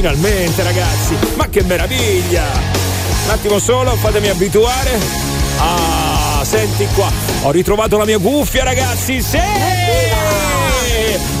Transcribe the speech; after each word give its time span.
finalmente 0.00 0.62
ragazzi, 0.62 1.14
ma 1.34 1.46
che 1.50 1.62
meraviglia! 1.62 2.42
Un 3.24 3.30
attimo 3.30 3.58
solo, 3.58 3.94
fatemi 3.96 4.28
abituare. 4.28 4.98
Ah, 5.58 6.42
senti 6.42 6.86
qua, 6.94 7.12
ho 7.42 7.50
ritrovato 7.50 7.98
la 7.98 8.06
mia 8.06 8.18
cuffia 8.18 8.64
ragazzi, 8.64 9.20
sì! 9.20 9.38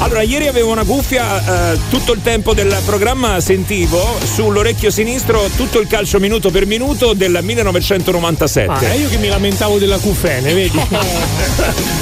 Allora, 0.00 0.20
ieri 0.20 0.46
avevo 0.46 0.72
una 0.72 0.84
cuffia, 0.84 1.72
eh, 1.72 1.78
tutto 1.88 2.12
il 2.12 2.20
tempo 2.22 2.52
del 2.52 2.76
programma 2.84 3.40
sentivo 3.40 4.18
sull'orecchio 4.22 4.90
sinistro 4.90 5.48
tutto 5.56 5.78
il 5.80 5.86
calcio 5.86 6.18
minuto 6.18 6.50
per 6.50 6.66
minuto 6.66 7.14
del 7.14 7.38
1997. 7.40 8.72
Ah, 8.72 8.90
è 8.90 8.94
io 8.94 9.08
che 9.08 9.16
mi 9.16 9.28
lamentavo 9.28 9.78
della 9.78 9.98
cufene, 9.98 10.52
vedi? 10.52 10.78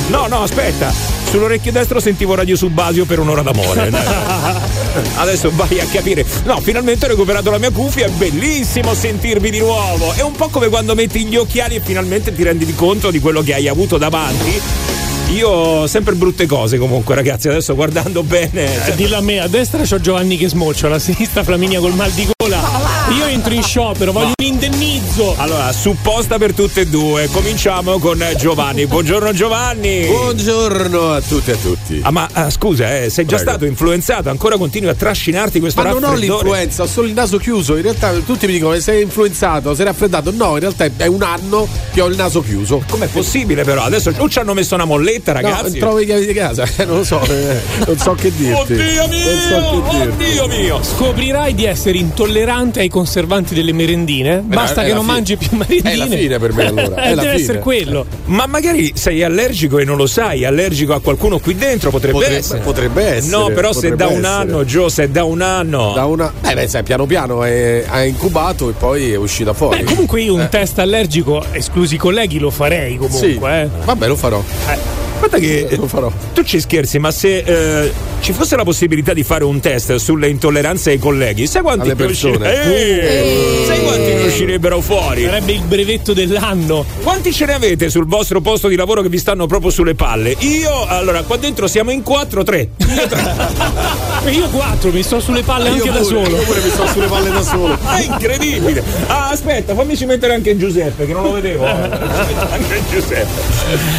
no, 0.08 0.26
no, 0.26 0.42
aspetta. 0.42 1.07
Sull'orecchio 1.30 1.72
destro 1.72 2.00
sentivo 2.00 2.34
Radio 2.34 2.56
Subbasio 2.56 3.04
per 3.04 3.18
un'ora 3.18 3.42
d'amore. 3.42 3.92
Adesso 5.16 5.50
vai 5.54 5.78
a 5.80 5.84
capire. 5.84 6.24
No, 6.44 6.58
finalmente 6.60 7.04
ho 7.04 7.08
recuperato 7.08 7.50
la 7.50 7.58
mia 7.58 7.70
cuffia, 7.70 8.06
è 8.06 8.10
bellissimo 8.10 8.94
sentirvi 8.94 9.50
di 9.50 9.58
nuovo. 9.58 10.12
È 10.14 10.22
un 10.22 10.32
po' 10.32 10.48
come 10.48 10.68
quando 10.68 10.94
metti 10.94 11.24
gli 11.24 11.36
occhiali 11.36 11.76
e 11.76 11.80
finalmente 11.80 12.34
ti 12.34 12.42
rendi 12.42 12.74
conto 12.74 13.10
di 13.10 13.20
quello 13.20 13.42
che 13.42 13.54
hai 13.54 13.68
avuto 13.68 13.98
davanti 13.98 14.86
io 15.32 15.48
ho 15.50 15.86
sempre 15.86 16.14
brutte 16.14 16.46
cose 16.46 16.78
comunque, 16.78 17.14
ragazzi. 17.14 17.48
Adesso 17.48 17.74
guardando 17.74 18.22
bene. 18.22 18.86
Eh, 18.86 18.94
dillo 18.94 19.18
a 19.18 19.20
me, 19.20 19.40
a 19.40 19.46
destra 19.46 19.82
c'ho 19.82 20.00
Giovanni 20.00 20.36
che 20.36 20.48
smoccia, 20.48 20.90
a 20.90 20.98
sinistra 20.98 21.44
Flaminia 21.44 21.80
col 21.80 21.94
mal 21.94 22.10
di 22.12 22.26
gola. 22.36 22.97
Io 23.10 23.24
entro 23.24 23.54
in 23.54 23.62
sciopero, 23.62 24.12
voglio 24.12 24.34
un 24.36 24.44
indennizzo. 24.44 25.34
Allora, 25.38 25.72
supposta 25.72 26.36
per 26.36 26.52
tutte 26.52 26.82
e 26.82 26.86
due. 26.86 27.26
Cominciamo 27.28 27.98
con 27.98 28.22
Giovanni. 28.36 28.86
Buongiorno 28.86 29.32
Giovanni. 29.32 30.04
Buongiorno 30.04 31.12
a 31.12 31.20
tutti 31.22 31.50
e 31.50 31.54
a 31.54 31.56
tutti. 31.56 32.00
Ah, 32.02 32.10
ma 32.10 32.28
ah, 32.30 32.50
scusa, 32.50 32.98
eh, 32.98 33.08
sei 33.08 33.24
già 33.24 33.36
Prego. 33.36 33.50
stato 33.50 33.64
influenzato, 33.64 34.28
ancora 34.28 34.58
continui 34.58 34.90
a 34.90 34.94
trascinarti 34.94 35.58
questo 35.58 35.80
ma 35.80 35.88
raffreddore. 35.88 36.16
Ma 36.16 36.26
non 36.26 36.32
ho 36.32 36.36
l'influenza, 36.36 36.82
ho 36.82 36.86
solo 36.86 37.06
il 37.06 37.14
naso 37.14 37.38
chiuso. 37.38 37.76
In 37.76 37.82
realtà 37.82 38.12
tutti 38.12 38.46
mi 38.46 38.52
dicono 38.52 38.78
sei 38.78 39.02
influenzato, 39.04 39.74
sei 39.74 39.86
raffreddato. 39.86 40.30
No, 40.30 40.54
in 40.54 40.60
realtà 40.60 40.86
è 40.94 41.06
un 41.06 41.22
anno 41.22 41.66
che 41.92 42.02
ho 42.02 42.08
il 42.08 42.16
naso 42.16 42.42
chiuso. 42.42 42.82
Com'è 42.86 43.06
possibile 43.06 43.64
però? 43.64 43.84
Adesso 43.84 44.12
o 44.18 44.28
ci 44.28 44.38
hanno 44.38 44.52
messo 44.52 44.74
una 44.74 44.84
molletta, 44.84 45.32
ragazzi. 45.32 45.78
No, 45.78 45.78
trovo 45.78 46.00
i 46.00 46.04
chiavi 46.04 46.26
di 46.26 46.34
casa, 46.34 46.64
eh, 46.76 46.84
non 46.84 46.98
lo 46.98 47.04
so, 47.04 47.22
eh, 47.22 47.58
non 47.86 47.96
so 47.96 48.12
che 48.12 48.30
dirti. 48.34 48.74
Oddio 48.74 49.08
mio! 49.08 49.40
So 49.48 49.76
Oddio 49.98 50.46
mio! 50.46 50.82
Scoprirai 50.82 51.54
di 51.54 51.64
essere 51.64 51.96
intollerante 51.96 52.80
ai 52.80 52.88
conservanti 52.98 53.54
delle 53.54 53.72
merendine. 53.72 54.38
Beh, 54.38 54.54
Basta 54.54 54.82
che 54.82 54.92
non 54.92 55.02
fine. 55.02 55.12
mangi 55.12 55.36
più 55.36 55.56
merendine. 55.56 55.92
È 55.92 55.96
la 55.96 56.06
fine 56.06 56.38
per 56.38 56.52
me 56.52 56.66
allora. 56.66 57.02
È 57.02 57.14
Deve 57.14 57.30
essere 57.32 57.58
quello. 57.60 58.04
Ma 58.26 58.46
magari 58.46 58.92
sei 58.94 59.22
allergico 59.22 59.78
e 59.78 59.84
non 59.84 59.96
lo 59.96 60.06
sai, 60.06 60.44
allergico 60.44 60.94
a 60.94 61.00
qualcuno 61.00 61.38
qui 61.38 61.54
dentro, 61.54 61.90
potrebbe, 61.90 62.18
potrebbe 62.18 62.36
essere. 62.38 62.60
Potrebbe 62.60 63.04
essere. 63.04 63.36
No, 63.36 63.50
però 63.50 63.72
se 63.72 63.94
da 63.94 64.06
un 64.06 64.12
essere. 64.12 64.26
anno, 64.26 64.64
Gio, 64.64 64.88
se 64.88 65.10
da 65.10 65.22
un 65.24 65.40
anno. 65.40 65.92
Da 65.94 66.04
una. 66.06 66.32
Eh 66.44 66.54
beh, 66.54 66.66
sai, 66.68 66.82
piano 66.82 67.06
piano 67.06 67.44
è, 67.44 67.84
è 67.84 68.00
incubato 68.00 68.68
e 68.68 68.72
poi 68.72 69.12
è 69.12 69.16
uscita 69.16 69.52
fuori. 69.52 69.78
Beh, 69.78 69.84
comunque 69.84 70.20
io 70.20 70.34
un 70.34 70.40
eh. 70.40 70.48
test 70.48 70.78
allergico, 70.80 71.44
esclusi 71.52 71.94
i 71.94 71.98
colleghi, 71.98 72.38
lo 72.40 72.50
farei 72.50 72.96
comunque. 72.96 73.18
Sì. 73.18 73.38
Eh. 73.40 73.68
Vabbè, 73.84 74.06
lo 74.08 74.16
farò. 74.16 74.42
Eh. 74.68 74.97
Guarda 75.18 75.38
che 75.38 75.66
lo 75.76 75.86
farò. 75.86 76.10
Tu 76.32 76.42
ci 76.44 76.60
scherzi, 76.60 76.98
ma 76.98 77.10
se 77.10 77.38
eh, 77.38 77.92
ci 78.20 78.32
fosse 78.32 78.54
la 78.56 78.62
possibilità 78.62 79.12
di 79.12 79.24
fare 79.24 79.42
un 79.44 79.58
test 79.60 79.96
sulle 79.96 80.28
intolleranze 80.28 80.90
ai 80.90 80.98
colleghi, 80.98 81.46
sai 81.46 81.62
quanti 81.62 81.92
persone? 81.94 82.52
Eh, 82.52 83.64
sai 83.66 83.82
quanti 83.82 84.14
ne 84.14 84.22
uscirebbero 84.26 84.80
fuori? 84.80 85.24
Sarebbe 85.24 85.52
il 85.52 85.62
brevetto 85.62 86.12
dell'anno. 86.12 86.84
Quanti 87.02 87.32
ce 87.32 87.46
ne 87.46 87.54
avete 87.54 87.90
sul 87.90 88.06
vostro 88.06 88.40
posto 88.40 88.68
di 88.68 88.76
lavoro 88.76 89.02
che 89.02 89.08
vi 89.08 89.18
stanno 89.18 89.46
proprio 89.46 89.70
sulle 89.70 89.94
palle? 89.94 90.36
Io, 90.38 90.86
allora, 90.86 91.22
qua 91.22 91.36
dentro 91.36 91.66
siamo 91.66 91.90
in 91.90 92.02
quattro, 92.02 92.44
tre. 92.44 92.70
Io, 92.76 93.06
tre. 93.08 94.30
io 94.30 94.48
quattro, 94.50 94.92
mi 94.92 95.02
sto 95.02 95.18
sulle 95.18 95.42
palle 95.42 95.70
anche 95.70 95.80
pure, 95.80 95.92
da 95.92 96.02
solo. 96.04 96.28
Io 96.28 96.42
pure 96.42 96.60
mi 96.62 96.70
sto 96.70 96.86
sulle 96.86 97.06
palle 97.06 97.30
da 97.30 97.42
solo. 97.42 97.76
È 97.96 98.02
incredibile. 98.06 98.84
Ah, 99.08 99.30
aspetta, 99.30 99.74
fammici 99.74 100.04
mettere 100.04 100.34
anche 100.34 100.56
Giuseppe, 100.56 101.06
che 101.06 101.12
non 101.12 101.24
lo 101.24 101.32
vedevo. 101.32 101.64
anche 101.66 102.82
Giuseppe. 102.90 103.26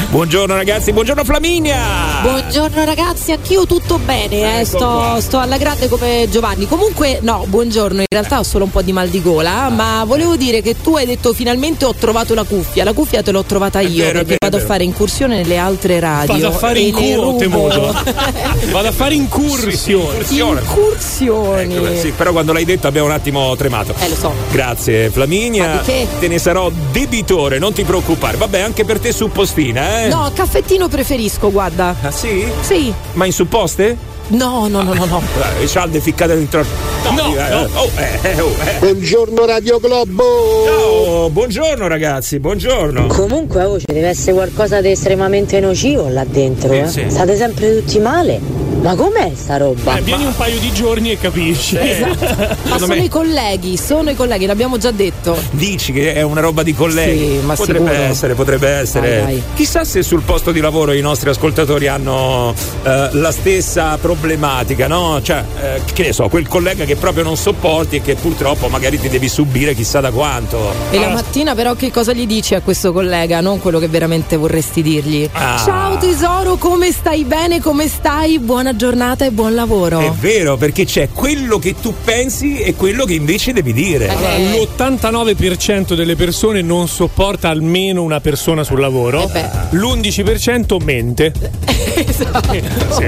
Buongiorno 0.09 0.55
ragazzi, 0.55 0.91
buongiorno 0.91 1.07
Flaminia. 1.15 2.21
Buongiorno 2.21 2.83
ragazzi, 2.83 3.31
anch'io 3.31 3.65
tutto 3.65 3.97
bene, 3.97 4.59
eh. 4.59 4.65
sto, 4.65 5.19
sto, 5.19 5.39
alla 5.39 5.57
grande 5.57 5.87
come 5.87 6.27
Giovanni. 6.29 6.67
Comunque, 6.67 7.19
no, 7.21 7.45
buongiorno, 7.47 8.01
in 8.01 8.05
realtà 8.07 8.39
ho 8.39 8.43
solo 8.43 8.65
un 8.65 8.71
po' 8.71 8.81
di 8.81 8.91
mal 8.91 9.09
di 9.09 9.21
gola, 9.21 9.69
ma 9.69 10.03
volevo 10.05 10.35
dire 10.35 10.61
che 10.61 10.75
tu 10.81 10.95
hai 10.95 11.05
detto 11.05 11.33
finalmente 11.33 11.85
ho 11.85 11.93
trovato 11.93 12.33
la 12.33 12.43
cuffia. 12.43 12.83
La 12.83 12.93
cuffia 12.93 13.23
te 13.23 13.31
l'ho 13.31 13.43
trovata 13.43 13.79
io 13.79 14.03
vero, 14.03 14.19
perché 14.19 14.37
vero, 14.39 14.51
vado 14.51 14.57
a 14.57 14.59
fare 14.59 14.83
incursione 14.83 15.37
nelle 15.37 15.57
altre 15.57 15.99
radio. 15.99 16.33
Vado 16.33 16.47
a 16.47 16.51
fare 16.51 16.79
incursione. 16.79 17.93
vado 18.71 18.87
a 18.87 18.91
fare 18.91 19.15
incursione. 19.15 20.03
Incursione. 20.03 20.59
Incursioni. 20.61 21.75
Ecco, 21.75 21.95
sì, 21.95 22.11
però 22.11 22.31
quando 22.31 22.53
l'hai 22.53 22.65
detto 22.65 22.87
abbiamo 22.87 23.07
un 23.07 23.13
attimo 23.13 23.55
tremato. 23.55 23.95
Eh, 23.99 24.09
lo 24.09 24.15
so. 24.15 24.33
Grazie 24.51 25.09
Flaminia. 25.09 25.79
Te 25.79 26.27
ne 26.27 26.37
sarò 26.37 26.69
debitore, 26.91 27.57
non 27.57 27.73
ti 27.73 27.83
preoccupare. 27.83 28.37
Vabbè, 28.37 28.59
anche 28.59 28.85
per 28.85 28.99
te 28.99 29.11
suppostina, 29.11 30.03
eh? 30.03 30.07
No, 30.09 30.29
caffettino 30.33 30.87
preferisco, 30.99 31.49
guarda. 31.49 31.95
Ah 32.01 32.11
sì? 32.11 32.45
Sì. 32.59 32.93
Ma 33.13 33.25
in 33.25 33.31
supposte? 33.31 33.95
No, 34.29 34.67
no, 34.67 34.81
no, 34.81 34.93
no, 34.93 35.05
no. 35.05 35.21
Le 35.57 35.65
cialde 35.65 36.01
ficcate 36.01 36.35
dentro. 36.35 36.65
No, 37.05 37.11
no, 37.11 37.35
eh, 37.35 37.49
no. 37.49 37.67
Oh, 37.73 37.89
eh, 37.95 38.41
oh, 38.41 38.53
eh. 38.65 38.79
Buongiorno 38.79 39.45
Radio 39.45 39.79
Globo. 39.79 40.23
Ciao, 40.65 41.29
buongiorno 41.29 41.87
ragazzi, 41.87 42.39
buongiorno. 42.39 43.07
Comunque, 43.07 43.63
oh, 43.63 43.79
ci 43.79 43.85
deve 43.87 44.09
essere 44.09 44.33
qualcosa 44.33 44.81
di 44.81 44.91
estremamente 44.91 45.61
nocivo 45.61 46.09
là 46.09 46.25
dentro. 46.25 46.73
Eh, 46.73 46.85
sì. 46.87 47.05
State 47.07 47.37
sempre 47.37 47.79
tutti 47.79 47.97
male. 47.99 48.68
Ma 48.81 48.95
com'è 48.95 49.31
sta 49.35 49.57
roba? 49.57 49.97
Eh, 49.97 50.01
vieni 50.01 50.23
un 50.25 50.35
paio 50.35 50.57
di 50.57 50.71
giorni 50.71 51.11
e 51.11 51.17
capisci. 51.17 51.77
Esatto. 51.77 52.55
Ma 52.69 52.77
sono 52.77 52.95
me... 52.95 53.01
i 53.01 53.09
colleghi, 53.09 53.75
sono 53.75 54.09
i 54.09 54.15
colleghi, 54.15 54.45
l'abbiamo 54.45 54.77
già 54.77 54.91
detto. 54.91 55.37
Dici 55.51 55.91
che 55.91 56.13
è 56.13 56.21
una 56.21 56.39
roba 56.39 56.63
di 56.63 56.73
colleghi? 56.73 57.39
Sì, 57.39 57.45
ma 57.45 57.55
potrebbe 57.55 57.89
sicuro. 57.89 58.09
essere, 58.09 58.33
potrebbe 58.35 58.69
essere. 58.69 59.09
Dai, 59.09 59.23
dai. 59.23 59.43
Chissà 59.53 59.83
se 59.83 60.01
sul 60.01 60.21
posto 60.21 60.51
di 60.51 60.61
lavoro 60.61 60.93
i 60.93 61.01
nostri 61.01 61.29
ascoltatori 61.29 61.87
hanno 61.87 62.53
eh, 62.83 63.09
la 63.11 63.31
stessa 63.31 63.97
problematica, 63.97 64.87
no? 64.87 65.19
Cioè, 65.21 65.43
eh, 65.61 65.81
che 65.91 66.03
ne 66.03 66.13
so, 66.13 66.29
quel 66.29 66.47
collega 66.47 66.85
che 66.85 66.95
proprio 66.95 67.25
non 67.25 67.35
sopporti 67.35 67.97
e 67.97 68.01
che 68.01 68.15
purtroppo 68.15 68.69
magari 68.69 68.97
ti 68.97 69.09
devi 69.09 69.27
subire 69.27 69.75
chissà 69.75 69.99
da 69.99 70.11
quanto. 70.11 70.73
E 70.91 70.99
la 70.99 71.09
mattina 71.09 71.53
però 71.53 71.73
che 71.73 71.91
cosa 71.91 72.13
gli 72.13 72.25
dici 72.25 72.55
a 72.55 72.61
questo 72.61 72.93
collega? 72.93 73.41
Non 73.41 73.59
quello 73.59 73.79
che 73.79 73.89
veramente 73.89 74.37
vorresti 74.37 74.81
dirgli. 74.81 75.29
Ah. 75.33 75.61
Ciao 75.65 75.97
tesoro, 75.97 76.55
come 76.55 76.93
stai 76.93 77.25
bene? 77.25 77.59
Come 77.59 77.89
stai? 77.89 78.39
Buona 78.39 78.68
giornata 78.75 79.25
e 79.25 79.31
buon 79.31 79.53
lavoro. 79.53 79.99
È 79.99 80.11
vero, 80.11 80.57
perché 80.57 80.85
c'è 80.85 81.09
quello 81.09 81.59
che 81.59 81.75
tu 81.79 81.93
pensi 82.03 82.59
e 82.59 82.75
quello 82.75 83.05
che 83.05 83.13
invece 83.13 83.53
devi 83.53 83.73
dire. 83.73 84.07
Eh. 84.07 84.51
L'89% 84.51 85.93
delle 85.93 86.15
persone 86.15 86.61
non 86.61 86.87
sopporta 86.87 87.49
almeno 87.49 88.03
una 88.03 88.19
persona 88.19 88.63
sul 88.63 88.79
lavoro. 88.79 89.23
Eh 89.23 89.27
beh. 89.27 89.49
L'11% 89.71 90.83
mente. 90.83 91.33
esatto. 91.95 92.47
Sì. 92.89 93.05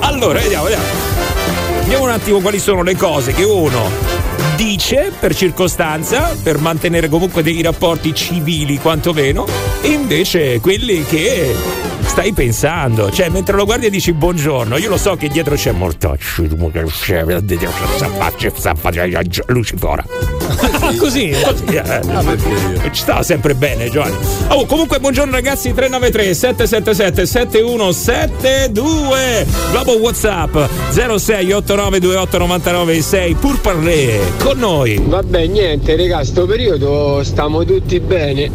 Allora, 0.00 0.40
vediamo, 0.40 0.64
vediamo. 0.64 0.84
Vediamo 1.82 2.04
un 2.04 2.10
attimo 2.10 2.40
quali 2.40 2.58
sono 2.58 2.82
le 2.82 2.96
cose 2.96 3.32
che 3.32 3.44
uno 3.44 3.90
dice 4.56 5.12
per 5.18 5.36
circostanza, 5.36 6.34
per 6.42 6.58
mantenere 6.58 7.08
comunque 7.08 7.42
dei 7.42 7.60
rapporti 7.62 8.14
civili 8.14 8.78
quantomeno, 8.78 9.46
e 9.82 9.88
invece 9.88 10.60
quelli 10.60 11.04
che 11.04 11.54
stai 12.06 12.32
pensando. 12.32 13.10
Cioè, 13.10 13.28
mentre 13.28 13.56
lo 13.56 13.64
guardi 13.64 13.86
e 13.86 13.90
dici 13.90 14.12
buongiorno, 14.12 14.76
io 14.78 14.88
lo 14.88 14.96
so 14.96 15.14
che 15.16 15.28
dietro 15.28 15.54
c'è 15.54 15.70
mortacci, 15.72 16.48
Lucifora. 19.46 20.04
Così. 20.98 21.34
Così, 21.42 21.74
eh. 21.74 22.00
Ci 22.90 23.02
stava 23.02 23.22
sempre 23.22 23.54
bene, 23.54 23.88
Giovanni. 23.90 24.16
Oh, 24.48 24.64
comunque, 24.66 24.98
buongiorno 25.00 25.32
ragazzi, 25.32 25.72
393 25.74 26.34
777 26.34 27.26
7172 27.26 29.46
Globo 29.70 29.98
WhatsApp 29.98 30.56
0689289996 30.92 33.36
pur 33.38 33.60
parlé 33.60 34.20
con 34.38 34.58
noi. 34.58 34.98
Vabbè, 35.04 35.46
niente, 35.46 35.94
raga, 35.96 36.24
sto 36.24 36.46
periodo 36.46 37.20
stiamo 37.22 37.62
tutti 37.64 38.00
bene. 38.00 38.50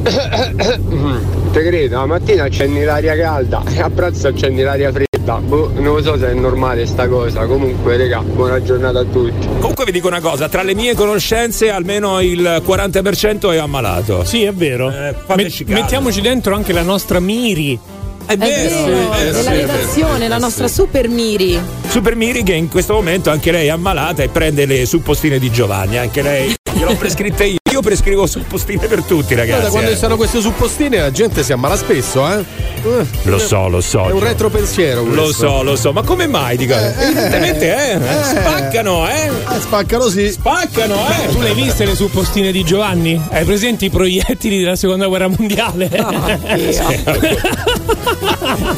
Te 1.52 1.64
credo, 1.66 1.98
la 1.98 2.06
mattina 2.06 2.44
accendi 2.44 2.84
l'aria 2.84 3.14
calda 3.18 3.62
e 3.76 3.82
a 3.82 3.90
pranzo 3.90 4.30
accendi 4.30 4.62
l'aria 4.62 4.90
fredda. 4.90 5.36
Boh, 5.36 5.70
non 5.76 5.96
lo 5.96 6.02
so 6.02 6.18
se 6.18 6.32
è 6.32 6.34
normale 6.34 6.86
sta 6.86 7.10
cosa. 7.10 7.46
Comunque, 7.46 7.98
raga, 7.98 8.22
buona 8.22 8.62
giornata 8.64 9.00
a 9.00 9.04
tutti. 9.04 9.48
Comunque 9.60 9.84
vi 9.84 9.92
dico 9.92 10.08
una 10.08 10.22
cosa, 10.22 10.48
tra 10.48 10.64
le 10.64 10.74
mie 10.74 10.96
conoscenze 10.96 11.70
almeno 11.70 12.22
il 12.22 12.64
40% 12.66 13.52
è 13.52 13.58
ammalato. 13.58 14.24
Sì, 14.24 14.44
è 14.44 14.54
vero. 14.54 14.90
Eh, 14.92 15.14
caso. 15.28 15.64
mettiamoci 15.68 16.22
dentro 16.22 16.56
anche 16.56 16.72
la 16.72 16.84
nostra 16.84 17.20
Miri. 17.20 17.78
È 18.26 18.34
È 18.34 18.38
vero, 18.38 19.10
nella 19.14 19.52
redazione, 19.52 20.28
la 20.30 20.38
nostra 20.38 20.70
super 20.70 21.10
Miri. 21.10 21.60
Super 21.90 22.16
Miri 22.16 22.44
che 22.44 22.54
in 22.54 22.70
questo 22.70 22.94
momento 22.94 23.30
anche 23.30 23.52
lei 23.52 23.68
è 23.68 23.72
ammalata 23.72 24.24
e 24.24 24.30
prende 24.30 24.66
le 24.66 24.86
suppostine 24.86 25.38
di 25.38 25.52
Giovanni, 25.52 25.98
anche 25.98 26.22
lei 26.22 26.56
gliel'ho 26.74 26.96
prescritte 26.96 27.46
io. 27.46 27.60
Io 27.72 27.82
prescrivo 27.82 28.28
suppostine 28.28 28.88
per 28.88 29.02
tutti, 29.04 29.34
ragazzi. 29.34 29.60
Guarda, 29.60 29.70
quando 29.70 29.90
eh. 29.92 29.94
ci 29.94 30.00
sono 30.00 30.18
queste 30.18 30.42
suppostine 30.42 31.00
la 31.00 31.12
gente 31.12 31.42
si 31.42 31.54
ammala 31.54 31.78
spesso, 31.78 32.30
eh? 32.30 32.44
Eh, 32.84 33.06
Lo 33.24 33.40
so, 33.40 33.70
lo 33.70 33.80
so. 33.80 34.10
È 34.10 34.12
un 34.12 34.20
retropensiero 34.20 35.04
questo. 35.04 35.22
Lo 35.22 35.32
so, 35.32 35.64
lo 35.64 35.76
so, 35.78 35.94
ma 35.94 36.02
come 36.02 36.28
mai? 36.28 36.58
Dico, 36.58 36.74
evidentemente, 36.76 37.74
eh, 37.74 37.92
eh. 37.94 38.24
spaccano, 38.24 39.08
eh? 39.08 39.28
Eh, 39.28 39.60
spaccano 39.62 40.10
sì. 40.10 40.32
Spaccano, 40.32 40.96
eh? 40.96 41.28
Tu 41.32 41.40
le 41.40 41.50
hai 41.50 41.56
viste 41.56 41.86
le 41.86 41.96
suppostine 41.96 42.52
di 42.52 42.64
Giovanni? 42.64 43.22
Hai 43.30 43.46
presenti 43.46 43.86
i 43.86 43.90
proiettili 43.90 44.60
della 44.60 44.76
seconda 44.76 45.08
guerra 45.08 45.30
mondiale? 45.30 45.90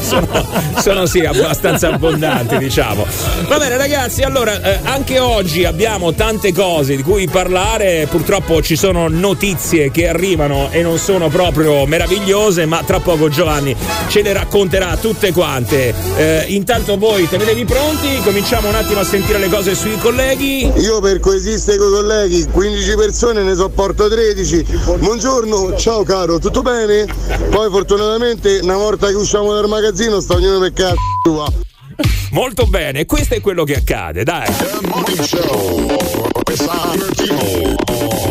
sono, 0.00 0.28
sono 0.78 1.06
sì 1.06 1.20
abbastanza 1.20 1.88
abbondanti 1.88 2.58
diciamo 2.58 3.06
va 3.46 3.58
bene 3.58 3.76
ragazzi 3.76 4.22
allora 4.22 4.60
eh, 4.60 4.80
anche 4.84 5.18
oggi 5.18 5.64
abbiamo 5.64 6.12
tante 6.12 6.52
cose 6.52 6.96
di 6.96 7.02
cui 7.02 7.26
parlare 7.28 7.83
purtroppo 8.10 8.62
ci 8.62 8.76
sono 8.76 9.08
notizie 9.08 9.90
che 9.90 10.08
arrivano 10.08 10.68
e 10.70 10.82
non 10.82 10.98
sono 10.98 11.28
proprio 11.28 11.86
meravigliose 11.86 12.66
ma 12.66 12.82
tra 12.84 13.00
poco 13.00 13.28
Giovanni 13.28 13.76
ce 14.08 14.22
le 14.22 14.32
racconterà 14.32 14.96
tutte 14.96 15.32
quante 15.32 15.94
Eh, 16.16 16.44
intanto 16.48 16.96
voi 16.96 17.28
tenetevi 17.28 17.64
pronti 17.64 18.20
cominciamo 18.22 18.68
un 18.68 18.74
attimo 18.74 19.00
a 19.00 19.04
sentire 19.04 19.38
le 19.38 19.48
cose 19.48 19.74
sui 19.74 19.98
colleghi 19.98 20.70
Io 20.76 21.00
per 21.00 21.20
coesistere 21.20 21.78
con 21.78 21.88
i 21.88 21.92
colleghi, 21.92 22.46
15 22.50 22.94
persone 22.96 23.42
ne 23.42 23.54
sopporto 23.54 24.08
13. 24.08 24.66
Buongiorno, 24.98 25.76
ciao 25.76 26.02
caro, 26.02 26.38
tutto 26.38 26.62
bene? 26.62 27.06
Poi 27.50 27.70
fortunatamente 27.70 28.60
una 28.62 28.76
volta 28.76 29.08
che 29.08 29.14
usciamo 29.14 29.52
dal 29.52 29.68
magazzino 29.68 30.20
sta 30.20 30.34
ognuno 30.34 30.58
per 30.58 30.72
cazzo. 30.72 31.73
Molto 32.30 32.66
bene 32.66 33.04
questo 33.06 33.34
è 33.34 33.40
quello 33.40 33.64
che 33.64 33.76
accade 33.76 34.24
dai 34.24 34.46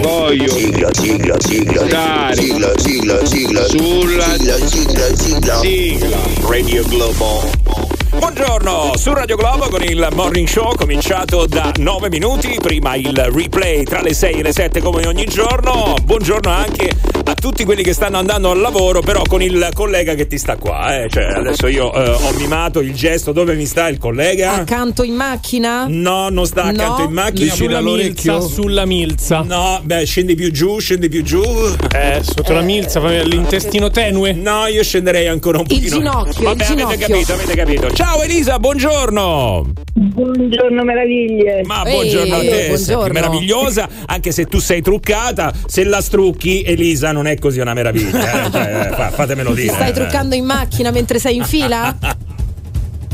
Voglio 0.01 0.47
Sigla, 0.49 0.89
sigla, 0.93 1.35
sigla, 1.39 1.87
sigla, 1.87 2.73
sigla, 2.77 3.25
sigla, 3.25 3.63
Sulla- 3.67 4.23
sigla, 4.37 4.67
sigla, 4.67 5.15
sigla. 5.15 5.59
sigla 5.59 6.17
Radio 6.47 6.83
Globo. 6.87 7.43
Buongiorno 8.17 8.95
su 8.97 9.13
Radio 9.13 9.35
Globo 9.35 9.69
con 9.69 9.83
il 9.83 10.07
morning 10.13 10.47
show 10.47 10.75
cominciato 10.75 11.45
da 11.45 11.71
9 11.77 12.09
minuti, 12.09 12.57
prima 12.61 12.95
il 12.95 13.15
replay 13.33 13.83
tra 13.83 14.01
le 14.01 14.13
6 14.13 14.39
e 14.39 14.43
le 14.43 14.51
7 14.51 14.81
come 14.81 15.05
ogni 15.07 15.25
giorno. 15.25 15.95
Buongiorno 16.03 16.49
anche 16.49 16.91
a 17.25 17.33
tutti 17.35 17.63
quelli 17.63 17.83
che 17.83 17.93
stanno 17.93 18.17
andando 18.17 18.51
al 18.51 18.59
lavoro, 18.59 19.01
però 19.01 19.21
con 19.27 19.41
il 19.41 19.69
collega 19.73 20.13
che 20.13 20.27
ti 20.27 20.37
sta 20.37 20.57
qua. 20.57 20.95
Eh. 21.03 21.09
Cioè, 21.09 21.23
adesso 21.23 21.67
io 21.67 21.93
eh, 21.93 22.09
ho 22.09 22.31
mimato 22.37 22.79
il 22.79 22.93
gesto 22.93 23.31
dove 23.31 23.55
mi 23.55 23.65
sta 23.65 23.87
il 23.87 23.97
collega. 23.97 24.53
Accanto 24.53 25.03
in 25.03 25.13
macchina? 25.15 25.85
No, 25.87 26.29
non 26.29 26.45
sta 26.45 26.63
accanto 26.63 27.01
No. 27.03 27.07
in 27.07 27.13
macchina. 27.13 27.53
sulla 27.53 27.81
milza, 27.81 28.39
sulla 28.41 28.85
milza. 28.85 29.41
No, 29.41 29.79
beh, 29.83 30.05
scendi 30.05 30.35
più 30.35 30.51
giù, 30.51 30.79
scendi 30.79 31.07
più 31.09 31.23
giù. 31.23 31.41
Eh, 31.93 32.19
sotto 32.23 32.51
la 32.53 32.61
milza, 32.61 32.99
l'intestino 33.23 33.89
tenue. 33.89 34.33
No, 34.33 34.67
io 34.67 34.83
scenderei 34.83 35.27
ancora 35.27 35.59
un 35.59 35.65
Il 35.69 35.75
pochino. 35.79 35.97
ginocchio, 35.97 36.43
Vabbè, 36.43 36.63
il 36.65 36.71
avete 36.71 36.75
ginocchio. 36.75 37.07
capito, 37.07 37.33
avete 37.33 37.55
capito. 37.55 37.91
Ciao 37.91 38.21
Elisa, 38.21 38.59
buongiorno. 38.59 39.71
Buongiorno 39.95 40.83
meraviglie. 40.83 41.61
Ma 41.65 41.83
Ehi, 41.85 41.93
buongiorno 41.93 42.35
a 42.35 42.39
te, 42.39 42.65
buongiorno. 42.67 43.13
meravigliosa, 43.13 43.87
anche 44.05 44.31
se 44.31 44.45
tu 44.45 44.59
sei 44.59 44.81
truccata, 44.81 45.53
se 45.65 45.83
la 45.83 46.01
strucchi 46.01 46.61
Elisa 46.63 47.11
non 47.13 47.27
è 47.27 47.37
così 47.39 47.59
una 47.59 47.73
meraviglia, 47.73 48.45
eh? 48.45 48.51
Cioè, 48.51 48.87
eh, 48.91 48.95
fa- 48.95 49.11
fatemelo 49.11 49.53
Ti 49.53 49.61
dire. 49.61 49.73
stai 49.73 49.89
eh. 49.89 49.93
truccando 49.93 50.35
in 50.35 50.43
macchina 50.45 50.91
mentre 50.91 51.19
sei 51.19 51.37
in 51.37 51.45
fila? 51.45 51.95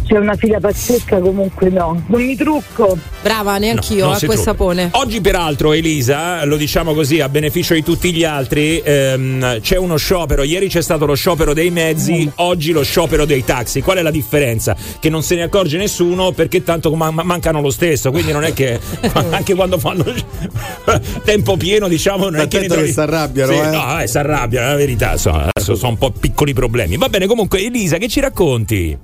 C'è 0.10 0.18
una 0.18 0.34
fila 0.34 0.60
pazzesca, 0.60 1.20
comunque 1.20 1.70
no. 1.70 2.04
Non 2.08 2.24
mi 2.26 2.36
trucco. 2.36 2.98
Brava, 3.22 3.60
neanch'io, 3.60 4.06
Non 4.06 4.16
acqua 4.16 4.34
si 4.34 4.40
e 4.40 4.44
sapone. 4.44 4.90
Oggi, 4.94 5.22
peraltro, 5.22 5.72
Elisa, 5.72 6.44
lo 6.46 6.58
diciamo 6.58 6.96
così 6.96 7.22
a 7.22 7.30
beneficio 7.30 7.76
di 7.76 7.84
tutti 7.84 8.12
gli 8.12 8.24
altri, 8.24 8.82
ehm, 8.84 9.60
c'è 9.62 9.78
uno 9.78 9.98
sciopero. 9.98 10.42
Ieri 10.42 10.68
c'è 10.68 10.82
stato 10.82 11.06
lo 11.06 11.14
sciopero 11.14 11.54
dei 11.54 11.70
mezzi, 11.70 12.28
oggi 12.38 12.72
lo 12.72 12.82
sciopero 12.82 13.26
dei 13.26 13.44
taxi. 13.46 13.82
Qual 13.84 13.98
è 13.98 14.02
la 14.02 14.10
differenza? 14.10 14.76
Che 15.00 15.10
non 15.10 15.22
se 15.22 15.36
ne 15.36 15.44
accorge 15.44 15.78
nessuno 15.78 16.32
perché 16.32 16.64
tanto 16.64 16.92
ma- 16.96 17.12
ma- 17.12 17.22
mancano 17.22 17.62
lo 17.62 17.70
stesso. 17.70 18.10
Quindi 18.10 18.32
non 18.32 18.44
è 18.44 18.52
che 18.54 18.80
anche 19.30 19.54
quando 19.54 19.78
fanno 19.78 20.04
tempo 21.24 21.56
pieno, 21.56 21.88
diciamo, 21.88 22.30
non 22.32 22.40
è 22.40 22.48
che 22.48 22.66
trovi- 22.66 22.88
che 22.88 22.94
si 22.94 23.00
arrabbiano, 23.00 23.52
Sì, 23.52 23.60
eh. 23.60 23.68
No, 23.70 24.02
eh, 24.02 24.08
si 24.08 24.18
arrabbiano, 24.18 24.68
è 24.70 24.70
la 24.72 24.76
verità. 24.76 25.12
Insomma, 25.12 25.50
adesso 25.54 25.76
sono 25.76 25.92
un 25.92 25.98
po' 26.00 26.10
piccoli 26.10 26.54
problemi. 26.54 26.98
Va 26.98 27.10
bene, 27.10 27.28
comunque, 27.28 27.64
Elisa, 27.64 27.98
che 27.98 28.08
ci 28.08 28.20
racconti? 28.20 28.98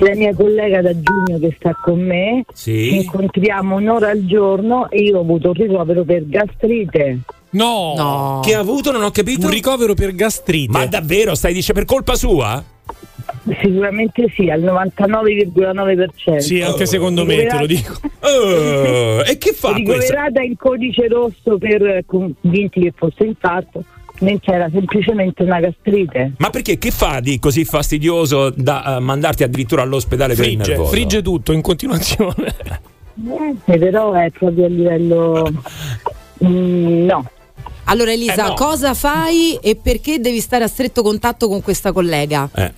La 0.00 0.14
mia 0.14 0.34
collega 0.34 0.80
da 0.80 0.92
giugno 0.92 1.38
che 1.38 1.54
sta 1.58 1.76
con 1.82 2.00
me. 2.00 2.44
Sì. 2.52 2.96
Incontriamo 2.96 3.76
un'ora 3.76 4.10
al 4.10 4.24
giorno 4.24 4.88
e 4.90 5.02
io 5.02 5.18
ho 5.18 5.22
avuto 5.22 5.48
un 5.48 5.54
ricovero 5.54 6.04
per 6.04 6.28
gastrite. 6.28 7.18
No. 7.50 7.94
No. 7.96 8.40
Che 8.44 8.54
ha 8.54 8.60
avuto? 8.60 8.92
Non 8.92 9.02
ho 9.02 9.10
capito. 9.10 9.46
Un 9.46 9.52
ricovero 9.52 9.94
per 9.94 10.14
gastrite. 10.14 10.70
Ma 10.70 10.86
davvero 10.86 11.34
stai 11.34 11.52
dicendo 11.52 11.80
per 11.80 11.88
colpa 11.88 12.14
sua? 12.14 12.62
Sicuramente 13.60 14.32
sì, 14.34 14.50
al 14.50 14.60
99,9%. 14.60 16.36
Sì, 16.38 16.60
anche 16.60 16.86
secondo 16.86 17.24
me, 17.24 17.44
te 17.44 17.58
lo 17.58 17.66
dico. 17.66 17.94
Eh, 18.20 19.22
e 19.26 19.38
che 19.38 19.52
fa 19.52 19.72
questo? 19.72 19.92
Ricoverata 19.92 20.42
in 20.42 20.56
codice 20.56 21.08
rosso 21.08 21.56
per 21.56 22.02
convinti 22.04 22.80
che 22.80 22.92
fosse 22.94 23.24
infarto, 23.24 23.82
mentre 24.20 24.54
era 24.54 24.68
semplicemente 24.70 25.42
una 25.42 25.60
gastrite. 25.60 26.32
Ma 26.38 26.50
perché 26.50 26.78
che 26.78 26.90
fa 26.90 27.20
di 27.20 27.38
così 27.38 27.64
fastidioso 27.64 28.50
da 28.50 28.96
eh, 28.96 29.00
mandarti 29.00 29.42
addirittura 29.42 29.82
all'ospedale 29.82 30.34
per 30.34 30.44
il 30.44 30.52
Frigge, 30.52 30.70
nervoso? 30.70 30.90
frigge 30.90 31.22
tutto 31.22 31.52
in 31.52 31.60
continuazione. 31.62 32.54
Niente, 33.14 33.78
però 33.78 34.12
è 34.12 34.30
proprio 34.30 34.66
a 34.66 34.68
livello. 34.68 35.50
Mm, 36.44 37.04
no. 37.06 37.30
Allora 37.84 38.12
Elisa, 38.12 38.44
Eh, 38.44 38.48
no. 38.48 38.54
cosa 38.54 38.94
fai 38.94 39.58
e 39.62 39.74
perché 39.76 40.20
devi 40.20 40.40
stare 40.40 40.62
a 40.64 40.68
stretto 40.68 41.02
contatto 41.02 41.48
con 41.48 41.62
questa 41.62 41.90
collega? 41.92 42.48
Eh. 42.54 42.72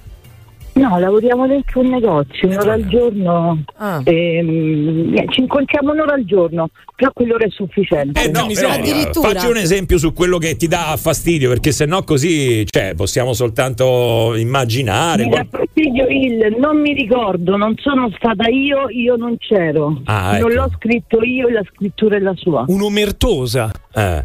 No, 0.73 0.99
lavoriamo 0.99 1.47
dentro 1.47 1.81
un 1.81 1.89
negozio, 1.89 2.49
un'ora 2.49 2.73
al 2.75 2.87
giorno. 2.87 3.63
Ah. 3.77 4.01
Ehm, 4.05 5.13
eh, 5.17 5.27
ci 5.31 5.41
incontriamo 5.41 5.93
un'ora 5.93 6.15
al 6.15 6.25
giorno, 6.25 6.71
però 6.97 7.11
quell'ora 7.13 7.45
è 7.45 7.51
sufficiente. 7.51 8.23
Eh 8.23 8.29
no, 8.31 8.47
però, 8.47 8.71
Addirittura. 8.71 9.29
facci 9.31 9.47
un 9.47 9.57
esempio 9.57 9.99
su 9.99 10.13
quello 10.13 10.39
che 10.39 10.57
ti 10.57 10.69
dà 10.69 10.95
fastidio, 10.97 11.49
perché 11.49 11.73
se 11.73 11.85
no 11.87 12.03
così 12.05 12.65
cioè, 12.71 12.95
possiamo 12.95 13.33
soltanto 13.33 14.35
immaginare. 14.37 15.25
Mi 15.25 15.31
dà 15.31 15.47
fastidio 15.51 16.07
il 16.09 16.57
non 16.59 16.81
mi 16.81 16.95
ricordo, 16.95 17.57
non 17.57 17.75
sono 17.79 18.11
stata 18.17 18.49
io, 18.49 18.89
io 18.89 19.17
non 19.17 19.37
c'ero. 19.39 20.01
Ah, 20.05 20.39
Non 20.39 20.51
ecco. 20.53 20.61
l'ho 20.63 20.71
scritto 20.77 21.23
io 21.23 21.49
e 21.49 21.53
la 21.53 21.63
scrittura 21.75 22.17
è 22.17 22.21
la 22.21 22.35
sua. 22.37 22.65
Un'omertosa. 22.69 23.71
Eh. 23.95 24.25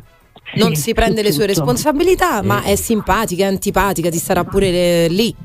Non 0.58 0.76
Sì, 0.76 0.82
si 0.84 0.94
prende 0.94 1.22
le 1.22 1.32
sue 1.32 1.48
tutto. 1.48 1.60
responsabilità, 1.60 2.42
ma 2.44 2.62
è 2.64 2.76
simpatica, 2.76 3.44
è 3.44 3.48
antipatica, 3.48 4.10
ti 4.10 4.18
starà 4.20 4.44
pure 4.44 4.68
eh, 4.70 5.08
lì. 5.10 5.36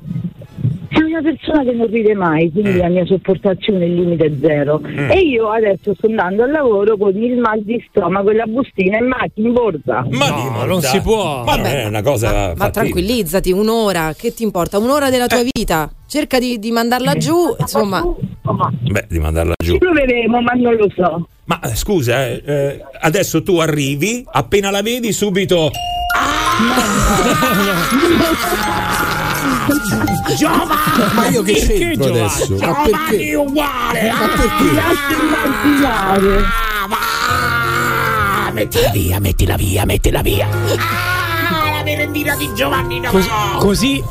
È 1.01 1.03
una 1.03 1.23
persona 1.23 1.63
che 1.65 1.73
non 1.73 1.87
ride 1.87 2.15
mai, 2.15 2.47
Mm. 2.47 2.51
quindi 2.53 2.77
la 2.77 2.89
mia 2.89 3.07
sopportazione 3.07 3.85
è 3.85 3.89
il 3.89 3.95
limite 3.95 4.37
zero. 4.41 4.83
E 4.85 5.19
io 5.21 5.49
adesso 5.49 5.95
sto 5.95 6.07
andando 6.07 6.43
al 6.43 6.51
lavoro 6.51 6.97
con 6.99 7.17
il 7.17 7.39
mal 7.39 7.63
di 7.63 7.83
stomaco 7.89 8.29
e 8.31 8.35
la 8.35 8.45
bustina 8.47 8.99
in 8.99 9.07
macchina 9.07 9.49
in 9.49 9.55
borsa. 9.55 10.07
Ma 10.11 10.29
No, 10.29 10.61
di- 10.63 10.67
non 10.69 10.83
si 10.83 11.01
può. 11.01 11.43
Ma 11.45 11.57
non 11.57 11.67
è 11.67 11.87
una 11.87 12.03
cosa. 12.03 12.31
Ma, 12.31 12.53
ma 12.57 12.71
tranquillizzati, 12.71 13.51
un'ora, 13.51 14.13
che 14.17 14.35
ti 14.35 14.43
importa? 14.43 14.77
Un'ora 14.79 15.09
della 15.11 15.27
tua 15.27 15.43
vita. 15.55 15.91
Cerca 16.07 16.39
di, 16.39 16.59
di 16.59 16.71
mandarla 16.71 17.15
giù, 17.15 17.55
insomma. 17.59 18.03
Beh, 18.91 19.07
di 19.09 19.19
mandarla 19.21 19.55
giù. 19.63 19.73
Ci 19.73 19.79
proveremo, 19.79 20.41
ma 20.43 20.53
non 20.53 20.75
lo 20.75 20.89
so. 20.95 21.29
Ma 21.45 21.61
eh, 21.61 21.75
scusa, 21.77 22.27
eh, 22.27 22.43
eh, 22.45 22.85
adesso 23.01 23.43
tu 23.43 23.59
arrivi, 23.59 24.23
appena 24.31 24.71
la 24.71 24.83
vedi, 24.83 25.13
subito. 25.13 25.71
Ma 31.15 31.29
io 31.29 31.43
che 31.43 31.53
Perché 31.53 31.79
c'entro 31.79 32.05
Giovanni? 32.07 32.21
adesso? 32.21 32.57
Ma 32.57 32.75
perché? 33.07 33.35
uguale! 33.35 34.11
Ma 34.13 34.29
perché? 34.29 34.75
Lascio 34.75 35.23
immaginare. 35.23 36.45
Mettila 38.53 38.91
via, 38.91 39.21
mettila 39.21 39.57
via, 39.57 39.85
mettila 39.85 40.23
via. 40.23 40.49
Cos- 43.11 43.27
così, 43.59 44.03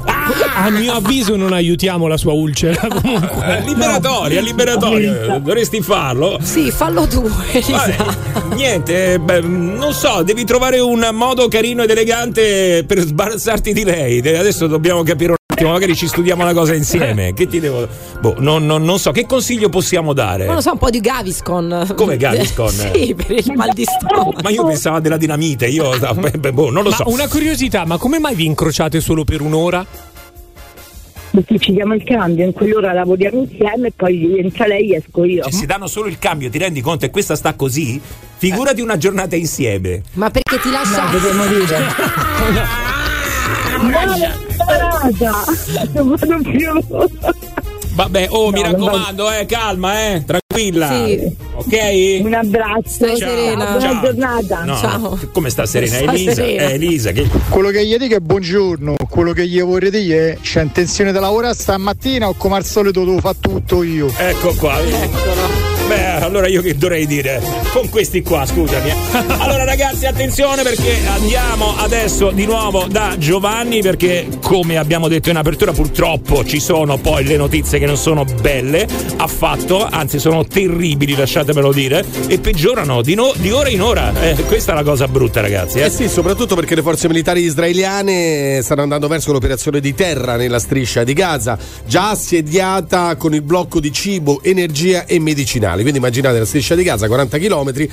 a 0.56 0.70
mio 0.70 0.94
avviso, 0.94 1.36
non 1.36 1.54
aiutiamo 1.54 2.08
la 2.08 2.18
sua 2.18 2.34
ulcera. 2.34 2.88
Comunque. 2.90 3.62
Liberatoria, 3.66 4.42
liberatoria. 4.42 5.38
Dovresti 5.40 5.82
farlo. 5.82 6.40
Sì, 6.42 6.72
fallo 6.72 7.08
tu. 7.08 7.22
Vabbè, 7.28 7.96
niente, 8.56 9.14
eh, 9.14 9.20
beh, 9.20 9.42
non 9.42 9.94
so, 9.94 10.24
devi 10.24 10.44
trovare 10.46 10.80
un 10.80 11.10
modo 11.14 11.48
carino 11.48 11.84
ed 11.84 11.90
elegante 11.92 12.84
per 12.88 13.00
sbarazzarti 13.00 13.72
di 13.72 13.84
lei. 13.84 14.20
De- 14.22 14.38
Adesso 14.38 14.68
dobbiamo 14.68 15.04
capire 15.04 15.36
attimo, 15.60 15.72
magari 15.72 15.96
ci 15.96 16.08
studiamo 16.08 16.42
una 16.44 16.54
cosa 16.54 16.74
insieme. 16.74 17.34
Che 17.34 17.48
ti 17.48 17.60
devo. 17.60 17.88
Boh, 18.22 18.36
non, 18.40 18.66
non- 18.66 18.84
non 18.84 18.98
so, 18.98 19.12
che 19.12 19.26
consiglio 19.26 19.70
possiamo 19.70 20.14
dare? 20.14 20.46
Non 20.46 20.56
lo 20.56 20.62
so, 20.62 20.72
un 20.72 20.78
po' 20.78 20.90
di 20.90 21.00
Gaviscon. 21.00 21.94
Come 21.96 22.18
Gaviscon? 22.18 22.70
sì, 22.94 23.14
per 23.16 23.32
il 23.32 23.52
mal 23.56 23.72
di 23.74 23.84
stomaco. 23.84 24.34
Ma 24.42 24.50
io 24.50 24.66
pensavo 24.66 25.00
della 25.00 25.18
dinamite, 25.18 25.68
io 25.68 25.92
boh, 26.52 26.72
non 26.72 26.84
lo 26.84 26.90
Ma 26.90 26.96
so. 26.96 27.04
una 27.08 27.28
curiosità, 27.28 27.86
ma 27.86 27.98
come 27.98 28.20
mai 28.20 28.36
vi 28.36 28.46
incrociate 28.46 29.02
solo 29.02 29.24
per 29.24 29.42
un'ora? 29.42 29.86
Perché 31.32 31.60
ci 31.60 31.74
diamo 31.74 31.94
il 31.94 32.04
cambio, 32.04 32.44
in 32.44 32.54
quell'ora 32.54 32.92
lavoriamo 32.92 33.42
insieme 33.42 33.90
e 33.90 33.94
poi 33.96 34.40
entra 34.40 34.66
lei 34.66 34.94
e 34.94 34.98
esco 34.98 35.24
io. 35.24 35.44
Cioè, 35.44 35.52
si 35.52 35.68
danno 35.68 35.86
solo 35.86 36.08
il 36.08 36.18
cambio, 36.18 36.50
ti 36.50 36.58
rendi 36.58 36.82
conto? 36.82 37.06
E 37.06 37.12
questa 37.12 37.36
sta 37.36 37.54
così? 37.54 38.02
Figurati 38.38 38.82
una 38.82 38.98
giornata 38.98 39.36
insieme. 39.36 40.02
Ma 40.14 40.32
perché 40.32 40.60
ti 40.60 40.72
lascia. 40.72 41.04
No, 41.04 41.12
devo 41.12 41.34
morire. 41.34 42.88
No, 45.20 45.40
non 45.94 46.16
vado 46.16 46.38
più. 46.44 46.70
Vabbè, 48.00 48.28
oh, 48.30 48.52
mi 48.52 48.62
No, 48.62 48.70
non 48.70 48.72
raccomando, 48.72 49.32
eh, 49.32 49.46
calma, 49.46 50.14
eh, 50.14 50.24
tranquilla. 50.26 50.88
Sì. 50.88 51.36
Ok? 51.56 52.22
Un 52.24 52.34
abbraccio. 52.34 53.08
Ciao. 53.08 53.16
serena. 53.18 53.66
Buona 53.66 53.80
Ciao. 53.80 54.02
giornata. 54.02 54.64
No, 54.64 54.78
Ciao. 54.78 55.20
Come 55.34 55.50
sta 55.50 55.66
Serena? 55.66 55.98
Sta 55.98 56.12
Elisa? 56.14 56.34
serena. 56.34 56.62
Eh, 56.62 56.74
Elisa, 56.74 57.12
che... 57.12 57.28
Quello 57.50 57.70
che 57.72 57.86
gli 57.86 57.98
dico 57.98 58.16
è 58.16 58.20
buongiorno, 58.20 58.96
quello 59.10 59.34
che 59.34 59.46
gli 59.48 59.62
vorrei 59.62 59.92
dire 59.92 60.32
è 60.34 60.38
c'è 60.40 60.62
intenzione 60.62 61.12
di 61.12 61.20
lavorare 61.20 61.56
stamattina 61.56 62.30
o 62.30 62.36
come 62.36 62.56
al 62.56 62.64
solito 62.66 63.04
devo 63.04 63.20
fare 63.20 63.38
tutto 63.42 63.84
io. 63.84 64.10
Ecco 64.16 64.54
qua. 64.56 65.59
Beh, 65.90 66.24
allora 66.24 66.48
io 66.48 66.62
che 66.62 66.76
dovrei 66.78 67.08
dire? 67.08 67.42
Con 67.72 67.90
questi 67.90 68.22
qua, 68.22 68.46
scusami. 68.46 68.94
Allora 69.50 69.64
ragazzi, 69.64 70.06
attenzione 70.06 70.62
perché 70.62 70.98
andiamo 71.08 71.76
adesso 71.78 72.30
di 72.30 72.46
nuovo 72.46 72.86
da 72.88 73.16
Giovanni 73.18 73.82
perché 73.82 74.28
come 74.42 74.78
abbiamo 74.78 75.08
detto 75.08 75.30
in 75.32 75.38
apertura 75.38 75.72
purtroppo 75.72 76.46
ci 76.46 76.60
sono 76.60 76.98
poi 76.98 77.24
le 77.24 77.38
notizie 77.38 77.80
che 77.80 77.86
non 77.88 77.98
sono 77.98 78.24
belle 78.26 78.86
affatto, 79.18 79.88
anzi 79.90 80.20
sono 80.20 80.46
terribili, 80.46 81.16
lasciatemelo 81.16 81.72
dire, 81.74 82.06
e 82.28 82.38
peggiorano 82.40 83.02
di, 83.02 83.16
no- 83.16 83.32
di 83.38 83.50
ora 83.50 83.70
in 83.70 83.82
ora. 83.82 84.12
Eh, 84.22 84.36
questa 84.44 84.74
è 84.74 84.76
la 84.76 84.84
cosa 84.84 85.08
brutta 85.08 85.42
ragazzi. 85.42 85.80
Eh 85.80 85.86
Eh. 85.86 85.90
sì, 85.90 86.08
soprattutto 86.08 86.54
perché 86.56 86.76
le 86.76 86.82
forze 86.84 87.08
militari 87.08 87.42
israeliane 87.42 88.60
stanno 88.62 88.84
andando 88.84 89.08
verso 89.08 89.32
l'operazione 89.32 89.80
di 89.80 89.96
terra 89.96 90.36
nella 90.36 90.60
striscia 90.60 91.04
di 91.04 91.14
Gaza, 91.14 91.58
già 91.88 92.12
assediata 92.12 93.16
con 93.16 93.34
il 93.34 93.42
blocco 93.42 93.80
di 93.80 93.92
cibo, 93.92 94.42
energia 94.44 95.06
e 95.06 95.20
medicinali. 95.20 95.79
Quindi 95.82 96.00
immaginate 96.00 96.40
la 96.40 96.46
striscia 96.46 96.76
di 96.76 96.84
Gaza, 96.84 97.08
40 97.08 97.38
km, 97.38 97.88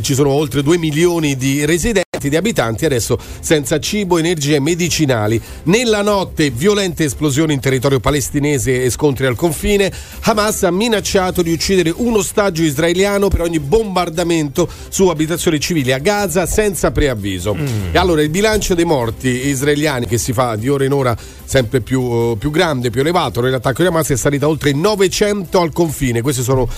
ci 0.00 0.14
sono 0.14 0.30
oltre 0.30 0.62
2 0.62 0.78
milioni 0.78 1.36
di 1.36 1.64
residenti, 1.64 2.28
di 2.28 2.36
abitanti, 2.36 2.84
adesso 2.84 3.18
senza 3.40 3.80
cibo, 3.80 4.18
energia 4.18 4.56
e 4.56 4.60
medicinali. 4.60 5.40
Nella 5.64 6.02
notte 6.02 6.50
violente 6.50 7.04
esplosioni 7.04 7.52
in 7.52 7.60
territorio 7.60 7.98
palestinese 8.00 8.84
e 8.84 8.90
scontri 8.90 9.26
al 9.26 9.34
confine. 9.34 9.92
Hamas 10.20 10.62
ha 10.62 10.70
minacciato 10.70 11.42
di 11.42 11.52
uccidere 11.52 11.92
un 11.94 12.14
ostaggio 12.14 12.62
israeliano 12.62 13.28
per 13.28 13.40
ogni 13.40 13.58
bombardamento 13.58 14.68
su 14.88 15.08
abitazioni 15.08 15.58
civili 15.58 15.92
a 15.92 15.98
Gaza 15.98 16.46
senza 16.46 16.92
preavviso. 16.92 17.56
E 17.90 17.98
allora 17.98 18.22
il 18.22 18.30
bilancio 18.30 18.74
dei 18.74 18.84
morti 18.84 19.48
israeliani 19.48 20.06
che 20.06 20.18
si 20.18 20.32
fa 20.32 20.54
di 20.54 20.68
ora 20.68 20.84
in 20.84 20.92
ora 20.92 21.16
sempre 21.44 21.80
più, 21.80 22.36
più 22.38 22.50
grande, 22.50 22.90
più 22.90 23.00
elevato 23.00 23.40
nell'attacco 23.40 23.82
di 23.82 23.88
Hamas 23.88 24.10
è 24.10 24.16
salita 24.16 24.46
oltre 24.46 24.72
900 24.72 25.60
al 25.60 25.72
confine. 25.72 26.22
Questi 26.22 26.42
sono 26.42 26.68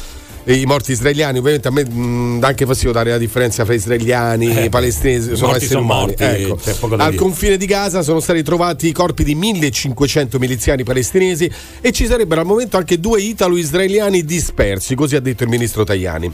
i 0.45 0.65
morti 0.67 0.93
israeliani, 0.93 1.39
ovviamente 1.39 1.69
a 1.69 1.71
me 1.71 1.85
mh, 1.85 2.41
anche 2.43 2.67
fastidio 2.67 2.93
dare 2.93 3.11
la 3.11 3.19
differenza 3.19 3.65
fra 3.65 3.75
israeliani 3.75 4.65
e 4.65 4.69
palestinesi, 4.69 5.33
i 5.33 5.37
sono 5.37 5.49
morti 5.49 5.65
esseri 5.65 5.81
sono 5.81 5.85
umani. 5.85 6.07
morti, 6.07 6.23
Ecco. 6.23 6.59
Al 6.97 7.11
dire. 7.11 7.15
confine 7.15 7.57
di 7.57 7.67
Gaza 7.67 8.03
sono 8.03 8.21
stati 8.21 8.43
trovati 8.43 8.89
i 8.89 8.93
corpi 8.93 9.25
di 9.25 9.35
1500 9.35 10.39
miliziani 10.39 10.85
palestinesi 10.85 11.51
e 11.81 11.93
ci 11.93 12.07
sarebbero 12.07 12.41
al 12.41 12.47
momento 12.47 12.77
anche 12.77 13.01
due 13.01 13.21
italo-israeliani 13.23 14.25
dispersi, 14.25 14.95
così 14.95 15.17
ha 15.17 15.21
detto 15.21 15.45
il 15.45 15.49
ministro 15.49 15.85
Tajani. 15.85 16.33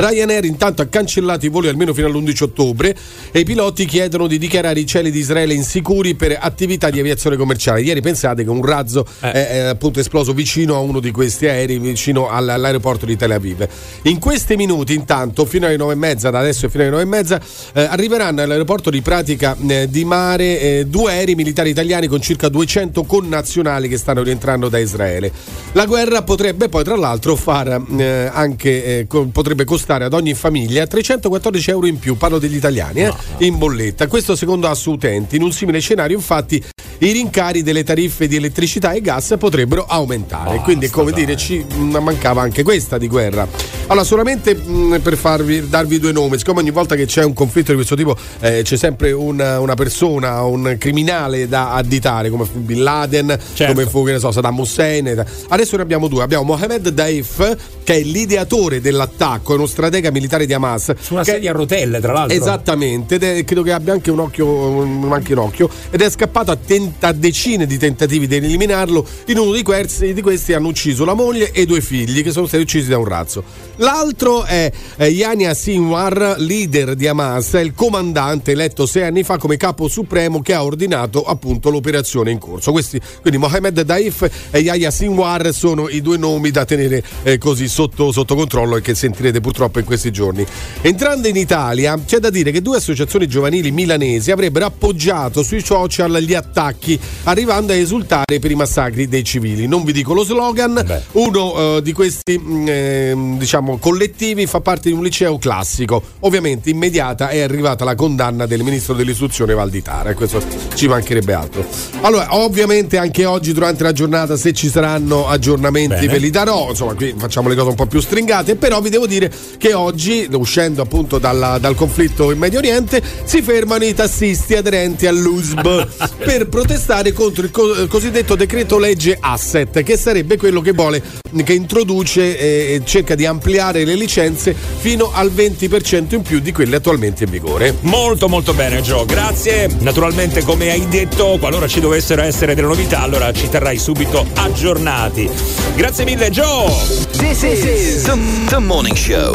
Ryanair 0.00 0.44
intanto 0.44 0.82
ha 0.82 0.86
cancellato 0.86 1.46
i 1.46 1.48
voli 1.48 1.68
almeno 1.68 1.94
fino 1.94 2.06
all'11 2.06 2.42
ottobre 2.42 2.94
e 3.32 3.40
i 3.40 3.44
piloti 3.44 3.86
chiedono 3.86 4.26
di 4.26 4.36
dichiarare 4.36 4.78
i 4.78 4.84
cieli 4.84 5.10
di 5.10 5.20
Israele 5.20 5.54
insicuri 5.54 6.14
per 6.14 6.36
attività 6.38 6.90
di 6.90 7.00
aviazione 7.00 7.36
commerciale. 7.36 7.80
Ieri 7.80 8.02
pensate 8.02 8.44
che 8.44 8.50
un 8.50 8.62
razzo 8.62 9.06
Eh. 9.20 9.32
è, 9.32 9.48
è 9.48 9.58
appunto 9.60 9.98
esploso 9.98 10.34
vicino 10.34 10.74
a 10.74 10.80
uno 10.80 11.00
di 11.00 11.10
questi 11.10 11.46
aerei, 11.46 11.78
vicino 11.78 12.28
all- 12.28 12.46
all'aeroporto 12.50 13.06
di 13.06 13.16
Tel 13.16 13.30
Aviv. 13.30 13.66
In 14.02 14.18
questi 14.18 14.54
minuti 14.56 14.92
intanto, 14.92 15.46
fino 15.46 15.64
alle 15.64 15.78
9 15.78 15.94
e 15.94 15.96
mezza, 15.96 16.28
da 16.28 16.40
adesso 16.40 16.68
fino 16.68 16.82
alle 16.82 16.90
9 16.92 17.02
e 17.02 17.06
mezza, 17.06 17.40
eh, 17.72 17.80
arriveranno 17.84 18.42
all'aeroporto 18.42 18.90
di 18.90 19.00
Pratica 19.00 19.56
eh, 19.66 19.88
di 19.88 20.04
Mare 20.04 20.60
eh, 20.60 20.84
due 20.86 21.12
aerei 21.12 21.34
militari 21.34 21.70
italiani 21.70 22.06
con 22.06 22.20
circa 22.20 22.50
200 22.50 23.02
connazionali 23.04 23.88
che 23.88 23.96
stanno 23.96 24.22
rientrando 24.22 24.68
da 24.68 24.76
Israele. 24.78 25.32
La 25.72 25.86
guerra 25.86 26.20
potrebbe 26.22 26.68
poi 26.68 26.84
tra 26.84 26.96
l'altro 26.96 27.34
far 27.34 27.80
eh, 27.96 28.30
anche 28.30 28.84
eh, 28.98 29.06
co- 29.08 29.28
potrebbe 29.32 29.64
costare 29.64 29.84
ad 29.94 30.12
ogni 30.12 30.34
famiglia 30.34 30.86
314 30.86 31.70
euro 31.70 31.86
in 31.86 31.98
più, 31.98 32.16
parlo 32.16 32.38
degli 32.38 32.56
italiani, 32.56 33.02
eh, 33.02 33.12
in 33.38 33.56
bolletta. 33.58 34.06
Questo 34.06 34.36
secondo 34.36 34.68
Assu 34.68 34.92
Utenti. 34.92 35.36
In 35.36 35.42
un 35.42 35.52
simile 35.52 35.80
scenario, 35.80 36.16
infatti, 36.16 36.62
i 36.98 37.12
rincari 37.12 37.62
delle 37.62 37.84
tariffe 37.84 38.26
di 38.26 38.36
elettricità 38.36 38.92
e 38.92 39.00
gas 39.00 39.34
potrebbero 39.38 39.84
aumentare. 39.86 40.50
Basta, 40.50 40.62
Quindi, 40.62 40.88
come 40.88 41.10
dai. 41.10 41.24
dire, 41.24 41.36
ci 41.36 41.64
mm, 41.74 41.96
mancava 41.96 42.42
anche 42.42 42.62
questa 42.62 42.98
di 42.98 43.08
guerra. 43.08 43.46
Allora, 43.88 44.04
solamente 44.04 44.54
mh, 44.54 45.00
per 45.02 45.16
farvi, 45.16 45.68
darvi 45.68 45.98
due 45.98 46.12
nomi, 46.12 46.38
siccome 46.38 46.60
ogni 46.60 46.70
volta 46.70 46.94
che 46.94 47.06
c'è 47.06 47.22
un 47.22 47.34
conflitto 47.34 47.70
di 47.70 47.76
questo 47.76 47.94
tipo 47.94 48.16
eh, 48.40 48.62
c'è 48.62 48.76
sempre 48.76 49.12
una, 49.12 49.60
una, 49.60 49.74
persona, 49.74 50.42
un 50.42 50.76
criminale 50.78 51.46
da 51.46 51.74
additare, 51.74 52.30
come 52.30 52.46
fu 52.46 52.58
Bin 52.60 52.82
Laden, 52.82 53.38
certo. 53.54 53.74
come 53.74 53.86
fu 53.86 54.18
so, 54.18 54.32
Saddam 54.32 54.58
Hussein. 54.58 55.24
Adesso 55.48 55.76
ne 55.76 55.82
abbiamo 55.82 56.08
due. 56.08 56.22
Abbiamo 56.22 56.44
Mohamed 56.44 56.88
Daif, 56.88 57.56
che 57.84 57.94
è 57.94 58.00
l'ideatore 58.00 58.80
dell'attacco, 58.80 59.52
è 59.52 59.56
uno 59.56 59.66
stratega 59.66 60.10
militare 60.10 60.46
di 60.46 60.54
Hamas. 60.54 60.94
Su 60.98 61.14
una 61.14 61.22
che... 61.22 61.32
sedia 61.32 61.50
a 61.50 61.54
rotelle, 61.54 62.00
tra 62.00 62.12
l'altro. 62.12 62.36
Esattamente, 62.36 63.16
è, 63.16 63.44
credo 63.44 63.62
che 63.62 63.72
abbia 63.72 63.92
anche 63.92 64.10
un 64.10 64.18
occhio, 64.18 64.46
un, 64.46 65.12
anche 65.12 65.32
un 65.32 65.38
occhio, 65.40 65.68
ed 65.90 66.00
è 66.00 66.10
scappato 66.10 66.50
a 66.50 66.56
tentare 66.56 66.85
30 66.86 67.12
decine 67.12 67.66
di 67.66 67.78
tentativi 67.78 68.26
di 68.26 68.36
eliminarlo, 68.36 69.04
in 69.26 69.38
uno 69.38 69.52
di 69.52 69.62
questi, 69.62 70.12
di 70.12 70.22
questi, 70.22 70.52
hanno 70.52 70.68
ucciso 70.68 71.04
la 71.04 71.14
moglie 71.14 71.50
e 71.50 71.66
due 71.66 71.80
figli 71.80 72.22
che 72.22 72.30
sono 72.30 72.46
stati 72.46 72.62
uccisi 72.62 72.88
da 72.88 72.98
un 72.98 73.04
razzo. 73.04 73.42
L'altro 73.76 74.44
è 74.44 74.70
Yania 74.98 75.52
Sinwar, 75.54 76.36
leader 76.38 76.94
di 76.94 77.06
Hamas, 77.06 77.54
il 77.54 77.74
comandante 77.74 78.52
eletto 78.52 78.86
sei 78.86 79.02
anni 79.02 79.22
fa 79.22 79.36
come 79.36 79.56
capo 79.56 79.88
supremo 79.88 80.40
che 80.40 80.54
ha 80.54 80.62
ordinato 80.62 81.24
appunto 81.24 81.70
l'operazione 81.70 82.30
in 82.30 82.38
corso. 82.38 82.72
Questi, 82.72 83.00
quindi 83.20 83.38
Mohamed 83.38 83.80
Daif 83.82 84.28
e 84.50 84.58
Yahya 84.60 84.90
Sinwar 84.90 85.52
sono 85.52 85.88
i 85.88 86.00
due 86.00 86.16
nomi 86.16 86.50
da 86.50 86.64
tenere 86.64 87.02
eh, 87.22 87.38
così 87.38 87.68
sotto, 87.68 88.12
sotto 88.12 88.34
controllo 88.34 88.76
e 88.76 88.80
che 88.80 88.94
sentirete 88.94 89.40
purtroppo 89.40 89.78
in 89.78 89.84
questi 89.84 90.10
giorni. 90.10 90.46
Entrando 90.80 91.28
in 91.28 91.36
Italia 91.36 91.98
c'è 92.04 92.18
da 92.18 92.30
dire 92.30 92.50
che 92.50 92.62
due 92.62 92.76
associazioni 92.76 93.26
giovanili 93.26 93.70
milanesi 93.70 94.30
avrebbero 94.30 94.66
appoggiato 94.66 95.42
sui 95.42 95.62
social 95.62 96.16
gli 96.18 96.34
attacchi 96.34 96.75
arrivando 97.24 97.72
a 97.72 97.76
esultare 97.76 98.38
per 98.38 98.50
i 98.50 98.54
massacri 98.54 99.08
dei 99.08 99.24
civili. 99.24 99.66
Non 99.66 99.84
vi 99.84 99.92
dico 99.92 100.12
lo 100.12 100.24
slogan, 100.24 101.02
uno 101.12 101.76
eh, 101.76 101.82
di 101.82 101.92
questi 101.92 102.40
ehm, 102.66 103.38
diciamo 103.38 103.78
collettivi 103.78 104.46
fa 104.46 104.60
parte 104.60 104.88
di 104.88 104.94
un 104.94 105.02
liceo 105.02 105.38
classico. 105.38 106.02
Ovviamente 106.20 106.70
immediata 106.70 107.28
è 107.28 107.40
arrivata 107.40 107.84
la 107.84 107.94
condanna 107.94 108.46
del 108.46 108.62
ministro 108.62 108.94
dell'istruzione 108.94 109.54
Valditara 109.54 110.10
e 110.10 110.14
questo 110.14 110.42
ci 110.74 110.86
mancherebbe 110.86 111.32
altro. 111.32 111.64
Allora, 112.02 112.36
ovviamente 112.36 112.98
anche 112.98 113.24
oggi 113.24 113.52
durante 113.52 113.82
la 113.82 113.92
giornata 113.92 114.36
se 114.36 114.52
ci 114.52 114.68
saranno 114.68 115.26
aggiornamenti 115.28 115.94
Bene. 115.94 116.06
ve 116.06 116.18
li 116.18 116.30
darò, 116.30 116.68
insomma 116.70 116.94
qui 116.94 117.14
facciamo 117.16 117.48
le 117.48 117.54
cose 117.54 117.70
un 117.70 117.74
po' 117.74 117.86
più 117.86 118.00
stringate, 118.00 118.56
però 118.56 118.80
vi 118.80 118.90
devo 118.90 119.06
dire 119.06 119.32
che 119.58 119.72
oggi, 119.72 120.28
uscendo 120.32 120.82
appunto 120.82 121.18
dalla- 121.18 121.58
dal 121.58 121.74
conflitto 121.74 122.30
in 122.30 122.38
Medio 122.38 122.58
Oriente, 122.58 123.02
si 123.24 123.42
fermano 123.42 123.84
i 123.84 123.94
tassisti 123.94 124.54
aderenti 124.54 125.06
all'USB 125.06 125.86
per 126.24 126.48
protestare 126.48 126.65
contro 127.12 127.44
il 127.44 127.50
co- 127.50 127.74
eh, 127.74 127.86
cosiddetto 127.86 128.34
decreto 128.34 128.78
legge 128.78 129.16
asset, 129.18 129.82
che 129.82 129.96
sarebbe 129.96 130.36
quello 130.36 130.60
che 130.60 130.72
vuole, 130.72 131.02
che 131.44 131.52
introduce 131.52 132.38
e 132.38 132.82
cerca 132.84 133.14
di 133.14 133.24
ampliare 133.24 133.84
le 133.84 133.94
licenze 133.94 134.54
fino 134.54 135.10
al 135.12 135.32
20% 135.34 136.14
in 136.14 136.22
più 136.22 136.40
di 136.40 136.52
quelle 136.52 136.76
attualmente 136.76 137.24
in 137.24 137.30
vigore. 137.30 137.74
Molto 137.80 138.28
molto 138.28 138.52
bene 138.52 138.80
Gio, 138.82 139.04
grazie. 139.04 139.68
Naturalmente 139.80 140.42
come 140.44 140.70
hai 140.70 140.86
detto, 140.88 141.36
qualora 141.38 141.66
ci 141.66 141.80
dovessero 141.80 142.22
essere 142.22 142.54
delle 142.54 142.66
novità, 142.66 143.00
allora 143.00 143.32
ci 143.32 143.48
terrai 143.48 143.78
subito 143.78 144.26
aggiornati. 144.34 145.28
Grazie 145.74 146.04
mille 146.04 146.30
Gio! 146.30 146.72
This 147.12 147.42
is 147.42 148.02
the, 148.02 148.18
the 148.48 148.58
morning 148.58 148.96
show 148.96 149.32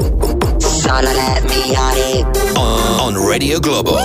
on, 2.56 3.00
on 3.00 3.28
Radio 3.28 3.60
Globo. 3.60 3.98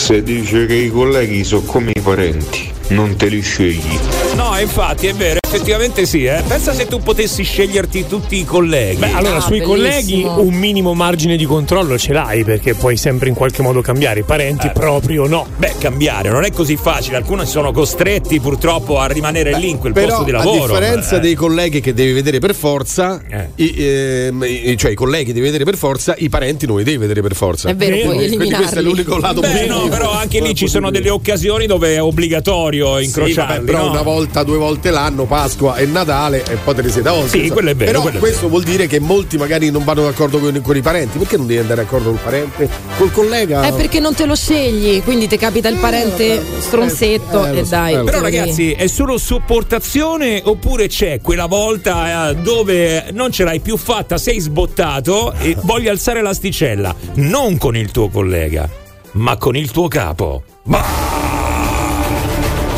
Se 0.00 0.22
dice 0.22 0.66
che 0.66 0.74
i 0.74 0.88
colleghi 0.88 1.44
sono 1.44 1.62
come 1.66 1.92
i 1.94 2.00
parenti, 2.00 2.72
non 2.90 3.16
te 3.16 3.26
li 3.28 3.40
scegli. 3.40 3.98
No, 4.34 4.56
infatti 4.58 5.06
è 5.06 5.14
vero, 5.14 5.38
effettivamente 5.46 6.06
sì, 6.06 6.24
eh. 6.24 6.42
Pensa 6.46 6.72
se 6.72 6.86
tu 6.86 7.00
potessi 7.00 7.42
sceglierti 7.42 8.06
tutti 8.06 8.36
i 8.38 8.44
colleghi. 8.44 8.98
Beh, 9.00 9.12
allora 9.12 9.36
Ah, 9.36 9.40
sui 9.40 9.58
bellissimo. 9.60 9.66
colleghi 9.74 10.46
un 10.48 10.54
minimo 10.54 10.94
margine 10.94 11.36
di 11.36 11.44
controllo 11.44 11.98
ce 11.98 12.12
l'hai 12.12 12.44
perché 12.44 12.74
puoi 12.74 12.96
sempre 12.96 13.28
in 13.28 13.34
qualche 13.34 13.62
modo 13.62 13.80
cambiare. 13.80 14.20
I 14.20 14.24
parenti 14.24 14.66
Eh. 14.66 14.70
proprio 14.70 15.26
no. 15.26 15.46
Beh, 15.56 15.74
cambiare 15.78 16.30
non 16.30 16.44
è 16.44 16.50
così 16.52 16.76
facile, 16.76 17.16
alcuni 17.16 17.46
sono 17.46 17.72
costretti 17.72 18.40
purtroppo 18.40 18.98
a 18.98 19.06
rimanere 19.06 19.56
lì 19.58 19.70
in 19.70 19.78
quel 19.78 19.92
Però 19.92 20.08
posto 20.08 20.24
di 20.24 20.30
a 20.30 20.38
lavoro. 20.38 20.66
differenza 20.74 21.16
Eh. 21.16 21.20
dei 21.20 21.34
colleghi 21.34 21.80
che 21.80 21.92
devi 21.94 22.12
vedere 22.12 22.38
per 22.38 22.54
forza, 22.54 23.20
Eh. 23.28 23.48
i, 23.56 23.74
ehm, 23.76 24.44
i- 24.46 24.76
cioè 24.76 24.90
i 24.92 24.94
colleghi 24.94 25.32
devi 25.32 25.46
vedere 25.46 25.64
per 25.64 25.76
forza, 25.76 26.14
i 26.18 26.28
parenti 26.28 26.66
non 26.66 26.78
li 26.78 26.84
devi 26.84 26.96
vedere 26.98 27.20
per 27.22 27.34
forza. 27.34 27.68
È 27.68 27.74
vero, 27.76 27.96
puoi 27.96 28.16
Quindi 28.16 28.36
questo 28.36 28.52
è 28.54 28.78
eliminarli. 28.78 28.82
l'unico 28.84 29.18
lato 29.18 29.40
Beh, 29.40 29.48
positivo. 29.48 29.78
no, 29.82 29.88
però 29.88 30.10
anche 30.12 30.40
lì 30.40 30.54
ci 30.54 30.68
sono 30.68 30.90
delle 30.90 31.10
occasioni 31.10 31.66
dove 31.66 31.94
è 31.94 32.02
obbligatorio 32.02 32.79
Sì, 32.98 33.04
incrociarli. 33.04 33.54
vabbè, 33.54 33.64
però 33.64 33.84
no? 33.84 33.90
una 33.90 34.02
volta 34.02 34.42
due 34.42 34.56
volte 34.56 34.90
l'anno, 34.90 35.24
Pasqua 35.24 35.76
e 35.76 35.86
Natale, 35.86 36.44
e 36.44 36.56
poi 36.56 36.74
te 36.74 36.82
ne 36.82 36.88
siete 36.90 37.08
a 37.08 37.12
volte. 37.12 37.42
Sì, 37.42 37.48
quello 37.50 37.70
è 37.70 37.74
vero, 37.74 38.02
Però 38.02 38.18
questo 38.18 38.48
vuol 38.48 38.62
dire 38.62 38.86
che 38.86 39.00
molti 39.00 39.36
magari 39.36 39.70
non 39.70 39.84
vanno 39.84 40.02
d'accordo 40.02 40.38
con, 40.38 40.60
con 40.62 40.76
i 40.76 40.80
parenti. 40.82 41.18
Perché 41.18 41.36
non 41.36 41.46
devi 41.46 41.60
andare 41.60 41.82
d'accordo 41.82 42.10
col 42.10 42.18
parente? 42.22 42.68
Col 42.96 43.12
collega? 43.12 43.62
È 43.62 43.72
perché 43.72 44.00
non 44.00 44.14
te 44.14 44.26
lo 44.26 44.34
scegli, 44.34 45.02
quindi 45.02 45.26
ti 45.26 45.36
capita 45.36 45.68
il 45.68 45.76
parente 45.76 46.42
stronzetto 46.58 47.46
eh, 47.46 47.52
lo 47.52 47.58
e 47.60 47.64
so, 47.64 47.70
dai. 47.70 47.92
eh, 47.94 47.96
lo 47.98 48.04
Però 48.04 48.20
ragazzi, 48.20 48.72
è 48.72 48.86
solo 48.86 49.18
sopportazione 49.18 50.40
oppure 50.44 50.88
c'è 50.88 51.20
quella 51.20 51.46
volta 51.46 52.30
eh, 52.30 52.36
dove 52.36 53.06
non 53.12 53.30
ce 53.30 53.44
l'hai 53.44 53.60
più 53.60 53.76
fatta, 53.76 54.18
sei 54.18 54.40
sbottato 54.40 55.32
e 55.38 55.56
voglio 55.62 55.90
alzare 55.90 56.22
l'asticella, 56.22 56.94
non 57.14 57.58
con 57.58 57.76
il 57.76 57.90
tuo 57.90 58.08
collega, 58.08 58.68
ma 59.12 59.36
con 59.36 59.56
il 59.56 59.70
tuo 59.70 59.88
capo. 59.88 60.42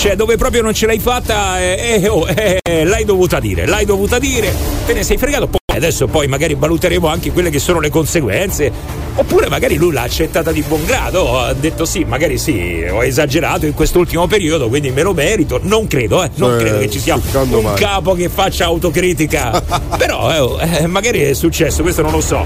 Cioè, 0.02 0.16
dove 0.16 0.36
proprio 0.36 0.62
non 0.62 0.74
ce 0.74 0.86
l'hai 0.86 0.98
fatta, 0.98 1.60
eh, 1.60 2.00
eh, 2.02 2.08
oh, 2.08 2.26
eh, 2.28 2.82
l'hai 2.82 3.04
dovuta 3.04 3.38
dire, 3.38 3.66
l'hai 3.66 3.84
dovuta 3.84 4.18
dire, 4.18 4.52
te 4.84 4.94
ne 4.94 5.04
sei 5.04 5.16
fregato. 5.16 5.46
Poi 5.46 5.76
adesso 5.76 6.08
poi 6.08 6.26
magari 6.26 6.56
valuteremo 6.58 7.06
anche 7.06 7.30
quelle 7.30 7.50
che 7.50 7.60
sono 7.60 7.78
le 7.78 7.88
conseguenze. 7.88 8.72
Oppure 9.14 9.48
magari 9.48 9.76
lui 9.76 9.92
l'ha 9.92 10.02
accettata 10.02 10.50
di 10.50 10.62
buon 10.62 10.84
grado, 10.84 11.38
ha 11.38 11.52
detto 11.52 11.84
sì, 11.84 12.02
magari 12.02 12.36
sì, 12.36 12.84
ho 12.90 13.04
esagerato 13.04 13.64
in 13.64 13.74
quest'ultimo 13.74 14.26
periodo, 14.26 14.66
quindi 14.68 14.90
me 14.90 15.02
lo 15.02 15.12
merito. 15.12 15.60
Non 15.62 15.86
credo, 15.86 16.24
eh, 16.24 16.30
non 16.34 16.56
Eh, 16.56 16.58
credo 16.58 16.78
che 16.78 16.90
ci 16.90 16.98
sia 16.98 17.14
un 17.14 17.62
me. 17.62 17.74
capo 17.74 18.14
che 18.14 18.28
faccia 18.28 18.64
autocritica. 18.64 19.62
Però 19.96 20.32
eh, 20.32 20.38
oh, 20.40 20.60
eh, 20.60 20.86
magari 20.88 21.20
è 21.20 21.32
successo, 21.32 21.82
questo 21.82 22.02
non 22.02 22.10
lo 22.10 22.20
so. 22.20 22.44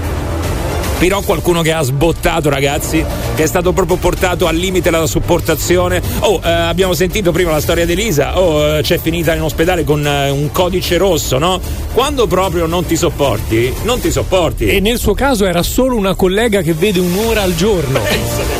Però 0.99 1.21
qualcuno 1.21 1.61
che 1.61 1.71
ha 1.71 1.83
sbottato, 1.83 2.49
ragazzi, 2.49 3.05
che 3.35 3.43
è 3.43 3.45
stato 3.45 3.71
proprio 3.71 3.97
portato 3.97 4.47
al 4.47 4.55
limite 4.55 4.89
della 4.89 5.05
sopportazione. 5.05 6.01
Oh, 6.21 6.41
eh, 6.43 6.49
abbiamo 6.49 6.93
sentito 6.93 7.31
prima 7.31 7.51
la 7.51 7.61
storia 7.61 7.85
di 7.85 7.91
Elisa. 7.91 8.39
Oh, 8.39 8.77
eh, 8.77 8.81
c'è 8.81 8.97
finita 8.97 9.35
in 9.35 9.43
ospedale 9.43 9.83
con 9.83 10.05
eh, 10.05 10.31
un 10.31 10.51
codice 10.51 10.97
rosso, 10.97 11.37
no? 11.37 11.61
Quando 11.93 12.25
proprio 12.25 12.65
non 12.65 12.83
ti 12.85 12.95
sopporti, 12.95 13.71
non 13.83 13.99
ti 13.99 14.09
sopporti. 14.09 14.65
E 14.65 14.79
nel 14.79 14.97
suo 14.97 15.13
caso 15.13 15.45
era 15.45 15.61
solo 15.61 15.95
una 15.95 16.15
collega 16.15 16.61
che 16.61 16.73
vede 16.73 16.99
un'ora 16.99 17.43
al 17.43 17.55
giorno. 17.55 17.99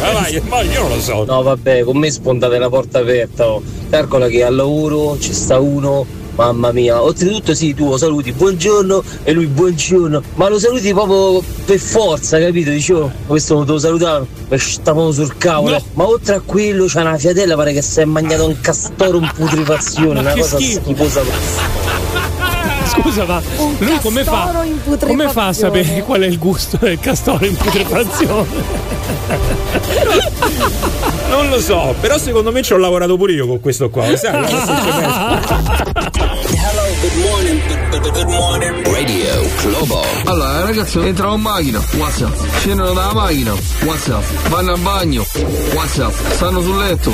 Ma 0.02 0.12
vai, 0.12 0.42
ma 0.48 0.62
io 0.62 0.82
non 0.82 0.90
lo 0.90 1.02
so. 1.02 1.26
No 1.26 1.42
vabbè, 1.42 1.84
con 1.84 1.98
me 1.98 2.12
spontate 2.12 2.60
la 2.60 2.70
porta 2.70 3.00
aperta. 3.00 3.48
Oh. 3.48 3.64
Calcola 3.90 4.28
che 4.28 4.44
al 4.44 4.56
lavoro 4.56 5.18
ci 5.20 5.34
sta 5.34 5.58
uno, 5.58 6.06
mamma 6.38 6.72
mia. 6.72 7.02
Oltretutto 7.02 7.54
sì, 7.54 7.74
tu 7.74 7.90
lo 7.90 7.98
saluti 7.98 8.32
buongiorno 8.32 9.04
e 9.24 9.32
lui 9.34 9.48
buongiorno. 9.48 10.22
Ma 10.36 10.48
lo 10.48 10.60
saluti 10.60 10.94
proprio 10.94 11.44
per 11.66 11.80
forza, 11.80 12.40
capito? 12.40 12.70
Dicevo, 12.70 13.12
questo 13.26 13.56
lo 13.56 13.64
devo 13.64 13.80
salutare, 13.80 14.26
mi 14.48 14.58
stavamo 14.58 15.12
sul 15.12 15.36
cavolo. 15.38 15.82
Ma 15.94 16.08
oltre 16.08 16.36
a 16.36 16.42
quello 16.42 16.86
c'è 16.86 17.02
una 17.02 17.18
fiatella, 17.18 17.56
pare 17.56 17.74
che 17.74 17.82
si 17.82 18.00
è 18.00 18.06
mangiato 18.06 18.46
un 18.48 18.56
castoro 18.62 19.18
in 19.18 19.30
putrefazione, 19.36 20.20
una 20.20 20.34
cosa 20.34 20.58
schifo. 20.58 20.82
schifosa. 20.82 21.22
Scusa, 22.88 23.26
ma 23.26 23.42
lui 23.80 24.00
come 24.02 24.24
fa? 24.24 24.32
castoro 24.46 24.64
in 24.64 24.78
putrefazione. 24.82 25.16
Come 25.18 25.30
fa 25.30 25.48
a 25.48 25.54
sapere 25.54 26.04
qual 26.06 26.22
è 26.22 26.26
il 26.26 26.40
gusto 26.40 26.78
del 26.80 27.00
castoro 27.00 27.46
in 27.46 27.56
putrefazione? 27.56 28.48
Non 31.30 31.50
lo 31.50 31.60
so, 31.60 31.94
però 32.00 32.18
secondo 32.18 32.52
me 32.54 32.62
ci 32.64 32.72
ho 32.74 32.78
lavorato 32.78 33.18
pure 33.18 33.34
io 33.34 33.46
con 33.46 33.60
questo 33.60 33.90
qua. 33.90 34.06
Sai, 34.16 34.32
Globo. 39.68 40.02
Allora, 40.26 40.62
ragazzi, 40.62 41.00
entrano 41.00 41.36
in 41.36 41.42
macchina, 41.42 41.84
WhatsApp. 41.98 42.34
Scendono 42.60 42.94
dalla 42.94 43.14
macchina, 43.14 43.54
WhatsApp. 43.84 44.24
Vanno 44.48 44.72
al 44.72 44.80
bagno, 44.80 45.26
WhatsApp. 45.74 46.14
Stanno 46.32 46.62
sul 46.62 46.78
letto, 46.78 47.14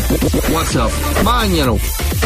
WhatsApp. 0.50 0.92
Mangiano, 1.22 1.80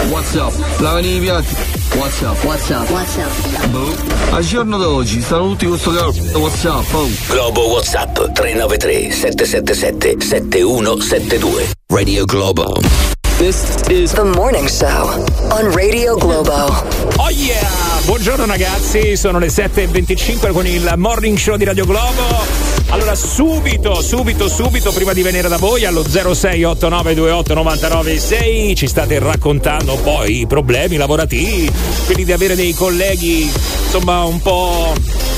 WhatsApp. 0.09 0.53
Lavano 0.79 1.07
i 1.07 1.19
piatti, 1.19 1.55
WhatsApp. 1.95 2.43
WhatsApp. 2.43 2.89
WhatsApp. 2.89 3.65
Boh. 3.67 3.95
Al 4.31 4.43
giorno 4.43 4.77
d'oggi 4.77 5.21
stanno 5.21 5.47
tutti 5.49 5.65
con 5.65 5.77
sto 5.77 5.91
cazzo 5.91 6.39
WhatsApp. 6.39 6.93
Oh. 6.93 7.07
Globo 7.29 7.67
WhatsApp 7.69 8.13
393 8.33 9.11
777 9.11 10.25
7172. 10.25 11.69
Radio 11.87 12.25
Globo. 12.25 13.06
This 13.37 13.87
is 13.91 14.13
the 14.13 14.25
morning 14.25 14.65
show 14.65 15.23
on 15.51 15.71
Radio 15.75 16.15
Globo. 16.15 16.73
Oh 17.19 17.29
yeah! 17.29 17.61
Buongiorno 18.07 18.47
ragazzi, 18.47 19.15
sono 19.15 19.37
le 19.37 19.47
7.25 19.47 20.51
con 20.51 20.65
il 20.65 20.91
morning 20.97 21.37
show 21.37 21.55
di 21.55 21.63
Radio 21.63 21.85
Globo. 21.85 22.76
Allora 22.89 23.15
subito, 23.15 24.01
subito, 24.01 24.47
subito, 24.47 24.93
prima 24.93 25.11
di 25.13 25.21
venire 25.21 25.49
da 25.49 25.57
voi 25.57 25.83
allo 25.85 26.03
0689289996 26.03 28.75
ci 28.75 28.87
state 28.87 29.19
raccontando 29.19 29.95
poi 29.95 30.39
i 30.41 30.47
problemi 30.47 30.95
lavorativi, 30.95 31.69
quelli 32.05 32.23
di 32.23 32.31
avere 32.31 32.55
dei 32.55 32.73
colleghi 32.73 33.51
insomma 33.83 34.23
un 34.23 34.39
po' 34.41 34.93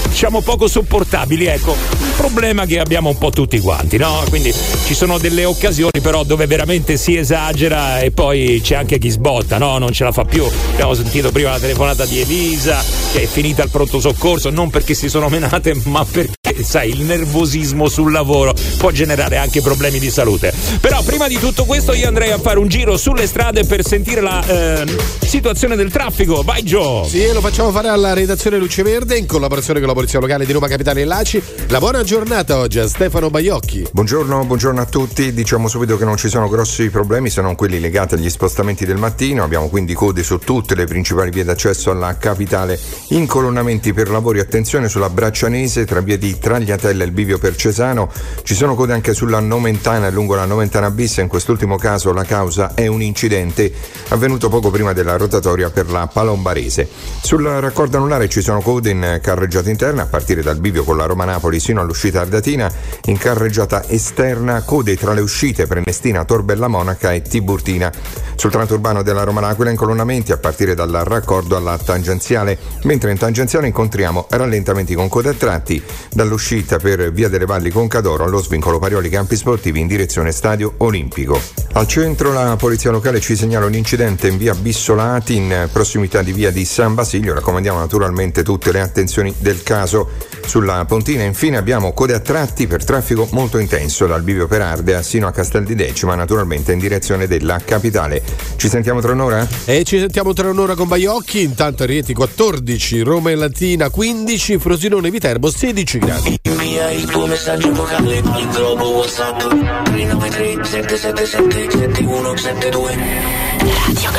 diciamo 0.09 0.41
poco 0.41 0.67
sopportabili, 0.67 1.45
ecco, 1.45 1.71
un 1.71 2.15
problema 2.17 2.65
che 2.65 2.79
abbiamo 2.79 3.09
un 3.09 3.17
po' 3.17 3.31
tutti 3.31 3.59
quanti, 3.59 3.97
no? 3.97 4.23
Quindi 4.29 4.53
ci 4.85 4.93
sono 4.93 5.17
delle 5.17 5.45
occasioni 5.45 6.01
però 6.01 6.23
dove 6.23 6.45
veramente 6.45 6.97
si 6.97 7.15
esagera 7.15 7.99
e 7.99 8.11
poi 8.11 8.59
c'è 8.63 8.75
anche 8.75 8.97
chi 8.97 9.09
sbotta, 9.09 9.57
no? 9.57 9.77
Non 9.77 9.91
ce 9.91 10.03
la 10.03 10.11
fa 10.11 10.25
più. 10.25 10.45
Abbiamo 10.73 10.93
sentito 10.93 11.31
prima 11.31 11.51
la 11.51 11.59
telefonata 11.59 12.05
di 12.05 12.19
Elisa 12.19 12.83
che 13.11 13.23
è 13.23 13.25
finita 13.25 13.63
al 13.63 13.69
pronto 13.69 13.99
soccorso 13.99 14.49
non 14.49 14.69
perché 14.69 14.93
si 14.93 15.09
sono 15.09 15.29
menate, 15.29 15.75
ma 15.85 16.05
perché 16.05 16.63
sai, 16.63 16.89
il 16.89 17.01
nervosismo 17.39 17.87
sul 17.87 18.11
lavoro 18.11 18.53
può 18.77 18.91
generare 18.91 19.37
anche 19.37 19.61
problemi 19.61 19.99
di 19.99 20.09
salute. 20.09 20.53
Però 20.81 21.01
prima 21.03 21.27
di 21.27 21.39
tutto 21.39 21.63
questo 21.63 21.93
io 21.93 22.07
andrei 22.07 22.31
a 22.31 22.37
fare 22.37 22.59
un 22.59 22.67
giro 22.67 22.97
sulle 22.97 23.27
strade 23.27 23.63
per 23.63 23.85
sentire 23.85 24.21
la 24.21 24.45
eh, 24.45 24.97
situazione 25.21 25.75
del 25.75 25.89
traffico. 25.91 26.41
Vai 26.43 26.63
Gio! 26.63 27.05
Sì, 27.07 27.31
lo 27.31 27.39
facciamo 27.39 27.71
fare 27.71 27.87
alla 27.87 28.13
redazione 28.13 28.57
Luce 28.57 28.83
Verde 28.83 29.17
in 29.17 29.25
collaborazione 29.25 29.79
con 29.79 29.87
la 29.87 29.93
Polizia 29.93 30.19
Locale 30.19 30.45
di 30.45 30.51
Roma 30.51 30.67
Capitale 30.67 31.01
e 31.01 31.05
Laci. 31.05 31.41
La 31.67 31.79
buona 31.79 32.03
giornata 32.03 32.57
oggi 32.57 32.79
a 32.79 32.87
Stefano 32.87 33.29
Baiocchi. 33.29 33.87
Buongiorno, 33.91 34.43
buongiorno 34.43 34.81
a 34.81 34.85
tutti. 34.85 35.33
Diciamo 35.33 35.67
subito 35.67 35.97
che 35.97 36.03
non 36.05 36.17
ci 36.17 36.27
sono 36.27 36.49
grossi 36.49 36.89
problemi 36.89 37.29
se 37.29 37.41
non 37.41 37.55
quelli 37.55 37.79
legati 37.79 38.15
agli 38.15 38.29
spostamenti 38.29 38.85
del 38.85 38.97
mattino. 38.97 39.43
Abbiamo 39.43 39.69
quindi 39.69 39.93
code 39.93 40.23
su 40.23 40.39
tutte 40.39 40.75
le 40.75 40.85
principali 40.85 41.29
vie 41.29 41.43
d'accesso 41.43 41.91
alla 41.91 42.17
capitale. 42.17 42.77
Incolonnamenti 43.09 43.93
per 43.93 44.09
lavori, 44.09 44.39
attenzione 44.39 44.89
sulla 44.89 45.09
Braccianese 45.09 45.85
tra 45.85 46.01
via 46.01 46.17
di 46.17 46.37
Tragliatella 46.37 47.03
e 47.03 47.05
il 47.05 47.11
bivio 47.11 47.28
per 47.37 47.55
Cesano. 47.55 48.09
Ci 48.43 48.55
sono 48.55 48.75
code 48.75 48.93
anche 48.93 49.13
sulla 49.13 49.39
Nomentana 49.39 50.07
e 50.07 50.11
lungo 50.11 50.35
la 50.35 50.45
Nomentana 50.45 50.89
bis. 50.89 51.17
In 51.17 51.27
quest'ultimo 51.27 51.77
caso 51.77 52.11
la 52.13 52.23
causa 52.23 52.73
è 52.73 52.87
un 52.87 53.01
incidente 53.01 53.71
avvenuto 54.09 54.49
poco 54.49 54.71
prima 54.71 54.93
della 54.93 55.17
rotatoria 55.17 55.69
per 55.69 55.91
la 55.91 56.07
Palombarese. 56.07 56.87
Sul 57.21 57.43
raccordo 57.43 57.97
anulare 57.97 58.27
ci 58.29 58.41
sono 58.41 58.61
code 58.61 58.89
in 58.89 59.19
carreggiata 59.21 59.69
interna 59.69 60.03
a 60.03 60.05
partire 60.05 60.41
dal 60.41 60.59
bivio 60.59 60.83
con 60.83 60.97
la 60.97 61.05
Roma 61.05 61.25
Napoli 61.25 61.59
sino 61.59 61.81
all'uscita 61.81 62.21
Ardatina. 62.21 62.71
In 63.05 63.17
carreggiata 63.17 63.87
esterna 63.87 64.61
code 64.63 64.95
tra 64.97 65.13
le 65.13 65.21
uscite 65.21 65.67
Prenestina, 65.67 66.25
Torbella 66.25 66.67
Monaca 66.67 67.11
e 67.13 67.21
Tiburtina. 67.21 67.91
Sul 68.35 68.51
tratto 68.51 68.75
urbano 68.75 69.03
della 69.03 69.23
Roma 69.23 69.41
L'Aquila 69.41 69.69
incolonnamenti 69.69 70.31
a 70.31 70.37
partire 70.37 70.73
dal 70.73 71.01
raccordo 71.03 71.57
alla 71.57 71.77
tangenziale, 71.77 72.57
mentre 72.83 73.11
in 73.11 73.17
tangenziale 73.17 73.67
incontriamo 73.67 74.27
rallentamenti 74.29 74.95
con 74.95 75.09
code 75.09 75.29
a 75.29 75.33
tratti 75.33 75.83
dall'uscita 76.09 76.77
per 76.77 77.11
Via 77.19 77.27
delle 77.27 77.45
Valli 77.45 77.69
Concadoro 77.69 78.23
allo 78.23 78.41
svincolo 78.41 78.79
Parioli 78.79 79.09
Campi 79.09 79.35
Sportivi 79.35 79.81
in 79.81 79.87
direzione 79.87 80.31
Stadio 80.31 80.75
Olimpico. 80.77 81.37
Al 81.73 81.85
centro 81.85 82.31
la 82.31 82.55
polizia 82.55 82.91
locale 82.91 83.19
ci 83.19 83.35
segnala 83.35 83.65
un 83.65 83.75
incidente 83.75 84.29
in 84.29 84.37
via 84.37 84.55
Bissolati 84.55 85.35
in 85.35 85.67
prossimità 85.69 86.21
di 86.21 86.31
via 86.31 86.49
di 86.49 86.63
San 86.63 86.93
Basilio, 86.93 87.33
raccomandiamo 87.33 87.77
naturalmente 87.77 88.41
tutte 88.41 88.71
le 88.71 88.79
attenzioni 88.79 89.35
del 89.37 89.63
caso. 89.63 90.11
Sulla 90.45 90.85
Pontina 90.85 91.23
infine 91.23 91.57
abbiamo 91.57 91.93
code 91.93 92.13
a 92.13 92.19
tratti 92.19 92.67
per 92.67 92.83
traffico 92.83 93.27
molto 93.31 93.57
intenso 93.57 94.07
dal 94.07 94.21
bivio 94.21 94.47
per 94.47 94.61
Ardea 94.61 95.01
sino 95.01 95.27
a 95.27 95.31
Castel 95.31 95.63
di 95.63 95.75
Decima, 95.75 96.15
naturalmente 96.15 96.71
in 96.71 96.79
direzione 96.79 97.27
della 97.27 97.59
capitale. 97.63 98.21
Ci 98.55 98.69
sentiamo 98.69 99.01
tra 99.01 99.11
un'ora? 99.11 99.47
E 99.65 99.83
ci 99.83 99.99
sentiamo 99.99 100.33
tra 100.33 100.49
un'ora 100.49 100.75
con 100.75 100.87
Baiocchi. 100.87 101.41
Intanto 101.41 101.85
Rieti 101.85 102.13
14, 102.13 103.01
Roma 103.01 103.31
e 103.31 103.35
Latina 103.35 103.89
15, 103.89 104.57
Frosinone 104.57 105.11
Viterbo 105.11 105.49
16 105.49 105.99
gradi. 105.99 106.39
Invia 106.43 106.91
il 106.91 107.05
tuo 107.05 107.25
messaggio 107.25 107.73
vocale 107.73 108.17
il 108.17 108.47
globo 108.51 108.89
WhatsApp 108.89 109.39
393 109.39 110.63
777 110.63 111.69
7172 111.69 113.39
Radio 113.59 114.11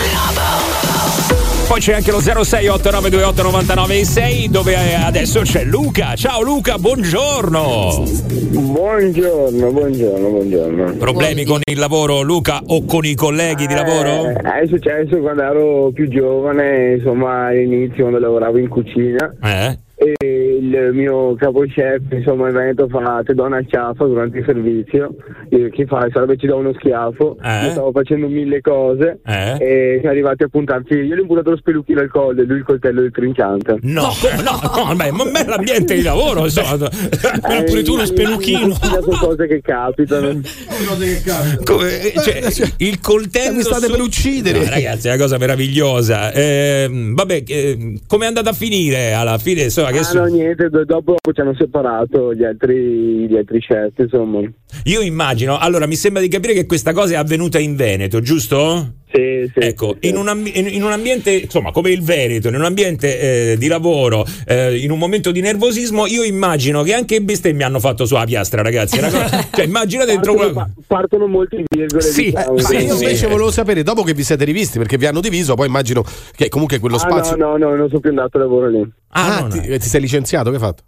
Poi 1.70 1.78
c'è 1.78 1.94
anche 1.94 2.10
lo 2.10 2.18
0689289996 2.18 4.48
dove 4.48 4.72
eh, 4.72 4.94
adesso 4.94 5.42
c'è 5.42 5.62
Luca. 5.62 6.16
Ciao 6.16 6.42
Luca, 6.42 6.78
buongiorno. 6.78 8.02
Buongiorno, 8.58 9.70
buongiorno, 9.70 10.28
buongiorno. 10.30 10.94
Problemi 10.94 11.44
con 11.44 11.60
il 11.62 11.78
lavoro 11.78 12.22
Luca 12.22 12.60
o 12.66 12.84
con 12.84 13.04
i 13.04 13.14
colleghi 13.14 13.68
di 13.68 13.74
lavoro? 13.74 14.30
Eh, 14.30 14.62
è 14.62 14.66
successo 14.66 15.20
quando 15.20 15.42
ero 15.42 15.92
più 15.94 16.08
giovane, 16.08 16.94
insomma 16.94 17.46
all'inizio 17.46 18.00
quando 18.00 18.18
lavoravo 18.18 18.58
in 18.58 18.66
cucina. 18.66 19.32
Eh? 19.40 19.78
E 19.94 20.16
il 20.60 20.90
mio 20.92 21.34
capo 21.36 21.60
chef, 21.66 22.02
insomma, 22.10 22.48
in 22.48 22.54
Veneto 22.54 22.86
fa 22.88 23.22
ti 23.24 23.34
do 23.34 23.44
una 23.44 23.62
schiaffa 23.66 24.04
durante 24.04 24.38
il 24.38 24.44
servizio. 24.46 25.14
Io, 25.50 25.68
chi 25.70 25.84
fa? 25.86 26.06
Sarebbe 26.12 26.36
ci 26.36 26.46
do 26.46 26.56
uno 26.56 26.72
schiaffo. 26.74 27.36
Eh? 27.42 27.64
Io 27.66 27.70
stavo 27.72 27.90
facendo 27.92 28.28
mille 28.28 28.60
cose 28.60 29.20
Eh? 29.26 29.56
e 29.58 29.96
siamo 30.00 30.10
arrivati 30.10 30.42
appunto, 30.42 30.72
anzi, 30.74 30.94
io 30.94 31.02
gli 31.02 31.12
ho 31.18 31.20
imputato 31.22 31.50
lo 31.50 31.56
speluchino 31.56 32.00
al 32.00 32.10
collo 32.10 32.40
e 32.40 32.44
lui 32.44 32.58
il 32.58 32.64
coltello 32.64 33.00
del 33.00 33.10
trinciante. 33.10 33.76
No, 33.82 34.08
no, 34.44 34.60
no, 34.62 34.94
ma 34.94 35.04
è, 35.04 35.10
ma 35.10 35.24
è 35.32 35.46
l'ambiente 35.46 35.94
di 35.94 36.02
lavoro, 36.02 36.44
insomma. 36.44 36.88
Eh, 36.88 37.64
pure 37.64 37.82
tu 37.82 37.96
lo 37.96 38.04
speluchino. 38.04 38.74
Sono 38.74 39.16
cose 39.18 39.46
che 39.46 39.60
capitano. 39.62 40.40
Come, 41.64 42.12
eh, 42.12 42.20
cioè, 42.20 42.68
il 42.78 43.00
coltello. 43.00 43.50
Eh, 43.50 43.56
mi 43.56 43.62
state 43.62 43.86
su- 43.86 43.90
per 43.92 44.00
uccidere. 44.00 44.58
No, 44.64 44.70
ragazzi, 44.70 45.08
è 45.08 45.12
una 45.12 45.20
cosa 45.22 45.38
meravigliosa. 45.38 46.32
Ehm, 46.32 47.14
vabbè, 47.14 47.42
eh, 47.46 47.98
come 48.06 48.24
è 48.24 48.28
andata 48.28 48.50
a 48.50 48.52
finire 48.52 49.12
alla 49.12 49.38
fine? 49.38 49.62
Insomma, 49.62 49.90
che 49.90 49.98
Ah 49.98 50.02
su- 50.02 50.16
no, 50.18 50.24
niente, 50.26 50.49
do- 50.54 50.84
dopo 50.84 51.16
ci 51.32 51.40
hanno 51.40 51.54
separato 51.54 52.34
gli 52.34 52.44
altri, 52.44 53.28
gli 53.28 53.36
altri 53.36 53.60
chef, 53.60 53.98
insomma. 53.98 54.40
Io 54.84 55.00
immagino, 55.00 55.58
allora 55.58 55.86
mi 55.86 55.96
sembra 55.96 56.20
di 56.20 56.28
capire 56.28 56.52
che 56.52 56.66
questa 56.66 56.92
cosa 56.92 57.14
è 57.14 57.16
avvenuta 57.16 57.58
in 57.58 57.76
Veneto, 57.76 58.20
giusto? 58.20 58.99
Sì, 59.12 59.50
sì. 59.52 59.66
Ecco, 59.66 59.96
In, 60.00 60.16
un 60.16 60.28
ambi- 60.28 60.52
in- 60.56 60.82
un 60.84 60.92
ambiente, 60.92 61.32
insomma, 61.32 61.72
come 61.72 61.90
il 61.90 62.02
Veneto, 62.02 62.48
in 62.48 62.54
un 62.54 62.64
ambiente 62.64 63.52
eh, 63.52 63.56
di 63.58 63.66
lavoro, 63.66 64.24
eh, 64.46 64.76
in 64.78 64.90
un 64.92 64.98
momento 64.98 65.32
di 65.32 65.40
nervosismo, 65.40 66.06
io 66.06 66.22
immagino 66.22 66.82
che 66.84 66.94
anche 66.94 67.16
i 67.16 67.20
bestemmie 67.20 67.64
hanno 67.64 67.80
fatto 67.80 68.04
sulla 68.06 68.24
piastra, 68.24 68.62
ragazzi. 68.62 68.98
Cosa- 69.00 69.48
cioè, 69.52 69.64
immaginate 69.64 70.12
dentro 70.12 70.34
Partono, 70.34 70.52
quella- 70.52 70.70
pa- 70.74 70.82
partono 70.86 71.26
molte 71.26 71.64
virgole. 71.68 72.02
Sì, 72.02 72.24
diciamo, 72.26 72.56
eh, 72.56 72.62
Ma 72.62 72.68
sì, 72.68 72.74
io 72.76 72.96
sì. 72.96 73.02
invece 73.04 73.26
volevo 73.26 73.50
sapere, 73.50 73.82
dopo 73.82 74.02
che 74.04 74.14
vi 74.14 74.22
siete 74.22 74.44
rivisti, 74.44 74.78
perché 74.78 74.96
vi 74.96 75.06
hanno 75.06 75.20
diviso, 75.20 75.54
poi 75.54 75.66
immagino 75.66 76.04
che 76.36 76.48
comunque 76.48 76.78
quello 76.78 76.96
Ah, 76.96 77.00
spazio. 77.00 77.36
no, 77.36 77.56
no, 77.56 77.68
no, 77.70 77.74
non 77.76 77.88
sono 77.88 78.00
più 78.00 78.10
andato 78.10 78.36
a 78.36 78.40
lavoro 78.40 78.68
lì. 78.68 78.88
Ah, 79.08 79.48
ti, 79.50 79.60
ti 79.60 79.88
sei 79.88 80.00
licenziato? 80.00 80.50
Che 80.50 80.56
hai 80.56 80.62
fatto? 80.62 80.82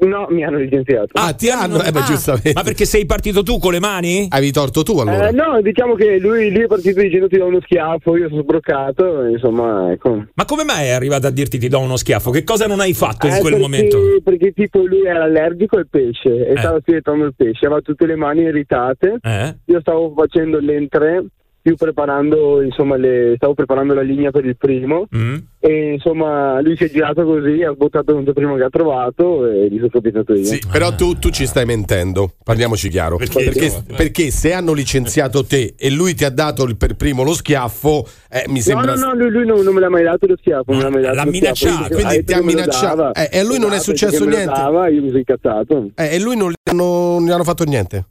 No, 0.00 0.26
mi 0.30 0.44
hanno 0.44 0.58
licenziato. 0.58 1.08
Ah, 1.12 1.32
ti 1.34 1.48
hanno? 1.50 1.82
Eh, 1.82 1.90
beh, 1.92 1.98
Ah, 2.00 2.04
giustamente. 2.04 2.52
Ma 2.54 2.62
perché 2.62 2.84
sei 2.86 3.04
partito 3.06 3.42
tu 3.42 3.58
con 3.58 3.72
le 3.72 3.80
mani? 3.80 4.26
Avevi 4.30 4.50
torto 4.52 4.82
tu 4.82 4.98
allora? 4.98 5.28
Eh, 5.28 5.32
no, 5.32 5.60
diciamo 5.60 5.94
che 5.94 6.18
lui, 6.18 6.50
lui 6.50 6.62
è 6.64 6.66
partito 6.66 7.00
dicendo 7.00 7.28
ti 7.28 7.36
do 7.36 7.46
uno 7.46 7.60
schiaffo, 7.60 8.16
io 8.16 8.28
sono 8.28 8.42
sbroccato, 8.42 9.24
insomma, 9.24 9.92
ecco. 9.92 10.24
Ma 10.34 10.44
come 10.46 10.64
mai 10.64 10.86
è 10.86 10.90
arrivato 10.90 11.26
a 11.26 11.30
dirti 11.30 11.58
ti 11.58 11.68
do 11.68 11.80
uno 11.80 11.96
schiaffo? 11.96 12.30
Che 12.30 12.44
cosa 12.44 12.66
non 12.66 12.80
hai 12.80 12.94
fatto 12.94 13.26
in 13.26 13.34
Eh, 13.34 13.40
quel 13.40 13.52
perché, 13.54 13.66
momento? 13.68 13.98
Perché 14.24 14.52
tipo 14.52 14.78
lui 14.86 15.04
era 15.04 15.22
allergico 15.24 15.76
al 15.76 15.86
pesce 15.90 16.46
e 16.46 16.52
Eh. 16.52 16.56
stava 16.58 16.78
sfilettando 16.80 17.24
il 17.26 17.34
pesce, 17.36 17.66
aveva 17.66 17.80
tutte 17.80 18.06
le 18.06 18.16
mani 18.16 18.42
irritate. 18.42 19.18
Eh? 19.20 19.54
Io 19.66 19.80
stavo 19.80 20.12
facendo 20.16 20.58
l'entrée, 20.60 21.24
più 21.62 21.76
preparando, 21.76 22.62
insomma, 22.62 22.96
le, 22.96 23.34
stavo 23.36 23.54
preparando 23.54 23.94
la 23.94 24.02
linea 24.02 24.30
per 24.30 24.44
il 24.44 24.56
primo. 24.56 25.06
Mm? 25.14 25.36
E 25.58 25.92
insomma, 25.92 26.60
lui 26.62 26.74
si 26.76 26.84
è 26.84 26.90
girato 26.90 27.22
così, 27.24 27.62
ha 27.62 27.72
buttato 27.72 28.22
primo 28.32 28.56
che 28.56 28.62
ha 28.62 28.70
trovato 28.70 29.46
e 29.46 29.68
gli 29.68 29.76
sono 29.76 29.88
capitato 29.88 30.32
io. 30.32 30.44
Sì, 30.44 30.60
però 30.70 30.94
tu, 30.94 31.18
tu 31.18 31.28
ci 31.28 31.46
stai 31.46 31.66
mentendo, 31.66 32.32
parliamoci 32.42 32.88
chiaro. 32.88 33.16
Perché? 33.16 33.44
Perché, 33.44 33.82
perché 33.94 34.30
se 34.30 34.54
hanno 34.54 34.72
licenziato 34.72 35.44
te 35.44 35.74
e 35.76 35.90
lui 35.90 36.14
ti 36.14 36.24
ha 36.24 36.30
dato 36.30 36.64
il 36.64 36.78
per 36.78 36.96
primo 36.96 37.22
lo 37.22 37.34
schiaffo, 37.34 38.06
eh, 38.30 38.44
mi 38.48 38.60
sembra. 38.62 38.94
No, 38.94 39.00
no, 39.00 39.06
no, 39.08 39.14
lui, 39.14 39.30
lui 39.30 39.46
non, 39.46 39.60
non 39.62 39.74
me 39.74 39.80
l'ha 39.80 39.90
mai 39.90 40.04
dato 40.04 40.26
lo 40.26 40.36
schiaffo. 40.38 40.72
Non 40.72 40.78
me 40.78 40.84
l'ha 40.84 40.90
mai 40.90 41.02
dato 41.02 41.14
L'ha 41.14 41.26
minacciato, 41.26 41.94
quindi 41.94 42.24
ti 42.24 42.32
ha 42.32 42.42
minacciato. 42.42 43.14
Eh, 43.14 43.28
e 43.32 43.38
a 43.40 43.44
lui 43.44 43.58
non 43.58 43.72
è 43.72 43.80
successo 43.80 44.24
niente. 44.24 44.52
dava, 44.54 44.88
io 44.88 45.02
mi 45.02 45.08
sono 45.08 45.18
incazzato. 45.18 45.90
Eh, 45.94 46.14
e 46.14 46.20
lui 46.20 46.36
non 46.36 46.50
gli, 46.50 46.70
hanno, 46.70 47.18
non 47.18 47.26
gli 47.26 47.30
hanno 47.30 47.44
fatto 47.44 47.64
niente. 47.64 48.04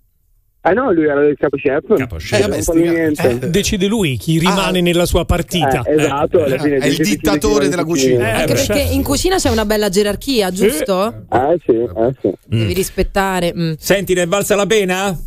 Ah 0.61 0.71
no, 0.71 0.91
lui 0.91 1.05
era 1.05 1.25
il 1.25 1.37
capo 1.37 1.55
chef. 1.55 1.95
Capo 1.95 2.17
chef. 2.17 2.37
Eh, 2.37 2.41
vabbè, 2.41 2.53
non 2.55 2.61
sti 2.61 2.77
fa 2.77 2.83
ca- 2.83 2.91
niente. 2.91 3.29
Eh, 3.29 3.49
decide 3.49 3.87
lui 3.87 4.17
chi 4.17 4.39
rimane 4.39 4.79
Ah. 4.79 4.81
nella 4.81 5.05
sua 5.05 5.23
partita. 5.23 5.83
Eh, 5.83 5.93
esatto, 6.01 6.43
alla 6.43 6.57
fine 6.57 6.77
È 6.77 6.85
il 6.87 6.97
dittatore 6.97 7.69
della 7.69 7.85
cucina. 7.85 8.27
Eh, 8.27 8.31
Anche 8.31 8.53
perché 8.53 8.73
certo. 8.73 8.93
in 8.93 9.03
cucina 9.03 9.37
c'è 9.37 9.49
una 9.49 9.65
bella 9.65 9.87
gerarchia, 9.89 10.51
giusto? 10.51 11.23
Ah 11.29 11.55
sì, 11.65 11.73
sì. 12.21 12.31
Devi 12.45 12.73
rispettare. 12.73 13.53
mm. 13.55 13.73
Senti, 13.77 14.13
ne 14.13 14.23
è 14.23 14.27
valsa 14.27 14.55
la 14.55 14.65
pena? 14.65 15.17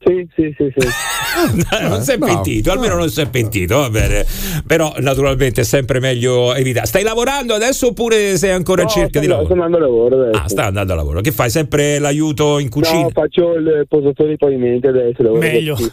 Sì, 0.00 0.28
sì, 0.34 0.54
sì, 0.56 0.72
sì. 0.76 0.88
Eh, 1.38 1.82
non 1.86 2.02
si 2.02 2.12
è 2.12 2.18
bravo. 2.18 2.40
pentito, 2.40 2.72
almeno 2.72 2.96
non 2.96 3.08
si 3.10 3.20
è 3.20 3.28
pentito, 3.28 3.78
va 3.78 3.90
bene. 3.90 4.24
Però 4.66 4.92
naturalmente 4.98 5.60
è 5.60 5.64
sempre 5.64 6.00
meglio 6.00 6.54
evitare. 6.54 6.86
Stai 6.86 7.02
lavorando 7.02 7.54
adesso 7.54 7.88
oppure 7.88 8.36
sei 8.36 8.50
ancora 8.50 8.82
in 8.82 8.88
No, 8.88 8.92
cerca 8.92 9.20
di 9.20 9.26
lavoro? 9.26 9.46
Sto 9.46 9.54
andando 9.54 9.76
a 9.76 9.80
lavoro 9.80 10.20
adesso. 10.20 10.42
Ah, 10.42 10.48
sta 10.48 10.64
andando 10.66 10.92
a 10.92 10.96
lavoro. 10.96 11.20
Che 11.20 11.30
fai? 11.30 11.50
Sempre 11.50 11.98
l'aiuto 11.98 12.58
in 12.58 12.68
cucina? 12.68 13.02
No, 13.02 13.10
faccio 13.10 13.54
il 13.54 13.86
posatore 13.88 14.30
di 14.30 14.36
pavimenti 14.36 14.86
adesso. 14.88 15.22
lavoro 15.22 15.40
Meglio. 15.40 15.76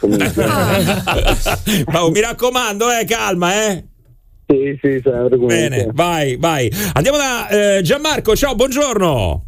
Ma 1.92 2.10
mi 2.10 2.22
raccomando, 2.22 2.90
eh, 2.92 3.06
calma, 3.06 3.68
eh. 3.68 3.84
sì, 4.48 4.80
sì, 4.82 5.00
sempre 5.04 5.30
comunque. 5.38 5.48
Bene, 5.48 5.90
vai, 5.94 6.38
vai. 6.38 6.72
Andiamo 6.94 7.18
da 7.18 7.48
eh, 7.50 7.82
Gianmarco, 7.82 8.36
ciao, 8.36 8.56
buongiorno. 8.56 9.45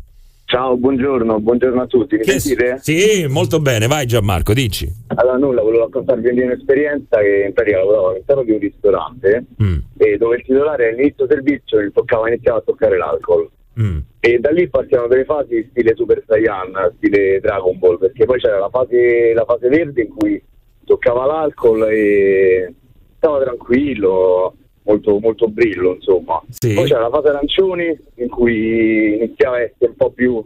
Ciao, 0.49 0.77
buongiorno, 0.77 1.41
buongiorno 1.41 1.81
a 1.81 1.88
tutti. 1.88 2.15
Mi 2.15 2.23
Che- 2.23 2.39
sentite? 2.39 2.77
Sì, 2.79 3.25
molto 3.27 3.60
bene, 3.60 3.86
vai 3.88 4.05
Gianmarco, 4.05 4.53
dici. 4.53 4.88
Allora, 5.07 5.36
nulla, 5.36 5.62
volevo 5.62 5.83
raccontarvi 5.83 6.31
di 6.33 6.39
un'esperienza 6.39 7.19
che 7.19 7.43
in 7.47 7.51
pratica 7.53 7.79
lavoravo 7.79 8.10
all'interno 8.12 8.43
di 8.43 8.51
un 8.51 8.60
ristorante 8.60 9.45
Mm, 9.62 9.77
e 9.97 10.17
dove 10.17 10.38
il 10.38 10.43
titolare 10.43 10.89
all'inizio 10.93 11.27
servizio 11.27 11.81
gli 11.81 11.91
toccava, 11.91 12.29
iniziava 12.29 12.60
a 12.60 12.63
toccare 12.65 12.97
l'alcol. 12.97 13.49
mm. 13.77 13.97
E 14.21 14.39
da 14.39 14.49
lì 14.51 14.69
partiamo 14.69 15.07
delle 15.07 15.25
fasi 15.25 15.67
stile 15.69 15.93
Super 15.95 16.23
Saiyan, 16.25 16.93
stile 16.95 17.41
Dragon 17.41 17.77
Ball, 17.77 17.97
perché 17.99 18.23
poi 18.23 18.39
c'era 18.39 18.57
la 18.57 18.69
fase, 18.69 19.33
la 19.33 19.43
fase 19.43 19.67
verde 19.67 20.01
in 20.03 20.13
cui 20.15 20.41
toccava 20.86 21.25
l'alcol 21.25 21.89
e 21.91 22.73
stava 23.17 23.43
tranquillo, 23.43 24.55
molto, 24.88 25.19
molto 25.19 25.47
brillo 25.50 25.95
insomma. 25.95 26.41
Sì. 26.50 26.73
Poi 26.73 26.86
c'era 26.86 27.02
la 27.02 27.10
fase 27.10 27.28
arancioni 27.28 27.95
in 28.15 28.30
cui 28.30 29.15
iniziava 29.17 29.58
a 29.58 29.62
essere 29.62 29.89
un 29.89 29.95
po' 29.95 30.12
più, 30.12 30.43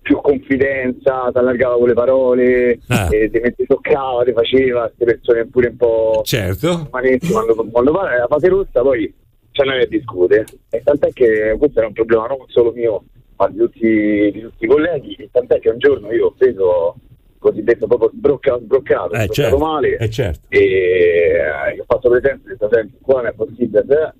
più 0.00 0.20
confidenza, 0.20 1.30
ti 1.32 1.38
allargava 1.38 1.76
con 1.76 1.88
le 1.88 1.94
parole, 1.94 2.78
Ah. 2.88 3.08
e 3.10 3.30
ti, 3.30 3.40
metti- 3.40 3.66
toccava, 3.66 4.22
ti 4.24 4.32
faceva, 4.32 4.82
queste 4.94 5.04
persone 5.04 5.46
pure 5.46 5.68
un 5.68 5.76
po' 5.76 6.20
Certo. 6.24 6.88
quando, 6.90 7.66
quando 7.70 7.92
parla 7.92 8.18
la 8.18 8.26
fase 8.28 8.48
rossa 8.48 8.82
poi 8.82 9.12
c'è 9.50 9.64
noi 9.64 9.82
a 9.82 9.86
discutere 9.86 10.44
e 10.70 10.82
tant'è 10.82 11.12
che 11.12 11.54
questo 11.58 11.78
era 11.78 11.88
un 11.88 11.94
problema 11.94 12.26
non 12.26 12.38
solo 12.48 12.72
mio 12.72 13.04
ma 13.36 13.48
di 13.48 13.56
tutti, 13.58 14.30
di 14.32 14.40
tutti 14.42 14.64
i 14.64 14.68
colleghi 14.68 15.14
e 15.16 15.28
tant'è 15.32 15.58
che 15.58 15.70
un 15.70 15.78
giorno 15.78 16.12
io 16.12 16.26
ho 16.26 16.34
preso 16.36 16.96
cosiddetto 17.44 17.86
proprio 17.86 18.10
sbroccato, 18.14 18.60
sbroccato, 18.60 19.12
Eh, 19.14 19.28
certo. 19.28 19.58
male 19.58 19.96
Eh, 19.98 20.08
certo. 20.08 20.46
e 20.48 20.58
eh, 20.58 21.80
ho 21.80 21.84
fatto 21.86 22.08
presente 22.08 22.40
ho 22.48 22.48
detto 22.52 22.68
"Senti, 22.72 22.96
qua 23.02 23.16
non 23.20 23.26
è 23.26 23.32
possibile 23.34 23.84
se- 23.86 24.14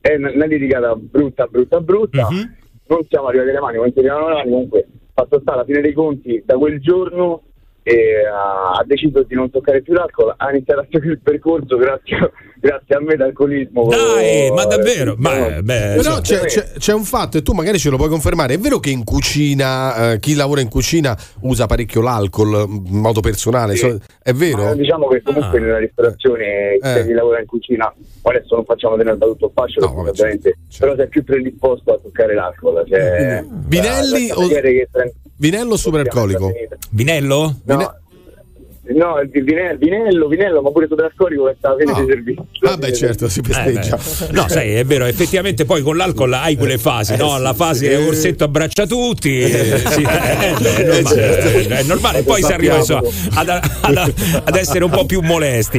è 0.00 0.14
una 0.14 0.44
litigata 0.46 0.94
brutta 0.94 1.46
brutta 1.46 1.80
brutta 1.80 2.28
Mhm. 2.30 2.54
non 2.86 3.04
siamo 3.08 3.26
arrivati 3.26 3.50
alle 3.50 3.58
mani 3.60 3.76
non 3.78 3.92
si 3.92 3.98
arrivano 3.98 4.28
le 4.28 4.34
mani 4.34 4.50
comunque 4.50 4.86
fatto 5.12 5.40
sta 5.40 5.52
alla 5.54 5.64
fine 5.64 5.80
dei 5.80 5.92
conti 5.92 6.40
da 6.46 6.56
quel 6.56 6.80
giorno 6.80 7.42
e 7.82 8.24
ha, 8.26 8.82
deciso 8.84 9.22
di 9.22 9.34
non 9.34 9.50
toccare 9.50 9.80
più 9.82 9.94
l'alcol 9.94 10.34
ha 10.36 10.50
iniziato 10.50 10.80
a 10.80 10.86
seguire 10.90 11.14
il 11.14 11.20
percorso 11.22 11.76
grazie, 11.76 12.18
grazie 12.60 12.94
a 12.96 13.00
me 13.00 13.16
d'alcolismo 13.16 13.88
Dai, 13.88 14.50
ma 14.50 14.64
Eh, 14.64 14.66
davvero? 14.66 15.14
sì, 15.14 15.20
Ma, 15.20 15.62
beh, 15.62 15.94
Però 15.96 16.16
sì. 16.16 16.20
c'è, 16.22 16.40
c'è- 16.44 16.72
c'è 16.78 16.92
un 16.92 17.04
fatto, 17.04 17.38
e 17.38 17.42
tu 17.42 17.52
magari 17.52 17.78
ce 17.78 17.88
lo 17.90 17.96
puoi 17.96 18.08
confermare. 18.10 18.54
È 18.54 18.58
vero 18.58 18.78
che 18.78 18.90
in 18.90 19.04
cucina, 19.04 20.12
eh, 20.12 20.18
chi 20.18 20.34
lavora 20.34 20.60
in 20.60 20.68
cucina 20.68 21.16
usa 21.42 21.66
parecchio 21.66 22.02
l'alcol 22.02 22.66
in 22.68 22.98
modo 23.00 23.20
personale? 23.20 23.74
Sì. 23.76 23.88
So- 23.88 23.98
è 24.22 24.32
vero? 24.32 24.64
Ma 24.64 24.74
diciamo 24.74 25.08
che 25.08 25.22
comunque 25.22 25.58
Ah. 25.58 25.62
nella 25.62 25.78
ristorazione 25.78 26.74
Eh. 26.74 27.04
chi 27.06 27.12
lavora 27.12 27.40
in 27.40 27.46
cucina 27.46 27.92
adesso 28.22 28.54
non 28.56 28.64
facciamo 28.64 28.96
tenere 28.96 29.16
da 29.16 29.24
tutto 29.26 29.50
fascio 29.54 29.80
No, 29.80 29.94
vabbè, 29.94 30.10
ovviamente 30.10 30.56
certo, 30.68 30.84
però 30.84 30.94
sei 30.96 31.08
più 31.08 31.24
predisposto 31.24 31.94
a 31.94 31.98
toccare 32.02 32.34
l'alcol 32.34 32.84
cioè, 32.86 33.42
Vinelli 33.66 34.26
da- 34.26 34.34
o- 34.34 34.48
Vinello 35.38 35.74
o 35.74 35.78
superalcolico? 35.78 36.52
Vinello? 36.90 37.56
No, 37.64 37.94
no, 38.94 39.20
vinello, 39.30 40.28
vinello, 40.28 40.62
ma 40.62 40.70
pure 40.70 40.86
superalcolico 40.88 41.44
che 41.44 41.54
sta 41.58 41.68
alla 41.68 41.78
fine 41.78 41.92
Ah. 41.92 41.94
dei 41.96 42.06
servizi. 42.06 42.42
Ah, 42.62 42.76
beh, 42.76 42.92
certo, 42.92 43.28
si 43.28 43.40
Eh, 43.40 43.42
festeggia. 43.52 43.96
beh. 43.96 44.32
no, 44.32 44.48
sai, 44.48 44.74
è 44.74 44.84
vero, 44.84 45.04
effettivamente 45.04 45.64
poi 45.64 45.82
con 45.82 45.96
l'alcol 45.96 46.32
hai 46.32 46.56
quelle 46.56 46.78
fasi, 46.78 47.16
no? 47.16 47.36
sì, 47.36 47.42
La 47.42 47.54
fase 47.54 47.96
sì. 47.96 48.06
orsetto 48.06 48.44
abbraccia 48.44 48.86
tutti, 48.86 49.40
eh, 49.40 49.78
sì, 49.88 50.02
eh, 50.02 50.04
è 50.04 50.92
normale, 50.92 51.38
eh, 51.38 51.66
è 51.68 51.82
normale. 51.84 52.22
poi 52.22 52.42
si 52.42 52.52
arriva 52.52 52.76
insomma, 52.76 53.02
ad, 53.34 53.48
ad- 53.48 54.14
ad 54.44 54.56
essere 54.56 54.84
un 54.84 54.90
po' 54.90 55.04
più 55.06 55.20
molesti. 55.20 55.78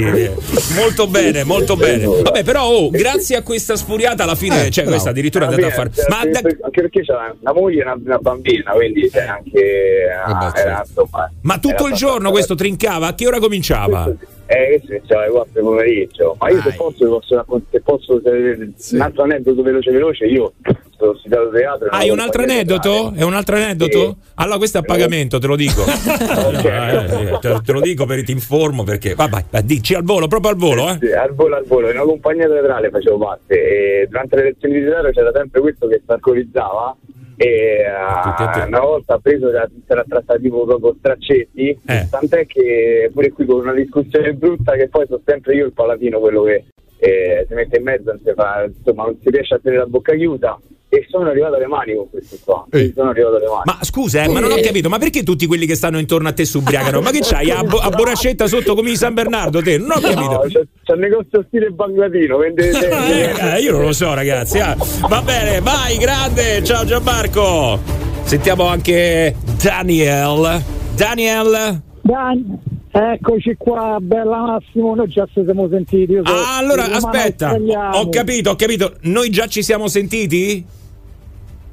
Molto 0.76 1.08
bene, 1.08 1.44
molto 1.44 1.76
bene. 1.76 2.06
Vabbè, 2.06 2.44
però 2.44 2.68
oh, 2.68 2.90
grazie 2.90 3.36
a 3.36 3.42
questa 3.44 3.76
sfuriata 3.76 4.24
alla 4.24 4.36
fine, 4.36 4.68
Eh, 4.68 4.70
cioè 4.70 4.84
bravo. 4.84 4.90
questa 4.92 5.10
addirittura 5.10 5.46
è 5.46 5.48
andata 5.50 5.68
a 5.68 5.72
fare. 5.72 5.92
Ma 6.08 6.26
da- 6.26 6.40
anche 6.40 6.82
perché 6.82 7.02
c'è 7.02 7.14
una 7.40 7.54
moglie 7.54 7.80
e 7.80 7.84
una, 7.84 7.98
una 8.04 8.18
bambina, 8.18 8.72
quindi 8.72 9.10
c'è 9.10 9.26
anche 9.26 10.08
ah, 10.26 10.32
Vabbè, 10.34 10.60
era, 10.60 10.76
certo. 10.86 11.02
insomma, 11.02 11.32
ma 11.42 11.58
tutto 11.60 11.88
il 11.88 11.94
giorno 11.94 12.32
questo 12.32 12.56
trincava? 13.00 13.08
A 13.08 13.16
che 13.16 13.28
ora 13.28 13.40
cominciava? 13.40 14.12
Eh, 14.52 14.68
questo 14.70 14.94
iniziava 14.94 15.24
alle 15.24 15.32
4 15.32 15.62
pomeriggio. 15.62 16.36
Ma 16.40 16.50
io 16.50 16.62
se 16.62 16.74
posso, 16.76 17.08
posso 17.08 17.36
raccontare, 17.36 17.70
se 17.72 17.82
posso, 17.82 18.22
se- 18.24 18.72
Sì. 18.76 18.96
un 18.96 19.02
altro 19.02 19.24
aneddoto 19.24 19.62
veloce 19.62 19.92
veloce, 19.92 20.26
io 20.26 20.54
sono 20.98 21.16
studiato 21.18 21.50
teatro. 21.52 21.88
Hai 21.90 22.10
ho 22.10 22.14
un 22.14 22.20
altro 22.20 22.42
aneddoto? 22.42 23.14
È 23.16 23.22
un 23.22 23.34
altro 23.36 23.56
aneddoto? 23.58 24.00
Sì. 24.00 24.32
Allora 24.36 24.58
questo 24.58 24.80
è 24.80 24.82
a 24.82 24.84
pagamento, 24.84 25.38
te 25.38 25.48
lo 25.48 25.56
dico. 25.56 25.84
No, 26.40 26.60
eh, 26.62 27.38
te, 27.40 27.60
te 27.64 27.72
lo 27.72 27.80
dico 27.80 28.06
per 28.06 28.24
ti 28.24 28.32
informo 28.32 28.84
perché. 28.84 29.14
Vabbè, 29.14 29.46
vai, 29.52 29.66
dici 29.66 29.94
al 29.94 30.04
volo, 30.04 30.28
proprio 30.28 30.52
al 30.52 30.58
volo, 30.58 30.90
eh. 30.90 30.98
Sì, 31.00 31.12
al 31.12 31.34
volo 31.34 31.56
al 31.56 31.66
volo, 31.66 31.90
in 31.90 31.96
una 31.96 32.06
compagnia 32.06 32.48
teatrale 32.48 32.90
facevo 32.90 33.18
parte 33.18 33.54
e 34.02 34.08
durante 34.08 34.36
le 34.38 34.44
lezioni 34.44 34.80
di 34.80 34.86
teatro 34.86 35.12
c'era 35.12 35.32
sempre 35.34 35.62
questo 35.62 35.88
che 35.88 36.02
si 36.04 36.12
alcolizzava 36.12 36.96
E 37.42 37.84
eh, 37.86 38.66
una 38.66 38.82
volta 38.82 39.18
preso 39.18 39.50
si 39.50 39.56
era 39.88 40.04
trattato 40.06 40.42
tipo 40.42 40.66
proprio 40.66 40.96
straccetti, 41.00 41.80
Eh. 41.88 42.08
tant'è 42.10 42.46
che 42.46 43.10
pure 43.14 43.32
qui 43.32 43.46
con 43.46 43.62
una 43.62 43.74
discussione 43.74 44.34
brutta 44.34 44.74
che 44.74 44.90
poi 44.90 45.06
sono 45.08 45.22
sempre 45.24 45.56
io 45.56 45.66
il 45.68 45.72
paladino 45.72 46.20
quello 46.20 46.44
che 46.44 46.66
eh, 46.98 47.46
si 47.48 47.54
mette 47.54 47.78
in 47.78 47.84
mezzo, 47.84 48.12
non 48.12 48.20
si, 48.22 48.34
fa, 48.36 48.66
insomma, 48.66 49.06
non 49.06 49.18
si 49.22 49.30
riesce 49.30 49.54
a 49.56 49.60
tenere 49.60 49.84
la 49.84 49.88
bocca 49.88 50.14
chiusa 50.16 50.60
e 50.92 51.06
sono 51.08 51.30
arrivato 51.30 51.54
alle 51.56 51.68
mani 51.68 51.96
con 51.96 52.10
questo 52.10 52.38
qua. 52.44 52.66
Sì, 52.72 52.92
Sono 52.96 53.10
arrivato 53.12 53.36
alle 53.36 53.46
mani. 53.46 53.62
Ma 53.66 53.78
scusa, 53.82 54.24
eh, 54.24 54.28
ma 54.28 54.40
non 54.40 54.52
ho 54.52 54.60
capito, 54.60 54.90
ma 54.90 54.98
perché 54.98 55.22
tutti 55.24 55.46
quelli 55.46 55.66
che 55.68 55.76
stanno 55.76 56.00
intorno 56.00 56.28
a 56.30 56.32
te 56.34 56.46
si 56.46 56.58
ubriacano? 56.58 57.00
Ma 57.02 57.12
che 57.12 57.20
c'hai 57.22 57.52
a, 57.52 57.64
bo- 57.64 57.78
a 57.78 57.90
borrascetta 57.90 58.48
sotto 58.48 58.74
come 58.74 58.90
di 58.90 58.96
San 58.96 59.14
Bernardo 59.14 59.62
te? 59.62 59.78
Non 59.78 59.92
ho 59.92 60.00
capito. 60.00 60.20
No, 60.32 60.40
c'è, 60.48 60.62
c'è 60.84 60.94
il 60.94 61.00
negozio 61.00 61.44
stile 61.48 61.70
Bangladino, 61.70 62.38
vende 62.38 62.70
Eh, 63.56 63.60
io 63.62 63.72
non 63.72 63.82
lo 63.82 63.94
so, 63.94 64.14
ragazzi. 64.14 64.60
ah. 64.60 64.76
Va 65.08 65.22
bene, 65.22 65.62
vai, 65.62 65.98
grande. 65.98 66.64
Ciao 66.64 66.84
Gianmarco. 66.86 67.80
Sentiamo 68.24 68.66
anche 68.66 69.36
Daniel. 69.62 70.62
Daniel. 70.96 71.82
Dan, 72.02 72.60
eccoci 72.92 73.56
qua, 73.58 73.98
bella 74.02 74.38
Massimo, 74.40 74.96
noi 74.96 75.08
già 75.08 75.28
ci 75.32 75.42
siamo 75.44 75.68
sentiti. 75.70 76.12
Io 76.14 76.22
so- 76.26 76.32
Ah, 76.34 76.58
allora 76.58 76.86
aspetta, 76.92 77.56
ho 77.94 78.10
capito, 78.10 78.50
ho 78.52 78.56
capito. 78.56 78.94
Noi 79.02 79.30
già 79.30 79.48
ci 79.48 79.62
siamo 79.62 79.88
sentiti? 79.88 80.66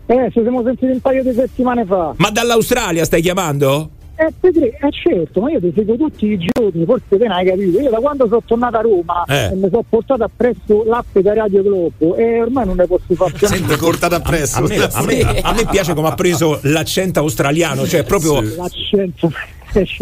Eh, 0.06 0.30
ci 0.32 0.40
siamo 0.40 0.62
sentiti 0.62 0.92
un 0.92 1.00
paio 1.00 1.22
di 1.22 1.32
settimane 1.32 1.84
fa. 1.84 2.14
Ma 2.16 2.30
dall'Australia 2.30 3.04
stai 3.04 3.20
chiamando? 3.22 3.90
Eh, 4.18 4.32
Pedri, 4.40 4.68
eh 4.68 4.90
certo, 4.92 5.42
ma 5.42 5.50
io 5.50 5.60
ti 5.60 5.70
seguo 5.76 5.94
tutti 5.96 6.26
i 6.26 6.38
giorni, 6.38 6.86
forse 6.86 7.04
te 7.08 7.18
ne 7.18 7.34
hai 7.34 7.44
capito. 7.44 7.78
Io 7.80 7.90
da 7.90 7.98
quando 7.98 8.26
sono 8.28 8.42
tornato 8.46 8.76
a 8.78 8.80
Roma 8.80 9.24
Eh. 9.28 9.44
e 9.52 9.54
mi 9.56 9.68
sono 9.68 9.84
portato 9.86 10.24
appresso 10.24 10.84
l'app 10.86 11.18
da 11.18 11.34
Radio 11.34 11.62
Globo 11.62 12.14
e 12.16 12.40
ormai 12.40 12.64
non 12.64 12.76
ne 12.76 12.86
posso 12.86 13.12
fare 13.14 13.32
più. 13.32 13.46
Sempre 13.46 13.76
portato 13.76 14.14
appresso. 14.14 14.58
A 14.58 14.60
me, 14.62 14.76
a 14.76 15.02
me- 15.04 15.40
a 15.42 15.52
me 15.52 15.66
piace 15.70 15.92
come 15.92 16.08
ha 16.08 16.14
preso 16.14 16.60
l'accento 16.62 17.18
australiano, 17.20 17.86
cioè 17.86 18.04
proprio. 18.04 18.40
L'accento. 18.40 19.30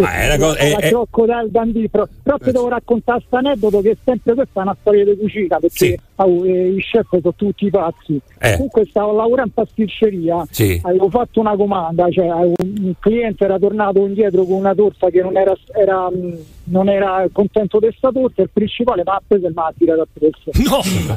Ah, 0.02 0.12
è 0.12 0.26
una 0.26 0.38
cosa- 0.38 0.58
è- 0.58 0.70
la 0.70 0.76
è- 0.78 0.88
crocodile 0.88 1.46
Dundee, 1.50 1.88
però, 1.88 2.06
però 2.22 2.38
ti 2.38 2.50
devo 2.52 2.68
raccontare 2.68 3.18
questo 3.18 3.36
aneddoto 3.36 3.80
che 3.80 3.96
sempre 4.04 4.34
questa 4.34 4.60
è 4.60 4.62
una 4.62 4.76
storia 4.80 5.04
di 5.04 5.16
cucina 5.16 5.58
perché 5.58 5.98
oh, 6.16 6.46
eh, 6.46 6.68
i 6.68 6.80
chef 6.80 7.06
sono 7.08 7.34
tutti 7.34 7.70
pazzi. 7.70 8.20
Eh. 8.38 8.52
comunque 8.54 8.84
stavo 8.86 9.12
lavorando 9.16 9.42
in 9.56 9.64
pasticceria 9.64 10.46
Sì. 10.50 10.80
avevo 10.84 11.08
fatto 11.10 11.40
una 11.40 11.56
comanda 11.56 12.08
cioè 12.10 12.28
un 12.28 12.94
cliente 13.00 13.44
era 13.44 13.58
tornato 13.58 14.04
indietro 14.06 14.44
con 14.44 14.56
una 14.56 14.74
torta 14.74 15.08
che 15.10 15.22
non 15.22 15.36
era, 15.36 15.54
era, 15.76 16.10
mh, 16.10 16.38
non 16.64 16.88
era 16.88 17.26
contento 17.32 17.78
di 17.78 17.86
questa 17.86 18.10
torta 18.12 18.42
il 18.42 18.50
principale 18.52 19.02
mi 19.04 19.12
ha 19.12 19.22
preso 19.26 19.46
e 19.46 19.50
mi 19.50 19.54
ha 19.56 19.72
tirato 19.76 20.00
appresso 20.02 20.50
no! 20.68 21.14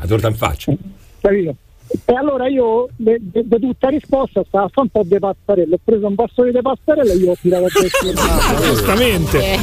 La 0.00 0.06
torta 0.06 0.28
in 0.28 0.34
faccia. 0.34 0.72
capito? 1.20 1.54
E 2.04 2.14
allora 2.14 2.48
io, 2.48 2.88
da 2.96 3.56
tutta 3.58 3.88
risposta, 3.88 4.42
stavo 4.46 4.64
a 4.66 4.68
fare 4.72 4.88
un 4.92 5.02
po' 5.02 5.02
di 5.04 5.18
pastarelle. 5.18 5.74
Ho 5.74 5.78
preso 5.84 6.06
un 6.06 6.14
bastone 6.14 6.50
di 6.52 6.58
pastarelle 6.62 7.12
e 7.12 7.16
io 7.16 7.30
ho 7.32 7.36
tirato 7.40 7.64
a 7.64 7.68
destra. 7.80 8.60
Giustamente. 8.64 9.58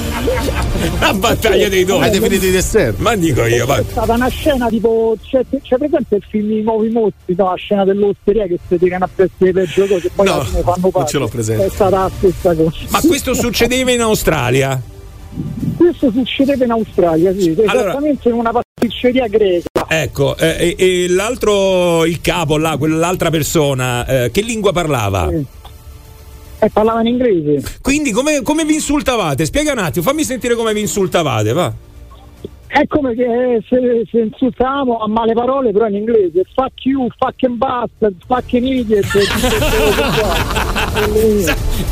La 0.99 1.13
battaglia 1.13 1.69
dei 1.69 1.83
doni. 1.85 2.03
Avete 2.07 2.21
finito 2.21 2.45
i 2.45 2.51
dessert? 2.51 2.97
Ma 2.99 3.15
dico 3.15 3.45
io, 3.45 3.65
ma. 3.65 3.77
È 3.77 3.83
stata 3.83 4.13
una 4.13 4.27
scena 4.27 4.67
tipo. 4.69 5.15
C'è, 5.21 5.43
c'è 5.61 5.77
presente 5.77 6.15
il 6.15 6.23
film 6.27 6.51
I 6.51 6.61
nuovi 6.61 6.89
mostri, 6.89 7.35
no? 7.35 7.45
La 7.49 7.55
scena 7.55 7.83
dell'osteria 7.83 8.45
che 8.47 8.59
si 8.67 8.77
tirano 8.77 9.05
a 9.05 9.09
pezzi 9.13 9.33
le 9.39 9.51
peggio 9.53 9.85
cose 9.87 10.07
e 10.07 10.11
poi 10.13 10.25
No, 10.25 10.33
alla 10.33 10.43
fine 10.43 10.61
fanno 10.61 10.89
parte. 10.89 11.09
ce 11.11 11.17
l'ho 11.17 11.27
presente. 11.27 11.65
È 11.65 11.69
stata 11.69 11.97
la 12.03 12.11
stessa 12.15 12.55
cosa. 12.55 12.77
Ma 12.89 12.99
questo 13.01 13.33
succedeva 13.33 13.91
in 13.91 14.01
Australia? 14.01 14.81
Questo 15.77 16.11
succedeva 16.11 16.63
in 16.63 16.71
Australia, 16.71 17.33
sì, 17.37 17.49
Allora- 17.65 17.89
esattamente 17.89 18.29
in 18.29 18.35
una 18.35 18.51
pasticceria 18.85 19.27
greca. 19.27 19.85
Ecco, 19.87 20.35
eh, 20.37 20.75
e, 20.77 21.03
e 21.03 21.09
l'altro, 21.09 22.05
il 22.05 22.21
capo 22.21 22.57
là, 22.57 22.77
quell'altra 22.77 23.29
persona, 23.29 24.05
eh, 24.05 24.31
che 24.31 24.41
lingua 24.41 24.71
parlava? 24.71 25.29
E 26.59 26.69
parlava 26.71 27.01
in 27.01 27.07
inglese. 27.07 27.77
Quindi 27.81 28.11
come, 28.11 28.41
come 28.41 28.65
vi 28.65 28.75
insultavate? 28.75 29.45
Spiega 29.45 29.71
un 29.73 29.79
attimo, 29.79 30.05
fammi 30.05 30.23
sentire 30.23 30.55
come 30.55 30.73
vi 30.73 30.81
insultavate, 30.81 31.53
va. 31.53 31.73
È 32.67 32.85
come 32.87 33.13
che 33.13 33.23
eh, 33.23 33.63
se, 33.69 34.05
se 34.11 34.19
insultavamo 34.19 34.97
a 34.97 35.07
male 35.07 35.33
parole, 35.33 35.71
però 35.71 35.87
in 35.87 35.95
inglese. 35.95 36.43
Fuck 36.53 36.85
you, 36.85 37.07
fucking 37.17 37.55
bastard, 37.55 38.15
fucking 38.25 38.65
idiot. 38.65 39.05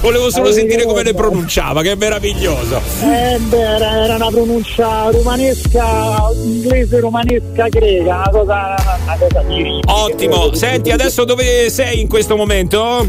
Volevo 0.01 0.29
solo 0.29 0.49
Eh, 0.49 0.53
sentire 0.53 0.85
come 0.85 1.03
le 1.03 1.13
pronunciava, 1.13 1.81
che 1.81 1.91
è 1.91 1.95
meraviglioso. 1.95 2.81
Eh, 3.01 3.37
beh, 3.39 3.57
era, 3.57 4.03
era 4.03 4.15
una 4.15 4.29
pronuncia 4.29 5.09
romanesca, 5.11 6.29
inglese 6.43 6.99
romanesca 6.99 7.67
greca, 7.69 8.15
una 8.15 8.29
cosa, 8.29 8.75
una 9.03 9.17
cosa 9.17 9.43
Ottimo, 9.85 10.53
senti, 10.53 10.91
adesso 10.91 11.23
dove 11.23 11.69
sei 11.69 12.01
in 12.01 12.07
questo 12.07 12.35
momento? 12.35 13.07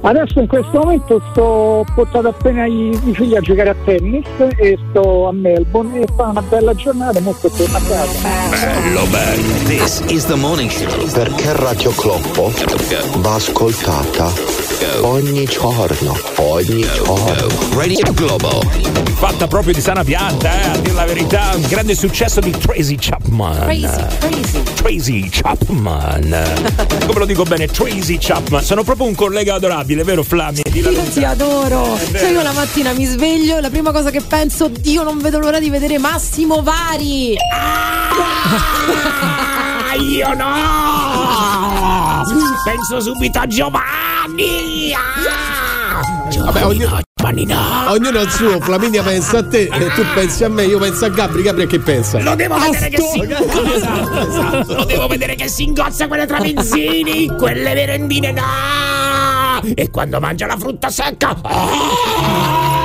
Adesso 0.00 0.40
in 0.40 0.46
questo 0.46 0.78
momento 0.78 1.20
sto 1.32 1.66
ho 1.76 1.84
portato 1.94 2.28
appena 2.28 2.64
i, 2.66 2.90
i 2.90 3.14
figli 3.14 3.34
a 3.34 3.40
giocare 3.40 3.70
a 3.70 3.74
tennis 3.84 4.26
e 4.56 4.78
sto 4.90 5.28
a 5.28 5.32
Melbourne 5.32 6.00
e 6.00 6.06
fa 6.14 6.26
una 6.26 6.42
bella 6.42 6.74
giornata 6.74 7.18
e 7.18 7.22
molto 7.22 7.48
torno 7.48 7.76
a 7.76 7.80
casa. 7.80 8.28
Bello, 8.50 9.04
bello. 9.06 9.64
This 9.64 10.02
is 10.08 10.24
the 10.26 10.36
morning 10.36 10.70
show. 10.70 11.10
Perché 11.12 11.52
Radio 11.54 11.90
Cloppo 11.90 12.52
va 13.18 13.34
ascoltata 13.34 14.30
ogni 15.02 15.44
giorno, 15.44 16.18
ogni 16.36 16.80
giorno. 16.80 17.48
Radio 17.74 18.12
Globo. 18.12 19.04
Fatta 19.16 19.46
proprio 19.46 19.72
di 19.72 19.80
sana 19.80 20.04
pianta, 20.04 20.60
eh, 20.60 20.68
a 20.68 20.76
dire 20.78 20.92
la 20.92 21.06
verità. 21.06 21.52
Un 21.54 21.64
grande 21.68 21.94
successo 21.94 22.40
di 22.40 22.50
Tracy 22.50 22.96
Chapman. 22.98 23.60
Crazy, 23.60 24.06
crazy. 24.18 24.62
Tracy 24.74 25.28
Chapman. 25.30 26.44
Come 27.06 27.18
lo 27.18 27.24
dico 27.24 27.44
bene, 27.44 27.66
Tracy 27.66 28.18
Chapman. 28.20 28.62
Sono 28.62 28.82
proprio 28.82 29.06
un 29.06 29.14
collega 29.14 29.54
adorabile, 29.86 30.02
vero 30.02 30.24
Flammi? 30.24 30.62
Io 30.72 30.90
ti 31.12 31.22
adoro. 31.24 31.96
Cioè 32.12 32.30
io 32.30 32.42
la 32.42 32.52
mattina 32.52 32.92
mi 32.92 33.04
sveglio 33.04 33.58
e 33.58 33.60
la 33.60 33.70
prima 33.70 33.92
cosa 33.92 34.10
che 34.10 34.20
penso, 34.20 34.66
Dio 34.68 35.04
non 35.04 35.18
vedo 35.18 35.38
l'ora 35.38 35.60
di 35.60 35.70
vedere 35.70 35.98
Massimo 35.98 36.62
Vari. 36.62 37.36
Ah, 37.52 38.08
io 39.94 40.34
no! 40.34 42.24
Penso 42.64 43.00
subito 43.00 43.38
a 43.38 43.46
Giovanni! 43.46 44.92
Ah! 44.92 45.04
Vabbè, 46.44 46.66
ognuno, 46.66 47.00
Giovanni 47.14 47.46
no! 47.46 47.90
ognuno 47.90 48.18
ha 48.18 48.22
il 48.22 48.30
suo. 48.30 48.60
Flaminia 48.60 49.02
pensa 49.02 49.38
a 49.38 49.46
te, 49.46 49.70
e 49.72 49.90
tu 49.94 50.04
pensi 50.14 50.44
a 50.44 50.48
me, 50.48 50.64
io 50.64 50.78
penso 50.78 51.06
a 51.06 51.08
Gabri. 51.08 51.40
Gabri 51.42 51.62
a 51.62 51.66
che 51.66 51.78
pensa? 51.78 52.20
Lo 52.20 52.34
devo 52.34 52.58
vedere 52.58 52.90
che 52.90 53.00
si 53.00 53.22
esatto, 53.22 54.74
Lo 54.74 54.84
devo 54.84 55.06
vedere 55.06 55.34
che 55.36 55.48
si 55.48 55.62
ingozza 55.62 56.06
quelle 56.08 56.26
tramezzini, 56.26 57.28
quelle 57.36 57.72
merendine 57.72 58.32
no! 58.32 59.05
E 59.74 59.90
quando 59.90 60.20
mangia 60.20 60.46
la 60.46 60.56
frutta 60.56 60.90
secca. 60.90 62.75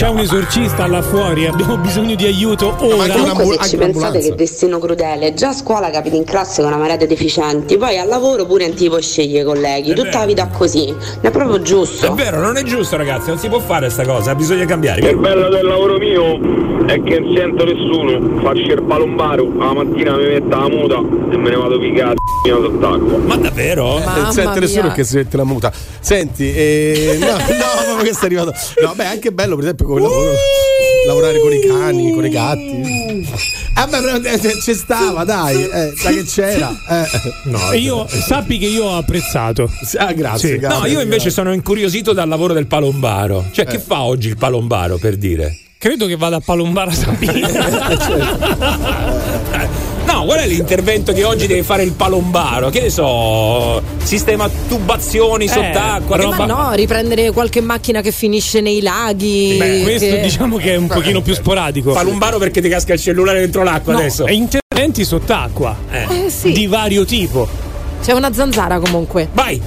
C'è 0.00 0.08
un 0.08 0.20
esorcista 0.20 0.86
là 0.86 1.02
fuori, 1.02 1.44
abbiamo 1.44 1.76
bisogno 1.76 2.14
di 2.14 2.24
aiuto 2.24 2.74
ora. 2.78 3.12
Comunque 3.12 3.58
se 3.60 3.68
ci 3.68 3.76
pensate 3.76 4.20
che 4.20 4.34
destino 4.34 4.78
crudele, 4.78 5.34
già 5.34 5.48
a 5.48 5.52
scuola 5.52 5.90
capiti 5.90 6.16
in 6.16 6.24
classe 6.24 6.62
con 6.62 6.70
una 6.70 6.80
marea 6.80 6.96
di 6.96 7.06
deficienti, 7.06 7.76
poi 7.76 7.98
al 7.98 8.08
lavoro 8.08 8.46
pure 8.46 8.66
non 8.66 8.74
ti 8.74 8.88
puoi 8.88 9.02
scegliere 9.02 9.42
i 9.42 9.44
colleghi, 9.44 9.92
tutta 9.92 10.20
la 10.20 10.24
vita 10.24 10.46
così, 10.46 10.86
non 10.86 11.18
è 11.20 11.30
proprio 11.30 11.60
giusto. 11.60 12.06
È 12.06 12.14
vero, 12.14 12.40
non 12.40 12.56
è 12.56 12.62
giusto, 12.62 12.96
ragazzi, 12.96 13.28
non 13.28 13.36
si 13.36 13.48
può 13.48 13.60
fare 13.60 13.90
sta 13.90 14.06
cosa, 14.06 14.34
bisogna 14.34 14.64
cambiare. 14.64 15.06
Il 15.06 15.18
bello 15.18 15.50
del 15.50 15.66
lavoro 15.66 15.98
mio 15.98 16.86
è 16.86 17.02
che 17.02 17.20
non 17.20 17.36
sento 17.36 17.64
nessuno, 17.66 18.40
faccio 18.40 18.72
il 18.72 18.82
palombaro, 18.82 19.52
la 19.54 19.74
mattina 19.74 20.16
mi 20.16 20.24
metto 20.28 20.48
la 20.48 20.68
muta 20.70 20.96
e 20.96 21.36
me 21.36 21.50
ne 21.50 21.56
vado 21.56 21.78
piccato 21.78 22.20
sott'acqua. 22.48 23.18
Ma 23.18 23.36
davvero? 23.36 23.98
non 23.98 24.32
sente 24.32 24.60
nessuno 24.60 24.92
che 24.92 25.04
si 25.04 25.16
mette 25.16 25.36
la 25.36 25.44
muta. 25.44 25.72
Senti, 26.00 26.52
eh, 26.52 27.18
no, 27.20 27.26
no, 27.36 27.36
proprio 27.36 28.04
che 28.04 28.14
sta 28.14 28.26
arrivato. 28.26 28.52
No, 28.82 28.92
beh, 28.94 29.04
è 29.04 29.06
anche 29.06 29.32
bello, 29.32 29.54
per 29.56 29.64
esempio, 29.64 29.86
come 29.90 30.00
lavoro, 30.02 30.32
lavorare 31.06 31.40
con 31.40 31.52
i 31.52 31.60
cani, 31.60 32.12
con 32.12 32.24
i 32.24 32.28
gatti. 32.28 33.26
Ah, 33.74 33.86
beh, 33.88 34.30
eh, 34.30 34.60
ci 34.62 34.74
stava, 34.74 35.24
dai, 35.24 35.64
eh, 35.64 35.92
sai 35.96 36.14
che 36.14 36.24
c'era. 36.24 36.70
Eh. 36.88 37.06
E 37.72 37.78
io 37.78 38.06
sappi 38.06 38.58
che 38.58 38.66
io 38.66 38.84
ho 38.84 38.96
apprezzato. 38.98 39.68
Ah, 39.96 40.12
grazie. 40.12 40.50
Sì. 40.50 40.58
grazie. 40.58 40.78
No, 40.78 40.86
io 40.86 41.00
invece 41.00 41.30
sono 41.30 41.52
incuriosito 41.52 42.12
dal 42.12 42.28
lavoro 42.28 42.52
del 42.54 42.66
palombaro. 42.66 43.46
Cioè, 43.50 43.64
che 43.64 43.80
fa 43.80 44.02
oggi 44.02 44.28
il 44.28 44.36
palombaro 44.36 44.98
per 44.98 45.16
dire? 45.16 45.58
Credo 45.76 46.06
che 46.06 46.16
vada 46.16 46.36
a 46.36 46.40
palombare 46.40 46.90
a 46.90 46.94
Sabina. 46.94 47.48
No, 50.20 50.26
qual 50.26 50.40
è 50.40 50.46
l'intervento 50.46 51.12
che 51.14 51.24
oggi 51.24 51.46
deve 51.46 51.62
fare 51.62 51.82
il 51.82 51.92
palombaro? 51.92 52.68
Che 52.68 52.82
ne 52.82 52.90
so, 52.90 53.80
sistema 54.02 54.50
tubazioni 54.68 55.48
sott'acqua, 55.48 56.18
che 56.18 56.26
Ma 56.26 56.34
fa- 56.34 56.44
no, 56.44 56.72
riprendere 56.72 57.30
qualche 57.30 57.62
macchina 57.62 58.02
che 58.02 58.12
finisce 58.12 58.60
nei 58.60 58.82
laghi. 58.82 59.56
Beh, 59.58 59.80
questo 59.82 60.06
che- 60.16 60.20
diciamo 60.20 60.56
che 60.58 60.74
è 60.74 60.76
un 60.76 60.88
pochino 60.88 61.22
più 61.22 61.32
sporadico. 61.34 61.92
Palombaro 61.92 62.36
perché 62.36 62.60
ti 62.60 62.68
casca 62.68 62.92
il 62.92 63.00
cellulare 63.00 63.40
dentro 63.40 63.62
l'acqua 63.62 63.94
No, 63.94 63.98
adesso. 64.00 64.26
E 64.26 64.34
interventi 64.34 65.04
sott'acqua. 65.06 65.74
Eh, 65.90 66.28
sì. 66.28 66.52
Di 66.52 66.66
vario 66.66 67.06
tipo. 67.06 67.48
C'è 68.02 68.12
una 68.12 68.30
zanzara 68.32 68.78
comunque. 68.78 69.28
Vai! 69.32 69.60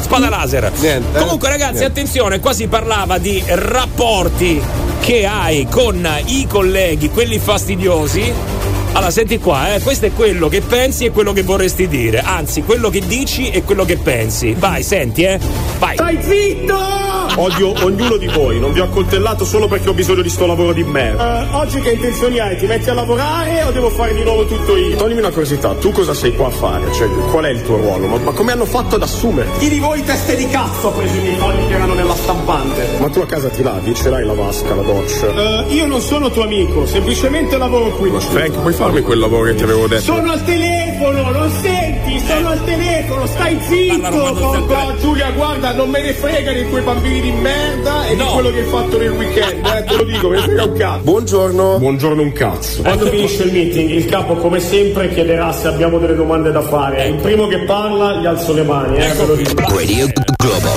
Spada 0.00 0.30
laser. 0.30 0.72
Niente, 0.80 1.18
eh? 1.18 1.20
Comunque, 1.20 1.48
ragazzi, 1.48 1.72
Niente. 1.80 2.00
attenzione, 2.00 2.40
qua 2.40 2.52
si 2.54 2.66
parlava 2.68 3.18
di 3.18 3.42
rapporti 3.46 4.60
che 5.00 5.26
hai 5.26 5.66
con 5.70 6.08
i 6.24 6.46
colleghi, 6.48 7.10
quelli 7.10 7.38
fastidiosi. 7.38 8.32
Allora, 8.92 9.10
senti 9.10 9.38
qua, 9.38 9.74
eh, 9.74 9.80
questo 9.80 10.06
è 10.06 10.12
quello 10.12 10.48
che 10.48 10.60
pensi 10.60 11.04
e 11.04 11.10
quello 11.10 11.32
che 11.32 11.42
vorresti 11.42 11.86
dire. 11.86 12.20
Anzi, 12.20 12.62
quello 12.62 12.90
che 12.90 13.00
dici 13.06 13.50
e 13.50 13.62
quello 13.62 13.84
che 13.84 13.96
pensi. 13.96 14.54
Vai, 14.58 14.82
senti, 14.82 15.22
eh. 15.22 15.38
Vai. 15.78 15.94
Stai 15.94 16.18
zitto! 16.20 17.29
Odio 17.36 17.72
ognuno 17.84 18.16
di 18.16 18.26
voi, 18.26 18.58
non 18.58 18.72
vi 18.72 18.80
ho 18.80 18.84
accoltellato 18.84 19.44
solo 19.44 19.66
perché 19.68 19.88
ho 19.88 19.94
bisogno 19.94 20.20
di 20.20 20.28
sto 20.28 20.46
lavoro 20.46 20.72
di 20.72 20.82
merda. 20.84 21.48
Eh, 21.48 21.54
oggi 21.54 21.80
che 21.80 21.92
intenzioni 21.92 22.38
hai? 22.38 22.56
Ti 22.56 22.66
metti 22.66 22.90
a 22.90 22.94
lavorare 22.94 23.62
o 23.62 23.70
devo 23.70 23.88
fare 23.88 24.12
di 24.14 24.22
nuovo 24.22 24.44
tutto 24.44 24.76
io? 24.76 24.96
Toglimi 24.96 25.20
una 25.20 25.30
curiosità, 25.30 25.74
tu 25.74 25.92
cosa 25.92 26.12
sei 26.12 26.34
qua 26.34 26.48
a 26.48 26.50
fare? 26.50 26.92
Cioè, 26.92 27.08
qual 27.30 27.44
è 27.44 27.50
il 27.50 27.62
tuo 27.62 27.76
ruolo? 27.76 28.06
Ma, 28.08 28.18
ma 28.18 28.32
come 28.32 28.52
hanno 28.52 28.64
fatto 28.64 28.96
ad 28.96 29.02
assumerti? 29.02 29.58
Chi 29.58 29.68
di 29.68 29.78
voi 29.78 30.02
teste 30.02 30.36
di 30.36 30.46
cazzo 30.48 30.88
ha 30.88 30.90
preso 30.90 31.14
i 31.14 31.20
miei 31.20 31.36
soldi 31.38 31.66
che 31.66 31.74
erano 31.74 31.94
nella 31.94 32.14
stampante? 32.14 32.88
Ma 32.98 33.08
tu 33.08 33.20
a 33.20 33.26
casa 33.26 33.48
ti 33.48 33.62
lavi? 33.62 33.94
Ce 33.94 34.10
l'hai 34.10 34.24
la 34.24 34.34
vasca, 34.34 34.74
la 34.74 34.82
doccia? 34.82 35.66
Eh, 35.66 35.72
io 35.74 35.86
non 35.86 36.00
sono 36.00 36.30
tuo 36.30 36.42
amico, 36.42 36.84
semplicemente 36.84 37.56
lavoro 37.56 37.90
qui. 37.90 38.10
Ma 38.10 38.20
Frank, 38.20 38.58
puoi 38.60 38.74
farmi 38.74 39.00
quel 39.02 39.18
lavoro 39.18 39.44
che 39.44 39.54
ti 39.54 39.62
avevo 39.62 39.86
detto? 39.86 40.02
Sono 40.02 40.32
al 40.32 40.44
telefono, 40.44 41.30
non 41.30 41.50
senti? 41.62 42.18
Sono 42.26 42.48
al 42.48 42.64
telefono, 42.64 43.26
stai 43.26 43.58
zitto! 43.62 44.08
Papà, 44.66 44.96
Giulia, 45.00 45.30
guarda, 45.30 45.72
non 45.72 45.88
me 45.88 46.02
ne 46.02 46.12
frega 46.12 46.52
dei 46.52 46.68
tuoi 46.68 46.82
bambini 46.82 47.19
di 47.20 47.30
merda 47.32 48.06
e 48.06 48.16
di 48.16 48.22
quello 48.22 48.50
che 48.50 48.58
hai 48.58 48.64
fatto 48.64 48.98
nel 48.98 49.10
weekend, 49.10 49.66
eh, 49.66 49.84
te 49.84 49.96
lo 49.96 50.04
dico, 50.04 50.28
ne 50.30 50.38
frega 50.38 50.64
un 50.64 50.72
cazzo. 50.72 51.02
Buongiorno. 51.02 51.78
Buongiorno 51.78 52.22
un 52.22 52.32
cazzo. 52.32 52.82
Quando 52.82 53.06
finisce 53.06 53.42
il 53.44 53.52
meeting, 53.52 53.90
il 53.90 54.06
capo 54.06 54.34
come 54.36 54.60
sempre 54.60 55.08
chiederà 55.10 55.52
se 55.52 55.68
abbiamo 55.68 55.98
delle 55.98 56.14
domande 56.14 56.50
da 56.50 56.62
fare. 56.62 57.06
Il 57.08 57.16
primo 57.16 57.46
che 57.46 57.64
parla 57.64 58.14
gli 58.14 58.26
alzo 58.26 58.52
le 58.52 58.62
mani, 58.62 58.98
eh, 58.98 59.12
dico. 59.36 59.76
Radio 59.76 60.06
Globo. 60.36 60.68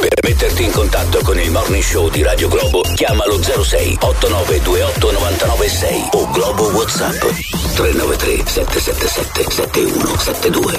Per 0.00 0.18
metterti 0.22 0.64
in 0.64 0.70
contatto 0.72 1.20
con 1.22 1.38
il 1.38 1.50
morning 1.50 1.82
show 1.82 2.08
di 2.10 2.22
Radio 2.22 2.48
Globo, 2.48 2.82
chiamalo 2.94 3.40
06 3.42 3.98
8928 4.00 5.12
996 5.12 6.08
o 6.12 6.30
Globo 6.30 6.64
WhatsApp 6.70 7.61
393 7.72 8.42
777 8.46 9.50
7172. 9.50 10.78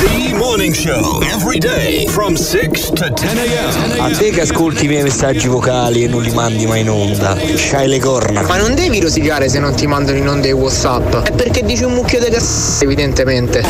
The 0.00 0.32
morning 0.38 0.72
show 0.72 1.20
every 1.22 1.58
day 1.58 2.06
from 2.06 2.34
6 2.34 2.92
to 2.92 3.10
10 3.10 3.38
a.m. 3.38 4.00
A 4.00 4.08
te 4.16 4.30
che 4.30 4.40
ascolti 4.40 4.86
i 4.86 4.88
miei 4.88 5.02
messaggi 5.02 5.48
vocali 5.48 6.04
e 6.04 6.08
non 6.08 6.22
li 6.22 6.30
mandi 6.30 6.64
mai 6.66 6.80
in 6.80 6.88
onda, 6.88 7.36
c'hai 7.36 7.88
le 7.88 7.98
corna. 7.98 8.40
Ma 8.42 8.56
non 8.56 8.74
devi 8.74 9.00
rosicare 9.00 9.50
se 9.50 9.58
non 9.58 9.74
ti 9.74 9.86
mandano 9.86 10.16
in 10.16 10.28
onda 10.28 10.48
i 10.48 10.52
WhatsApp. 10.52 11.26
È 11.26 11.32
perché 11.32 11.62
dici 11.62 11.84
un 11.84 11.92
mucchio 11.92 12.20
di 12.20 12.30
cazzo, 12.30 12.84
evidentemente. 12.84 13.60
Le 13.60 13.68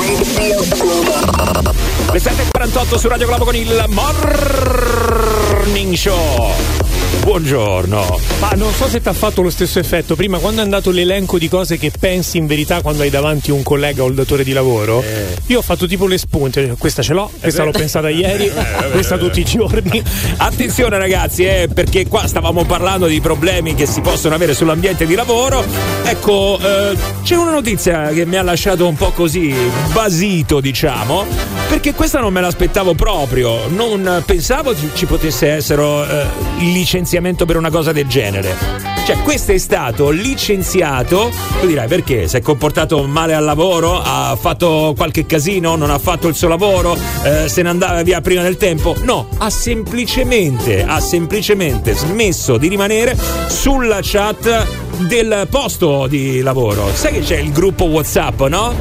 7.48 2.20 2.98
su 2.98 3.08
Radio 3.08 3.26
Globo 3.26 3.44
con 3.44 3.56
il 3.56 3.84
Morning 3.88 5.94
Show. 5.94 6.81
Buongiorno. 7.22 8.18
Ma 8.40 8.50
non 8.56 8.72
so 8.72 8.88
se 8.88 9.00
ti 9.00 9.08
ha 9.08 9.12
fatto 9.12 9.42
lo 9.42 9.50
stesso 9.50 9.78
effetto. 9.78 10.16
Prima, 10.16 10.38
quando 10.38 10.60
è 10.60 10.64
andato 10.64 10.90
l'elenco 10.90 11.38
di 11.38 11.48
cose 11.48 11.78
che 11.78 11.92
pensi 11.96 12.36
in 12.36 12.46
verità 12.46 12.82
quando 12.82 13.02
hai 13.02 13.10
davanti 13.10 13.52
un 13.52 13.62
collega 13.62 14.02
o 14.02 14.08
il 14.08 14.14
datore 14.14 14.42
di 14.42 14.52
lavoro, 14.52 15.04
io 15.46 15.58
ho 15.58 15.62
fatto 15.62 15.86
tipo 15.86 16.08
le 16.08 16.18
spunte. 16.18 16.74
Questa 16.76 17.00
ce 17.00 17.12
l'ho, 17.12 17.30
questa 17.40 17.62
l'ho 17.62 17.70
pensata 17.70 18.08
ieri, 18.10 18.50
questa 18.90 19.16
tutti 19.18 19.40
i 19.40 19.44
giorni. 19.44 20.02
Attenzione 20.38 20.98
ragazzi, 20.98 21.44
eh, 21.44 21.68
perché 21.72 22.08
qua 22.08 22.26
stavamo 22.26 22.64
parlando 22.64 23.06
di 23.06 23.20
problemi 23.20 23.76
che 23.76 23.86
si 23.86 24.00
possono 24.00 24.34
avere 24.34 24.52
sull'ambiente 24.52 25.06
di 25.06 25.14
lavoro. 25.14 25.64
Ecco, 26.04 26.58
eh, 26.60 26.96
c'è 27.22 27.36
una 27.36 27.52
notizia 27.52 28.08
che 28.08 28.26
mi 28.26 28.36
ha 28.36 28.42
lasciato 28.42 28.88
un 28.88 28.96
po' 28.96 29.12
così 29.12 29.54
basito, 29.92 30.60
diciamo, 30.60 31.24
perché 31.82 31.96
questa 31.96 32.20
non 32.20 32.32
me 32.32 32.40
l'aspettavo 32.40 32.94
proprio. 32.94 33.66
Non 33.66 34.22
pensavo 34.24 34.72
ci, 34.94 35.04
potesse 35.04 35.48
essere 35.48 35.82
eh, 35.82 36.26
il 36.60 36.70
licenziamento 36.70 37.44
per 37.44 37.56
una 37.56 37.70
cosa 37.70 37.90
del 37.90 38.06
genere. 38.06 38.54
Cioè, 39.04 39.20
questo 39.22 39.50
è 39.50 39.58
stato 39.58 40.10
licenziato. 40.10 41.32
Tu 41.60 41.66
dirai 41.66 41.88
perché? 41.88 42.28
Si 42.28 42.36
è 42.36 42.40
comportato 42.40 43.02
male 43.08 43.34
al 43.34 43.42
lavoro? 43.42 44.00
Ha 44.00 44.38
fatto 44.40 44.94
qualche 44.96 45.26
casino? 45.26 45.74
Non 45.74 45.90
ha 45.90 45.98
fatto 45.98 46.28
il 46.28 46.36
suo 46.36 46.46
lavoro? 46.46 46.96
Eh, 47.24 47.48
se 47.48 47.62
ne 47.62 47.70
andava 47.70 48.00
via 48.02 48.20
prima 48.20 48.42
del 48.42 48.56
tempo? 48.56 48.94
No, 49.02 49.26
ha 49.38 49.50
semplicemente, 49.50 50.84
ha 50.84 51.00
semplicemente 51.00 51.94
smesso 51.94 52.58
di 52.58 52.68
rimanere 52.68 53.18
sulla 53.48 53.98
chat 54.00 54.82
del 55.06 55.46
posto 55.50 56.06
di 56.06 56.40
lavoro. 56.40 56.90
Sai 56.94 57.14
che 57.14 57.20
c'è 57.20 57.38
il 57.38 57.50
gruppo 57.50 57.84
WhatsApp, 57.84 58.42
no? 58.42 58.74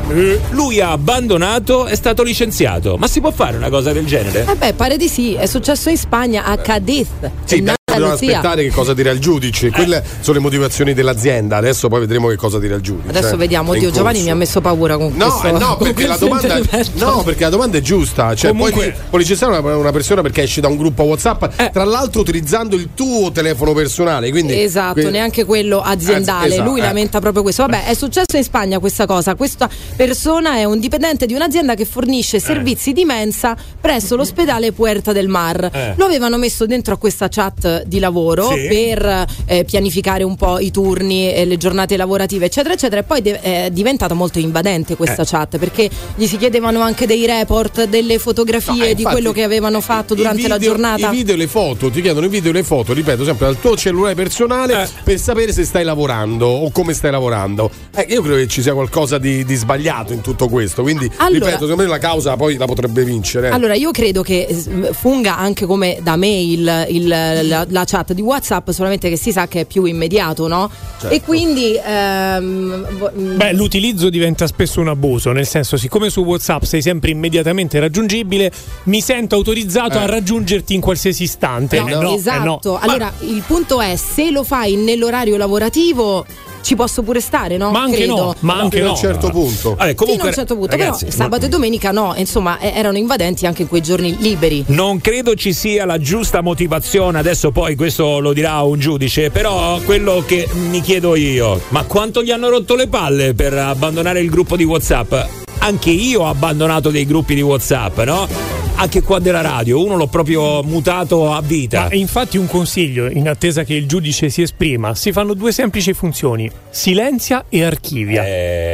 Lui 0.52 0.80
ha 0.80 0.92
abbandonato, 0.92 1.86
è 1.86 1.96
stato 1.96 2.24
licenziato. 2.24 2.91
Ma 2.98 3.08
si 3.08 3.20
può 3.22 3.32
fare 3.32 3.58
una 3.58 3.70
cosa 3.70 3.92
del 3.92 4.06
genere? 4.06 4.46
Eh 4.48 4.56
beh, 4.56 4.74
pare 4.74 4.98
di 4.98 5.08
sì, 5.08 5.34
è 5.34 5.46
successo 5.46 5.90
in 5.90 5.98
Spagna 5.98 6.46
a 6.46 6.58
Cadiz. 6.58 7.08
Sì, 7.46 7.62
Andalusia. 7.96 8.38
aspettare 8.38 8.64
che 8.64 8.70
cosa 8.72 8.94
dirà 8.94 9.12
il 9.12 9.20
giudice. 9.20 9.70
Quelle 9.72 10.04
sono 10.20 10.38
le 10.38 10.44
motivazioni 10.44 10.94
dell'azienda. 10.94 11.58
Adesso 11.58 11.88
poi 11.88 12.00
vedremo 12.02 12.28
che 12.28 12.36
cosa 12.36 12.60
dirà 12.60 12.76
il 12.76 12.82
giudice. 12.82 13.10
Adesso 13.10 13.34
Eh, 13.34 13.38
vediamo, 13.38 13.72
oddio, 13.72 13.92
Giovanni 13.92 14.22
mi 14.24 14.30
ha 14.30 14.36
messo 14.36 14.62
paura 14.62 14.98
con 14.98 15.12
No, 15.16 15.30
questo. 15.30 15.48
eh, 15.48 15.60
no, 15.60 15.78
perché 15.78 16.08
la 16.08 16.18
questo 16.18 16.26
domanda, 16.26 16.80
no, 16.94 17.24
perché 17.24 17.44
la 17.44 17.50
domanda 17.50 17.78
è 17.78 17.82
giusta. 17.82 18.36
Cioè, 18.36 18.52
Comunque- 18.52 18.92
poi 18.92 18.94
puoi 19.10 19.22
licenziare 19.22 19.58
una, 19.58 19.76
una 19.76 19.92
persona 19.92 20.22
perché 20.22 20.44
esce 20.44 20.62
da 20.62 20.68
un 20.68 20.78
gruppo 20.78 21.04
WhatsApp, 21.04 21.44
Eh. 21.60 21.70
tra 21.72 21.84
l'altro 21.84 22.22
utilizzando 22.22 22.76
il 22.76 22.90
tuo 22.94 23.32
telefono 23.32 23.74
personale. 23.74 24.30
Quindi, 24.32 24.60
Esatto, 24.62 24.94
quindi- 24.94 25.12
neanche 25.12 25.46
quello 25.46 25.82
aziendale. 25.82 26.46
Eh, 26.48 26.54
esatto, 26.54 26.70
Lui 26.70 26.80
eh. 26.80 26.84
lamenta 26.84 27.20
proprio 27.20 27.44
questo. 27.44 27.66
Vabbè, 27.66 27.86
è 27.86 27.94
successo 27.94 28.38
in 28.38 28.44
Spagna 28.44 28.80
questa 28.80 29.06
cosa. 29.06 29.36
Questa 29.36 29.70
persona 29.96 30.56
è 30.56 30.64
un 30.64 30.80
dipendente 30.80 31.26
di 31.26 31.34
un'azienda 31.34 31.76
che 31.76 31.86
fornisce 31.86 32.40
servizi 32.40 32.94
di 32.94 33.06
mensa 33.06 33.56
presso 33.80 34.16
l'ospedale 34.16 34.72
Puerta 34.72 35.12
del 35.12 35.28
Mar. 35.28 35.70
Eh. 35.72 35.94
Lo 35.98 36.06
avevano 36.06 36.38
messo 36.38 36.66
dentro 36.66 36.94
a 36.94 36.98
questa 36.98 37.28
chat 37.30 37.81
di 37.86 38.00
lavoro 38.00 38.50
Sì. 38.50 38.68
per 38.68 39.26
eh, 39.46 39.64
pianificare 39.64 40.24
un 40.24 40.36
po' 40.36 40.60
i 40.60 40.72
turni, 40.72 41.32
e 41.34 41.46
le 41.46 41.58
giornate 41.58 41.98
lavorative, 41.98 42.46
eccetera, 42.46 42.74
eccetera. 42.74 43.02
E 43.02 43.04
poi 43.04 43.22
de- 43.22 43.40
è 43.42 43.70
diventata 43.72 44.14
molto 44.14 44.40
invadente 44.40 44.96
questa 44.96 45.22
Eh. 45.24 45.26
chat 45.26 45.58
perché 45.58 45.90
gli 46.16 46.26
si 46.28 46.38
chiedevano 46.38 46.82
anche 46.82 47.06
dei 47.06 47.26
report, 47.26 47.86
delle 47.86 48.18
fotografie 48.20 48.74
No, 48.78 48.84
eh, 48.86 48.96
di 48.96 49.04
quello 49.04 49.32
che 49.32 49.44
avevano 49.44 49.82
fatto 49.82 50.14
durante 50.16 50.42
I 50.42 50.48
la 50.48 50.56
video- 50.58 50.72
giornata. 50.72 51.08
I 51.10 51.16
video 51.16 51.34
e 51.36 51.38
le 51.38 51.48
foto, 51.48 51.90
ti 51.90 52.02
chiedono 52.02 52.26
i 52.26 52.30
video 52.30 52.52
e 52.52 52.54
le 52.54 52.64
foto, 52.64 52.94
ripeto, 52.94 53.24
sempre 53.24 53.46
dal 53.48 53.60
tuo 53.60 53.76
cellulare 53.76 54.16
personale 54.16 54.84
Eh. 54.84 54.88
per 55.04 55.20
sapere 55.20 55.52
se 55.54 55.64
stai 55.66 55.84
lavorando 55.84 56.48
o 56.48 56.72
come 56.72 56.94
stai 56.94 57.12
lavorando. 57.12 57.70
Eh, 57.96 58.06
io 58.10 58.22
credo 58.22 58.38
che 58.38 58.48
ci 58.48 58.62
sia 58.62 58.74
qualcosa 58.74 59.18
di, 59.18 59.44
di 59.46 59.56
sbagliato 59.56 60.14
in 60.14 60.22
tutto 60.22 60.48
questo. 60.48 60.82
Quindi, 60.82 61.10
Allora- 61.18 61.46
ripeto, 61.46 61.66
secondo 61.66 61.84
me 61.84 61.88
la 61.88 61.98
causa 61.98 62.36
poi 62.36 62.58
la 62.58 62.66
potrebbe 62.66 63.04
vincere. 63.04 63.48
eh. 63.50 63.52
Allora, 63.52 63.74
io 63.76 63.92
credo 63.92 64.22
che 64.22 64.46
eh, 64.50 64.94
funga 64.94 65.38
anche 65.38 65.66
come 65.66 66.00
da 66.02 66.16
mail 66.16 66.86
il- 66.90 67.08
la, 67.08 67.66
la 67.72 67.84
chat 67.86 68.14
di 68.14 68.22
WhatsApp, 68.22 68.70
solamente 68.70 69.10
che 69.10 69.18
si 69.18 69.32
sa 69.32 69.48
che 69.48 69.62
è 69.62 69.66
più 69.66 69.84
immediato, 69.86 70.48
no? 70.48 70.70
Certo. 71.00 71.16
E 71.16 71.22
quindi. 71.22 71.76
ehm, 71.84 72.88
mm, 73.18 73.36
Beh, 73.38 73.54
l'utilizzo 73.54 74.10
diventa 74.10 74.48
spesso 74.48 74.80
un 74.80 74.88
abuso, 74.90 75.32
nel 75.32 75.48
senso, 75.48 75.78
siccome 75.78 76.10
su 76.10 76.22
WhatsApp 76.22 76.64
sei 76.64 76.82
sempre 76.82 77.12
immediatamente 77.12 77.80
raggiungibile, 77.80 78.52
mi 78.84 79.02
sento 79.02 79.36
autorizzato 79.36 79.98
Eh. 79.98 80.04
a 80.04 80.06
raggiungerti 80.06 80.74
in 80.74 80.82
qualsiasi 80.82 81.24
istante. 81.24 81.80
no, 81.80 81.88
Eh, 81.88 81.94
no, 81.96 82.12
eh, 82.12 82.16
esatto. 82.16 82.60
no. 82.72 82.80
Allora, 82.82 83.12
il 83.22 83.44
punto 83.46 83.82
è: 83.82 83.96
se 83.96 84.32
lo 84.32 84.44
fai 84.44 84.76
nell'orario 84.76 85.38
lavorativo, 85.38 86.26
ci 86.62 86.76
posso 86.76 87.02
pure 87.04 87.20
stare, 87.22 87.58
no? 87.58 87.72
Ma 87.72 87.82
anche 87.82 87.98
Credo. 87.98 88.16
no, 88.16 88.36
ma 88.40 88.60
anche 88.60 88.78
Fino 88.78 88.86
a 88.86 88.88
no. 88.90 88.94
un 88.94 89.00
certo 89.00 89.30
punto. 89.30 89.76
Vabbè, 89.76 89.96
comunque, 89.96 90.06
Fino 90.06 90.24
a 90.24 90.28
un 90.28 90.34
certo 90.34 90.56
punto, 90.56 90.72
ragazzi, 90.76 91.06
però 91.06 91.18
sabato 91.18 91.46
e 91.46 91.50
domenica 91.50 91.92
no, 91.92 92.14
insomma, 92.18 92.60
eh, 92.60 92.72
erano 92.76 92.98
invadenti 92.98 93.46
anche 93.46 93.64
in 93.64 93.68
quei 93.68 93.82
giorni 93.82 94.16
liberi. 94.20 94.64
Non 94.68 95.00
credo 95.02 95.36
ci 95.36 95.54
sia 95.54 95.86
la 95.86 95.98
giusta 95.98 96.42
motivazione, 96.42 97.20
adesso 97.20 97.52
poi 97.52 97.76
questo 97.76 98.20
lo 98.20 98.34
dirà 98.34 98.62
un 98.62 98.80
giudice, 98.80 99.30
però 99.30 99.80
quello 99.82 100.24
che 100.26 100.48
mi 100.70 100.82
chiedo 100.82 101.16
io, 101.16 101.62
ma 101.70 101.84
quanto 101.84 102.24
gli 102.24 102.32
hanno 102.32 102.50
rotto 102.50 102.76
le 102.76 102.88
palle 102.88 103.34
per 103.34 103.54
abbandonare 103.54 104.20
il 104.22 104.30
gruppo 104.30 104.56
di 104.56 104.64
WhatsApp? 104.64 105.14
Anche 105.60 105.92
io 105.92 106.22
ho 106.22 106.28
abbandonato 106.28 106.90
dei 106.90 107.06
gruppi 107.06 107.36
di 107.36 107.42
WhatsApp, 107.42 108.00
no? 108.00 108.61
Anche 108.82 109.04
qua 109.04 109.20
della 109.20 109.42
radio, 109.42 109.80
uno 109.86 109.96
l'ho 109.96 110.08
proprio 110.08 110.64
mutato 110.64 111.32
a 111.32 111.40
vita. 111.40 111.84
Ma 111.90 111.94
infatti 111.94 112.38
un 112.40 112.48
consiglio, 112.48 113.08
in 113.12 113.30
attesa 113.30 113.64
che 113.64 113.76
il 113.76 113.86
giudice 113.86 114.32
si 114.32 114.42
esprima, 114.42 114.96
si 114.96 115.12
fanno 115.12 115.36
due 115.36 115.52
semplici 115.52 115.94
funzioni, 115.94 116.50
silenzia 116.72 117.46
e 117.48 117.64
archivia. 117.64 118.24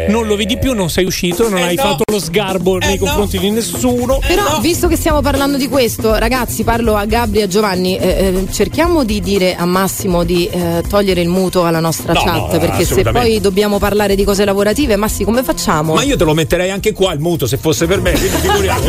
Non 0.08 0.26
lo 0.26 0.38
vedi 0.38 0.58
più, 0.58 0.74
non 0.74 0.89
sei 0.89 1.04
uscito, 1.04 1.50
non 1.50 1.60
Eh 1.60 1.63
hai 1.63 1.76
no. 1.76 1.82
fatto 1.82 2.04
lo 2.10 2.20
sgarbo 2.22 2.78
nei 2.78 2.98
confronti 2.98 3.38
di 3.38 3.50
nessuno. 3.50 4.20
Però, 4.26 4.62
visto 4.62 4.88
che 4.88 4.96
stiamo 4.96 5.20
parlando 5.20 5.58
di 5.58 5.67
questo, 5.67 6.15
ragazzi, 6.17 6.63
parlo 6.63 6.96
a 6.96 7.04
Gabri 7.04 7.39
e 7.39 7.43
a 7.43 7.48
Giovanni. 7.48 7.98
eh, 7.98 8.08
eh, 8.08 8.48
cerchiamo 8.50 9.04
di 9.04 9.20
dire 9.20 9.56
a 9.56 9.65
Massimo 9.65 10.24
di 10.24 10.48
eh, 10.48 10.84
togliere 10.88 11.20
il 11.20 11.28
muto 11.28 11.65
alla 11.65 11.82
nostra 11.82 12.13
No, 12.13 12.21
chat. 12.23 12.54
no, 12.54 12.60
perché 12.60 12.86
se 12.86 13.04
poi 13.04 13.42
dobbiamo 13.42 13.77
parlare 13.77 14.15
di 14.15 14.23
cose 14.23 14.46
lavorative, 14.46 14.96
Massi, 14.96 15.25
come 15.25 15.44
facciamo? 15.44 15.96
Ma 15.96 16.04
io 16.04 16.15
te 16.15 16.23
lo 16.23 16.34
metterei 16.34 16.71
anche 16.71 16.94
qua 16.94 17.12
il 17.12 17.19
muto 17.19 17.46
se 17.46 17.58
fosse 17.58 17.88
per 17.88 18.00
me. 18.00 18.13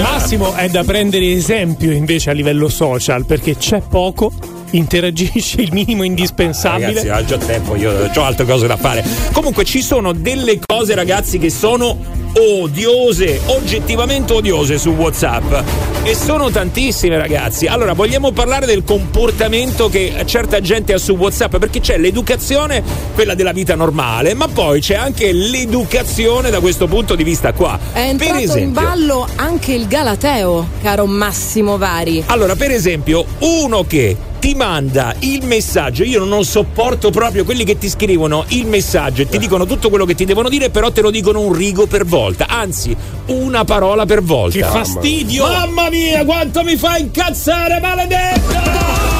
Massimo 0.00 0.54
è 0.54 0.68
da 0.68 0.84
prendere 0.84 1.06
esempio 1.14 1.92
invece 1.92 2.30
a 2.30 2.32
livello 2.32 2.68
social 2.68 3.24
perché 3.24 3.56
c'è 3.56 3.80
poco, 3.80 4.32
interagisce 4.70 5.60
il 5.62 5.72
minimo 5.72 6.02
indispensabile. 6.02 6.94
Ragazzi, 6.94 7.08
ha 7.08 7.24
già 7.24 7.38
tempo, 7.38 7.76
io 7.76 8.10
ho 8.14 8.22
altre 8.22 8.44
cose 8.44 8.66
da 8.66 8.76
fare. 8.76 9.04
Comunque 9.32 9.64
ci 9.64 9.80
sono 9.82 10.12
delle 10.12 10.58
cose, 10.64 10.94
ragazzi, 10.94 11.38
che 11.38 11.50
sono 11.50 12.17
odiose, 12.38 13.40
oggettivamente 13.46 14.32
odiose 14.32 14.78
su 14.78 14.90
WhatsApp. 14.90 15.62
E 16.04 16.14
sono 16.14 16.50
tantissime, 16.50 17.18
ragazzi. 17.18 17.66
Allora, 17.66 17.92
vogliamo 17.92 18.30
parlare 18.30 18.66
del 18.66 18.84
comportamento 18.84 19.88
che 19.88 20.22
certa 20.24 20.60
gente 20.60 20.92
ha 20.92 20.98
su 20.98 21.12
WhatsApp? 21.12 21.56
Perché 21.56 21.80
c'è 21.80 21.98
l'educazione, 21.98 22.82
quella 23.14 23.34
della 23.34 23.52
vita 23.52 23.74
normale, 23.74 24.34
ma 24.34 24.48
poi 24.48 24.80
c'è 24.80 24.94
anche 24.94 25.32
l'educazione 25.32 26.50
da 26.50 26.60
questo 26.60 26.86
punto 26.86 27.14
di 27.14 27.24
vista 27.24 27.52
qua. 27.52 27.78
È 27.92 28.00
entrato 28.00 28.32
per 28.32 28.42
esempio, 28.42 28.64
in 28.64 28.72
ballo 28.72 29.28
anche 29.36 29.72
il 29.72 29.86
Galateo, 29.86 30.68
caro 30.82 31.06
Massimo 31.06 31.76
Vari. 31.76 32.24
Allora, 32.26 32.54
per 32.56 32.70
esempio, 32.70 33.24
uno 33.40 33.84
che 33.84 34.16
ti 34.38 34.54
manda 34.54 35.14
il 35.20 35.44
messaggio, 35.44 36.04
io 36.04 36.24
non 36.24 36.44
sopporto 36.44 37.10
proprio 37.10 37.44
quelli 37.44 37.64
che 37.64 37.78
ti 37.78 37.88
scrivono 37.88 38.44
il 38.48 38.66
messaggio 38.66 39.22
e 39.22 39.28
ti 39.28 39.38
dicono 39.38 39.66
tutto 39.66 39.88
quello 39.88 40.04
che 40.04 40.14
ti 40.14 40.24
devono 40.24 40.48
dire, 40.48 40.70
però 40.70 40.90
te 40.90 41.00
lo 41.00 41.10
dicono 41.10 41.40
un 41.40 41.52
rigo 41.52 41.86
per 41.86 42.04
volta, 42.04 42.46
anzi, 42.48 42.96
una 43.26 43.64
parola 43.64 44.06
per 44.06 44.22
volta. 44.22 44.58
Che 44.58 44.64
fastidio! 44.64 45.46
Mamma 45.46 45.90
mia, 45.90 46.24
quanto 46.24 46.62
mi 46.62 46.76
fa 46.76 46.96
incazzare, 46.96 47.80
maledetto! 47.80 49.17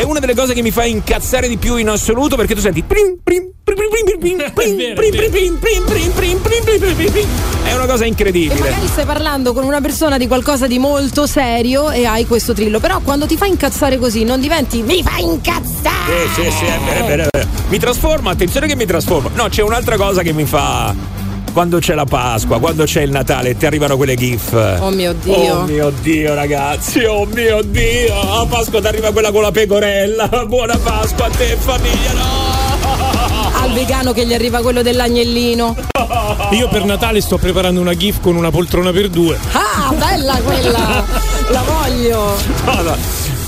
È 0.00 0.02
una 0.04 0.18
delle 0.18 0.34
cose 0.34 0.54
che 0.54 0.62
mi 0.62 0.70
fa 0.70 0.86
incazzare 0.86 1.46
di 1.46 1.58
più 1.58 1.76
in 1.76 1.90
assoluto 1.90 2.34
perché 2.34 2.54
tu 2.54 2.62
senti 2.62 2.82
è 7.64 7.74
una 7.74 7.84
cosa 7.84 8.06
incredibile. 8.06 8.54
E 8.54 8.60
magari 8.70 8.86
stai 8.86 9.04
parlando 9.04 9.52
con 9.52 9.62
una 9.62 9.82
persona 9.82 10.16
di 10.16 10.26
qualcosa 10.26 10.66
di 10.66 10.78
molto 10.78 11.26
serio 11.26 11.90
e 11.90 12.06
hai 12.06 12.26
questo 12.26 12.54
trillo, 12.54 12.80
però 12.80 13.00
quando 13.00 13.26
ti 13.26 13.36
fa 13.36 13.44
incazzare 13.44 13.98
così 13.98 14.24
non 14.24 14.40
diventi 14.40 14.80
mi 14.80 15.02
fa 15.02 15.18
incazzare. 15.18 16.28
Sì, 16.34 16.44
sì, 16.44 16.50
sì, 16.50 16.64
è 16.64 16.78
vero, 16.82 17.04
è 17.04 17.28
vero. 17.30 17.48
Mi 17.68 17.78
trasformo, 17.78 18.30
attenzione 18.30 18.66
che 18.66 18.76
mi 18.76 18.86
trasformo. 18.86 19.28
No, 19.34 19.48
c'è 19.50 19.60
un'altra 19.60 19.98
cosa 19.98 20.22
che 20.22 20.32
mi 20.32 20.46
fa 20.46 20.94
quando 21.52 21.78
c'è 21.78 21.94
la 21.94 22.04
Pasqua, 22.04 22.60
quando 22.60 22.84
c'è 22.84 23.02
il 23.02 23.10
Natale, 23.10 23.56
ti 23.56 23.66
arrivano 23.66 23.96
quelle 23.96 24.14
gif. 24.14 24.52
Oh 24.80 24.90
mio 24.90 25.12
Dio. 25.12 25.34
Oh 25.34 25.62
mio 25.64 25.90
Dio, 26.00 26.34
ragazzi, 26.34 27.04
oh 27.04 27.26
mio 27.26 27.60
Dio. 27.62 28.18
A 28.18 28.46
Pasqua 28.46 28.80
ti 28.80 28.86
arriva 28.86 29.10
quella 29.10 29.32
con 29.32 29.42
la 29.42 29.50
pecorella. 29.50 30.28
Buona 30.46 30.78
Pasqua 30.78 31.26
a 31.26 31.30
te, 31.30 31.56
famiglia, 31.58 32.12
no! 32.12 33.62
Al 33.62 33.72
vegano 33.72 34.12
che 34.12 34.24
gli 34.26 34.32
arriva 34.32 34.62
quello 34.62 34.82
dell'agnellino. 34.82 35.76
Io 36.52 36.68
per 36.68 36.84
Natale 36.84 37.20
sto 37.20 37.36
preparando 37.36 37.80
una 37.80 37.94
GIF 37.94 38.20
con 38.20 38.36
una 38.36 38.50
poltrona 38.50 38.92
per 38.92 39.08
due. 39.08 39.36
Ah, 39.52 39.92
bella 39.92 40.40
quella! 40.42 41.04
La 41.50 41.62
voglio! 41.62 42.36
No, 42.64 42.82
no. 42.82 42.96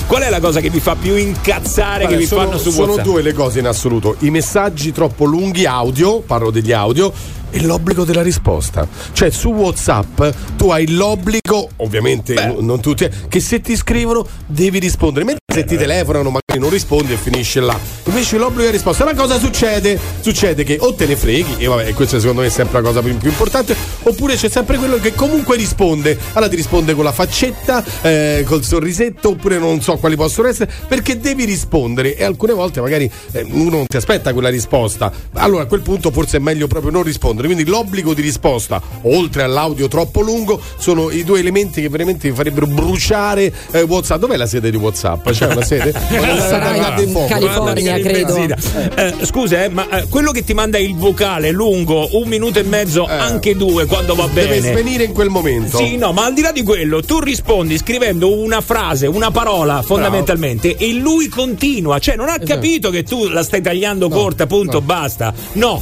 Qual 0.07 0.23
è 0.23 0.29
la 0.29 0.41
cosa 0.41 0.61
che 0.61 0.69
vi 0.69 0.81
fa 0.81 0.95
più 0.95 1.15
incazzare 1.15 2.01
Guarda, 2.01 2.09
che 2.09 2.17
vi 2.17 2.27
sono, 2.27 2.43
fanno 2.43 2.59
su 2.59 2.71
sono 2.71 2.89
WhatsApp? 2.89 3.05
due 3.05 3.23
le 3.23 3.33
cose 3.33 3.61
in 3.61 3.67
assoluto: 3.67 4.17
i 4.19 4.31
messaggi 4.31 4.93
troppo 4.93 5.25
lunghi 5.25 5.65
audio, 5.65 6.21
parlo 6.21 6.51
degli 6.51 6.73
audio, 6.73 7.11
e 7.53 7.63
l'obbligo 7.63 8.05
della 8.05 8.23
risposta. 8.23 8.89
Cioè, 9.13 9.31
su 9.31 9.51
WhatsApp 9.51 10.23
tu 10.57 10.71
hai 10.71 10.91
l'obbligo, 10.91 11.69
ovviamente 11.77 12.35
n- 12.35 12.65
non 12.65 12.81
tutti, 12.81 13.09
che 13.29 13.41
se 13.41 13.61
ti 13.61 13.77
scrivono 13.77 14.27
devi 14.47 14.79
rispondere. 14.79 15.37
Se 15.53 15.65
ti 15.65 15.77
telefonano, 15.77 16.31
magari 16.31 16.59
non 16.59 16.71
rispondi 16.71 17.13
e 17.13 17.17
finisce 17.17 17.61
là. 17.61 17.79
Invece 18.05 18.39
l'obbligo 18.39 18.63
della 18.63 18.73
risposta. 18.73 19.05
Ma 19.05 19.15
cosa 19.15 19.39
succede? 19.39 20.01
Succede 20.21 20.65
che 20.65 20.79
o 20.81 20.95
te 20.95 21.05
ne 21.05 21.15
freghi, 21.15 21.57
e 21.59 21.67
vabbè, 21.67 21.93
questa 21.93 22.19
secondo 22.19 22.41
me 22.41 22.47
è 22.47 22.51
sempre 22.51 22.81
la 22.81 22.89
cosa 22.89 23.03
più, 23.03 23.15
più 23.19 23.29
importante, 23.29 23.77
oppure 24.05 24.35
c'è 24.37 24.49
sempre 24.49 24.79
quello 24.79 24.97
che 24.97 25.15
comunque 25.15 25.57
risponde. 25.57 26.17
Allora 26.33 26.49
ti 26.49 26.57
risponde 26.57 26.95
con 26.95 27.05
la 27.05 27.13
faccetta, 27.13 27.85
eh, 28.01 28.45
col 28.47 28.65
sorrisetto, 28.65 29.31
oppure 29.31 29.59
non 29.59 29.83
so 29.83 29.97
quali 29.97 30.17
possono 30.17 30.49
essere, 30.49 30.71
perché 30.89 31.21
devi 31.21 31.45
rispondere 31.45 32.17
e 32.17 32.25
alcune 32.25 32.55
volte 32.55 32.81
magari 32.81 33.11
eh, 33.33 33.47
uno 33.51 33.77
non 33.77 33.87
ti 33.87 33.99
aspetta 33.99 34.33
quella 34.33 34.49
risposta. 34.49 35.13
Allora 35.35 35.65
a 35.65 35.67
quel 35.67 35.83
punto 35.83 36.11
forse 36.11 36.39
è 36.39 36.41
meglio 36.41 36.67
proprio 36.67 36.91
non 36.91 37.03
rispondere. 37.03 37.47
Quindi 37.47 37.67
l'obbligo 37.67 38.15
di 38.15 38.23
risposta, 38.23 38.81
oltre 39.03 39.43
all'audio 39.43 39.87
troppo 39.87 40.23
lungo, 40.23 40.59
sono 40.79 41.11
i 41.11 41.25
due 41.25 41.41
elementi 41.41 41.83
che 41.83 41.91
veramente 41.91 42.31
mi 42.31 42.35
farebbero 42.35 42.67
bruciare 42.67 43.53
eh, 43.71 43.83
WhatsApp. 43.83 44.19
Dov'è 44.19 44.37
la 44.39 44.47
sede 44.47 44.71
di 44.71 44.79
WhatsApp? 44.79 45.29
C'è 45.42 45.42
una 45.47 45.65
sede? 45.65 45.93
Sarà 46.39 47.01
in. 47.01 47.25
California, 47.29 47.97
in 47.97 48.03
credo. 48.03 48.37
Eh, 48.37 49.15
scusa, 49.23 49.65
eh, 49.65 49.69
ma 49.69 49.89
eh, 49.89 50.07
quello 50.09 50.31
che 50.33 50.45
ti 50.45 50.55
manda 50.55 50.79
il 50.79 50.95
vocale 50.95 51.51
lungo 51.51 52.09
un 52.13 52.29
minuto 52.29 52.59
e 52.59 52.63
mezzo, 52.63 53.07
anche 53.07 53.57
due, 53.57 53.87
quando 53.87 54.15
va 54.15 54.27
bene. 54.27 54.61
Deve 54.61 54.73
svenire 54.73 55.05
in 55.05 55.13
quel 55.13 55.29
momento. 55.29 55.77
Sì, 55.79 55.97
no, 55.97 56.13
ma 56.13 56.25
al 56.25 56.35
di 56.35 56.43
là 56.43 56.53
di 56.53 56.63
quello, 56.63 57.03
tu 57.03 57.21
rispondi 57.21 57.77
scrivendo 57.79 58.37
una 58.37 58.61
frase, 58.61 59.07
una 59.07 59.31
parola 59.31 59.83
fondamentalmente, 59.83 60.77
e 60.77 60.93
lui 60.95 61.29
continua. 61.29 61.99
Cioè, 61.99 62.17
non 62.17 62.29
ha 62.29 62.39
capito 62.39 62.91
che 62.91 63.03
tu 63.03 63.29
la 63.29 63.43
stai 63.43 63.61
tagliando 63.61 64.09
corta, 64.09 64.47
punto, 64.47 64.81
basta. 64.81 65.33
No, 65.53 65.81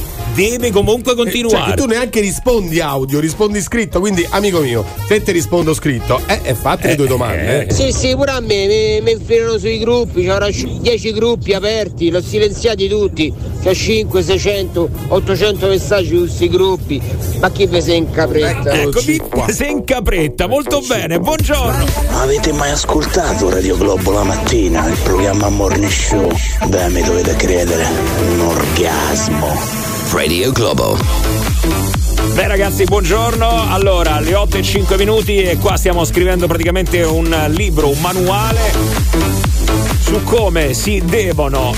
deve 0.49 0.71
comunque 0.71 1.15
continuare. 1.15 1.57
Cioè, 1.57 1.69
che 1.71 1.81
tu 1.81 1.85
neanche 1.85 2.19
rispondi 2.19 2.79
audio, 2.79 3.19
rispondi 3.19 3.61
scritto. 3.61 3.99
Quindi, 3.99 4.25
amico 4.29 4.59
mio, 4.59 4.85
se 5.07 5.21
ti 5.21 5.31
rispondo 5.31 5.73
scritto, 5.73 6.19
eh, 6.27 6.41
eh 6.43 6.55
le 6.81 6.95
due 6.95 7.07
domande. 7.07 7.67
eh. 7.67 7.73
Sì, 7.73 7.91
sì, 7.91 8.15
pure 8.15 8.31
a 8.31 8.39
me 8.39 8.67
mi, 8.67 9.01
mi 9.01 9.11
infilano 9.11 9.57
sui 9.57 9.79
gruppi, 9.79 10.25
c'ho 10.25 10.37
10 10.79 11.11
gruppi 11.13 11.53
aperti, 11.53 12.09
l'ho 12.09 12.21
silenziati 12.21 12.87
tutti, 12.87 13.33
c'ho 13.63 13.73
5, 13.73 14.23
600, 14.23 14.89
800 15.07 15.67
messaggi 15.67 16.07
su 16.07 16.19
questi 16.19 16.49
gruppi, 16.49 17.01
ma 17.39 17.51
chi 17.51 17.65
vi 17.67 17.81
si 17.81 17.95
incapretta? 17.95 18.71
Eccomi, 18.71 19.21
sei 19.49 19.71
in 19.71 19.83
capretta, 19.83 20.47
molto 20.47 20.81
bene, 20.81 21.19
buongiorno. 21.19 21.85
Avete 22.13 22.51
mai 22.53 22.71
ascoltato 22.71 23.49
Radio 23.49 23.77
Globo 23.77 24.11
la 24.11 24.23
mattina, 24.23 24.87
il 24.87 24.97
programma 25.03 25.49
Morning 25.49 25.89
Show? 25.89 26.29
Beh, 26.67 26.89
mi 26.89 27.01
dovete 27.01 27.35
credere, 27.35 27.85
un 28.31 28.39
orgasmo. 28.41 29.80
Radio 30.11 30.51
Globo. 30.51 30.97
Beh 32.33 32.47
ragazzi, 32.47 32.83
buongiorno. 32.83 33.71
Allora, 33.71 34.19
le 34.19 34.35
8 34.35 34.57
e 34.57 34.61
5 34.61 34.97
minuti 34.97 35.41
e 35.41 35.57
qua 35.57 35.77
stiamo 35.77 36.03
scrivendo 36.03 36.47
praticamente 36.47 37.01
un 37.03 37.33
libro, 37.49 37.87
un 37.89 37.99
manuale 37.99 38.71
su 39.99 40.21
come 40.23 40.73
si 40.73 41.01
devono, 41.05 41.73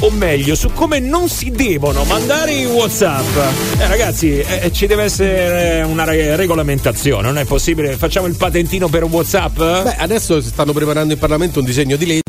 o 0.00 0.10
meglio, 0.10 0.54
su 0.54 0.72
come 0.72 0.98
non 0.98 1.28
si 1.28 1.50
devono 1.50 2.04
mandare 2.04 2.52
i 2.52 2.64
WhatsApp. 2.64 3.36
Eh 3.78 3.86
ragazzi, 3.86 4.38
eh, 4.38 4.72
ci 4.72 4.86
deve 4.86 5.02
essere 5.02 5.82
una 5.82 6.04
re- 6.04 6.36
regolamentazione, 6.36 7.26
non 7.26 7.36
è 7.36 7.44
possibile. 7.44 7.96
Facciamo 7.96 8.26
il 8.26 8.36
patentino 8.36 8.88
per 8.88 9.04
WhatsApp? 9.04 9.56
Beh, 9.56 9.96
adesso 9.98 10.40
si 10.40 10.48
stanno 10.48 10.72
preparando 10.72 11.12
in 11.12 11.18
Parlamento 11.18 11.58
un 11.58 11.66
disegno 11.66 11.96
di 11.96 12.06
legge 12.06 12.23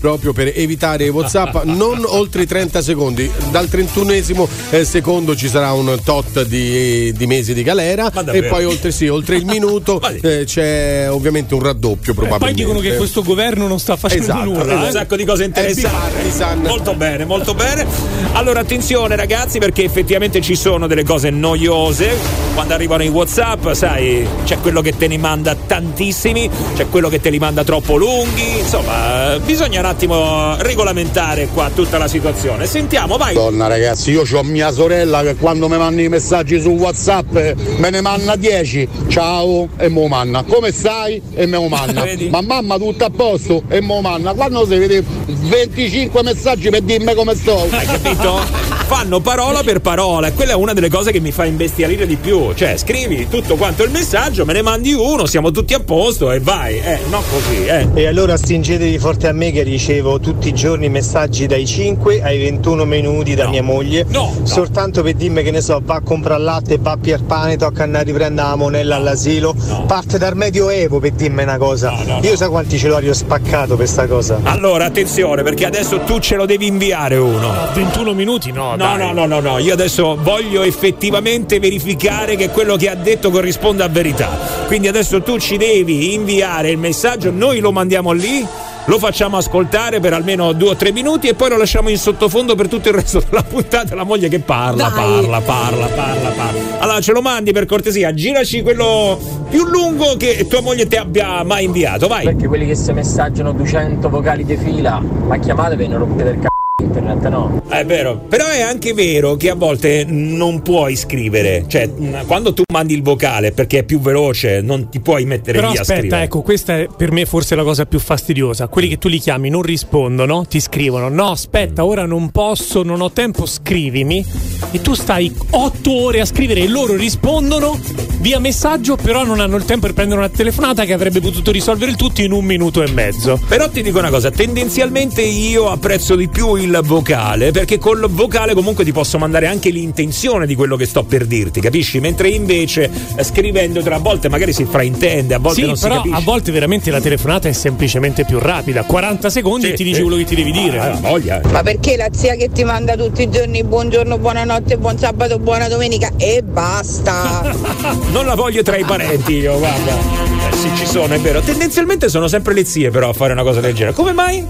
proprio 0.00 0.32
per 0.32 0.52
evitare 0.54 1.04
i 1.06 1.08
WhatsApp 1.08 1.62
non 1.64 2.02
oltre 2.04 2.42
i 2.42 2.46
30 2.46 2.82
secondi. 2.82 3.30
Dal 3.50 3.66
31esimo 3.66 4.46
eh, 4.70 4.84
secondo 4.84 5.34
ci 5.36 5.48
sarà 5.48 5.72
un 5.72 5.98
tot 6.04 6.44
di, 6.44 7.12
di 7.12 7.26
mesi 7.26 7.54
di 7.54 7.62
galera 7.62 8.10
e 8.32 8.42
poi 8.44 8.64
oltre, 8.64 8.90
sì, 8.90 9.08
oltre 9.08 9.36
il 9.36 9.44
minuto 9.44 10.00
eh, 10.22 10.44
c'è 10.44 11.08
ovviamente 11.10 11.54
un 11.54 11.62
raddoppio 11.62 12.14
Poi 12.14 12.26
probabilmente. 12.26 12.62
dicono 12.62 12.80
che 12.80 12.96
questo 12.96 13.22
governo 13.22 13.66
non 13.66 13.78
sta 13.78 13.96
facendo 13.96 14.24
Esatto, 14.24 14.44
nulla. 14.44 14.74
un 14.74 14.84
eh. 14.84 14.90
sacco 14.90 15.16
di 15.16 15.24
cose 15.24 15.44
interessanti. 15.44 16.66
Molto 16.66 16.94
bene, 16.94 17.24
molto 17.24 17.54
bene. 17.54 17.86
Allora, 18.32 18.60
attenzione 18.60 19.16
ragazzi, 19.16 19.58
perché 19.58 19.84
effettivamente 19.84 20.40
ci 20.40 20.56
sono 20.56 20.86
delle 20.86 21.04
cose 21.04 21.30
noiose. 21.30 22.44
Quando 22.54 22.74
arrivano 22.74 23.02
i 23.02 23.08
WhatsApp, 23.08 23.72
sai, 23.72 24.26
c'è 24.44 24.58
quello 24.58 24.80
che 24.80 24.96
te 24.96 25.06
ne 25.06 25.18
manda 25.18 25.54
tantissimi, 25.54 26.48
c'è 26.74 26.88
quello 26.88 27.08
che 27.08 27.20
te 27.20 27.30
li 27.30 27.38
manda 27.38 27.64
troppo 27.64 27.96
lunghi. 27.96 28.58
Insomma, 28.58 29.34
eh, 29.34 29.40
bisogna 29.46 29.78
un 29.78 29.86
attimo 29.86 30.56
regolamentare 30.58 31.46
qua 31.54 31.70
tutta 31.72 31.98
la 31.98 32.08
situazione. 32.08 32.66
Sentiamo, 32.66 33.16
vai. 33.16 33.32
Donna 33.32 33.68
ragazzi, 33.68 34.10
io 34.10 34.24
ho 34.30 34.42
mia 34.42 34.72
sorella 34.72 35.22
che 35.22 35.36
quando 35.36 35.68
mi 35.68 35.78
manda 35.78 36.02
i 36.02 36.08
messaggi 36.08 36.60
su 36.60 36.70
Whatsapp 36.70 37.36
eh, 37.36 37.54
me 37.76 37.90
ne 37.90 38.00
manna 38.00 38.34
10. 38.34 38.88
Ciao 39.08 39.68
e 39.78 39.88
mo 39.88 40.08
manna. 40.08 40.42
Come 40.42 40.72
stai? 40.72 41.22
E 41.32 41.46
me 41.46 41.56
lo 41.56 41.68
manna. 41.68 42.04
Ma 42.28 42.40
mamma 42.40 42.76
tutto 42.76 43.04
a 43.04 43.10
posto 43.10 43.62
e 43.68 43.80
mo 43.80 44.00
manna. 44.00 44.34
Quando 44.34 44.66
si 44.66 44.76
vede 44.76 45.04
25 45.26 46.22
messaggi 46.24 46.68
per 46.68 46.82
dirmi 46.82 47.14
come 47.14 47.36
sto. 47.36 47.68
Hai 47.70 47.86
capito? 47.86 48.74
Fanno 48.86 49.20
parola 49.20 49.62
per 49.64 49.80
parola 49.80 50.28
e 50.28 50.32
quella 50.32 50.52
è 50.52 50.54
una 50.54 50.72
delle 50.72 50.88
cose 50.88 51.10
che 51.10 51.18
mi 51.18 51.32
fa 51.32 51.44
imbestialire 51.44 52.06
di 52.06 52.16
più. 52.16 52.52
Cioè, 52.54 52.76
scrivi 52.76 53.28
tutto 53.28 53.56
quanto 53.56 53.82
il 53.82 53.90
messaggio, 53.90 54.44
me 54.44 54.52
ne 54.52 54.62
mandi 54.62 54.92
uno, 54.92 55.26
siamo 55.26 55.50
tutti 55.50 55.74
a 55.74 55.80
posto 55.80 56.30
e 56.30 56.40
vai. 56.40 56.78
Eh, 56.78 57.00
no 57.10 57.22
così, 57.28 57.66
eh. 57.66 57.88
E 57.94 58.06
allora 58.06 58.36
stringetevi 58.36 58.98
forte 58.98 59.26
a 59.26 59.32
me 59.36 59.50
che 59.52 59.62
ricevo 59.62 60.18
tutti 60.18 60.48
i 60.48 60.54
giorni 60.54 60.88
messaggi 60.88 61.46
dai 61.46 61.66
5 61.66 62.22
ai 62.22 62.38
21 62.38 62.84
minuti 62.84 63.34
da 63.34 63.48
mia 63.48 63.62
moglie. 63.62 64.06
Soltanto 64.42 65.02
per 65.02 65.14
dirmi 65.14 65.42
che 65.42 65.50
ne 65.50 65.60
so, 65.60 65.80
va 65.84 65.96
a 65.96 66.00
comprare 66.00 66.42
latte, 66.42 66.78
va 66.80 66.92
a 66.92 66.96
pier 66.96 67.22
pane, 67.22 67.56
tocca 67.56 67.82
andare 67.84 68.04
a 68.04 68.06
riprendere 68.06 68.48
la 68.48 68.56
monella 68.56 68.96
all'asilo. 68.96 69.54
Parte 69.86 70.18
dal 70.18 70.34
medioevo 70.36 70.98
per 70.98 71.12
dirmi 71.12 71.42
una 71.42 71.58
cosa. 71.58 71.94
Io 72.22 72.36
so 72.36 72.48
quanti 72.50 72.78
celori 72.78 73.08
ho 73.08 73.14
spaccato 73.14 73.76
per 73.76 73.86
sta 73.88 74.06
cosa. 74.06 74.40
Allora, 74.44 74.86
attenzione, 74.86 75.42
perché 75.42 75.66
adesso 75.66 76.00
tu 76.00 76.18
ce 76.18 76.36
lo 76.36 76.46
devi 76.46 76.66
inviare 76.66 77.16
uno. 77.16 77.52
21 77.74 78.14
minuti 78.14 78.52
no, 78.52 78.70
No, 78.70 78.76
dai. 78.76 78.98
no, 78.98 79.12
no, 79.12 79.26
no, 79.26 79.40
no, 79.40 79.58
io 79.58 79.72
adesso 79.74 80.16
voglio 80.20 80.62
effettivamente 80.62 81.58
verificare 81.60 82.36
che 82.36 82.48
quello 82.50 82.76
che 82.76 82.88
ha 82.88 82.94
detto 82.94 83.30
corrisponda 83.30 83.84
a 83.84 83.88
verità. 83.88 84.28
Quindi 84.66 84.88
adesso 84.88 85.20
tu 85.22 85.38
ci 85.38 85.56
devi 85.56 86.14
inviare 86.14 86.70
il 86.70 86.78
messaggio, 86.78 87.30
noi 87.30 87.60
lo 87.60 87.72
mandiamo 87.72 88.12
lì 88.12 88.46
lo 88.86 88.98
facciamo 88.98 89.36
ascoltare 89.36 90.00
per 90.00 90.12
almeno 90.12 90.52
due 90.52 90.70
o 90.70 90.76
tre 90.76 90.92
minuti 90.92 91.28
e 91.28 91.34
poi 91.34 91.50
lo 91.50 91.56
lasciamo 91.56 91.88
in 91.88 91.98
sottofondo 91.98 92.54
per 92.54 92.68
tutto 92.68 92.88
il 92.88 92.94
resto 92.94 93.20
della 93.20 93.42
puntata. 93.48 93.94
La 93.94 94.04
moglie 94.04 94.28
che 94.28 94.38
parla, 94.38 94.90
parla, 94.90 95.40
parla, 95.40 95.86
parla, 95.86 96.28
parla. 96.30 96.78
Allora 96.78 97.00
ce 97.00 97.12
lo 97.12 97.20
mandi 97.20 97.52
per 97.52 97.66
cortesia, 97.66 98.12
giraci 98.14 98.62
quello 98.62 99.18
più 99.48 99.64
lungo 99.66 100.16
che 100.16 100.46
tua 100.48 100.60
moglie 100.60 100.86
ti 100.86 100.96
abbia 100.96 101.42
mai 101.44 101.64
inviato, 101.64 102.06
vai. 102.06 102.24
Perché 102.24 102.46
quelli 102.46 102.66
che 102.66 102.74
si 102.74 102.92
messaggiano 102.92 103.52
200 103.52 104.08
vocali 104.08 104.44
di 104.44 104.56
fila, 104.56 105.00
ma 105.00 105.36
chiamatevi 105.36 105.88
non 105.88 105.98
rompete 105.98 106.30
il 106.30 106.38
c***o 106.38 106.55
internet, 106.82 107.26
no? 107.28 107.62
È 107.68 107.84
vero, 107.86 108.18
però 108.28 108.46
è 108.46 108.60
anche 108.60 108.92
vero 108.92 109.36
che 109.36 109.48
a 109.48 109.54
volte 109.54 110.04
non 110.06 110.60
puoi 110.60 110.94
scrivere, 110.94 111.64
cioè 111.68 111.86
mh, 111.86 112.26
quando 112.26 112.52
tu 112.52 112.62
mandi 112.70 112.92
il 112.94 113.02
vocale 113.02 113.52
perché 113.52 113.78
è 113.78 113.82
più 113.82 113.98
veloce, 113.98 114.60
non 114.60 114.88
ti 114.90 115.00
puoi 115.00 115.24
mettere 115.24 115.58
Però 115.58 115.70
lì 115.70 115.78
a 115.78 115.80
aspetta, 115.80 116.00
scrivere. 116.00 116.22
ecco, 116.24 116.42
questa 116.42 116.78
è 116.78 116.88
per 116.94 117.12
me 117.12 117.24
forse 117.24 117.54
la 117.54 117.62
cosa 117.62 117.86
più 117.86 117.98
fastidiosa. 117.98 118.68
Quelli 118.68 118.88
che 118.88 118.98
tu 118.98 119.08
li 119.08 119.18
chiami 119.18 119.48
non 119.48 119.62
rispondono, 119.62 120.44
ti 120.44 120.60
scrivono: 120.60 121.08
No, 121.08 121.30
aspetta, 121.30 121.84
ora 121.84 122.04
non 122.04 122.30
posso, 122.30 122.82
non 122.82 123.00
ho 123.00 123.10
tempo, 123.10 123.46
scrivimi. 123.46 124.24
E 124.70 124.80
tu 124.82 124.94
stai 124.94 125.34
otto 125.50 125.92
ore 125.92 126.20
a 126.20 126.24
scrivere 126.26 126.60
e 126.60 126.68
loro 126.68 126.94
rispondono 126.94 127.78
via 128.20 128.38
messaggio, 128.38 128.96
però 128.96 129.24
non 129.24 129.40
hanno 129.40 129.56
il 129.56 129.64
tempo 129.64 129.86
per 129.86 129.94
prendere 129.94 130.20
una 130.20 130.28
telefonata 130.28 130.84
che 130.84 130.92
avrebbe 130.92 131.20
potuto 131.20 131.50
risolvere 131.50 131.90
il 131.90 131.96
tutto 131.96 132.20
in 132.20 132.32
un 132.32 132.44
minuto 132.44 132.82
e 132.82 132.90
mezzo. 132.90 133.40
Però 133.48 133.68
ti 133.70 133.82
dico 133.82 133.98
una 133.98 134.10
cosa, 134.10 134.30
tendenzialmente 134.30 135.22
io 135.22 135.70
apprezzo 135.70 136.16
di 136.16 136.28
più 136.28 136.54
il 136.56 136.65
vocale, 136.82 137.50
perché 137.50 137.78
col 137.78 138.06
vocale 138.08 138.54
comunque 138.54 138.84
ti 138.84 138.92
posso 138.92 139.18
mandare 139.18 139.46
anche 139.46 139.70
l'intenzione 139.70 140.46
di 140.46 140.54
quello 140.54 140.76
che 140.76 140.86
sto 140.86 141.04
per 141.04 141.24
dirti, 141.26 141.60
capisci? 141.60 142.00
Mentre 142.00 142.28
invece 142.28 142.90
eh, 143.16 143.24
scrivendo 143.24 143.82
tra 143.82 143.96
a 143.96 143.98
volte 143.98 144.28
magari 144.28 144.52
si 144.52 144.64
fraintende, 144.64 145.34
a 145.34 145.38
volte 145.38 145.60
sì, 145.60 145.66
non 145.66 145.76
si 145.76 145.82
però 145.82 145.96
capisce. 145.96 146.16
a 146.16 146.20
volte 146.20 146.52
veramente 146.52 146.90
la 146.90 147.00
telefonata 147.00 147.48
è 147.48 147.52
semplicemente 147.52 148.24
più 148.24 148.38
rapida. 148.38 148.82
40 148.84 149.30
secondi 149.30 149.66
Sì, 149.66 149.72
e 149.72 149.74
ti 149.76 149.84
dice 149.84 149.96
sì. 149.96 150.02
quello 150.02 150.16
che 150.16 150.24
ti 150.24 150.34
devi 150.34 150.52
dire. 150.52 150.78
Ah, 150.78 150.98
voglia. 151.00 151.40
Ma 151.50 151.62
perché 151.62 151.96
la 151.96 152.08
zia 152.12 152.34
che 152.34 152.50
ti 152.52 152.64
manda 152.64 152.96
tutti 152.96 153.22
i 153.22 153.30
giorni 153.30 153.62
buongiorno, 153.64 154.18
buonanotte, 154.18 154.76
buon 154.78 154.98
sabato, 154.98 155.38
buona 155.38 155.68
domenica 155.68 156.10
e 156.16 156.42
basta? 156.42 157.54
Non 158.10 158.24
la 158.26 158.34
voglio 158.34 158.62
tra 158.62 158.76
i 158.76 158.84
parenti 158.84 159.34
io, 159.34 159.58
guarda. 159.58 159.92
Eh, 159.94 160.56
sì, 160.56 160.70
ci 160.76 160.86
sono, 160.86 161.14
è 161.14 161.18
vero. 161.20 161.40
Tendenzialmente 161.40 162.08
sono 162.08 162.28
sempre 162.28 162.54
le 162.54 162.64
zie 162.64 162.90
però 162.90 163.10
a 163.10 163.12
fare 163.12 163.32
una 163.32 163.42
cosa 163.42 163.60
del 163.60 163.74
genere. 163.74 163.94
Come 163.94 164.12
mai? 164.12 164.44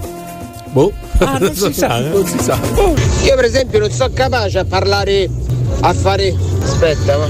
Boh. 0.77 0.93
Ah, 1.17 1.39
non 1.39 1.55
si 1.55 1.73
sa. 1.73 1.97
eh? 1.97 2.09
Non 2.09 2.23
si 2.23 2.37
sa. 2.37 2.55
Io 3.23 3.33
per 3.33 3.45
esempio 3.45 3.79
non 3.79 3.89
sono 3.89 4.11
capace 4.13 4.59
a 4.59 4.63
parlare, 4.63 5.27
a 5.79 5.91
fare... 5.91 6.35
Aspetta, 6.61 7.17
ma... 7.17 7.27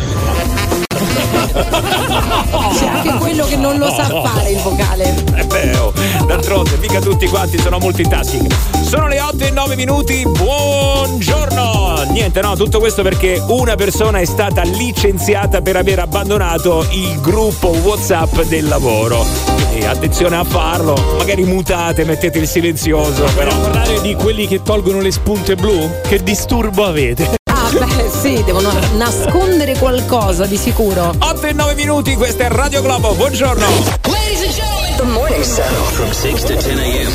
C'è 2.78 2.88
anche 2.88 3.18
quello 3.20 3.46
che 3.46 3.56
non 3.56 3.78
lo 3.78 3.90
sa 3.90 4.04
fare 4.04 4.50
il 4.50 4.60
vocale. 4.60 5.16
È 5.34 5.46
vero, 5.46 5.94
d'altronde 6.28 6.78
mica 6.78 7.00
tutti 7.00 7.26
quanti 7.28 7.58
sono 7.58 7.80
multitasking. 7.80 8.54
Sono 8.84 9.08
le 9.08 9.20
8 9.20 9.46
e 9.46 9.52
9 9.52 9.76
minuti, 9.76 10.24
buongiorno! 10.28 12.04
Niente, 12.10 12.42
no, 12.42 12.56
tutto 12.56 12.80
questo 12.80 13.02
perché 13.02 13.42
una 13.48 13.76
persona 13.76 14.20
è 14.20 14.26
stata 14.26 14.62
licenziata 14.64 15.62
per 15.62 15.78
aver 15.78 16.00
abbandonato 16.00 16.86
il 16.92 17.20
gruppo 17.22 17.70
WhatsApp 17.70 18.42
del 18.42 18.68
lavoro. 18.68 19.26
Quindi 19.70 19.86
attenzione 19.86 20.36
a 20.36 20.44
farlo, 20.44 20.96
magari 21.18 21.44
mutate, 21.44 22.04
mettete 22.04 22.40
il 22.40 22.48
silenzioso, 22.48 23.24
però. 23.36 23.56
Parlare 23.58 24.02
di 24.02 24.16
quelli 24.16 24.48
che 24.48 24.62
tolgono 24.62 25.00
le 25.00 25.12
spunte 25.12 25.56
blu? 25.56 25.90
Che 26.02 26.22
disturbo 26.22 26.86
avete? 26.86 27.36
Ah, 27.50 27.70
beh, 27.72 28.10
sì, 28.10 28.44
devono 28.44 28.72
nascondere 28.96 29.78
qualcosa 29.78 30.46
di 30.46 30.58
sicuro. 30.58 31.16
8 31.18 31.42
e 31.48 31.54
9 31.54 31.74
minuti, 31.76 32.16
questa 32.16 32.46
è 32.46 32.50
Radio 32.50 32.82
Globo, 32.82 33.14
buongiorno! 33.14 34.87
The 34.98 35.06
morning 35.06 35.44
show. 35.44 35.64
From 35.94 36.12
6 36.12 36.44
to 36.46 36.56
10 36.58 36.80
a.m. 36.80 37.12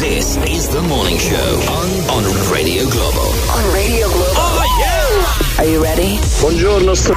This 0.00 0.36
is 0.38 0.68
the 0.68 0.82
morning 0.82 1.16
show 1.18 1.36
on, 1.70 1.88
on 2.10 2.52
Radio 2.52 2.82
Globo. 2.90 3.20
On 3.54 3.72
Radio 3.72 4.08
Globo. 4.08 4.34
Oh 4.34 4.64
yeah! 4.80 5.62
Are 5.62 5.70
you 5.70 5.80
ready? 5.80 6.18
Buongiorno, 6.40 6.94
sto 6.94 7.14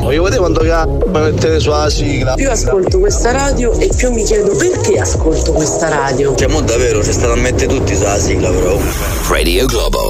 Voglio 0.00 0.22
vedere 0.22 0.38
quando 0.40 0.60
cazzo 0.60 1.04
mi 1.06 1.20
mettete 1.20 1.60
sulla 1.60 1.90
sigla. 1.90 2.34
Più 2.34 2.48
ascolto 2.50 2.98
questa 2.98 3.32
radio 3.32 3.78
e 3.78 3.90
più 3.94 4.10
mi 4.12 4.24
chiedo 4.24 4.56
perché 4.56 4.98
ascolto 4.98 5.52
questa 5.52 5.88
radio. 5.88 6.34
Cioè, 6.34 6.48
mo 6.48 6.62
davvero, 6.62 7.00
c'è 7.00 7.12
stato 7.12 7.32
a 7.32 7.36
mettere 7.36 7.66
tutti 7.66 7.94
sulla 7.94 8.18
sigla, 8.18 8.48
però. 8.48 8.78
Radio 9.28 9.66
Globo. 9.66 10.08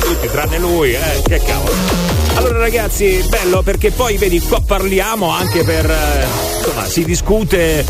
Tutti 0.00 0.28
tranne 0.28 0.58
lui, 0.58 0.92
eh, 0.92 1.22
che 1.24 1.38
cavolo. 1.38 2.09
Allora 2.34 2.58
ragazzi, 2.58 3.22
bello 3.28 3.62
perché 3.62 3.90
poi 3.90 4.16
vedi 4.16 4.40
qua 4.40 4.60
parliamo 4.60 5.28
anche 5.28 5.64
per 5.64 5.90
eh, 5.90 6.26
insomma, 6.58 6.84
si 6.84 7.04
discute 7.04 7.84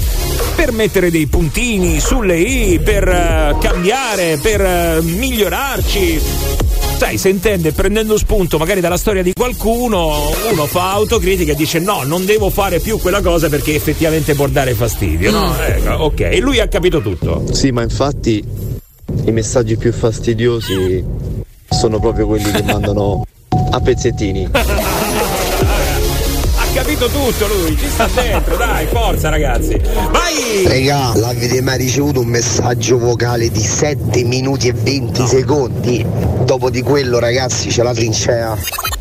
per 0.57 0.73
mettere 0.73 1.11
dei 1.11 1.27
puntini 1.27 2.01
sulle 2.01 2.39
i, 2.39 2.81
per 2.81 3.09
eh, 3.09 3.57
cambiare, 3.61 4.39
per 4.41 4.61
eh, 4.61 4.99
migliorarci. 5.03 6.21
Sai, 7.01 7.17
si 7.17 7.31
intende 7.31 7.73
prendendo 7.73 8.19
spunto 8.19 8.59
magari 8.59 8.81
dalla 8.81 8.99
storia 8.99 9.23
di 9.23 9.33
qualcuno, 9.33 10.31
uno 10.51 10.67
fa 10.67 10.93
autocritica 10.93 11.53
e 11.53 11.55
dice 11.55 11.79
no, 11.79 12.03
non 12.03 12.27
devo 12.27 12.51
fare 12.51 12.79
più 12.79 12.99
quella 12.99 13.23
cosa 13.23 13.49
perché 13.49 13.75
effettivamente 13.75 14.35
può 14.35 14.47
dare 14.49 14.75
fastidio, 14.75 15.31
no? 15.31 15.59
Ecco, 15.59 15.93
ok, 15.93 16.21
e 16.21 16.41
lui 16.41 16.61
ha 16.61 16.69
capito 16.69 17.01
tutto. 17.01 17.45
Sì, 17.53 17.71
ma 17.71 17.83
infatti 17.83 18.45
i 19.25 19.31
messaggi 19.31 19.77
più 19.77 19.93
fastidiosi 19.93 21.03
sono 21.71 21.99
proprio 22.01 22.27
quelli 22.27 22.51
che 22.51 22.63
mandano 22.65 23.25
a 23.71 23.81
pezzettini. 23.81 24.51
Ha 26.71 26.73
capito 26.73 27.07
tutto 27.09 27.49
lui, 27.49 27.77
ci 27.77 27.89
sta 27.89 28.09
dentro, 28.15 28.57
dai, 28.57 28.87
forza 28.87 29.29
ragazzi. 29.29 29.77
Vai! 30.13 30.65
Regà, 30.67 31.13
l'avete 31.17 31.61
mai 31.61 31.79
ricevuto 31.79 32.21
un 32.21 32.29
messaggio 32.29 32.97
vocale 32.97 33.51
di 33.51 33.61
7 33.61 34.23
minuti 34.23 34.69
e 34.69 34.73
20 34.73 35.27
secondi? 35.27 36.07
Dopo 36.45 36.71
di 36.71 36.83
quello, 36.83 37.19
ragazzi, 37.19 37.69
c'è 37.69 37.83
la 37.83 37.93
trincea. 37.93 38.57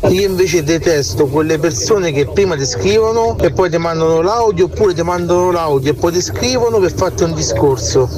Io 0.08 0.26
invece 0.26 0.64
detesto 0.64 1.26
quelle 1.26 1.58
persone 1.58 2.10
che 2.10 2.26
prima 2.26 2.56
ti 2.56 2.64
scrivono 2.64 3.38
e 3.38 3.52
poi 3.52 3.70
ti 3.70 3.76
mandano 3.76 4.22
l'audio 4.22 4.64
oppure 4.64 4.94
ti 4.94 5.02
mandano 5.02 5.52
l'audio 5.52 5.92
e 5.92 5.94
poi 5.94 6.12
ti 6.12 6.22
scrivono 6.22 6.78
per 6.78 6.92
farti 6.92 7.22
un 7.22 7.34
discorso. 7.34 8.08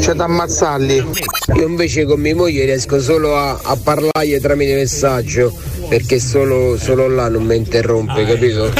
Cioè 0.00 0.14
da 0.14 0.24
ammazzarli. 0.24 1.04
Io 1.56 1.66
invece 1.66 2.04
con 2.04 2.20
mia 2.20 2.36
moglie 2.36 2.66
riesco 2.66 3.00
solo 3.00 3.36
a, 3.36 3.58
a 3.60 3.76
parlargli 3.82 4.38
tramite 4.40 4.74
messaggio 4.74 5.52
perché 5.92 6.18
solo, 6.20 6.78
solo 6.78 7.06
là 7.06 7.28
non 7.28 7.42
mi 7.42 7.54
interrompe, 7.54 8.24
capito? 8.24 8.72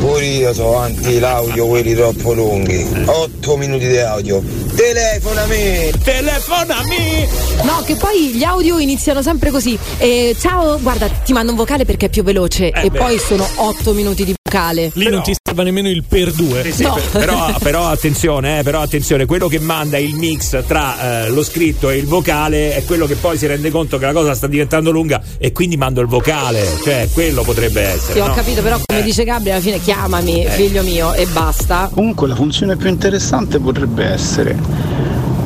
Pure 0.00 0.24
io 0.24 0.52
sono 0.52 0.78
anti 0.78 1.20
l'audio, 1.20 1.68
quelli 1.68 1.94
troppo 1.94 2.32
lunghi. 2.32 2.84
8 3.04 3.56
minuti 3.56 3.86
di 3.86 3.98
audio. 3.98 4.42
Telefonami! 4.74 5.92
Telefonami! 6.02 7.28
No, 7.62 7.84
che 7.84 7.94
poi 7.94 8.32
gli 8.34 8.42
audio 8.42 8.78
iniziano 8.78 9.22
sempre 9.22 9.52
così. 9.52 9.78
Eh, 9.98 10.34
ciao, 10.40 10.80
guarda, 10.80 11.06
ti 11.06 11.32
mando 11.32 11.52
un 11.52 11.56
vocale 11.56 11.84
perché 11.84 12.06
è 12.06 12.08
più 12.08 12.24
veloce. 12.24 12.70
e 12.70 12.90
beh. 12.90 12.98
poi 12.98 13.16
sono 13.16 13.46
8 13.54 13.92
minuti 13.92 14.24
di 14.24 14.34
vocale. 14.56 14.90
Lì 14.94 15.08
non 15.08 15.22
ti 15.22 15.34
serve 15.42 15.62
nemmeno 15.64 15.88
il 15.88 16.02
per 16.04 16.32
due. 16.32 16.62
Sì, 16.64 16.72
sì, 16.72 16.82
No. 16.82 16.94
per- 16.94 17.20
però, 17.20 17.54
però 17.60 17.86
attenzione, 17.88 18.60
eh, 18.60 18.62
però 18.62 18.80
attenzione, 18.80 19.26
quello 19.26 19.48
che 19.48 19.58
manda 19.60 19.98
il 19.98 20.14
mix 20.14 20.64
tra 20.66 21.24
eh, 21.24 21.28
lo 21.28 21.42
scritto 21.44 21.90
e 21.90 21.96
il 21.96 22.06
vocale 22.06 22.74
è 22.74 22.84
quello 22.84 23.06
che 23.06 23.14
poi 23.16 23.36
si 23.36 23.46
rende 23.46 23.70
conto 23.70 23.98
che 23.98 24.06
la 24.06 24.12
cosa 24.12 24.34
sta 24.34 24.46
diventando 24.46 24.90
lunga 24.90 25.22
e 25.38 25.52
quindi 25.52 25.76
mando 25.76 26.00
il 26.00 26.06
vocale, 26.06 26.66
cioè 26.82 27.08
quello 27.12 27.42
potrebbe 27.42 27.82
essere. 27.82 28.12
Sì, 28.14 28.18
ho 28.20 28.26
no? 28.28 28.34
capito, 28.34 28.62
però 28.62 28.78
come 28.84 29.02
dice 29.02 29.24
Gabriele, 29.24 29.52
alla 29.52 29.60
fine 29.62 29.80
chiamami, 29.80 30.44
Eh. 30.44 30.50
figlio 30.50 30.82
mio, 30.82 31.12
e 31.12 31.26
basta. 31.26 31.90
Comunque 31.92 32.28
la 32.28 32.34
funzione 32.34 32.76
più 32.76 32.88
interessante 32.88 33.58
potrebbe 33.58 34.04
essere 34.04 34.56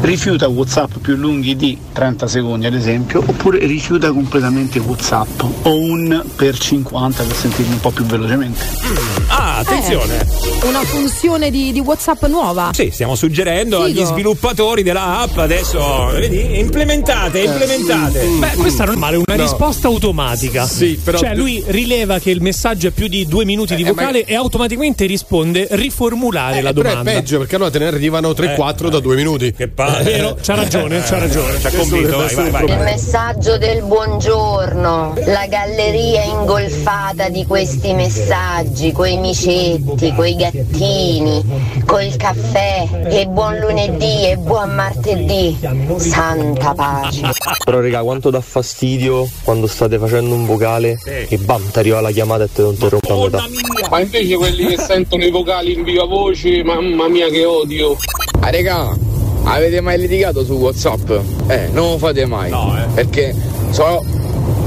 rifiuta 0.01 0.49
Whatsapp 0.49 0.97
più 0.99 1.17
lunghi 1.17 1.57
di 1.57 1.77
30 1.93 2.27
secondi 2.27 2.67
ad 2.67 2.75
esempio 2.75 3.23
oppure 3.25 3.59
rifiuta 3.67 4.13
completamente 4.13 4.79
Whatsapp 4.79 5.43
o 5.63 5.79
un 5.79 6.25
per 6.37 6.57
50 6.57 7.23
per 7.23 7.37
sentirmi 7.37 7.73
un 7.75 7.81
po' 7.81 7.91
più 7.91 8.05
velocemente. 8.05 9.20
Ah, 9.43 9.57
attenzione. 9.57 10.19
Eh, 10.21 10.67
una 10.67 10.83
funzione 10.83 11.51
di, 11.51 11.73
di 11.73 11.81
WhatsApp 11.81 12.25
nuova. 12.27 12.71
Sì, 12.75 12.91
stiamo 12.93 13.15
suggerendo 13.15 13.83
Figo. 13.83 14.01
agli 14.03 14.05
sviluppatori 14.07 14.83
della 14.83 15.21
app 15.21 15.39
adesso, 15.39 16.09
vedi, 16.13 16.59
implementate, 16.59 17.41
implementate. 17.41 18.27
Beh, 18.39 18.51
questa 18.57 18.85
non 18.85 18.97
è 18.97 18.99
male, 18.99 19.17
una 19.17 19.35
No. 19.37 19.43
risposta 19.43 19.89
automatica. 19.89 20.67
Sì, 20.67 21.01
però- 21.03 21.17
Cioè, 21.17 21.35
lui 21.35 21.63
rileva 21.69 22.19
che 22.19 22.31
il 22.31 22.43
messaggio 22.43 22.89
è 22.89 22.91
più 22.91 23.09
di 23.09 23.25
due 23.27 23.47
minuti 23.47 23.75
di 23.77 23.81
Eh, 23.83 23.87
ma- 23.87 23.91
vocale 23.93 24.25
e 24.25 24.35
automaticamente 24.35 25.07
risponde 25.07 25.69
riformulare 25.71 26.61
la 26.61 26.75
Però 26.75 26.87
è 26.89 26.91
domanda. 26.91 27.11
peggio 27.13 27.39
perché 27.39 27.55
allora 27.55 27.71
te 27.71 27.79
ne 27.79 27.87
arrivano 27.87 28.33
3-4 28.35 28.91
da 28.91 29.01
due 29.01 29.17
minuti. 29.17 29.55
Che 29.55 29.69
palle. 29.69 30.03
Vero, 30.03 30.37
c'ha 30.43 30.55
ragione, 30.55 31.01
c'ha 31.01 31.19
ragione. 31.19 31.59
Ci 31.59 31.67
ha 31.67 31.71
convinto, 31.71 32.17
vai, 32.19 32.35
vai, 32.35 32.51
vai. 32.51 32.65
Il 32.71 32.79
messaggio 32.81 33.57
del 33.57 33.83
buongiorno, 33.85 35.15
la 35.25 35.47
galleria 35.49 36.25
ingolfata 36.25 37.31
di 37.31 37.47
questi 37.47 37.95
messaggi, 37.95 38.93
coi 38.93 39.17
micetti, 39.31 40.13
coi 40.15 40.35
gattini, 40.35 41.43
col 41.87 42.17
caffè, 42.17 42.89
e 43.09 43.27
buon 43.27 43.59
lunedì 43.59 44.29
e 44.29 44.37
buon 44.37 44.75
martedì. 44.75 45.57
Santa 45.97 46.75
pace. 46.75 47.31
Però 47.65 47.81
raga, 47.81 48.03
quanto 48.03 48.31
dà 48.31 48.41
fastidio 48.41 49.29
quando 49.45 49.67
state 49.67 49.99
facendo 49.99 50.35
un 50.35 50.47
vocale 50.47 50.99
e 51.05 51.37
bam, 51.39 51.71
ti 51.71 51.79
arriva 51.79 52.01
la 52.01 52.11
chiamata 52.11 52.45
e 52.45 52.53
te 52.53 52.63
lo 52.63 52.71
interrompe 52.73 53.13
a 53.13 53.17
metà. 53.17 53.89
Ma 53.89 54.01
invece 54.01 54.37
quelli 54.37 54.67
che 54.67 54.83
sentono 54.83 55.25
i 55.25 55.31
vocali 55.31 55.75
in 55.75 55.85
viva 55.85 56.05
voce, 56.05 56.63
mamma 56.65 57.09
mia 57.09 57.29
che 57.29 57.45
odio. 57.45 57.97
Ah 58.41 58.51
regà, 58.51 58.97
avete 59.45 59.81
mai 59.81 59.99
litigato 59.99 60.45
su 60.45 60.55
Whatsapp? 60.55 61.11
Eh, 61.49 61.69
non 61.73 61.93
lo 61.93 61.99
fate 61.99 62.25
mai. 62.27 62.51
No, 62.51 62.77
eh. 62.77 62.87
Perché 62.95 63.35
so. 63.71 64.05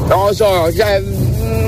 Non 0.07 0.25
lo 0.27 0.33
so, 0.33 0.71
cioè. 0.73 1.22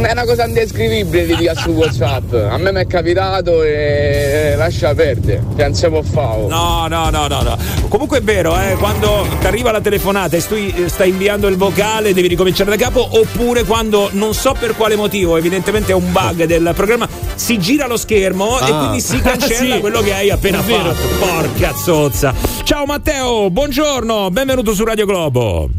È 0.06 0.12
una 0.12 0.26
cosa 0.26 0.46
indescrivibile 0.46 1.24
litigare 1.26 1.60
su 1.60 1.70
Whatsapp. 1.72 2.34
A 2.34 2.58
me 2.58 2.72
mi 2.72 2.80
è 2.82 2.88
capitato 2.88 3.64
e 3.64 4.54
lascia 4.58 4.94
perdere. 4.94 5.42
Non 5.56 5.74
si 5.74 5.88
può 5.88 6.02
fare. 6.02 6.46
No, 6.48 6.86
no, 6.88 7.10
no, 7.10 7.28
no, 7.28 7.42
no. 7.42 7.58
Comunque 7.88 8.20
è 8.20 8.22
vero, 8.22 8.56
eh, 8.60 8.76
quando 8.78 9.26
ti 9.40 9.46
arriva 9.48 9.72
la 9.72 9.82
telefonata 9.82 10.36
e 10.38 10.40
stu- 10.42 10.86
stai 10.88 11.10
inviando 11.10 11.48
il 11.48 11.56
vocale, 11.58 12.14
devi 12.14 12.28
ricominciare 12.28 12.70
da 12.70 12.76
capo, 12.76 13.08
oppure 13.20 13.64
quando 13.64 14.10
non 14.12 14.34
so 14.34 14.56
per 14.60 14.76
quale 14.76 14.96
motivo, 14.96 15.38
evidentemente 15.38 15.92
è 15.92 15.96
un 15.96 16.12
bug 16.12 16.44
del 16.46 16.72
programma, 16.76 17.08
si 17.36 17.58
gira 17.58 17.88
lo 17.88 17.98
schermo 17.98 18.60
e 18.60 18.64
Ah. 18.72 18.78
quindi 18.78 19.00
si 19.02 19.20
cancella 19.20 19.74
Sì. 19.76 19.80
quello 19.82 20.02
che 20.02 20.14
hai 20.14 20.30
appena 20.30 20.62
fatto. 20.62 20.96
Porca 21.20 21.74
zozza. 21.76 22.34
Ciao 22.64 22.86
Matteo, 22.86 23.50
buongiorno, 23.50 24.30
benvenuto 24.30 24.74
su 24.74 24.84
Radio 24.84 25.06
Globo. 25.06 25.70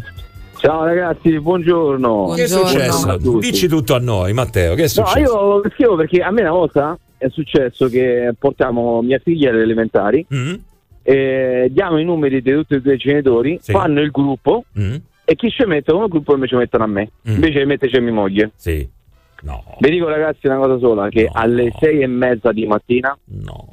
Ciao 0.66 0.82
ragazzi, 0.82 1.38
buongiorno. 1.38 2.32
Che 2.34 2.42
è 2.42 2.46
successo? 2.48 3.16
Dici 3.38 3.68
tutto 3.68 3.94
a 3.94 4.00
noi, 4.00 4.32
Matteo, 4.32 4.74
che 4.74 4.80
è 4.80 4.90
No, 4.96 5.06
successo? 5.06 5.18
io 5.20 5.62
scrivo 5.72 5.94
perché 5.94 6.20
a 6.22 6.32
me 6.32 6.40
una 6.40 6.50
volta 6.50 6.98
è 7.16 7.28
successo 7.28 7.86
che 7.86 8.34
portiamo 8.36 9.00
mia 9.00 9.20
figlia 9.22 9.50
alle 9.50 9.62
elementari, 9.62 10.26
Mm. 10.34 10.54
e 11.04 11.68
diamo 11.70 11.98
i 11.98 12.04
numeri 12.04 12.42
di 12.42 12.50
tutti 12.52 12.74
e 12.74 12.80
due 12.80 12.94
i 12.94 12.98
genitori, 12.98 13.58
Sì. 13.62 13.70
fanno 13.70 14.00
il 14.00 14.10
gruppo 14.10 14.64
Mm. 14.76 14.96
e 15.24 15.36
chi 15.36 15.50
ci 15.50 15.64
mette 15.66 15.92
uno 15.92 16.08
gruppo 16.08 16.34
invece 16.34 16.56
mettono 16.56 16.82
a 16.82 16.88
me, 16.88 17.10
invece 17.26 17.64
metteci 17.64 17.94
a 17.94 18.00
mia 18.00 18.12
moglie. 18.12 18.50
Sì. 18.56 18.88
No. 19.42 19.62
Vi 19.78 19.88
dico 19.88 20.08
ragazzi 20.08 20.48
una 20.48 20.56
cosa 20.56 20.78
sola, 20.78 21.08
che 21.10 21.30
alle 21.32 21.70
sei 21.78 22.00
e 22.00 22.08
mezza 22.08 22.50
di 22.50 22.66
mattina 22.66 23.16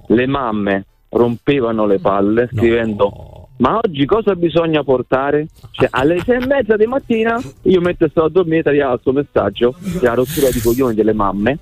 le 0.10 0.28
mamme 0.28 0.86
rompevano 1.10 1.88
le 1.88 1.98
palle 1.98 2.50
scrivendo 2.54 3.43
ma 3.58 3.80
oggi 3.84 4.06
cosa 4.06 4.36
bisogna 4.36 4.84
portare? 4.84 5.48
Cioè 5.72 5.88
alle 5.92 6.20
sei 6.20 6.42
e 6.42 6.46
mezza 6.46 6.76
di 6.76 6.86
mattina 6.86 7.40
io 7.64 7.82
mentre 7.82 8.10
sto 8.10 8.24
a 8.24 8.30
dormire 8.30 8.64
tagliavo 8.64 8.92
questo 8.92 9.12
messaggio, 9.12 9.72
che 9.72 10.00
è 10.00 10.04
la 10.04 10.14
rottura 10.16 10.50
di 10.50 10.60
coglioni 10.60 10.96
delle 10.96 11.14
mamme, 11.14 11.60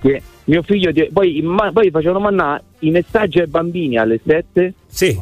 che 0.00 0.22
mio 0.44 0.62
figlio, 0.62 0.90
poi, 1.12 1.42
ma- 1.42 1.70
poi 1.72 1.90
facevano 1.90 2.20
mandare 2.20 2.62
i 2.80 2.90
messaggi 2.90 3.40
ai 3.40 3.46
bambini 3.46 3.98
alle 3.98 4.20
sette 4.24 4.74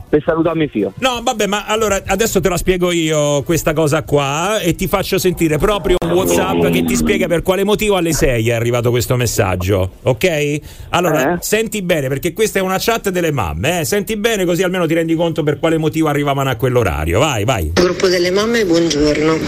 per 0.09 0.23
salutare 0.25 0.57
mio 0.57 0.69
figlio. 0.69 0.93
No, 0.99 1.21
vabbè, 1.23 1.47
ma 1.47 1.67
allora 1.67 2.03
adesso 2.07 2.41
te 2.41 2.49
la 2.49 2.57
spiego 2.57 2.93
io 2.93 3.43
questa 3.43 3.73
cosa 3.73 4.03
qua 4.05 4.61
e 4.61 4.75
ti 4.75 4.87
faccio 4.87 5.19
sentire 5.19 5.59
proprio 5.59 5.97
un 6.01 6.13
WhatsApp 6.13 6.67
che 6.69 6.85
ti 6.85 6.97
spiega 6.97 7.27
per 7.27 7.43
quale 7.43 7.65
motivo 7.65 7.97
alle 7.97 8.13
6 8.13 8.49
è 8.49 8.53
arrivato 8.55 8.91
questo 8.91 9.17
messaggio, 9.17 9.91
ok? 10.03 10.59
Allora, 10.91 11.39
senti 11.41 11.83
bene 11.83 12.09
perché 12.09 12.33
questa 12.33 12.59
è 12.59 12.63
una 12.63 12.79
chat 12.79 13.11
delle 13.11 13.33
mamme, 13.33 13.81
eh? 13.81 13.85
Senti 13.85 14.17
bene 14.17 14.45
così 14.45 14.63
almeno 14.63 14.87
ti 14.87 14.95
rendi 14.95 15.15
conto 15.15 15.43
per 15.43 15.59
quale 15.59 15.77
motivo 15.77 16.09
arrivavano 16.09 16.49
a 16.49 16.57
quell'orario. 16.57 17.19
Vai, 17.19 17.45
vai. 17.45 17.73
Gruppo 17.75 18.09
delle 18.09 18.31
mamme, 18.31 18.65
buongiorno. 18.65 19.39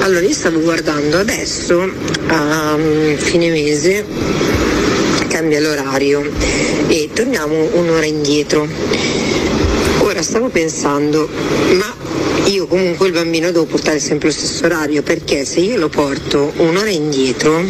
Allora, 0.00 0.20
io 0.20 0.32
stavo 0.32 0.60
guardando 0.60 1.18
adesso 1.18 1.82
a 2.28 2.76
mm, 2.76 3.14
fine 3.16 3.50
mese 3.50 4.04
cambia 5.28 5.58
l'orario 5.58 6.22
e 6.86 7.10
torniamo 7.12 7.70
un'ora 7.74 8.06
indietro. 8.06 8.68
Ora 10.14 10.22
stavo 10.22 10.48
pensando, 10.48 11.28
ma 11.72 11.92
io 12.44 12.68
comunque 12.68 13.08
il 13.08 13.12
bambino 13.12 13.50
devo 13.50 13.64
portare 13.64 13.98
sempre 13.98 14.28
lo 14.28 14.32
stesso 14.32 14.64
orario 14.64 15.02
perché 15.02 15.44
se 15.44 15.58
io 15.58 15.76
lo 15.76 15.88
porto 15.88 16.52
un'ora 16.58 16.88
indietro 16.88 17.60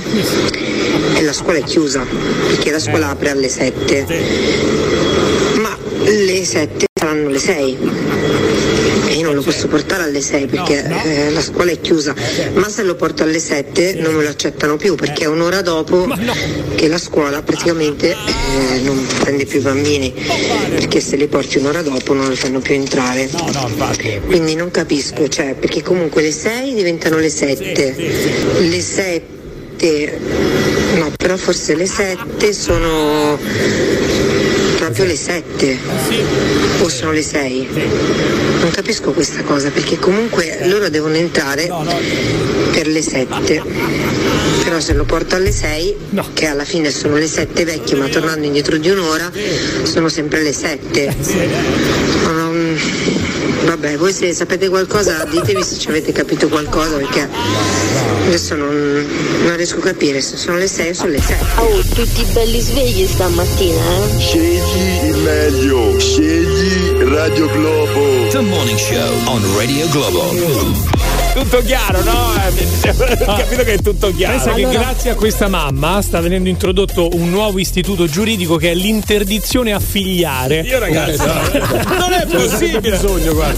e 1.14 1.22
la 1.22 1.32
scuola 1.32 1.56
è 1.56 1.62
chiusa 1.62 2.04
perché 2.46 2.70
la 2.70 2.78
scuola 2.78 3.08
apre 3.08 3.30
alle 3.30 3.48
7 3.48 4.06
ma 5.54 5.74
le 6.02 6.44
7 6.44 6.84
saranno 6.92 7.30
le 7.30 7.38
6 7.38 7.62
e 7.62 7.70
io 7.70 7.78
non 7.80 8.13
lo 9.34 9.42
posso 9.42 9.68
portare 9.68 10.04
alle 10.04 10.20
6 10.20 10.46
perché 10.46 10.84
eh, 11.04 11.30
la 11.30 11.40
scuola 11.40 11.70
è 11.70 11.80
chiusa. 11.80 12.14
Ma 12.54 12.68
se 12.68 12.82
lo 12.82 12.94
porto 12.94 13.22
alle 13.22 13.38
7 13.38 13.94
non 13.94 14.14
me 14.14 14.22
lo 14.22 14.28
accettano 14.28 14.76
più 14.76 14.94
perché 14.94 15.24
è 15.24 15.26
un'ora 15.26 15.62
dopo 15.62 16.06
che 16.74 16.88
la 16.88 16.98
scuola 16.98 17.42
praticamente 17.42 18.10
eh, 18.12 18.80
non 18.80 19.06
prende 19.20 19.44
più 19.44 19.58
i 19.58 19.62
bambini 19.62 20.12
perché 20.70 21.00
se 21.00 21.16
li 21.16 21.26
porti 21.26 21.58
un'ora 21.58 21.82
dopo 21.82 22.14
non 22.14 22.28
li 22.28 22.36
fanno 22.36 22.60
più 22.60 22.74
entrare. 22.74 23.28
Quindi 24.26 24.54
non 24.54 24.70
capisco 24.70 25.28
cioè 25.28 25.54
perché 25.54 25.82
comunque 25.82 26.22
le 26.22 26.32
6 26.32 26.74
diventano 26.74 27.18
le 27.18 27.30
7 27.30 27.94
le 28.60 28.80
7 29.84 30.18
no 30.94 31.12
però 31.14 31.36
forse 31.36 31.74
le 31.74 31.86
7 31.86 32.54
sono 32.54 33.38
proprio 34.76 35.04
le 35.04 35.16
7 35.16 35.78
o 36.80 36.88
sono 36.88 37.12
le 37.12 37.20
6 37.22 37.68
non 38.60 38.70
capisco 38.70 39.12
questa 39.12 39.42
cosa 39.42 39.68
perché 39.70 39.98
comunque 39.98 40.60
loro 40.68 40.88
devono 40.88 41.16
entrare 41.16 41.68
per 42.72 42.86
le 42.86 43.02
7 43.02 43.62
però 44.64 44.80
se 44.80 44.94
lo 44.94 45.04
porto 45.04 45.34
alle 45.36 45.52
6 45.52 45.94
che 46.32 46.46
alla 46.46 46.64
fine 46.64 46.90
sono 46.90 47.16
le 47.16 47.26
7 47.26 47.64
vecchie 47.66 47.96
ma 47.98 48.08
tornando 48.08 48.46
indietro 48.46 48.78
di 48.78 48.88
un'ora 48.88 49.30
sono 49.82 50.08
sempre 50.08 50.42
le 50.42 50.52
7 50.54 51.14
Ma 51.14 51.14
non- 51.26 52.03
vabbè 53.64 53.96
voi 53.96 54.12
se 54.12 54.32
sapete 54.32 54.68
qualcosa 54.68 55.24
ditemi 55.24 55.62
se 55.62 55.78
ci 55.78 55.88
avete 55.88 56.12
capito 56.12 56.48
qualcosa 56.48 56.96
perché 56.96 57.28
adesso 58.26 58.54
non, 58.54 59.06
non 59.44 59.56
riesco 59.56 59.78
a 59.78 59.82
capire 59.82 60.20
se 60.20 60.36
sono 60.36 60.56
le 60.58 60.66
6 60.68 60.90
o 60.90 60.94
sono 60.94 61.10
le 61.10 61.20
7 61.20 61.44
Oh, 61.56 61.80
tutti 61.94 62.24
belli 62.32 62.60
svegli 62.60 63.06
stamattina, 63.06 63.80
eh? 63.80 64.18
Scegli 64.18 65.08
il 65.08 65.16
meglio, 65.18 65.98
scegli 65.98 67.02
Radio 67.04 67.48
Globo. 67.50 68.28
The 68.30 68.40
Morning 68.40 68.78
Show 68.78 69.28
on 69.28 69.42
Radio 69.56 69.88
Globo. 69.88 70.93
Tutto 71.34 71.62
chiaro, 71.62 72.00
no? 72.04 72.32
Eh, 72.36 72.90
Ho 73.26 73.34
capito 73.36 73.64
che 73.64 73.72
è 73.74 73.78
tutto 73.78 74.14
chiaro. 74.14 74.34
Pensa 74.36 74.52
che 74.52 74.68
grazie 74.68 75.10
a 75.10 75.14
questa 75.16 75.48
mamma 75.48 76.00
sta 76.00 76.20
venendo 76.20 76.48
introdotto 76.48 77.08
un 77.12 77.28
nuovo 77.28 77.58
istituto 77.58 78.06
giuridico 78.06 78.54
che 78.56 78.70
è 78.70 78.74
l'interdizione 78.74 79.72
a 79.72 79.80
figliare. 79.80 80.60
Io 80.60 80.78
ragazzi, 80.78 81.18
non 81.98 82.12
è 82.12 82.24
possibile. 82.26 83.00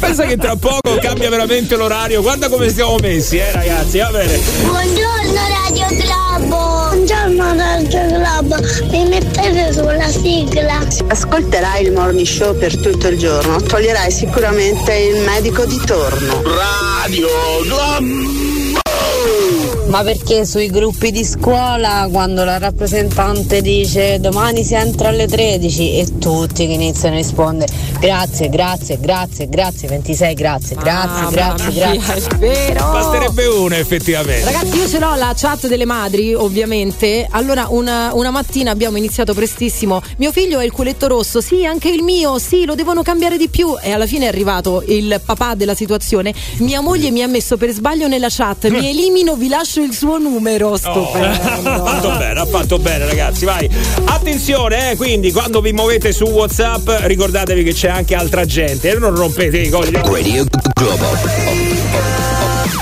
Pensa 0.00 0.24
che 0.24 0.38
tra 0.38 0.56
poco 0.56 0.96
cambia 0.98 1.28
veramente 1.28 1.76
l'orario. 1.76 2.22
Guarda 2.22 2.48
come 2.48 2.70
stiamo 2.70 2.96
messi, 2.96 3.36
eh, 3.36 3.52
ragazzi. 3.52 3.98
Va 3.98 4.10
bene. 4.10 4.38
Buongiorno 4.62 5.40
Radio 5.64 5.86
Globo! 5.96 6.25
Radio 7.54 8.06
Globo! 8.06 8.56
Mi 8.90 9.08
mettete 9.08 9.72
sulla 9.72 10.08
sigla? 10.08 10.84
Ascolterai 11.06 11.84
il 11.84 11.92
morning 11.92 12.26
show 12.26 12.56
per 12.56 12.76
tutto 12.76 13.06
il 13.06 13.18
giorno, 13.18 13.60
toglierai 13.60 14.10
sicuramente 14.10 14.92
il 14.94 15.22
medico 15.22 15.64
di 15.64 15.80
torno. 15.84 16.42
Radio 16.42 17.28
Ma 19.96 20.02
perché 20.02 20.44
sui 20.44 20.68
gruppi 20.68 21.10
di 21.10 21.24
scuola 21.24 22.06
quando 22.12 22.44
la 22.44 22.58
rappresentante 22.58 23.62
dice 23.62 24.20
domani 24.20 24.62
si 24.62 24.74
entra 24.74 25.08
alle 25.08 25.26
13 25.26 25.98
e 25.98 26.18
tutti 26.18 26.66
che 26.66 26.74
iniziano 26.74 27.14
a 27.14 27.18
rispondere 27.18 27.72
grazie, 27.98 28.48
grazie, 28.48 28.98
grazie, 29.00 29.48
grazie, 29.48 29.88
26, 29.88 30.34
grazie, 30.34 30.76
grazie, 30.76 31.30
grazie, 31.30 31.72
mia, 31.72 31.96
grazie. 31.96 32.28
è 32.28 32.36
vero. 32.36 32.90
Basterebbe 32.92 33.46
uno, 33.46 33.74
effettivamente. 33.74 34.44
Ragazzi, 34.44 34.76
io 34.76 34.88
ce 34.88 34.98
l'ho 34.98 35.14
la 35.14 35.32
chat 35.36 35.66
delle 35.66 35.84
madri, 35.84 36.34
ovviamente. 36.34 37.26
Allora, 37.30 37.66
una, 37.70 38.12
una 38.14 38.30
mattina 38.30 38.70
abbiamo 38.70 38.96
iniziato 38.96 39.34
prestissimo. 39.34 40.02
Mio 40.18 40.32
figlio 40.32 40.58
è 40.58 40.64
il 40.64 40.72
culetto 40.72 41.06
rosso, 41.06 41.40
sì, 41.40 41.64
anche 41.64 41.88
il 41.88 42.02
mio, 42.02 42.38
sì, 42.38 42.64
lo 42.64 42.74
devono 42.74 43.02
cambiare 43.02 43.36
di 43.36 43.48
più. 43.48 43.74
E 43.80 43.92
alla 43.92 44.06
fine 44.06 44.26
è 44.26 44.28
arrivato 44.28 44.82
il 44.86 45.20
papà 45.24 45.54
della 45.54 45.74
situazione. 45.74 46.34
Mia 46.58 46.80
moglie 46.80 47.10
mi 47.10 47.22
ha 47.22 47.28
messo 47.28 47.56
per 47.56 47.70
sbaglio 47.70 48.08
nella 48.08 48.28
chat. 48.30 48.68
Mi 48.68 48.88
elimino, 48.90 49.34
vi 49.34 49.48
lascio 49.48 49.82
il 49.82 49.85
suo 49.92 50.18
numero. 50.18 50.70
Oh. 50.70 50.76
Stupendo. 50.76 51.72
ha 51.72 51.84
fatto 51.84 52.08
bene, 52.18 52.40
ha 52.40 52.46
fatto 52.46 52.78
bene, 52.78 53.06
ragazzi. 53.06 53.44
Vai. 53.44 53.68
Attenzione, 54.04 54.92
eh, 54.92 54.96
quindi 54.96 55.32
quando 55.32 55.60
vi 55.60 55.72
muovete 55.72 56.12
su 56.12 56.24
WhatsApp, 56.24 56.88
ricordatevi 57.02 57.62
che 57.62 57.72
c'è 57.72 57.88
anche 57.88 58.14
altra 58.14 58.44
gente. 58.44 58.90
E 58.90 58.98
non 58.98 59.14
rompete 59.14 59.58
i 59.58 59.68
coglioni. 59.68 60.04
Radio 60.04 60.44
Globo. 60.74 61.06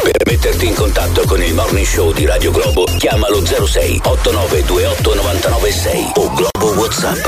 Per 0.02 0.22
metterti 0.26 0.66
in 0.66 0.74
contatto 0.74 1.22
con 1.26 1.42
il 1.42 1.54
Morning 1.54 1.86
Show 1.86 2.12
di 2.12 2.26
Radio 2.26 2.50
Globo, 2.50 2.84
chiamalo 2.98 3.44
06 3.44 4.00
8928 4.04 5.14
996 5.14 6.12
o 6.14 6.32
Globo 6.32 6.78
WhatsApp 6.78 7.22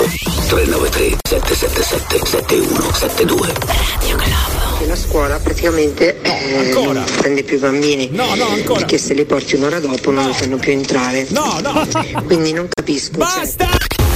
393 0.49 1.16
777 1.29 2.27
7172. 2.27 3.53
Radio 3.66 4.16
Globo. 4.16 4.56
La 4.85 4.95
scuola 4.95 5.39
praticamente 5.39 6.20
eh, 6.20 6.70
non 6.72 7.03
prende 7.18 7.43
più 7.43 7.57
i 7.57 7.61
bambini. 7.61 8.09
No, 8.12 8.35
no, 8.35 8.47
ancora. 8.49 8.81
Perché 8.81 8.99
se 8.99 9.14
li 9.14 9.24
porti 9.24 9.57
un'ora 9.57 9.81
dopo 9.81 10.11
non 10.11 10.27
li 10.27 10.35
fanno 10.35 10.57
più 10.57 10.72
entrare. 10.72 11.27
No, 11.31 11.59
no. 11.62 11.87
Quindi 12.24 12.53
non 12.53 12.68
capisco. 12.72 13.18
cioè, 13.18 13.18
Basta! 13.18 13.68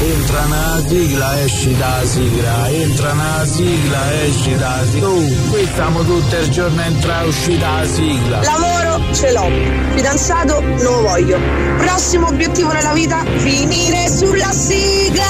Entra 0.03 0.41
una 0.47 0.83
sigla, 0.87 1.43
esci 1.43 1.77
da 1.77 2.01
sigla, 2.05 2.69
entra 2.71 3.13
una 3.13 3.47
sigla, 3.47 4.23
esci 4.23 4.57
da 4.57 4.81
sigla. 4.91 5.09
Oh, 5.09 5.23
qui 5.51 5.69
stiamo 5.71 6.05
tutto 6.05 6.37
il 6.37 6.49
giorno 6.51 6.83
entra 6.83 7.23
e 7.23 7.27
uscì 7.27 7.59
da 7.59 7.87
sigla. 7.93 8.41
Lavoro 8.43 9.15
ce 9.15 9.33
l'ho, 9.33 9.51
fidanzato 9.95 10.61
non 10.61 10.79
lo 10.79 11.01
voglio. 11.03 11.39
Prossimo 11.79 12.29
obiettivo 12.29 12.73
nella 12.73 12.93
vita, 12.93 13.25
finire 13.37 14.09
sulla 14.09 14.51
sigla. 14.53 15.25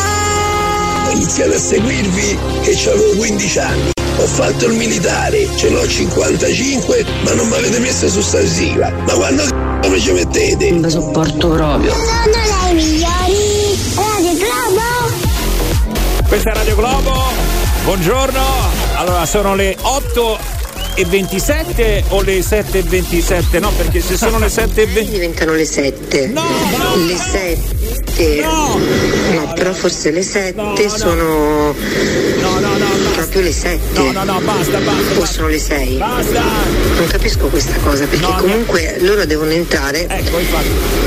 Ho 1.06 1.10
iniziato 1.10 1.54
a 1.54 1.58
seguirvi 1.58 2.38
che 2.62 2.90
avevo 2.90 3.16
15 3.16 3.58
anni. 3.58 3.90
Ho 4.20 4.26
fatto 4.26 4.66
il 4.66 4.74
militare, 4.74 5.48
ce 5.56 5.70
l'ho 5.70 5.88
55, 5.88 7.06
ma 7.24 7.32
non 7.32 7.48
mi 7.48 7.54
avete 7.54 7.78
messo 7.78 8.06
su 8.06 8.20
sta 8.20 8.44
sigla. 8.44 8.90
Ma 9.06 9.14
quando 9.14 9.42
c***o 9.44 9.88
mi 9.88 9.98
ci 9.98 10.12
mettete? 10.12 10.70
Non 10.72 10.90
sopporto 10.90 11.48
proprio. 11.48 11.90
Sono 11.94 12.66
le 12.66 12.74
migliori. 12.74 13.78
Radio 13.94 14.32
Globo. 14.34 16.28
Questa 16.28 16.50
è 16.50 16.54
Radio 16.54 16.74
Globo. 16.76 17.14
Buongiorno. 17.84 18.42
Allora, 18.96 19.24
sono 19.24 19.54
le 19.54 19.74
8 19.80 20.38
e 20.96 21.04
27 21.06 22.04
o 22.08 22.20
le 22.20 22.42
7 22.42 22.78
e 22.78 22.82
27? 22.82 23.58
No, 23.58 23.70
perché 23.70 24.02
se 24.02 24.18
sono 24.18 24.38
le 24.38 24.50
7 24.50 24.82
e 24.82 24.86
20 24.86 25.10
diventano 25.12 25.52
le 25.52 25.64
7. 25.64 26.26
No, 26.26 26.44
le 27.06 27.16
7. 27.16 27.79
No. 28.42 29.52
però 29.54 29.72
forse 29.72 30.10
le 30.10 30.22
7 30.22 30.88
sono 30.88 31.74
proprio 33.30 33.42
le 33.42 33.52
7. 33.52 34.00
No, 34.00 34.12
no, 34.12 34.24
no, 34.24 34.40
basta, 34.40 34.78
basta. 34.78 35.20
O 35.20 35.24
sono 35.24 35.48
le 35.48 35.58
6. 35.58 35.96
Basta. 35.96 36.42
Non 36.96 37.06
capisco 37.06 37.46
questa 37.48 37.76
cosa 37.82 38.06
perché 38.06 38.26
No, 38.26 38.34
comunque 38.34 38.96
loro 39.00 39.24
devono 39.24 39.52
entrare 39.52 40.06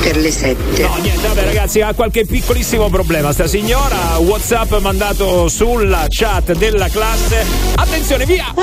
per 0.02 0.18
le 0.18 0.32
7. 0.32 0.82
No, 0.82 0.96
niente, 1.02 1.28
vabbè 1.28 1.44
ragazzi, 1.44 1.82
ha 1.82 1.94
qualche 1.94 2.26
piccolissimo 2.26 2.90
problema 2.90 3.34
sta 3.34 3.48
signora. 3.48 4.18
WhatsApp 4.20 4.74
mandato 4.78 5.50
sulla 5.50 6.06
chat 6.08 6.54
della 6.54 6.88
classe. 6.88 7.46
Attenzione, 7.76 8.26
via! 8.26 8.46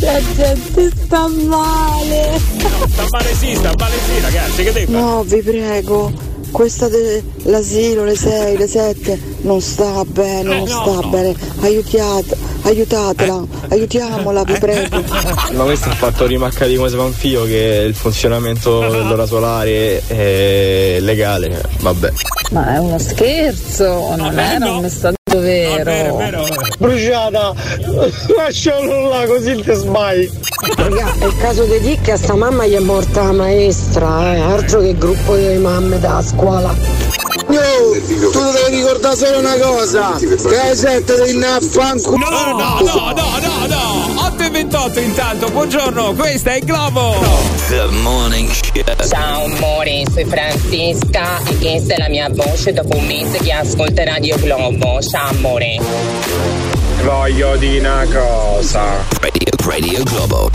La 0.00 0.20
gente 0.34 0.90
sta 1.04 1.26
male. 1.28 2.40
Sta 2.92 3.06
male 3.10 3.34
sì, 3.34 3.54
sta 3.54 3.72
male 3.78 3.94
sì, 4.06 4.20
ragazzi, 4.20 4.62
che 4.62 4.72
devi 4.72 4.92
fare? 4.92 4.98
No, 4.98 5.22
vi 5.22 5.40
prego, 5.40 6.12
questa 6.56 6.88
dell'asilo, 6.88 8.02
le 8.04 8.16
6, 8.16 8.56
le 8.56 8.66
7, 8.66 9.20
non 9.42 9.60
sta 9.60 10.02
bene, 10.06 10.56
non 10.56 10.66
sta 10.66 11.06
bene. 11.06 11.34
Aiutiate, 11.60 12.34
aiutatela, 12.62 13.44
aiutiamola, 13.68 14.42
vi 14.42 14.54
prego. 14.58 15.02
Ma 15.52 15.64
questo 15.64 15.88
è 15.88 15.90
un 15.90 15.98
fatto 15.98 16.24
rimarcati 16.24 16.74
come 16.76 16.88
Spanfio 16.88 17.44
che 17.44 17.84
il 17.86 17.94
funzionamento 17.94 18.88
dell'ora 18.88 19.26
solare 19.26 20.00
è 20.06 20.96
legale, 21.00 21.60
vabbè. 21.80 22.12
Ma 22.52 22.76
è 22.76 22.78
uno 22.78 22.98
scherzo, 22.98 24.16
non 24.16 24.38
era 24.38 24.70
un 24.70 24.80
messaggio 24.80 25.25
vero. 25.40 26.18
Bruciata, 26.78 27.54
lascialo 28.36 29.08
là 29.08 29.26
così 29.26 29.56
ti 29.62 29.72
sbagli. 29.72 30.30
Raga, 30.76 31.12
è 31.18 31.24
il 31.26 31.36
caso 31.38 31.64
di 31.64 31.78
dire 31.80 32.00
che 32.00 32.12
a 32.12 32.16
sta 32.16 32.34
mamma 32.34 32.66
gli 32.66 32.74
è 32.74 32.80
morta 32.80 33.22
la 33.24 33.32
maestra, 33.32 34.34
eh, 34.34 34.40
altro 34.40 34.80
che 34.80 34.96
gruppo 34.96 35.36
di 35.36 35.56
mamme 35.56 35.98
da 35.98 36.22
scuola. 36.22 37.05
Yo, 37.48 38.30
tu 38.32 38.40
devi 38.52 38.76
ricordare 38.76 39.16
solo 39.16 39.38
una 39.38 39.56
cosa, 39.56 40.16
che 40.18 40.58
hai 40.58 40.76
sette 40.76 41.12
a 41.12 41.60
fanculo. 41.60 42.16
No, 42.16 42.56
no, 42.56 42.80
no, 42.80 43.12
no, 43.12 43.38
no, 43.38 43.66
no. 43.66 44.24
8 44.26 44.42
e 44.42 44.50
28 44.50 45.00
intanto, 45.00 45.48
buongiorno, 45.50 46.14
questa 46.14 46.54
è 46.54 46.60
Globo. 46.60 47.14
The 47.68 47.84
Morning 48.02 48.50
Show. 48.50 49.06
Ciao 49.08 49.44
amore, 49.44 50.02
sono 50.12 50.26
Francisca 50.26 51.40
e 51.44 51.56
questa 51.58 51.94
è 51.94 51.98
la 51.98 52.08
mia 52.08 52.28
voce 52.30 52.72
dopo 52.72 52.96
un 52.96 53.06
mese 53.06 53.38
che 53.38 53.52
ascolta 53.52 54.02
Radio 54.02 54.36
Globo. 54.38 55.00
Ciao 55.00 55.28
amore. 55.28 56.55
Voglio 57.02 57.56
di 57.56 57.78
una 57.78 58.06
cosa. 58.12 59.04
Radio, 59.20 59.48
Radio 59.64 60.02
Globo. 60.02 60.50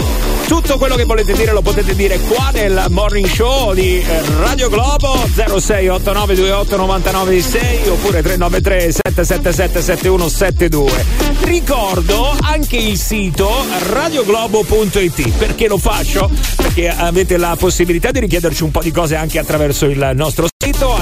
Tutto 0.48 0.78
quello 0.78 0.96
che 0.96 1.06
volete 1.06 1.34
dire 1.34 1.52
lo 1.54 1.62
potete 1.62 1.96
dire 1.96 2.20
qua 2.20 2.50
nel 2.52 2.86
morning 2.90 3.28
show 3.28 3.74
di 3.74 4.00
eh, 4.00 4.22
Radio 4.40 4.70
Globo 4.70 5.14
0689289996 5.36 7.90
oppure 7.90 8.22
393 8.22 8.92
777 8.92 9.82
7172. 9.82 11.06
Ricordo 11.42 12.36
anche 12.42 12.78
il 12.78 12.98
sito 12.98 13.50
radioglobo.it. 13.90 15.30
Perché 15.38 15.68
lo 15.68 15.78
faccio? 15.78 16.30
Perché 16.56 16.90
avete 16.90 17.38
la 17.38 17.56
possibilità 17.58 18.12
di 18.12 18.20
richiederci 18.20 18.64
un 18.64 18.72
po' 18.72 18.82
di 18.82 18.92
cose 18.92 19.16
anche 19.16 19.40
attraverso 19.40 19.86
il 19.86 20.12
nostro 20.16 20.48
sito. 20.48 20.61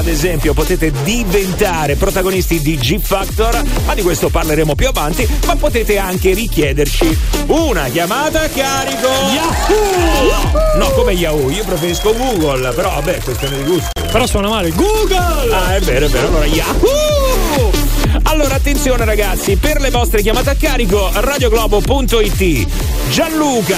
Esempio, 0.09 0.53
potete 0.53 0.91
diventare 1.03 1.95
protagonisti 1.95 2.59
di 2.61 2.77
G 2.77 2.99
Factor, 2.99 3.61
ma 3.85 3.93
di 3.93 4.01
questo 4.01 4.29
parleremo 4.29 4.75
più 4.75 4.87
avanti. 4.87 5.27
Ma 5.45 5.55
potete 5.55 5.97
anche 5.97 6.33
richiederci 6.33 7.17
una 7.47 7.87
chiamata 7.89 8.41
a 8.41 8.47
carico. 8.47 9.07
Yahoo! 9.07 10.77
No, 10.77 10.89
come 10.91 11.13
Yahoo, 11.13 11.49
io 11.49 11.63
preferisco 11.63 12.13
Google, 12.15 12.71
però 12.73 12.89
vabbè, 12.89 13.19
questione 13.19 13.57
di 13.57 13.63
gusto. 13.63 13.89
Però 14.11 14.25
suona 14.25 14.49
male. 14.49 14.71
Google! 14.71 15.53
Ah, 15.53 15.75
è 15.75 15.79
vero, 15.81 16.05
è 16.05 16.09
vero. 16.09 16.27
Allora, 16.27 16.45
Yahoo! 16.45 17.88
Allora, 18.29 18.55
attenzione 18.55 19.05
ragazzi, 19.05 19.55
per 19.55 19.81
le 19.81 19.89
vostre 19.89 20.21
chiamate 20.21 20.51
a 20.51 20.55
carico, 20.55 21.09
radioglobo.it. 21.11 22.67
Gianluca. 23.09 23.77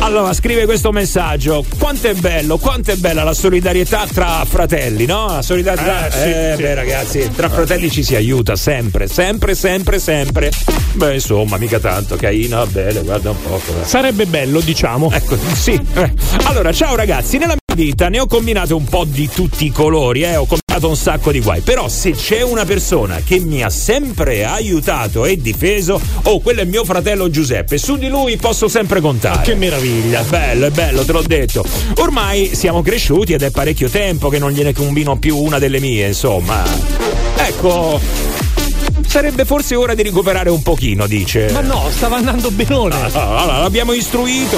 Allora, 0.00 0.34
scrive 0.34 0.66
questo 0.66 0.92
messaggio. 0.92 1.64
Quanto 1.78 2.08
è 2.08 2.14
bello, 2.14 2.58
quanto 2.58 2.90
è 2.90 2.96
bella 2.96 3.24
la 3.24 3.32
solidarietà 3.32 4.06
tra 4.12 4.44
fratelli, 4.44 5.06
no? 5.06 5.26
La 5.26 5.42
solidarietà. 5.42 6.08
Eh, 6.08 6.10
sì, 6.10 6.18
eh, 6.28 6.52
sì. 6.56 6.62
beh, 6.62 6.74
ragazzi, 6.74 7.30
tra 7.34 7.48
fratelli 7.48 7.90
ci 7.90 8.02
si 8.02 8.14
aiuta 8.14 8.56
sempre, 8.56 9.08
sempre, 9.08 9.54
sempre, 9.54 9.98
sempre. 9.98 10.50
Beh, 10.92 11.14
insomma, 11.14 11.56
mica 11.56 11.78
tanto. 11.78 12.16
Caina, 12.16 12.66
bene, 12.66 13.02
guarda 13.02 13.30
un 13.30 13.42
po'. 13.42 13.58
com'è. 13.64 13.84
Sarebbe 13.86 14.26
bello, 14.26 14.60
diciamo. 14.60 15.10
Ecco, 15.10 15.38
sì. 15.54 15.80
Eh. 15.94 16.12
Allora, 16.44 16.72
ciao 16.72 16.94
ragazzi, 16.94 17.38
nella 17.38 17.54
mia 17.54 17.84
vita 17.84 18.10
ne 18.10 18.20
ho 18.20 18.26
combinate 18.26 18.74
un 18.74 18.84
po' 18.84 19.04
di 19.04 19.30
tutti 19.32 19.64
i 19.64 19.70
colori, 19.70 20.22
eh, 20.24 20.36
ho 20.36 20.46
combinato 20.46 20.59
un 20.78 20.96
sacco 20.96 21.30
di 21.30 21.40
guai, 21.40 21.60
però 21.60 21.88
se 21.88 22.12
c'è 22.12 22.42
una 22.42 22.64
persona 22.64 23.20
che 23.24 23.38
mi 23.38 23.62
ha 23.62 23.70
sempre 23.70 24.44
aiutato 24.44 25.24
e 25.24 25.36
difeso, 25.36 26.00
oh, 26.22 26.40
quello 26.40 26.60
è 26.60 26.64
mio 26.64 26.84
fratello 26.84 27.28
Giuseppe, 27.28 27.78
su 27.78 27.96
di 27.96 28.08
lui 28.08 28.36
posso 28.36 28.68
sempre 28.68 29.00
contare. 29.00 29.42
Che 29.42 29.54
meraviglia. 29.54 30.20
È 30.20 30.24
bello, 30.24 30.66
è 30.66 30.70
bello, 30.70 31.04
te 31.04 31.12
l'ho 31.12 31.22
detto. 31.22 31.64
Ormai 31.96 32.54
siamo 32.54 32.82
cresciuti 32.82 33.32
ed 33.32 33.42
è 33.42 33.50
parecchio 33.50 33.88
tempo 33.88 34.28
che 34.28 34.38
non 34.38 34.50
gliene 34.50 34.72
combino 34.72 35.18
più 35.18 35.36
una 35.36 35.58
delle 35.58 35.80
mie, 35.80 36.08
insomma. 36.08 36.62
Ecco, 37.36 38.00
sarebbe 39.10 39.44
forse 39.44 39.74
ora 39.74 39.94
di 39.94 40.04
recuperare 40.04 40.50
un 40.50 40.62
pochino, 40.62 41.08
dice. 41.08 41.50
Ma 41.50 41.60
no, 41.60 41.88
stava 41.88 42.16
andando 42.16 42.48
benone. 42.52 42.94
Ah, 42.94 43.40
Allora, 43.40 43.58
l'abbiamo 43.58 43.92
istruito. 43.92 44.56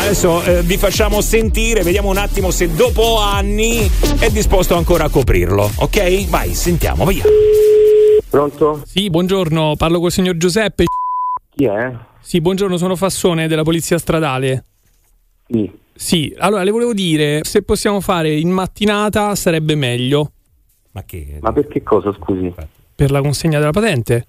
Adesso 0.00 0.42
eh, 0.42 0.62
vi 0.62 0.76
facciamo 0.76 1.20
sentire, 1.20 1.82
vediamo 1.84 2.08
un 2.08 2.16
attimo 2.16 2.50
se 2.50 2.74
dopo 2.74 3.20
anni 3.20 3.88
è 4.18 4.28
disposto 4.30 4.74
ancora 4.74 5.04
a 5.04 5.08
coprirlo. 5.08 5.70
Ok? 5.76 6.28
Vai, 6.28 6.52
sentiamo, 6.52 7.04
via. 7.06 7.22
Pronto? 8.28 8.82
Sì, 8.84 9.08
buongiorno, 9.08 9.76
parlo 9.76 10.00
col 10.00 10.10
signor 10.10 10.36
Giuseppe. 10.36 10.84
Chi 11.54 11.66
è? 11.66 11.92
Sì, 12.20 12.40
buongiorno, 12.40 12.76
sono 12.78 12.96
Fassone 12.96 13.46
della 13.46 13.62
Polizia 13.62 13.98
Stradale. 13.98 14.64
Sì. 15.46 15.70
Sì, 15.94 16.34
allora 16.38 16.64
le 16.64 16.72
volevo 16.72 16.92
dire, 16.92 17.42
se 17.44 17.62
possiamo 17.62 18.00
fare 18.00 18.34
in 18.34 18.50
mattinata 18.50 19.36
sarebbe 19.36 19.76
meglio. 19.76 20.32
Ma 20.90 21.04
che? 21.04 21.38
Ma 21.40 21.52
per 21.52 21.68
che 21.68 21.84
cosa, 21.84 22.12
scusi? 22.12 22.52
Per 22.94 23.10
la 23.10 23.20
consegna 23.20 23.58
della 23.58 23.70
patente? 23.70 24.26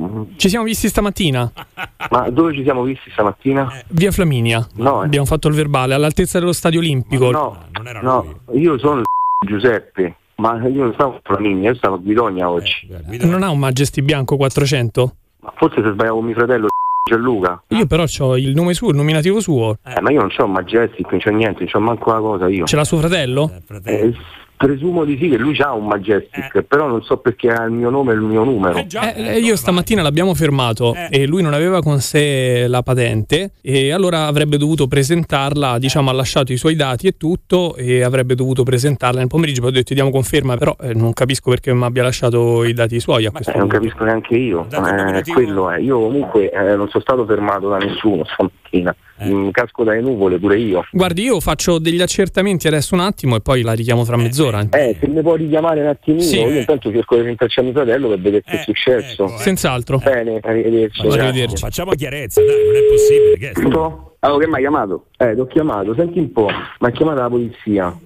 mm, 0.00 0.22
Ci 0.36 0.48
siamo 0.48 0.64
visti 0.64 0.88
stamattina? 0.88 1.50
Ma 2.10 2.28
dove 2.30 2.52
ci 2.54 2.62
siamo 2.62 2.82
visti 2.82 3.10
stamattina? 3.10 3.72
Via 3.88 4.10
Flaminia. 4.10 4.66
No, 4.74 5.02
eh. 5.02 5.06
Abbiamo 5.06 5.26
fatto 5.26 5.48
il 5.48 5.54
verbale 5.54 5.94
all'altezza 5.94 6.38
dello 6.38 6.52
stadio 6.52 6.80
olimpico. 6.80 7.30
No, 7.30 7.64
no, 8.02 8.40
io 8.52 8.78
sono 8.78 8.98
il 9.00 9.04
Giuseppe, 9.48 10.16
ma 10.36 10.56
io 10.66 10.82
non 10.84 10.92
stavo 10.94 11.16
a 11.16 11.20
Flaminia, 11.22 11.70
io 11.70 11.76
stavo 11.76 11.94
a 11.96 11.98
Guidogna 11.98 12.48
oggi. 12.50 12.88
Non 13.20 13.42
ha 13.42 13.50
un 13.50 13.58
Majesty 13.58 14.02
bianco 14.02 14.36
400? 14.36 15.14
Ma 15.40 15.52
forse 15.56 15.82
se 15.82 15.90
sbagliavo 15.92 16.20
mio 16.20 16.34
fratello 16.34 16.66
Gianluca. 17.08 17.62
Io 17.68 17.86
però 17.86 18.04
ho 18.18 18.36
il 18.36 18.54
nome 18.54 18.74
suo, 18.74 18.90
il 18.90 18.96
nominativo 18.96 19.40
suo. 19.40 19.78
Eh, 19.84 20.00
ma 20.00 20.10
io 20.10 20.20
non 20.20 20.28
c'ho 20.30 20.46
Majestic, 20.46 21.10
non 21.10 21.20
c'ho 21.20 21.30
niente, 21.30 21.60
non 21.60 21.68
c'ho 21.68 21.80
manco 21.80 22.10
una 22.10 22.18
cosa 22.20 22.48
io. 22.48 22.66
Ce 22.66 22.76
l'ha 22.76 22.84
suo 22.84 22.98
fratello? 22.98 23.52
Eh, 23.84 24.14
presumo 24.56 25.04
di 25.04 25.18
sì 25.20 25.28
che 25.28 25.36
lui 25.36 25.56
ha 25.60 25.72
un 25.74 25.86
Majestic, 25.86 26.62
però 26.62 26.86
non 26.86 27.02
so 27.02 27.16
perché 27.18 27.50
ha 27.50 27.64
il 27.64 27.72
mio 27.72 27.90
nome 27.90 28.12
e 28.12 28.14
il 28.14 28.20
mio 28.20 28.44
numero. 28.44 28.78
Eh, 29.14 29.38
io 29.38 29.56
stamattina 29.56 30.00
l'abbiamo 30.02 30.34
fermato 30.34 30.94
e 31.10 31.26
lui 31.26 31.42
non 31.42 31.52
aveva 31.54 31.80
con 31.82 31.98
sé 32.00 32.66
la 32.68 32.82
patente 32.82 33.52
e 33.60 33.92
allora 33.92 34.26
avrebbe 34.26 34.56
dovuto 34.56 34.86
presentarla, 34.86 35.78
diciamo 35.78 36.10
ha 36.10 36.12
lasciato 36.12 36.52
i 36.52 36.56
suoi 36.56 36.76
dati 36.76 37.06
e 37.06 37.16
tutto 37.16 37.74
e 37.76 38.02
avrebbe 38.02 38.34
dovuto 38.34 38.62
presentarla 38.62 39.18
nel 39.18 39.28
pomeriggio, 39.28 39.60
poi 39.60 39.70
ho 39.70 39.72
detto 39.74 39.92
diamo 39.94 40.10
conferma, 40.10 40.56
però 40.56 40.74
eh, 40.80 40.94
non 40.94 41.12
capisco 41.12 41.50
perché 41.50 41.72
mi 41.74 41.84
abbia 41.84 42.02
lasciato 42.02 42.64
i 42.64 42.72
dati 42.72 43.00
suoi 43.00 43.26
a 43.26 43.30
questo 43.30 43.50
Eh, 43.52 43.58
non 43.58 43.68
punto. 43.68 43.82
capisco 43.84 44.04
neanche 44.04 44.36
io, 44.36 44.66
eh, 44.70 45.22
quello 45.32 45.70
è. 45.70 45.78
Io 45.80 45.98
comunque 45.98 46.50
eh, 46.50 46.76
non 46.76 46.88
sono 46.88 47.02
stato 47.02 47.24
fermato 47.26 47.68
da 47.68 47.78
nessuno 47.78 48.24
stamattina, 48.24 48.94
Mm, 49.26 49.50
casco 49.50 49.84
dalle 49.84 50.00
nuvole 50.00 50.38
pure 50.38 50.58
io. 50.58 50.84
Guardi, 50.92 51.22
io 51.22 51.40
faccio 51.40 51.78
degli 51.78 52.00
accertamenti 52.00 52.66
adesso 52.66 52.94
un 52.94 53.00
attimo 53.00 53.36
e 53.36 53.40
poi 53.40 53.62
la 53.62 53.72
richiamo 53.72 54.04
fra 54.04 54.16
mezz'ora. 54.16 54.66
Eh, 54.70 54.96
se 55.00 55.06
mi 55.08 55.20
puoi 55.22 55.38
richiamare 55.38 55.80
un 55.80 55.86
attimino, 55.88 56.22
Sì. 56.22 56.40
io 56.40 56.58
intanto 56.58 56.90
cerco 56.92 57.16
di 57.16 57.22
rintracciare 57.22 57.66
mio 57.66 57.76
fratello 57.76 58.08
per 58.08 58.20
vedere 58.20 58.42
che 58.44 58.60
è 58.60 58.62
successo. 58.62 59.28
Senz'altro. 59.38 59.98
Bene, 59.98 60.38
arrivederci. 60.42 61.06
Arrivederci. 61.06 61.56
Facciamo 61.56 61.92
chiarezza, 61.92 62.42
dai, 62.42 62.64
non 62.64 62.74
è 62.76 62.82
possibile. 62.88 63.38
Che 63.38 63.50
è? 63.50 64.12
Allora, 64.20 64.42
che 64.42 64.48
mi 64.48 64.54
hai 64.54 64.60
chiamato? 64.60 65.06
Eh, 65.18 65.34
ti 65.34 65.40
ho 65.40 65.46
chiamato, 65.46 65.94
senti 65.94 66.18
un 66.18 66.32
po', 66.32 66.46
mi 66.46 66.88
ha 66.88 66.90
chiamato 66.90 67.20
la 67.20 67.28
polizia. 67.28 67.98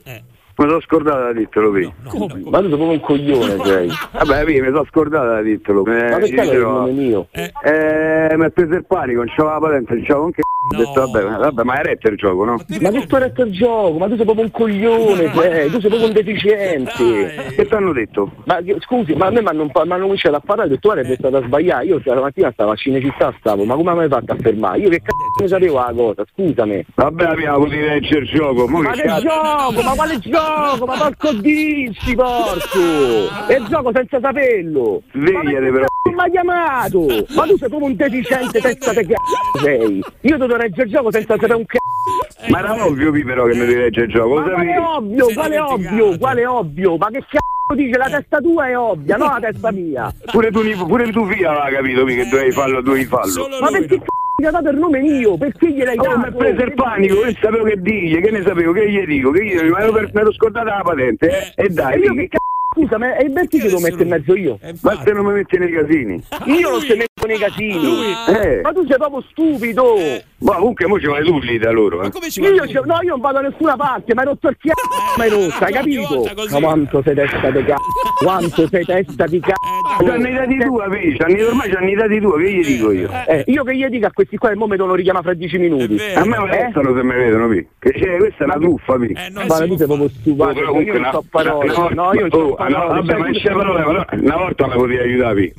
Mi 0.58 0.66
sono 0.66 0.80
scordata 0.80 1.30
di 1.30 1.38
dirtelo, 1.38 1.70
vi. 1.70 1.84
Ma 1.84 2.10
tu 2.10 2.18
sei 2.28 2.76
proprio 2.76 2.90
un 2.90 3.00
coglione, 3.00 3.64
sei. 3.64 3.88
Vabbè, 4.10 4.44
vi, 4.44 4.60
mi 4.60 4.66
sono 4.66 4.84
scordata 4.86 5.40
di 5.40 5.50
dirtelo. 5.50 5.84
Eh, 5.86 6.10
Ma 6.10 6.16
perché 6.18 6.34
è 6.34 6.58
nome 6.58 6.90
mio? 6.90 7.28
Eh, 7.30 8.34
mi 8.36 8.44
ha 8.44 8.50
preso 8.50 8.74
il 8.74 8.84
panico, 8.84 9.18
non 9.18 9.32
c'aveva 9.36 9.54
la 9.54 9.60
patente, 9.60 9.94
non 9.94 10.02
c'avevo 10.02 10.24
anche 10.24 10.42
ho 10.70 10.76
detto, 10.76 11.10
vabbè, 11.10 11.38
vabbè, 11.38 11.62
ma 11.62 11.80
è 11.80 11.82
retto 11.84 12.08
il 12.08 12.16
gioco, 12.16 12.44
no? 12.44 12.56
Ma 12.80 12.90
che 12.90 13.06
tu 13.06 13.14
hai 13.14 13.20
retto 13.22 13.42
il 13.42 13.52
gioco? 13.52 13.96
Ma 13.96 14.08
tu 14.08 14.16
sei 14.16 14.24
proprio 14.24 14.44
un 14.44 14.50
coglione, 14.50 15.32
sei. 15.32 15.70
Tu 15.70 15.80
sei 15.80 15.88
proprio 15.88 16.06
un 16.06 16.12
deficiente. 16.12 17.52
Che 17.54 17.66
ti 17.66 17.74
hanno 17.74 17.92
detto? 17.92 18.32
Ma 18.44 18.56
che- 18.56 18.76
scusi, 18.80 19.14
ma 19.14 19.26
a 19.26 19.30
me 19.30 19.40
mi 19.40 19.46
hanno 19.46 19.64
mi 19.64 19.70
hanno 19.72 20.02
cominciato 20.02 20.34
a 20.36 20.40
parlare, 20.44 20.68
ho 20.68 20.72
detto 20.72 20.92
guarda 20.92 21.08
è 21.08 21.14
stata 21.14 21.42
sbagliata. 21.42 21.82
Io 21.82 22.00
la 22.04 22.20
mattina 22.20 22.50
stavo 22.52 22.72
a 22.72 22.74
Cinecittà 22.74 23.32
stavo, 23.38 23.64
ma 23.64 23.76
come 23.76 23.94
mi 23.94 24.00
hai 24.00 24.08
fatto 24.08 24.32
a 24.32 24.36
fermare? 24.36 24.78
Io 24.80 24.88
che 24.88 25.00
cazzo 25.00 25.42
ne 25.42 25.48
sapevo 25.48 25.74
la 25.76 25.92
cosa, 25.94 26.24
scusami. 26.34 26.84
Vabbè, 26.94 27.24
abbiamo 27.24 27.58
potuto 27.58 27.76
leggere 27.76 28.18
il 28.20 28.28
gioco, 28.28 28.68
mo 28.68 28.80
Ma 28.82 28.90
che 28.90 29.02
che 29.02 29.20
gioco? 29.20 29.82
Ma 29.82 29.94
quale 29.94 30.18
gioco? 30.18 30.47
Ma 30.84 30.96
porco 30.96 31.32
disci, 31.34 32.14
porco! 32.14 33.46
È 33.46 33.56
il 33.56 33.66
gioco 33.68 33.90
senza 33.94 34.18
saperlo! 34.20 35.02
Svegliate 35.12 35.70
però. 35.70 35.86
Non 36.04 36.14
mi 36.14 36.20
ha 36.20 36.30
chiamato! 36.30 37.06
Ma 37.34 37.42
tu 37.42 37.56
sei 37.56 37.68
proprio 37.68 37.84
un 37.84 37.96
deficiente 37.96 38.60
testa 38.60 38.92
di 38.92 39.06
cazzo 39.06 39.58
sei! 39.62 40.02
Io 40.22 40.36
devo 40.38 40.56
reggere 40.56 40.84
il 40.84 40.90
gioco 40.90 41.12
senza 41.12 41.34
sapere 41.34 41.54
un 41.54 41.66
cazzo! 41.66 42.50
Ma 42.50 42.58
era 42.60 42.84
ovvio, 42.84 43.10
vi, 43.10 43.24
però, 43.24 43.44
che 43.44 43.54
mi 43.54 43.66
devi 43.66 43.74
leggere 43.74 44.06
il 44.06 44.12
gioco, 44.12 44.34
lo 44.34 44.40
Ma 44.40 44.46
quale 44.46 44.72
sapevi? 44.72 44.78
ovvio? 44.78 45.26
Quale 45.34 45.58
ovvio? 45.58 46.18
Quale 46.18 46.46
ovvio? 46.46 46.96
Ma 46.96 47.06
che 47.08 47.20
cazzo 47.20 47.74
dice? 47.74 47.98
La 47.98 48.08
testa 48.08 48.38
tua 48.38 48.68
è 48.68 48.78
ovvia, 48.78 49.16
no 49.16 49.24
la 49.26 49.38
testa 49.40 49.70
mia! 49.70 50.14
Pure 50.30 50.50
tu, 50.50 50.62
pure 50.86 51.10
tu 51.10 51.26
via 51.26 51.50
aveva 51.50 51.76
capito, 51.76 52.04
mi, 52.04 52.14
che 52.14 52.28
dovevi 52.28 52.52
farlo, 52.52 52.80
dovevi 52.80 53.04
farlo. 53.04 53.48
Ma 53.60 53.68
perché 53.68 53.98
cazzo 53.98 54.17
gli 54.40 54.44
ha 54.46 54.52
dato 54.52 54.68
il 54.68 54.78
nome 54.78 55.00
mio? 55.00 55.36
Perché 55.36 55.72
gliel'hai 55.72 55.98
Oh, 55.98 56.02
dato? 56.02 56.18
mi 56.18 56.24
ha 56.26 56.30
preso 56.30 56.62
il 56.62 56.72
panico, 56.74 57.14
io 57.26 57.34
sapevo 57.40 57.64
che 57.64 57.80
digli, 57.80 58.20
che 58.20 58.30
ne 58.30 58.42
sapevo, 58.42 58.70
che 58.72 58.88
gli 58.88 59.04
dico, 59.04 59.32
che 59.32 59.44
gli 59.44 59.54
mi 59.54 59.72
ero, 59.76 59.92
mi 59.92 60.32
scordata 60.32 60.76
la 60.76 60.82
patente, 60.84 61.54
eh? 61.56 61.64
E 61.64 61.68
dai, 61.70 61.94
E 61.94 62.04
io 62.04 62.14
che 62.14 62.28
cazzo 62.28 62.44
scusa, 62.72 62.98
ma 62.98 63.16
e 63.16 63.30
perché 63.30 63.58
che 63.58 63.66
devo 63.66 63.80
mettere 63.80 64.02
in 64.04 64.08
mezzo 64.10 64.36
io? 64.36 64.58
Ma 64.82 65.02
se 65.04 65.12
non 65.12 65.26
mi 65.26 65.32
metti 65.32 65.58
nei 65.58 65.72
casini? 65.72 66.22
Io 66.44 66.70
non 66.70 66.80
ti 66.80 66.94
metto 66.94 67.07
nei 67.26 67.38
casini! 67.38 68.12
Eh. 68.28 68.60
Ma 68.62 68.72
tu 68.72 68.84
sei 68.86 68.96
proprio 68.96 69.22
stupido! 69.30 69.94
Ma 70.40 70.54
comunque 70.54 70.86
mo 70.86 71.00
ci 71.00 71.06
vai 71.06 71.24
tu 71.24 71.38
lì 71.40 71.58
da 71.58 71.70
loro, 71.72 72.02
eh. 72.02 72.06
Io, 72.06 72.66
ci- 72.66 72.80
no, 72.84 72.98
io 73.02 73.10
non 73.10 73.20
vado 73.20 73.40
da 73.40 73.48
nessuna 73.48 73.74
parte, 73.76 74.14
ma 74.14 74.20
hai 74.22 74.26
rotto 74.28 74.48
il 74.48 74.56
cazzo, 74.56 74.88
ma 75.16 75.24
hai 75.24 75.30
rotto, 75.30 75.64
hai 75.64 75.72
capito? 75.72 76.30
Ma 76.50 76.60
quanto 76.60 77.02
sei 77.02 77.14
testa 77.14 77.50
di 77.50 77.64
cazzo, 77.64 77.82
quanto 78.24 78.68
sei 78.68 78.84
testa 78.84 79.26
di 79.26 79.40
cazzo. 79.40 80.04
C'hanno 80.04 80.28
i 80.28 80.32
dati 80.34 80.58
tua, 80.58 80.88
vedi, 80.88 81.16
ormai 81.42 81.68
c'hanno 81.70 81.88
i 81.90 81.94
dati 81.94 82.20
tua, 82.20 82.38
che 82.38 82.52
gli 82.52 82.64
dico 82.64 82.92
io? 82.92 83.10
Eh, 83.26 83.42
io 83.46 83.64
che 83.64 83.74
gli 83.74 83.84
dico 83.86 84.06
a 84.06 84.10
questi 84.12 84.36
qua, 84.36 84.50
il 84.50 84.56
mo 84.56 84.66
mi 84.66 84.76
devono 84.76 84.94
richiamare 84.94 85.24
fra 85.24 85.34
dieci 85.34 85.58
minuti. 85.58 85.98
A 86.14 86.24
me 86.24 86.38
mi 86.38 86.48
Eh? 86.50 86.62
restano 86.64 86.94
se 86.94 87.02
mi 87.02 87.14
vedono, 87.14 87.48
vi. 87.48 87.66
Che 87.78 87.90
c'è, 87.92 88.16
questa 88.18 88.42
è 88.42 88.44
una 88.44 88.54
truffa, 88.58 88.96
vi. 88.96 89.12
Guarda, 89.32 89.66
tu 89.66 89.76
sei 89.76 89.86
proprio 89.86 90.08
stupido, 90.08 90.80
io 90.80 90.98
non 91.00 91.08
so 91.10 91.24
parole, 91.28 91.72
no, 91.94 92.12
io 92.14 92.20
non 92.20 92.30
so 92.30 92.36
oh, 92.38 92.48
no, 92.48 92.54
parole. 92.54 92.86
vabbè, 93.00 93.16
ma 93.16 93.24
tu 93.26 93.32
c'è 93.32 93.40
sei- 93.40 93.54
parole, 93.56 93.82
una 94.12 94.36
volta 94.36 94.66
mi 94.68 94.72
potevi 94.74 94.98
aiutare, 94.98 95.34
vi. 95.34 95.52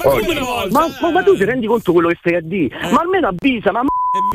Ma, 0.71 0.85
ma- 1.01 1.11
ma 1.11 1.23
tu 1.23 1.35
ti 1.35 1.43
rendi 1.49 1.67
conto 1.67 1.91
quello 1.93 2.07
che 2.09 2.17
stai 2.19 2.35
a 2.35 2.41
dire? 2.41 2.75
Ma 2.91 2.99
almeno 3.01 3.27
avvisa, 3.27 3.71
ma 3.71 3.81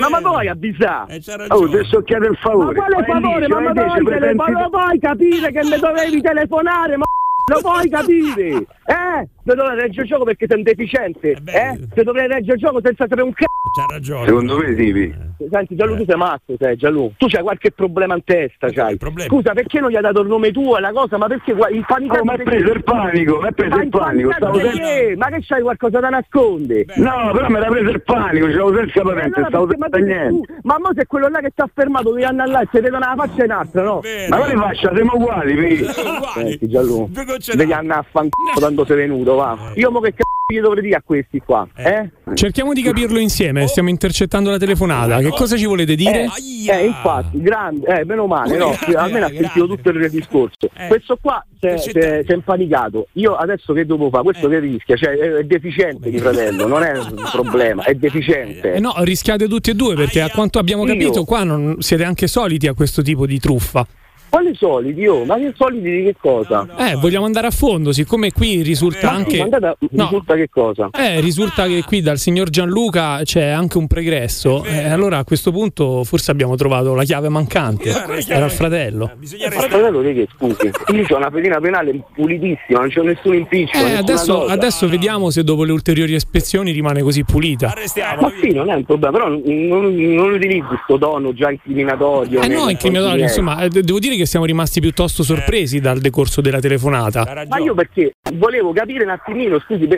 ma, 0.00 0.08
ma 0.08 0.20
puoi 0.20 0.46
avvisare? 0.48 1.20
Oh, 1.48 1.68
ti 1.68 1.84
sto 1.86 2.02
chiedendo 2.02 2.32
il 2.32 2.38
Ma 2.42 2.50
favore. 2.50 2.74
quale 2.76 2.94
Vai 2.94 3.04
favore? 3.06 3.48
Ma, 3.48 3.60
ma 3.60 3.72
tele- 3.72 4.02
presenti- 4.04 4.36
ma 4.36 4.50
lo 4.50 4.70
puoi 4.70 4.98
capire 5.00 5.50
che 5.52 5.64
mi 5.64 5.78
dovevi 5.78 6.20
telefonare? 6.20 6.96
Ma 6.96 7.04
lo 7.52 7.60
puoi 7.60 7.88
capire? 7.88 8.46
Eh? 8.86 9.28
Ti 9.44 9.54
dovrei 9.54 9.76
reggere 9.78 10.02
il 10.02 10.08
gioco 10.08 10.24
perché 10.24 10.46
sei 10.48 10.56
un 10.56 10.62
deficiente? 10.62 11.30
Eh? 11.32 11.78
Ti 11.94 12.02
dovrei 12.02 12.26
reggere 12.28 12.54
il 12.54 12.60
gioco 12.60 12.80
senza 12.82 13.04
sapere 13.04 13.22
un 13.22 13.32
cazzo? 13.34 13.52
C'ha 13.76 13.86
ragione. 13.92 14.26
Secondo 14.26 14.56
me 14.56 14.74
sì, 14.74 14.92
vi. 14.92 15.14
Senti 15.50 15.74
Gianlu, 15.76 15.96
tu 15.96 16.04
sei 16.06 16.16
matto, 16.16 16.54
sei 16.58 16.76
Gianlu. 16.76 17.12
Tu 17.18 17.26
c'hai 17.26 17.42
qualche 17.42 17.70
problema 17.72 18.14
in 18.14 18.24
testa, 18.24 18.70
c'hai. 18.70 18.96
problema? 18.96 19.28
Scusa, 19.28 19.52
perché 19.52 19.80
non 19.80 19.90
gli 19.90 19.96
hai 19.96 20.02
dato 20.02 20.20
il 20.22 20.28
nome 20.28 20.50
tuo 20.50 20.78
e 20.78 20.80
la 20.80 20.92
cosa? 20.92 21.18
Ma 21.18 21.26
perché 21.26 21.50
il 21.50 21.84
panico? 21.86 22.16
Oh, 22.16 22.24
mi 22.24 22.30
ha 22.32 22.36
preso 22.36 22.72
il 22.72 22.84
panico, 22.84 23.40
mi 23.40 23.46
ha 23.48 23.52
preso 23.52 23.76
Ma 23.76 23.82
il 23.82 23.88
panico, 23.90 24.32
stavo 24.32 24.58
perché? 24.58 25.14
Ma 25.16 25.26
che 25.26 25.38
c'hai 25.42 25.60
qualcosa 25.62 26.00
da 26.00 26.08
nascondere? 26.08 26.84
No, 26.96 27.30
però 27.32 27.48
mi 27.48 27.56
era 27.56 27.66
preso 27.68 27.90
il 27.90 28.02
panico, 28.02 28.46
c'avevo 28.46 28.74
senza 28.76 29.02
patente, 29.02 29.34
Allora, 29.34 29.48
stavo 29.48 29.66
ma, 29.66 29.88
senza 29.90 29.98
niente. 29.98 30.28
tu- 30.28 30.44
ma 30.62 30.76
mo 30.78 30.90
se 30.96 31.06
quello 31.06 31.28
là 31.28 31.40
che 31.40 31.50
sta 31.52 31.68
fermato 31.74 32.10
devi 32.12 32.24
andare 32.24 32.50
là 32.50 32.60
e 32.60 32.68
si 32.72 32.80
vedono 32.80 32.98
la 33.00 33.14
faccia 33.16 33.44
in 33.44 33.50
altra, 33.50 33.82
no? 33.82 34.00
Ma 34.28 34.36
quale 34.36 34.54
faccia? 34.54 34.92
Siamo 34.94 35.12
uguali, 35.14 35.54
vedi? 35.54 35.84
Senti 36.32 36.68
Gianlu, 36.68 37.10
devi 37.54 37.72
andare 37.72 38.00
a 38.00 38.06
fanculo 38.08 38.52
quando 38.54 38.84
sei 38.86 38.96
venuto, 38.96 39.33
va. 39.36 39.72
Io 39.74 39.90
mo 39.90 40.00
che 40.00 40.10
cazzo 40.10 40.22
gli 40.46 40.60
dovrei 40.60 40.82
dire 40.82 40.96
a 40.96 41.02
questi 41.02 41.40
qua, 41.40 41.66
eh? 41.74 42.10
Cerchiamo 42.34 42.74
di 42.74 42.82
capirlo 42.82 43.18
insieme, 43.18 43.66
stiamo 43.66 43.88
intercettando 43.88 44.50
la 44.50 44.58
telefonata. 44.58 45.18
Che 45.20 45.30
cosa 45.30 45.56
ci 45.56 45.64
volete 45.64 45.94
dire? 45.94 46.28
Eh, 46.68 46.84
infatti, 46.84 47.40
grande, 47.40 47.86
eh, 48.00 48.04
meno 48.04 48.26
male, 48.26 48.56
no? 48.58 48.76
Almeno 48.94 49.24
ha 49.26 49.30
sentito 49.30 49.66
tutto 49.66 49.88
il 49.88 50.10
discorso. 50.10 50.68
Questo 50.88 51.18
qua 51.20 51.44
si 51.78 51.90
è- 51.90 52.24
impanicato. 52.28 53.08
Io 53.12 53.34
adesso 53.34 53.72
che 53.72 53.86
devo 53.86 54.10
fare? 54.10 54.22
Questo 54.24 54.48
che 54.48 54.58
rischia? 54.58 54.96
Cioè, 54.96 55.10
è, 55.16 55.30
è 55.36 55.44
deficiente 55.44 56.10
di 56.10 56.18
fratello, 56.18 56.66
non 56.66 56.82
è 56.82 56.92
un 56.98 57.14
problema, 57.32 57.82
è 57.84 57.94
deficiente. 57.94 58.74
Eh 58.74 58.80
no, 58.80 58.92
rischiate 58.98 59.48
tutti 59.48 59.70
e 59.70 59.74
due 59.74 59.94
perché 59.94 60.20
a 60.20 60.28
quanto 60.28 60.58
abbiamo 60.58 60.84
Io? 60.84 60.92
capito 60.92 61.24
qua 61.24 61.42
non 61.42 61.76
siete 61.80 62.04
anche 62.04 62.26
soliti 62.26 62.66
a 62.66 62.74
questo 62.74 63.00
tipo 63.00 63.24
di 63.26 63.38
truffa. 63.40 63.86
Quali 64.34 64.52
soliti? 64.56 65.06
Oh, 65.06 65.24
ma 65.24 65.36
che 65.36 65.52
soliti 65.56 65.88
di 65.88 66.02
che 66.02 66.16
cosa? 66.20 66.66
Eh, 66.76 66.96
vogliamo 66.96 67.24
andare 67.24 67.46
a 67.46 67.50
fondo, 67.52 67.92
siccome 67.92 68.32
qui 68.32 68.62
risulta 68.62 69.06
Ma 69.06 69.12
sì, 69.12 69.16
anche 69.18 69.36
ma 69.38 69.44
andate 69.44 69.66
a- 69.66 69.76
No. 69.90 70.04
risulta 70.06 70.34
che 70.34 70.48
cosa? 70.50 70.90
Eh, 70.92 71.20
risulta 71.20 71.66
che 71.68 71.84
qui 71.86 72.00
dal 72.00 72.18
signor 72.18 72.50
Gianluca 72.50 73.20
c'è 73.22 73.46
anche 73.46 73.78
un 73.78 73.86
pregresso. 73.86 74.64
Eh, 74.64 74.88
allora 74.88 75.18
a 75.18 75.24
questo 75.24 75.52
punto 75.52 76.02
forse 76.02 76.32
abbiamo 76.32 76.56
trovato 76.56 76.94
la 76.94 77.04
chiave 77.04 77.28
mancante. 77.28 77.90
Era 77.90 78.46
il 78.46 78.50
fratello. 78.50 79.12
Ma 79.16 79.50
fratello 79.50 80.02
di 80.02 80.14
che 80.14 80.26
scusi? 80.36 80.68
Io 80.92 81.06
ho 81.08 81.16
una 81.16 81.30
pedina 81.30 81.60
penale 81.60 81.96
pulitissima, 82.12 82.80
non 82.80 82.88
c'è 82.88 83.02
nessun 83.02 83.34
impiccio. 83.34 83.78
Eh, 83.78 83.94
adesso, 83.94 84.46
adesso 84.46 84.88
vediamo 84.88 85.30
se 85.30 85.44
dopo 85.44 85.62
le 85.62 85.70
ulteriori 85.70 86.12
ispezioni 86.12 86.72
rimane 86.72 87.02
così 87.02 87.22
pulita. 87.22 87.72
Ma 88.20 88.32
sì, 88.42 88.52
non 88.52 88.68
è 88.68 88.74
un 88.74 88.84
problema, 88.84 89.12
però 89.12 89.28
non, 89.28 89.42
non, 89.44 89.94
non 89.94 90.32
utilizzi 90.32 90.66
questo 90.66 90.98
tono 90.98 91.32
già 91.32 91.52
incriminatorio. 91.52 92.40
Eh 92.40 92.48
no, 92.48 92.68
incriminatorio, 92.68 93.22
insomma, 93.22 93.62
eh, 93.62 93.68
devo 93.68 94.00
dire 94.00 94.16
che 94.16 94.22
siamo 94.26 94.44
rimasti 94.44 94.80
piuttosto 94.80 95.22
sorpresi 95.22 95.80
dal 95.80 95.98
decorso 96.00 96.40
della 96.40 96.60
telefonata. 96.60 97.44
Ma 97.48 97.58
io 97.58 97.74
perché 97.74 98.14
volevo 98.34 98.72
capire 98.72 99.04
un 99.04 99.10
attimino, 99.10 99.58
scusi, 99.60 99.88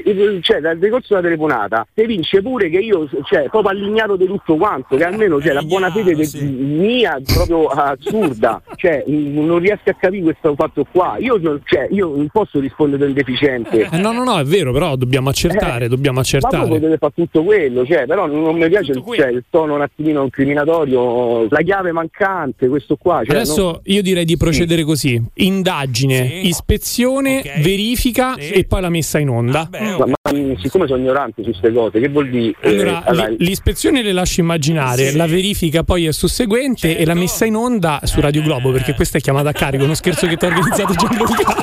cioè 0.42 0.60
dal 0.60 0.78
decorso 0.78 1.08
della 1.14 1.22
telefonata, 1.22 1.86
se 1.94 2.06
vince 2.06 2.42
pure 2.42 2.68
che 2.68 2.78
io, 2.78 3.08
cioè, 3.24 3.48
proprio 3.48 3.70
allignato 3.70 4.16
di 4.16 4.26
tutto 4.26 4.56
quanto, 4.56 4.96
che 4.96 5.04
almeno 5.04 5.38
c'è 5.38 5.52
la 5.52 5.62
buona 5.62 5.90
fede 5.90 6.14
de- 6.14 6.28
mia 6.42 7.20
proprio 7.24 7.66
assurda, 7.66 8.60
cioè 8.76 9.04
non 9.06 9.58
riesco 9.58 9.90
a 9.90 9.94
capire 9.94 10.22
questo 10.22 10.54
fatto 10.54 10.86
qua. 10.90 11.16
Io, 11.18 11.36
non- 11.38 11.60
cioè, 11.64 11.88
io 11.90 12.08
non 12.14 12.28
posso 12.32 12.60
rispondere 12.60 13.04
del 13.04 13.12
deficiente. 13.14 13.88
Eh, 13.90 13.98
no, 13.98 14.12
no, 14.12 14.24
no, 14.24 14.38
è 14.38 14.44
vero, 14.44 14.72
però 14.72 14.96
dobbiamo 14.96 15.28
accertare, 15.28 15.88
dobbiamo 15.88 16.18
Ma 16.20 16.22
poi 16.22 16.38
accertare. 16.38 16.68
potete 16.68 16.96
fare 16.98 17.12
tutto 17.14 17.42
quello, 17.44 17.84
cioè, 17.84 18.06
però 18.06 18.26
non, 18.26 18.42
non 18.42 18.56
mi 18.56 18.68
piace 18.68 18.92
il, 18.92 19.02
cioè, 19.04 19.28
il 19.28 19.44
tono 19.50 19.74
un 19.74 19.80
attimino 19.82 20.22
incriminatorio, 20.22 21.46
la 21.48 21.60
chiave 21.62 21.92
mancante, 21.92 22.68
questo 22.68 22.96
qua. 22.96 23.22
Cioè, 23.24 23.36
Adesso 23.36 23.62
non- 23.62 23.80
io 23.84 24.02
direi 24.06 24.24
di 24.24 24.36
procedere 24.36 24.84
così: 24.84 25.20
indagine, 25.34 26.40
ispezione, 26.42 27.42
verifica 27.60 28.36
e 28.36 28.64
poi 28.64 28.80
la 28.80 28.88
messa 28.88 29.18
in 29.18 29.28
onda. 29.28 29.68
ma, 29.70 29.96
ma, 30.06 30.32
mh, 30.32 30.56
siccome 30.60 30.86
sono 30.86 31.00
ignorante 31.00 31.42
su 31.42 31.50
queste 31.50 31.72
cose, 31.72 31.98
che 32.00 32.08
vuol 32.08 32.30
dire? 32.30 32.54
eh, 32.60 32.68
Allora, 32.70 33.02
allora, 33.04 33.28
l- 33.28 33.36
l'ispezione 33.38 34.02
le 34.02 34.12
lascio 34.12 34.40
immaginare, 34.40 35.12
la 35.12 35.26
verifica 35.26 35.82
poi 35.82 36.06
è 36.06 36.12
susseguente 36.12 36.96
e 36.96 37.04
la 37.04 37.14
messa 37.14 37.44
in 37.44 37.56
onda 37.56 38.00
su 38.04 38.20
Radio 38.20 38.42
Globo, 38.42 38.70
perché 38.72 38.94
questa 38.94 39.18
è 39.18 39.20
chiamata 39.20 39.48
a 39.50 39.52
carico, 39.52 39.84
uno 39.84 39.94
scherzo 39.94 40.26
che 40.26 40.36
ti 40.36 40.44
ha 40.44 40.48
organizzato 40.48 40.94
Gianluca. 40.96 41.54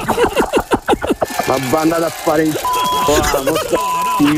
ma 1.48 1.58
va 1.70 1.80
andate 1.80 2.04
a 2.06 2.10
fare 2.10 2.44
in 2.44 2.52
c***o, 2.52 3.44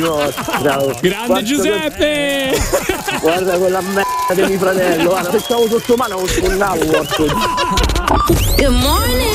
vostra. 0.06 0.94
Grande 1.02 1.44
Giuseppe! 1.44 2.54
Guarda 3.22 3.58
quella 3.58 3.82
merda 3.82 4.04
di 4.34 4.42
mio 4.50 4.58
fratello, 4.60 5.10
guarda, 5.10 5.32
se 5.32 5.40
stavo 5.40 5.68
sotto 5.68 5.96
mano 5.96 6.16
non 6.18 6.28
sfondavo, 6.28 6.86
porco 6.86 7.26
Good 8.16 8.70
morning. 8.70 9.26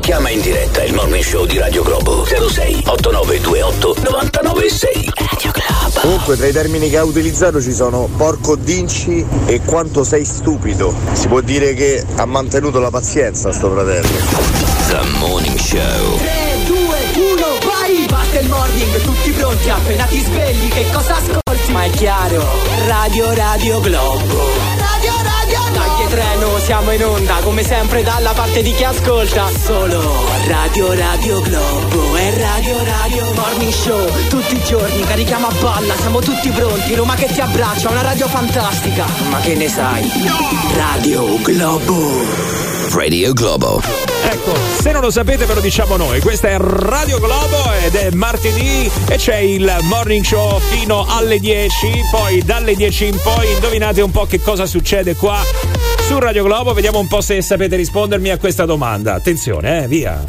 Chiama 0.00 0.30
in 0.30 0.40
diretta 0.40 0.82
il 0.82 0.92
morning 0.94 1.22
show 1.22 1.46
di 1.46 1.58
Radio 1.58 1.84
Globo 1.84 2.24
06 2.24 2.82
8928 2.86 3.94
996. 4.02 5.12
Radio 5.14 5.50
Globo. 5.52 6.00
Comunque 6.00 6.36
tra 6.36 6.48
i 6.48 6.52
termini 6.52 6.90
che 6.90 6.98
ha 6.98 7.04
utilizzato 7.04 7.62
ci 7.62 7.72
sono 7.72 8.08
porco 8.16 8.56
dinci 8.56 9.24
e 9.46 9.60
quanto 9.64 10.02
sei 10.02 10.24
stupido. 10.24 10.92
Si 11.12 11.28
può 11.28 11.40
dire 11.40 11.74
che 11.74 12.04
ha 12.16 12.24
mantenuto 12.24 12.80
la 12.80 12.90
pazienza 12.90 13.52
sto 13.52 13.70
fratello. 13.70 14.08
The 14.88 15.18
Morning 15.18 15.56
Show. 15.56 16.18
3, 16.18 16.64
2, 16.66 16.76
1, 16.76 16.88
vai! 17.64 18.06
Basta 18.08 18.40
il 18.40 18.48
morning, 18.48 19.00
tutti 19.02 19.30
pronti, 19.30 19.70
appena 19.70 20.04
ti 20.06 20.20
svegli, 20.20 20.68
che 20.68 20.84
cosa 20.92 21.14
ascolti? 21.14 21.70
Ma 21.70 21.84
è 21.84 21.90
chiaro, 21.90 22.44
Radio 22.86 23.32
Radio 23.34 23.78
Globo. 23.78 24.48
Radio 24.78 24.99
siamo 26.70 26.92
in 26.92 27.04
onda, 27.04 27.34
come 27.42 27.64
sempre 27.64 28.04
dalla 28.04 28.30
parte 28.30 28.62
di 28.62 28.72
chi 28.72 28.84
ascolta. 28.84 29.48
Solo 29.48 30.00
Radio 30.46 30.92
Radio 30.94 31.40
Globo 31.40 32.16
e 32.16 32.38
Radio 32.38 32.84
Radio 32.84 33.24
Morning 33.34 33.72
Show. 33.72 34.28
Tutti 34.28 34.54
i 34.54 34.62
giorni 34.62 35.00
carichiamo 35.00 35.48
a 35.48 35.52
balla, 35.60 35.96
siamo 35.96 36.20
tutti 36.20 36.48
pronti, 36.50 36.94
Roma 36.94 37.16
che 37.16 37.26
ti 37.26 37.40
abbraccia, 37.40 37.90
una 37.90 38.02
radio 38.02 38.28
fantastica. 38.28 39.04
Ma 39.30 39.40
che 39.40 39.56
ne 39.56 39.68
sai? 39.68 40.08
Radio 40.76 41.40
Globo. 41.42 42.08
Radio 42.92 43.32
Globo. 43.32 43.82
Ecco, 44.30 44.54
se 44.80 44.92
non 44.92 45.00
lo 45.00 45.10
sapete 45.10 45.46
ve 45.46 45.54
lo 45.54 45.60
diciamo 45.60 45.96
noi, 45.96 46.20
questa 46.20 46.50
è 46.50 46.56
Radio 46.56 47.18
Globo 47.18 47.72
ed 47.84 47.96
è 47.96 48.10
martedì 48.12 48.88
e 49.08 49.16
c'è 49.16 49.38
il 49.38 49.76
morning 49.82 50.24
show 50.24 50.60
fino 50.60 51.04
alle 51.08 51.40
10, 51.40 52.04
poi 52.12 52.44
dalle 52.44 52.76
10 52.76 53.06
in 53.06 53.18
poi 53.20 53.54
indovinate 53.54 54.02
un 54.02 54.12
po' 54.12 54.26
che 54.26 54.40
cosa 54.40 54.66
succede 54.66 55.16
qua 55.16 55.79
su 56.10 56.18
Radio 56.18 56.42
Globo, 56.42 56.72
vediamo 56.72 56.98
un 56.98 57.06
po' 57.06 57.20
se 57.20 57.40
sapete 57.40 57.76
rispondermi 57.76 58.30
a 58.30 58.36
questa 58.36 58.64
domanda. 58.64 59.14
Attenzione, 59.14 59.84
eh, 59.84 59.86
via. 59.86 60.20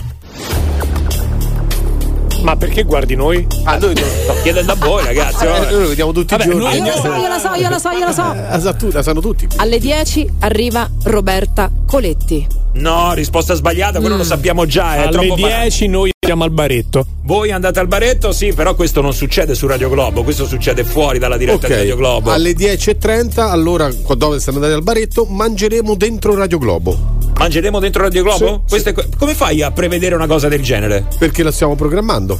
Ma 2.44 2.56
perché 2.56 2.84
guardi 2.84 3.16
noi? 3.16 3.48
Ah, 3.64 3.78
noi 3.80 3.96
sto 3.98 4.36
chiedendo 4.44 4.74
a 4.74 4.76
voi, 4.76 5.04
ragazzi. 5.04 5.44
Eh, 5.44 5.72
noi 5.72 5.82
lo 5.82 5.88
vediamo 5.88 6.12
tutti 6.12 6.36
Vabbè, 6.36 6.54
i 6.54 6.56
giorni. 6.56 6.78
Io 6.78 6.84
lo 6.84 6.92
so, 6.92 7.14
io 7.16 7.28
lo 7.28 7.40
so, 7.40 7.54
io 7.56 7.70
lo 7.70 7.80
so, 7.80 7.90
io 7.90 8.06
lo 8.06 8.12
so. 8.12 8.32
Eh, 8.32 8.60
sa 8.60 8.74
tu- 8.74 8.92
la 8.92 9.02
sanno 9.02 9.22
tutti. 9.22 9.48
Alle 9.56 9.80
10 9.80 10.30
arriva 10.42 10.88
Roberta 11.06 11.72
Coletti. 11.88 12.46
No, 12.74 13.14
risposta 13.14 13.56
sbagliata, 13.56 14.00
quello 14.00 14.18
lo 14.18 14.24
sappiamo 14.24 14.68
già, 14.68 14.98
è 14.98 15.02
Alle 15.02 15.12
troppo 15.12 15.36
banale. 15.36 15.62
10 15.62 15.88
noi 15.88 16.11
andiamo 16.24 16.44
al 16.44 16.52
baretto. 16.52 17.04
Voi 17.24 17.50
andate 17.50 17.80
al 17.80 17.88
baretto? 17.88 18.32
Sì, 18.32 18.54
però 18.54 18.76
questo 18.76 19.02
non 19.02 19.12
succede 19.12 19.56
su 19.56 19.66
Radio 19.66 19.90
Globo, 19.90 20.22
questo 20.22 20.46
succede 20.46 20.84
fuori 20.84 21.18
dalla 21.18 21.36
diretta 21.36 21.66
di 21.66 21.74
Radio 21.74 21.96
Globo. 21.96 22.30
alle 22.30 22.52
10.30, 22.52 23.50
allora, 23.50 23.90
dove 24.16 24.40
siamo 24.40 24.60
andati 24.60 24.76
al 24.76 24.84
baretto, 24.84 25.26
mangeremo 25.26 25.96
dentro 25.96 26.36
Radio 26.36 26.60
Globo. 26.60 27.18
Mangeremo 27.40 27.80
dentro 27.80 28.04
Radio 28.04 28.22
Globo? 28.22 28.64
Questo 28.70 28.90
è 28.90 28.94
que- 28.94 29.08
come 29.18 29.34
fai 29.34 29.64
a 29.64 29.72
prevedere 29.72 30.14
una 30.14 30.28
cosa 30.28 30.48
del 30.48 30.62
genere? 30.62 31.08
Perché 31.18 31.42
la 31.42 31.52
stiamo 31.52 31.74
programmando. 31.76 32.40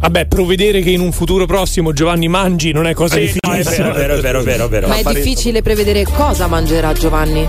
Vabbè, 0.00 0.26
provvedere 0.26 0.80
che 0.80 0.90
in 0.90 0.98
un 1.00 1.12
futuro 1.12 1.46
prossimo 1.46 1.92
Giovanni 1.92 2.26
mangi 2.26 2.72
non 2.72 2.88
è 2.88 2.94
cosa 2.94 3.14
Sì, 3.14 3.36
no, 3.46 3.52
è 3.52 3.58
difficile. 3.58 3.92
vero, 3.92 3.94
è 3.94 3.94
vero, 3.94 4.14
è 4.16 4.20
vero, 4.20 4.40
è 4.40 4.42
vero, 4.42 4.64
è 4.64 4.68
vero. 4.68 4.88
Ma 4.88 4.96
è 4.96 5.14
difficile 5.14 5.62
prevedere 5.62 6.04
cosa 6.12 6.48
mangerà 6.48 6.92
Giovanni. 6.92 7.46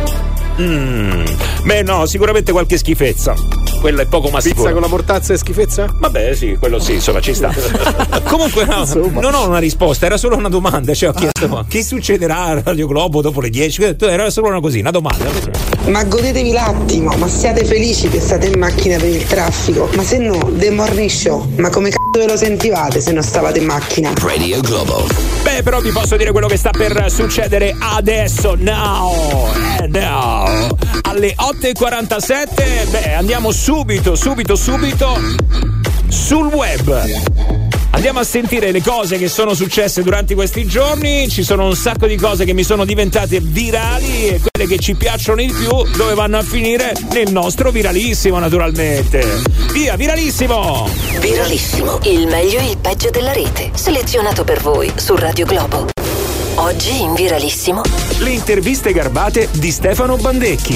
Mm. 0.61 1.25
Beh, 1.63 1.83
no, 1.83 2.05
sicuramente 2.05 2.51
qualche 2.51 2.77
schifezza. 2.77 3.35
Quello 3.79 4.01
è 4.01 4.05
poco 4.07 4.29
ma 4.29 4.39
Pizza 4.39 4.71
con 4.71 4.81
la 4.81 4.87
mortazza 4.87 5.33
e 5.33 5.37
schifezza? 5.37 5.85
Vabbè, 5.99 6.33
sì, 6.33 6.57
quello 6.59 6.79
sì, 6.79 6.93
insomma, 6.93 7.19
ci 7.21 7.33
sta. 7.33 7.53
Comunque, 8.25 8.65
no, 8.65 8.79
Insomma. 8.79 9.21
non 9.21 9.35
ho 9.35 9.47
una 9.47 9.59
risposta, 9.59 10.07
era 10.07 10.17
solo 10.17 10.35
una 10.35 10.49
domanda. 10.49 10.93
Cioè, 10.93 11.09
ho 11.09 11.13
chiesto 11.13 11.47
ma 11.47 11.63
che 11.67 11.83
succederà 11.83 12.45
a 12.45 12.61
Radio 12.63 12.87
Globo 12.87 13.21
dopo 13.21 13.39
le 13.39 13.49
10? 13.49 13.95
Era 13.99 14.29
solo 14.31 14.47
una 14.47 14.59
così, 14.59 14.79
una 14.79 14.91
domanda. 14.91 15.25
Ma 15.85 16.03
godetevi 16.03 16.51
l'attimo, 16.51 17.13
ma 17.17 17.27
siate 17.27 17.63
felici 17.65 18.09
che 18.09 18.19
state 18.19 18.47
in 18.47 18.57
macchina 18.57 18.97
per 18.97 19.09
il 19.09 19.25
traffico. 19.25 19.89
Ma 19.95 20.03
se 20.03 20.17
no, 20.17 20.49
The 20.53 20.71
Morning 20.71 21.09
Show, 21.09 21.47
ma 21.57 21.69
come 21.69 21.89
cazzo 21.89 22.25
ve 22.25 22.27
lo 22.27 22.37
sentivate 22.37 22.99
se 22.99 23.11
non 23.11 23.21
stavate 23.21 23.59
in 23.59 23.65
macchina? 23.65 24.11
Radio 24.17 24.59
Globo. 24.61 25.05
Beh, 25.43 25.61
però 25.61 25.79
vi 25.81 25.91
posso 25.91 26.17
dire 26.17 26.31
quello 26.31 26.47
che 26.47 26.57
sta 26.57 26.71
per 26.71 27.11
succedere 27.11 27.75
adesso, 27.77 28.55
now, 28.57 29.49
eh, 29.81 29.87
now. 29.87 30.46
Alle 31.01 31.35
8.47, 31.35 32.89
beh, 32.89 33.13
andiamo 33.13 33.51
subito, 33.51 34.15
subito, 34.15 34.55
subito 34.55 35.19
sul 36.09 36.47
web. 36.47 37.65
Andiamo 37.91 38.19
a 38.19 38.23
sentire 38.23 38.71
le 38.71 38.81
cose 38.81 39.17
che 39.17 39.27
sono 39.27 39.53
successe 39.55 40.03
durante 40.03 40.35
questi 40.35 40.67
giorni. 40.67 41.27
Ci 41.29 41.43
sono 41.43 41.65
un 41.65 41.75
sacco 41.75 42.05
di 42.05 42.15
cose 42.15 42.45
che 42.45 42.53
mi 42.53 42.63
sono 42.63 42.85
diventate 42.85 43.39
virali 43.39 44.27
e 44.27 44.39
quelle 44.39 44.69
che 44.69 44.77
ci 44.77 44.93
piacciono 44.95 45.41
di 45.41 45.47
più 45.47 45.69
dove 45.95 46.13
vanno 46.13 46.37
a 46.37 46.43
finire 46.43 46.93
nel 47.11 47.31
nostro 47.31 47.71
viralissimo, 47.71 48.37
naturalmente. 48.37 49.41
Via, 49.71 49.95
viralissimo! 49.95 50.87
Viralissimo, 51.19 51.99
il 52.03 52.27
meglio 52.27 52.59
e 52.59 52.69
il 52.69 52.77
peggio 52.77 53.09
della 53.09 53.33
rete, 53.33 53.71
selezionato 53.73 54.43
per 54.43 54.61
voi 54.61 54.91
su 54.95 55.15
Radio 55.15 55.45
Globo. 55.45 55.87
Oggi 56.59 57.01
in 57.01 57.13
Viralissimo. 57.13 57.81
Le 58.19 58.29
interviste 58.31 58.91
garbate 58.91 59.47
di 59.59 59.69
Stefano 59.71 60.15
Bandecchi. 60.17 60.73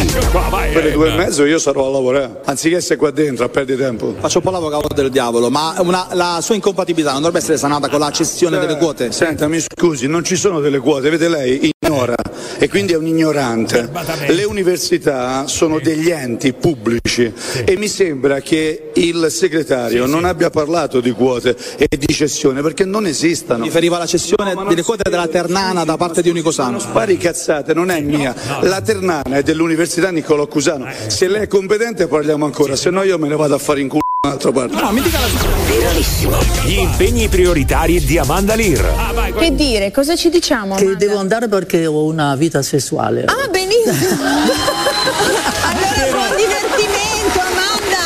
Per 0.73 0.83
le 0.83 0.91
due 0.91 1.11
e 1.11 1.15
mezzo 1.15 1.43
io 1.45 1.57
sarò 1.57 1.87
a 1.87 1.89
lavorare, 1.91 2.41
anziché 2.45 2.75
essere 2.75 2.97
qua 2.97 3.09
dentro 3.09 3.45
a 3.45 3.49
perdere 3.49 3.81
tempo. 3.83 4.13
Faccio 4.19 4.37
un 4.37 4.43
po' 4.43 4.51
l'avvocato 4.51 4.93
del 4.93 5.09
diavolo, 5.09 5.49
ma 5.49 5.73
una- 5.79 6.07
la 6.11 6.39
sua 6.41 6.53
incompatibilità 6.55 7.11
non 7.13 7.21
dovrebbe 7.21 7.39
essere 7.43 7.57
sanata 7.57 7.89
con 7.89 7.99
la 7.99 8.11
cessione 8.11 8.59
delle 8.59 8.77
quote? 8.77 9.11
Senta, 9.11 9.47
mi 9.47 9.59
scusi, 9.59 10.07
non 10.07 10.23
ci 10.23 10.35
sono 10.35 10.59
delle 10.59 10.77
quote, 10.79 11.09
vede 11.09 11.27
lei 11.27 11.71
ignora 11.91 12.15
e 12.57 12.69
quindi 12.69 12.93
è 12.93 12.95
un 12.95 13.05
ignorante. 13.05 13.89
Le 14.27 14.43
università 14.43 15.45
sono 15.47 15.79
degli 15.79 16.09
enti 16.09 16.53
pubblici 16.53 17.31
e 17.65 17.75
mi 17.75 17.87
sembra 17.87 18.39
che 18.39 18.91
il 18.93 19.27
segretario 19.29 20.05
non 20.05 20.23
abbia 20.23 20.49
parlato 20.49 21.01
di 21.01 21.11
quote 21.11 21.55
e 21.77 21.97
di 21.97 22.13
cessione 22.13 22.61
perché 22.61 22.85
non 22.85 23.05
esistono. 23.05 23.63
Riferiva 23.63 23.97
alla 23.97 24.05
cessione 24.05 24.55
delle 24.67 24.83
quote 24.83 25.09
della 25.09 25.27
Ternana 25.27 25.83
da 25.83 25.97
parte 25.97 26.21
di 26.21 26.29
Unicosano. 26.29 26.79
Spari 26.79 27.17
cazzate, 27.17 27.73
non 27.73 27.89
è 27.89 27.99
mia. 27.99 28.33
La 28.61 28.81
Ternana 28.81 29.37
è 29.37 29.43
dell'Università 29.43 30.09
Niccolò 30.11 30.47
Cusano. 30.47 30.87
Se 31.07 31.27
lei 31.27 31.43
è 31.43 31.47
competente 31.47 32.07
parliamo 32.07 32.45
ancora, 32.45 32.75
se 32.75 32.89
no 32.89 33.03
io 33.03 33.17
me 33.17 33.27
ne 33.27 33.35
vado 33.35 33.55
a 33.55 33.59
fare 33.59 33.81
in 33.81 33.87
culo 33.87 34.00
un'altra 34.23 34.51
parte. 34.51 34.79
No, 34.79 34.91
mi 34.91 35.01
dica 35.01 35.17
la 35.19 35.25
Viralissimo. 35.65 36.37
Gli 36.63 36.77
impegni 36.77 37.27
prioritari 37.27 37.99
di 37.99 38.19
Amanda 38.19 38.53
Lear. 38.53 39.33
Che 39.35 39.55
dire, 39.55 39.89
cosa 39.89 40.15
ci 40.15 40.29
diciamo? 40.29 40.75
Che 40.75 40.95
devo 40.95 41.17
andare 41.17 41.47
perché 41.47 41.87
ho 41.87 42.03
una 42.05 42.35
vita 42.35 42.61
sessuale. 42.61 43.23
Ah, 43.25 43.47
benissimo! 43.49 44.21
allora 45.65 46.11
buon 46.11 46.35
divertimento, 46.37 47.39
Amanda! 47.39 47.97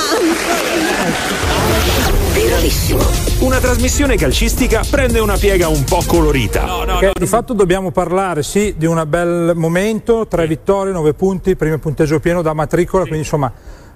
Viralissimo. 2.31 3.03
Una 3.39 3.59
trasmissione 3.59 4.15
calcistica 4.15 4.83
prende 4.89 5.19
una 5.19 5.35
piega 5.35 5.67
un 5.67 5.83
po' 5.83 6.01
colorita. 6.07 6.65
Perché 6.97 7.19
di 7.19 7.27
fatto 7.27 7.51
dobbiamo 7.51 7.91
parlare 7.91 8.41
sì 8.41 8.73
di 8.77 8.85
un 8.85 9.03
bel 9.05 9.51
momento, 9.55 10.27
tre 10.27 10.47
vittorie, 10.47 10.93
nove 10.93 11.13
punti, 11.13 11.57
primo 11.57 11.77
punteggio 11.77 12.21
pieno 12.21 12.41
da 12.41 12.53
matricola, 12.53 13.01
quindi 13.01 13.23
insomma 13.23 13.51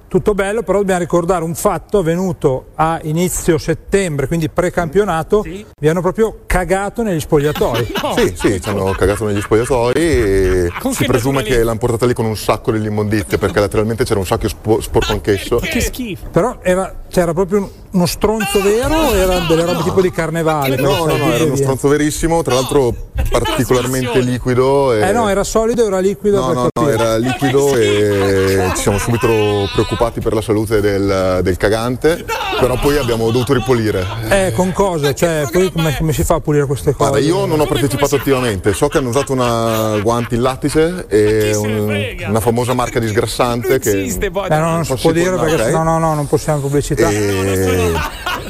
tutto 0.10 0.34
bello, 0.34 0.64
però 0.64 0.80
dobbiamo 0.80 1.00
ricordare 1.00 1.44
un 1.44 1.54
fatto 1.56 2.00
avvenuto 2.00 2.70
a 2.76 3.00
inizio 3.04 3.58
settembre, 3.60 4.28
quindi 4.28 4.50
precampionato, 4.50 5.42
vi 5.44 5.88
hanno 5.88 6.02
proprio 6.02 6.40
cagato 6.46 7.04
negli 7.04 7.20
spogliatoi. 7.20 7.94
Sì, 8.20 8.34
sì, 8.36 8.62
ci 8.62 8.68
hanno 8.70 8.92
cagato 8.98 9.26
negli 9.26 9.40
spogliatoi 9.40 9.94
e 9.94 10.72
Con 10.80 10.92
si 10.94 11.04
che 11.04 11.06
presume 11.06 11.44
che 11.44 11.64
l'hanno 11.64 11.78
portata 11.78 12.06
lì 12.08 12.14
con 12.14 12.26
un 12.26 12.36
sacco 12.36 12.72
degli 12.72 12.88
immondizie 12.88 13.38
perché 13.38 13.60
lateralmente 13.60 14.04
c'era 14.04 14.20
un 14.20 14.26
sacco 14.26 14.48
spo- 14.48 14.82
sporco 14.82 15.12
anch'esso. 15.12 15.58
Che 15.58 15.80
schifo. 15.80 16.28
Però 16.32 16.58
era, 16.62 16.94
c'era 17.10 17.34
proprio 17.34 17.60
un- 17.60 17.70
uno 17.92 18.06
stronzo 18.08 18.62
vero 18.62 18.96
o 18.96 19.16
erano 19.16 19.46
delle 19.48 19.64
robe 19.66 19.84
tipo 19.84 20.02
di 20.02 20.12
carnevale? 20.12 20.76
No, 20.76 21.06
no, 21.06 21.16
no, 21.18 21.32
era 21.32 21.44
uno 21.44 21.56
stronzo 21.56 21.88
verissimo, 21.88 22.42
tra 22.42 22.56
l'altro 22.56 22.94
particolarmente 23.30 24.20
liquido. 24.20 24.94
E... 24.94 25.02
Eh 25.08 25.12
no, 25.12 25.30
era 25.30 25.44
solido, 25.44 25.86
era 25.86 26.00
liquido. 26.00 26.40
No, 26.40 26.48
per 26.48 26.56
no, 26.56 26.70
no, 26.82 26.90
era 26.90 27.18
liquido 27.18 27.76
e 27.76 28.72
ci 28.76 28.82
siamo 28.82 28.98
subito 28.98 29.28
preoccupati 29.74 29.98
per 30.00 30.34
la 30.34 30.42
salute 30.42 30.80
del, 30.80 31.42
del 31.44 31.58
cagante, 31.58 32.24
però 32.58 32.80
poi 32.80 32.98
abbiamo 32.98 33.30
dovuto 33.32 33.54
ripulire. 33.54 34.06
Eh, 34.30 34.54
con 34.56 34.72
cosa? 34.72 35.14
Cioè, 35.14 35.48
poi 35.52 35.70
come, 35.72 35.96
come 35.98 36.14
si 36.14 36.24
fa 36.24 36.36
a 36.36 36.40
pulire 36.40 36.66
queste 36.66 36.94
cose? 36.94 37.10
Guarda, 37.10 37.26
io 37.26 37.46
non 37.46 37.60
ho 37.60 37.66
partecipato 37.66 38.16
attivamente, 38.16 38.74
so 38.74 38.88
che 38.88 38.98
hanno 38.98 39.10
usato 39.10 39.34
una 39.34 40.00
guanti 40.02 40.36
in 40.36 40.42
lattice 40.42 41.06
e 41.10 41.54
un- 41.56 42.16
una 42.30 42.40
famosa 42.40 42.74
marca 42.74 43.00
di 43.00 43.08
sgrassante 43.08 43.78
che... 43.80 43.92
Eh, 43.92 44.30
no, 44.30 44.58
non 44.72 44.86
si 44.86 44.96
può 44.96 45.12
dire 45.12 45.36
perché 45.36 45.70
no, 45.72 45.84
no, 45.84 46.00
no, 46.00 46.14
non 46.16 46.28
possiamo 46.28 46.62
pubblicità. 46.62 47.10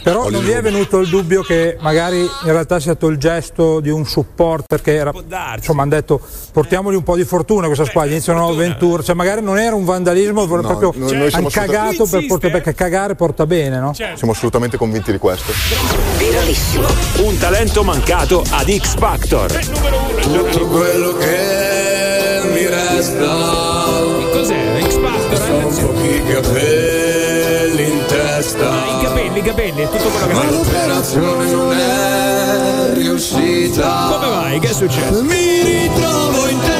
Però 0.04 0.30
non 0.30 0.44
vi 0.44 0.52
è 0.52 0.62
venuto 0.62 1.00
il 1.00 1.10
dubbio 1.10 1.42
che 1.42 1.76
magari 1.82 2.20
in 2.22 2.30
realtà 2.44 2.80
sia 2.80 2.92
stato 2.92 3.08
il 3.08 3.18
gesto 3.18 3.80
di 3.82 3.90
un 3.90 4.06
supporter 4.06 4.82
che 4.82 4.96
era, 4.96 5.12
insomma, 5.56 5.82
hanno 5.82 5.92
detto 5.92 6.22
portiamoli 6.54 6.96
un 6.96 7.04
po' 7.04 7.16
di 7.18 7.26
fortuna 7.26 7.66
questa 7.66 7.86
squadra, 7.86 8.12
inizia 8.12 8.32
una 8.34 8.44
nuova 8.44 8.56
avventura, 8.62 9.04
cioè 9.04 9.14
magari 9.16 9.42
non 9.42 9.60
era 9.60 9.76
un 9.76 9.84
vandalismo, 9.84 10.46
proprio 10.48 10.94
noi- 10.96 11.18
noi 11.18 11.32
siamo 11.40 11.48
hanno 11.48 11.50
cagato 11.50 12.06
per 12.06 12.26
portare, 12.26 12.54
perché 12.54 12.74
cagare 12.74 13.16
porta 13.16 13.46
bene, 13.46 13.80
no? 13.80 13.94
Siamo 13.94 14.32
assolutamente 14.32 14.78
convinti 14.78 15.12
di 15.12 15.18
questo. 15.18 15.52
Viralissimo. 16.18 16.88
Un 17.24 17.38
talento 17.38 17.84
mancato 17.84 18.44
ad 18.50 18.70
X 18.70 18.96
Factor. 18.98 19.52
Tutto 20.22 20.68
quello 20.68 21.14
che 21.14 22.42
mi 22.52 22.66
resta. 22.66 23.28
Cos'è? 24.32 24.80
X 24.82 25.00
Factor? 25.00 25.38
Sono 25.38 25.68
pochi 25.68 26.24
capelli 26.24 27.88
in 27.88 28.06
testa. 28.08 28.70
I 28.70 29.04
capelli, 29.04 29.40
i 29.40 29.42
capelli, 29.42 29.82
è 29.82 29.90
tutto 29.90 30.10
quello 30.10 30.28
che 30.28 30.34
Ma 30.34 30.50
l'operazione 30.50 31.52
non 31.52 31.72
è 31.74 32.94
riuscita. 32.94 34.10
Come 34.12 34.30
vai? 34.30 34.60
Che 34.60 34.70
è 34.70 34.74
successo? 34.74 35.24
Mi 35.24 35.64
ritrovo 35.64 36.48
in 36.48 36.60
testa 36.60 36.79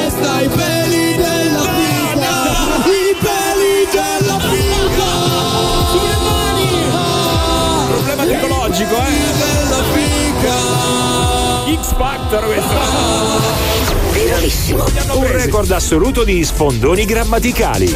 Tecnologico, 8.70 8.94
eh? 8.94 9.00
X 11.76 11.94
Factor 11.96 12.44
questo. 12.44 12.78
Viralissimo. 14.12 14.84
Un 15.14 15.32
record 15.32 15.68
assoluto 15.72 16.22
di 16.22 16.44
sfondoni 16.44 17.04
grammaticali. 17.04 17.92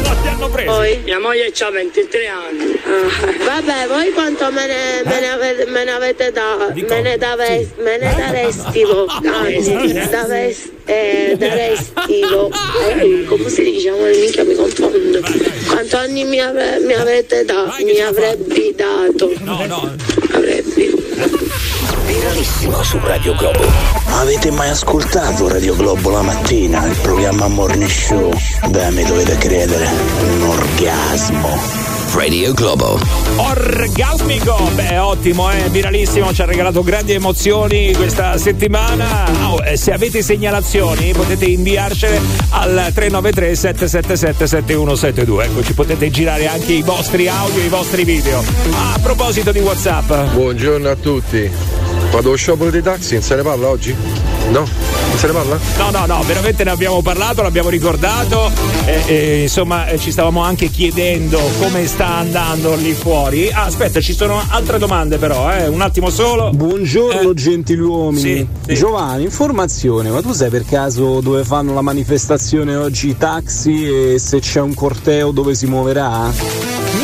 Poi 0.65 0.99
mia 1.05 1.19
moglie 1.19 1.53
ha 1.57 1.69
23 1.69 2.27
anni. 2.27 2.77
Ah, 2.83 3.45
Vabbè, 3.55 3.87
voi 3.87 4.11
quanto 4.11 4.51
me 4.51 4.67
ne, 4.67 5.01
me 5.05 5.19
ne 5.21 5.29
avete, 5.31 5.65
me 5.67 5.83
ne 5.85 5.91
avete 5.91 6.31
da, 6.33 6.73
me 6.73 7.01
ne, 7.01 7.17
dave, 7.17 7.69
me 7.77 7.97
ne 7.97 8.13
daresti 8.17 8.83
vo- 8.83 9.05
anzi, 9.23 9.93
daves- 10.09 10.71
eh, 10.85 11.35
daresti 11.37 12.19
eh, 12.19 13.23
come 13.25 13.49
si 13.49 13.63
dice? 13.63 13.89
Amore, 13.89 14.17
minchia 14.17 14.43
mi 14.43 14.55
confondo. 14.55 15.19
Quanto 15.67 15.97
anni 15.97 16.25
mi, 16.25 16.39
ave- 16.41 16.79
mi 16.79 16.93
avete 16.93 17.45
dato? 17.45 17.73
Mi 17.83 17.99
avrebbe 18.01 18.73
dato? 18.75 19.31
No, 19.39 19.65
no. 19.65 20.04
Su 22.85 22.99
Radio 22.99 23.33
Globo. 23.33 23.63
Avete 24.19 24.51
mai 24.51 24.69
ascoltato 24.69 25.47
Radio 25.47 25.75
Globo 25.75 26.11
la 26.11 26.21
mattina, 26.21 26.85
il 26.85 26.95
programma 27.01 27.47
Morning 27.47 27.89
Show? 27.89 28.31
Beh, 28.69 28.91
mi 28.91 29.03
dovete 29.03 29.35
credere, 29.39 29.87
un 30.19 30.41
orgasmo. 30.43 31.59
Radio 32.13 32.53
Globo. 32.53 32.99
Orgasmico! 33.37 34.69
Beh, 34.75 34.99
ottimo, 34.99 35.51
eh? 35.51 35.67
viralissimo, 35.69 36.31
ci 36.31 36.43
ha 36.43 36.45
regalato 36.45 36.83
grandi 36.83 37.13
emozioni 37.13 37.91
questa 37.95 38.37
settimana. 38.37 39.31
Oh, 39.49 39.63
se 39.73 39.91
avete 39.91 40.21
segnalazioni 40.21 41.11
potete 41.11 41.45
inviarcele 41.45 42.21
al 42.51 42.91
393 42.93 43.55
777 43.55 44.45
7172. 44.45 45.43
Ecco, 45.43 45.63
ci 45.63 45.73
potete 45.73 46.11
girare 46.11 46.47
anche 46.47 46.73
i 46.73 46.83
vostri 46.83 47.27
audio 47.27 47.61
e 47.61 47.65
i 47.65 47.69
vostri 47.69 48.03
video. 48.03 48.43
A 48.93 48.99
proposito 49.01 49.51
di 49.51 49.59
WhatsApp. 49.59 50.33
Buongiorno 50.33 50.87
a 50.87 50.95
tutti. 50.95 51.84
Vado 52.11 52.27
allo 52.27 52.35
sciopero 52.35 52.69
dei 52.69 52.81
taxi, 52.81 53.13
non 53.13 53.23
se 53.23 53.35
ne 53.35 53.41
parla 53.41 53.67
oggi? 53.67 53.95
No? 54.49 54.59
Non 54.59 55.17
se 55.17 55.27
ne 55.27 55.33
parla? 55.33 55.59
No, 55.77 55.89
no, 55.91 56.05
no, 56.05 56.23
veramente 56.23 56.63
ne 56.63 56.71
abbiamo 56.71 57.01
parlato, 57.01 57.41
l'abbiamo 57.41 57.69
ricordato. 57.69 58.51
E, 58.85 59.03
e, 59.05 59.41
insomma, 59.43 59.87
eh, 59.87 59.99
ci 59.99 60.11
stavamo 60.11 60.41
anche 60.41 60.69
chiedendo 60.69 61.39
come 61.59 61.85
sta 61.87 62.17
andando 62.17 62.75
lì 62.75 62.93
fuori. 62.93 63.49
Ah, 63.51 63.63
aspetta, 63.63 63.99
ci 64.01 64.13
sono 64.13 64.41
altre 64.49 64.77
domande, 64.77 65.17
però, 65.17 65.51
eh. 65.51 65.67
Un 65.67 65.81
attimo 65.81 66.09
solo. 66.09 66.51
Buongiorno 66.51 67.33
gentiluomini. 67.33 68.21
Sì, 68.21 68.47
sì. 68.67 68.75
Giovanni, 68.75 69.23
informazione, 69.23 70.09
ma 70.09 70.21
tu 70.21 70.31
sai 70.31 70.49
per 70.49 70.65
caso 70.65 71.21
dove 71.21 71.43
fanno 71.43 71.73
la 71.73 71.81
manifestazione 71.81 72.75
oggi 72.75 73.09
i 73.09 73.17
taxi 73.17 74.13
e 74.13 74.19
se 74.19 74.39
c'è 74.39 74.61
un 74.61 74.73
corteo 74.73 75.31
dove 75.31 75.55
si 75.55 75.65
muoverà? 75.65 76.31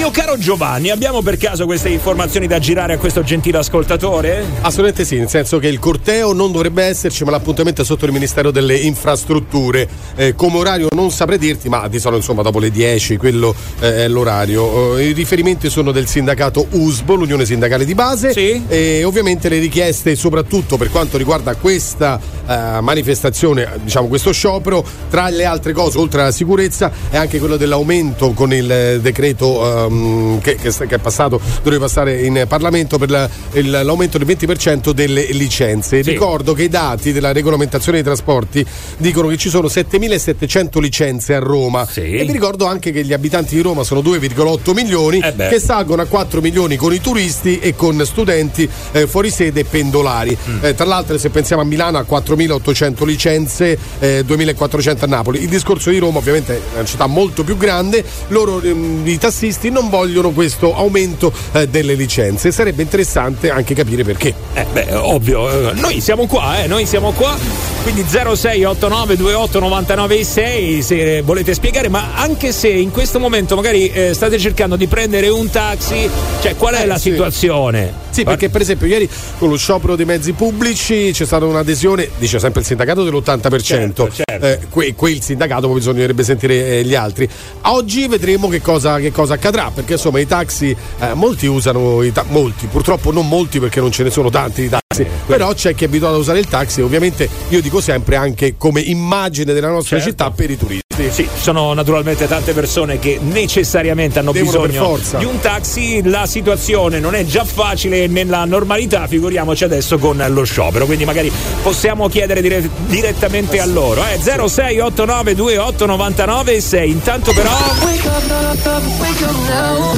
Mio 0.01 0.09
caro 0.09 0.35
Giovanni, 0.35 0.89
abbiamo 0.89 1.21
per 1.21 1.37
caso 1.37 1.65
queste 1.65 1.89
informazioni 1.89 2.47
da 2.47 2.57
girare 2.57 2.93
a 2.93 2.97
questo 2.97 3.21
gentile 3.21 3.59
ascoltatore? 3.59 4.43
Assolutamente 4.61 5.05
sì, 5.05 5.17
nel 5.17 5.29
senso 5.29 5.59
che 5.59 5.67
il 5.67 5.77
corteo 5.77 6.33
non 6.33 6.51
dovrebbe 6.51 6.81
esserci, 6.85 7.23
ma 7.23 7.29
l'appuntamento 7.29 7.83
è 7.83 7.85
sotto 7.85 8.05
il 8.05 8.11
Ministero 8.11 8.49
delle 8.49 8.77
Infrastrutture. 8.77 9.87
Eh, 10.15 10.33
come 10.33 10.57
orario 10.57 10.87
non 10.93 11.11
saprei 11.11 11.37
dirti, 11.37 11.69
ma 11.69 11.87
di 11.87 11.99
solito 11.99 12.17
insomma 12.17 12.41
dopo 12.41 12.57
le 12.57 12.71
10 12.71 13.17
quello 13.17 13.53
eh, 13.79 14.05
è 14.05 14.07
l'orario. 14.07 14.97
Eh, 14.97 15.09
I 15.09 15.11
riferimenti 15.11 15.69
sono 15.69 15.91
del 15.91 16.07
sindacato 16.07 16.65
USBO, 16.71 17.13
l'Unione 17.13 17.45
Sindacale 17.45 17.85
di 17.85 17.93
Base. 17.93 18.31
Sì. 18.33 18.63
E 18.67 19.03
ovviamente 19.03 19.49
le 19.49 19.59
richieste, 19.59 20.15
soprattutto 20.15 20.77
per 20.77 20.89
quanto 20.89 21.15
riguarda 21.15 21.53
questa 21.53 22.19
eh, 22.47 22.81
manifestazione, 22.81 23.69
diciamo 23.83 24.07
questo 24.07 24.31
sciopero, 24.31 24.83
tra 25.11 25.29
le 25.29 25.45
altre 25.45 25.73
cose, 25.73 25.99
oltre 25.99 26.21
alla 26.21 26.31
sicurezza, 26.31 26.91
è 27.11 27.17
anche 27.17 27.37
quello 27.37 27.55
dell'aumento 27.55 28.31
con 28.31 28.51
il 28.51 28.71
eh, 28.71 28.99
decreto 28.99 29.89
ehm, 29.91 30.41
che, 30.41 30.55
che 30.55 30.69
che 30.71 30.95
è 30.95 30.99
passato, 30.99 31.39
doveva 31.63 31.85
passare 31.85 32.21
in 32.21 32.45
Parlamento 32.47 32.97
per 32.97 33.09
la- 33.09 33.29
il- 33.53 33.69
l'aumento 33.69 34.17
del 34.17 34.25
20% 34.27 34.91
delle 34.93 35.25
licenze. 35.31 36.01
Ricordo 36.11 36.53
che 36.53 36.63
i 36.63 36.69
dati 36.69 37.11
della 37.11 37.31
regolamentazione 37.31 37.97
dei 37.97 38.05
trasporti 38.05 38.65
dicono 38.97 39.27
che 39.27 39.37
ci 39.37 39.49
sono 39.49 39.67
7.700 39.67 40.79
licenze 40.79 41.33
a 41.35 41.39
Roma 41.39 41.85
e 42.21 42.25
vi 42.25 42.31
ricordo 42.31 42.65
anche 42.65 42.91
che 42.91 43.03
gli 43.03 43.13
abitanti 43.13 43.55
di 43.55 43.61
Roma 43.61 43.83
sono 43.83 44.01
2,8 44.01 44.73
milioni 44.73 45.19
beh. 45.35 45.49
che 45.49 45.59
salgono 45.59 46.01
a 46.01 46.05
4 46.05 46.41
milioni 46.41 46.75
con 46.75 46.93
i 46.93 46.99
turisti 47.01 47.59
e 47.59 47.75
con 47.75 48.03
studenti 48.05 48.67
eh, 48.91 49.07
fuori 49.07 49.29
sede 49.29 49.61
e 49.61 49.65
pendolari. 49.65 50.35
Eh, 50.61 50.73
tra 50.75 50.85
l'altro 50.85 51.17
se 51.17 51.29
pensiamo 51.29 51.61
a 51.61 51.65
Milano 51.65 51.97
ha 51.97 52.05
4.800 52.07 53.05
licenze, 53.05 53.77
eh, 53.99 54.23
2.400 54.25 55.03
a 55.03 55.07
Napoli. 55.07 55.41
Il 55.43 55.49
discorso 55.49 55.89
di 55.89 55.97
Roma 55.97 56.17
ovviamente 56.19 56.55
è 56.55 56.75
una 56.75 56.85
città 56.85 57.07
molto 57.07 57.43
più 57.43 57.57
grande, 57.57 58.03
loro 58.29 58.61
ehm, 58.61 59.01
i 59.05 59.17
tassisti 59.17 59.69
non 59.69 59.80
vogliono 59.89 60.31
questo 60.31 60.75
aumento 60.75 61.31
eh, 61.53 61.67
delle 61.67 61.93
licenze. 61.95 62.51
Sarebbe 62.51 62.81
interessante 62.81 63.49
anche 63.49 63.73
capire 63.73 64.03
perché. 64.03 64.33
Eh, 64.53 64.65
beh, 64.71 64.95
ovvio, 64.95 65.69
eh, 65.71 65.73
noi 65.73 66.01
siamo 66.01 66.25
qua, 66.27 66.63
eh, 66.63 66.67
noi 66.67 66.85
siamo 66.85 67.11
qua. 67.11 67.37
Quindi 67.83 68.03
0689 68.07 69.15
28 69.15 69.59
99 69.59 70.23
6 70.23 70.81
se 70.83 71.21
volete 71.21 71.53
spiegare, 71.55 71.89
ma 71.89 72.11
anche 72.13 72.51
se 72.51 72.67
in 72.69 72.91
questo 72.91 73.19
momento 73.19 73.55
magari 73.55 73.87
eh, 73.89 74.13
state 74.13 74.37
cercando 74.37 74.75
di 74.75 74.85
prendere 74.87 75.29
un 75.29 75.49
taxi, 75.49 76.07
cioè 76.41 76.55
qual 76.55 76.75
è 76.75 76.81
Eh, 76.83 76.85
la 76.85 76.97
sì. 76.97 77.09
situazione? 77.11 77.91
Sì, 78.11 78.23
perché 78.23 78.49
per 78.49 78.61
esempio 78.61 78.87
ieri 78.87 79.09
con 79.37 79.49
lo 79.49 79.57
sciopero 79.57 79.95
dei 79.95 80.05
mezzi 80.05 80.33
pubblici 80.33 81.11
c'è 81.13 81.25
stata 81.25 81.45
un'adesione, 81.45 82.09
dice 82.17 82.39
sempre 82.39 82.59
il 82.61 82.67
sindacato 82.67 83.03
dell'80%. 83.03 83.59
Certo, 83.63 84.09
certo. 84.11 84.45
Eh, 84.45 84.59
que- 84.69 84.93
quel 84.95 85.21
sindacato 85.21 85.67
poi 85.67 85.77
bisognerebbe 85.77 86.23
sentire 86.23 86.79
eh, 86.79 86.83
gli 86.83 86.95
altri. 86.95 87.27
Oggi 87.63 88.07
vedremo 88.07 88.47
che 88.49 88.61
cosa, 88.61 88.99
che 88.99 89.11
cosa 89.11 89.35
accadrà, 89.35 89.71
perché 89.73 89.93
insomma 89.93 90.19
i 90.19 90.27
taxi, 90.27 90.75
eh, 90.99 91.13
molti 91.13 91.47
usano 91.47 92.03
i 92.03 92.11
ta- 92.11 92.25
molti, 92.27 92.67
purtroppo 92.67 93.11
non 93.11 93.27
molti 93.27 93.59
perché 93.59 93.79
non 93.79 93.91
ce 93.91 94.03
ne 94.03 94.09
sono 94.09 94.29
tanti 94.29 94.63
di 94.63 94.69
taxi, 94.69 95.05
però 95.25 95.53
c'è 95.53 95.73
chi 95.73 95.85
è 95.85 95.87
abituato 95.87 96.15
a 96.15 96.19
usare 96.19 96.39
il 96.39 96.47
taxi, 96.47 96.81
ovviamente 96.81 97.29
io 97.49 97.61
dico 97.61 97.79
sempre 97.81 98.15
anche 98.17 98.55
come 98.57 98.81
immagine 98.81 99.53
della 99.53 99.69
nostra 99.69 99.97
Certo. 99.97 100.11
città 100.11 100.31
per 100.31 100.49
i 100.49 100.57
turisti. 100.57 100.90
Sì, 101.09 101.23
ci 101.35 101.41
sono 101.41 101.73
naturalmente 101.73 102.27
tante 102.27 102.53
persone 102.53 102.99
che 102.99 103.19
necessariamente 103.21 104.19
hanno 104.19 104.31
Devono 104.31 104.65
bisogno 104.65 104.83
forza. 104.85 105.17
di 105.17 105.25
un 105.25 105.39
taxi. 105.39 106.01
La 106.03 106.25
situazione 106.25 106.99
non 106.99 107.15
è 107.15 107.25
già 107.25 107.43
facile 107.45 108.07
nella 108.07 108.45
normalità, 108.45 109.07
figuriamoci 109.07 109.63
adesso 109.63 109.97
con 109.97 110.23
lo 110.27 110.43
sciopero. 110.43 110.85
Quindi 110.85 111.05
magari 111.05 111.31
possiamo 111.63 112.07
chiedere 112.09 112.41
dire- 112.41 112.69
direttamente 112.87 113.59
a 113.59 113.65
loro. 113.65 114.03
Eh, 114.05 114.19
0689 114.21 115.33
28 115.35 115.85
99 115.85 116.61
6. 116.61 116.89
Intanto 116.89 117.31
però. 117.33 117.49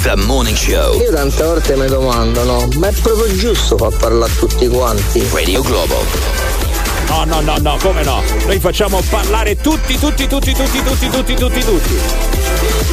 The 0.02 0.16
Morning 0.26 0.56
Show. 0.58 1.00
Io 1.00 1.12
tante 1.12 1.44
volte 1.44 1.76
mi 1.76 1.88
domando, 1.88 2.44
no, 2.44 2.68
ma 2.78 2.88
è 2.88 2.92
proprio 3.02 3.34
giusto 3.36 3.78
far 3.78 3.96
parlare 3.98 4.32
a 4.32 4.36
tutti 4.38 4.68
quanti? 4.68 5.26
Radio 5.32 5.62
Globo. 5.62 6.73
No, 7.08 7.24
no, 7.26 7.42
no, 7.42 7.58
no, 7.58 7.78
come 7.82 8.04
no? 8.04 8.22
Noi 8.46 8.60
facciamo 8.60 9.02
parlare 9.10 9.56
tutti, 9.58 9.98
tutti, 9.98 10.28
tutti, 10.28 10.54
tutti, 10.54 10.82
tutti, 10.82 11.10
tutti, 11.10 11.36
tutti, 11.36 11.60
tutti. 11.64 11.98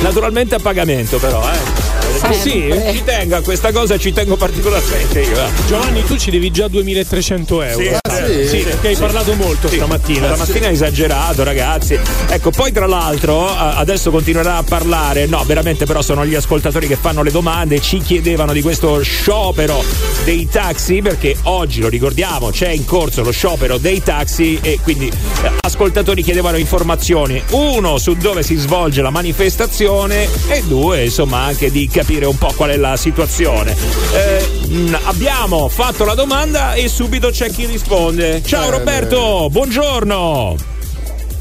Naturalmente 0.03 0.55
a 0.55 0.59
pagamento, 0.59 1.19
però, 1.19 1.43
eh. 1.43 1.90
Eh 2.23 2.35
sì, 2.35 2.51
Sempre. 2.51 2.93
ci 2.93 3.03
tengo 3.05 3.37
a 3.37 3.41
questa 3.41 3.73
cosa, 3.73 3.97
ci 3.99 4.13
tengo 4.13 4.37
particolarmente 4.37 5.21
io. 5.21 5.37
eh. 5.43 5.49
Giovanni, 5.67 6.05
tu 6.05 6.17
ci 6.19 6.31
devi 6.31 6.51
già 6.51 6.69
2300 6.69 7.63
euro. 7.63 7.79
Sì, 7.83 7.99
Eh, 8.33 8.47
sì, 8.47 8.59
perché 8.59 8.89
hai 8.89 8.95
sì. 8.95 9.01
parlato 9.01 9.35
molto 9.35 9.69
Sì. 9.69 9.77
stamattina. 9.77 10.35
Stamattina 10.35 10.67
hai 10.67 10.73
esagerato, 10.75 11.43
ragazzi. 11.43 11.99
Ecco, 12.29 12.51
poi 12.51 12.71
tra 12.73 12.87
l'altro, 12.87 13.49
adesso 13.49 14.11
continuerà 14.11 14.57
a 14.57 14.63
parlare. 14.63 15.27
No, 15.27 15.43
veramente, 15.47 15.87
però 15.87 16.03
sono 16.03 16.27
gli 16.27 16.35
ascoltatori 16.35 16.87
che 16.87 16.97
fanno 16.97 17.23
le 17.23 17.31
domande. 17.31 17.81
Ci 17.81 17.99
chiedevano 17.99 18.53
di 18.53 18.61
questo 18.61 19.01
sciopero 19.03 19.83
dei 20.25 20.47
taxi, 20.49 21.01
perché 21.01 21.35
oggi 21.45 21.81
lo 21.81 21.89
ricordiamo, 21.89 22.51
c'è 22.51 22.69
in 22.69 22.85
corso 22.85 23.23
lo 23.23 23.31
sciopero 23.31 23.79
dei 23.79 24.03
taxi 24.03 24.59
e 24.61 24.79
quindi 24.83 25.07
eh, 25.43 25.51
ascoltatori 25.61 26.23
chiedevano 26.23 26.59
informazioni. 26.59 27.43
Uno 27.51 27.97
su 27.99 28.15
dove 28.15 28.43
si 28.43 28.57
svolge 28.57 29.01
la 29.01 29.11
manifestazione 29.11 30.29
e 30.49 30.63
due, 30.67 31.05
insomma, 31.05 31.39
anche 31.45 31.71
di 31.71 31.89
capire 31.89 32.09
un 32.19 32.37
po' 32.37 32.53
qual 32.57 32.71
è 32.71 32.77
la 32.77 32.97
situazione. 32.97 33.75
Eh, 34.15 34.69
mh, 34.69 34.99
abbiamo 35.05 35.69
fatto 35.69 36.05
la 36.05 36.15
domanda 36.15 36.75
e 36.75 36.89
subito 36.89 37.31
c'è 37.31 37.51
chi 37.51 37.67
risponde. 37.67 38.43
Ciao 38.45 38.69
Bene. 38.69 38.79
Roberto, 38.79 39.49
buongiorno. 39.51 40.57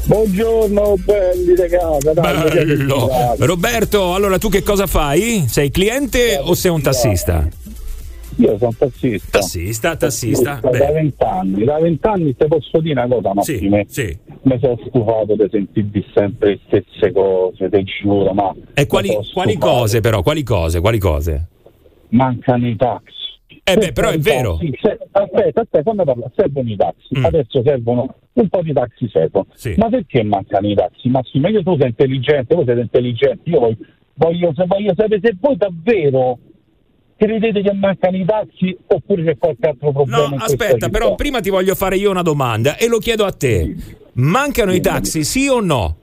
Buongiorno 0.04 0.94
belli 1.04 1.54
ragazzi, 1.54 2.10
dai, 2.14 2.50
Bello. 2.50 3.10
Roberto, 3.38 4.14
allora 4.14 4.38
tu 4.38 4.48
che 4.48 4.62
cosa 4.62 4.86
fai? 4.86 5.46
Sei 5.48 5.70
cliente 5.70 6.40
o 6.42 6.54
sei 6.54 6.70
un 6.70 6.80
tassista? 6.80 7.46
Io 8.40 8.58
sono 8.58 8.72
tassista. 8.76 9.38
Tassista, 9.38 9.96
tassista. 9.96 10.58
Da 10.62 10.68
Beh. 10.70 10.92
vent'anni, 10.92 11.64
da 11.64 11.78
vent'anni 11.78 12.34
te 12.36 12.46
posso 12.46 12.80
dire 12.80 13.02
una 13.04 13.06
cosa, 13.14 13.30
Sì, 13.42 13.52
Massime. 13.68 13.84
sì. 13.88 14.18
Mi 14.42 14.58
sono 14.60 14.78
stufato 14.86 15.34
di 15.36 15.46
sentirvi 15.50 16.04
sempre 16.14 16.48
le 16.50 16.60
stesse 16.66 17.12
cose, 17.12 17.68
te 17.68 17.82
giuro, 17.84 18.32
ma. 18.32 18.54
E 18.74 18.86
quali, 18.86 19.10
quali 19.32 19.56
cose 19.58 20.00
però? 20.00 20.22
Quali 20.22 20.42
cose? 20.42 20.80
Quali 20.80 20.98
cose? 20.98 21.48
Mancano 22.08 22.66
i 22.66 22.76
taxi. 22.76 23.18
Eh 23.62 23.76
beh, 23.76 23.92
però 23.92 24.08
è 24.08 24.18
vero. 24.18 24.58
Se- 24.80 24.98
aspetta, 25.12 25.60
aspetta, 25.60 25.82
fammi 25.82 26.04
parlare. 26.04 26.32
Servono 26.34 26.70
i 26.70 26.76
taxi. 26.76 27.18
Mm. 27.18 27.24
Adesso 27.24 27.62
servono 27.62 28.14
un 28.32 28.48
po' 28.48 28.62
di 28.62 28.72
taxi 28.72 29.08
servono. 29.12 29.46
Sì. 29.54 29.74
Ma 29.76 29.88
perché 29.88 30.22
mancano 30.22 30.66
i 30.68 30.74
taxi? 30.74 31.08
Massimo, 31.08 31.48
io 31.48 31.62
tu 31.62 31.76
sei 31.78 31.88
intelligente, 31.88 32.54
voi 32.54 32.64
siete 32.64 32.80
intelligenti. 32.80 33.50
Io 33.50 33.60
voglio, 33.60 33.76
voglio, 34.14 34.52
se- 34.56 34.64
voglio 34.66 34.92
sapere 34.96 35.20
se 35.22 35.36
voi 35.38 35.56
davvero 35.56 36.38
credete 37.20 37.60
che 37.60 37.72
mancano 37.74 38.16
i 38.16 38.24
taxi 38.24 38.74
oppure 38.86 39.24
c'è 39.24 39.36
qualche 39.36 39.68
altro 39.68 39.92
problema? 39.92 40.28
No, 40.28 40.36
aspetta, 40.36 40.88
però 40.88 41.14
prima 41.14 41.40
ti 41.40 41.50
voglio 41.50 41.74
fare 41.74 41.96
io 41.96 42.10
una 42.10 42.22
domanda 42.22 42.76
e 42.78 42.88
lo 42.88 42.96
chiedo 42.98 43.26
a 43.26 43.30
te. 43.32 43.74
Mancano 44.14 44.72
i 44.72 44.80
taxi, 44.80 45.22
sì 45.22 45.46
o 45.46 45.60
no? 45.60 45.96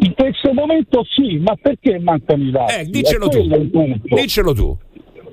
In 0.00 0.14
questo 0.14 0.52
momento 0.52 1.04
sì, 1.04 1.36
ma 1.38 1.54
perché 1.60 1.98
mancano 2.00 2.42
i 2.44 2.50
taxi? 2.50 2.80
Eh, 2.80 2.84
diccelo 2.86 3.26
È 3.26 3.30
tu. 3.30 3.94
Diccelo 4.02 4.52
tu. 4.52 4.76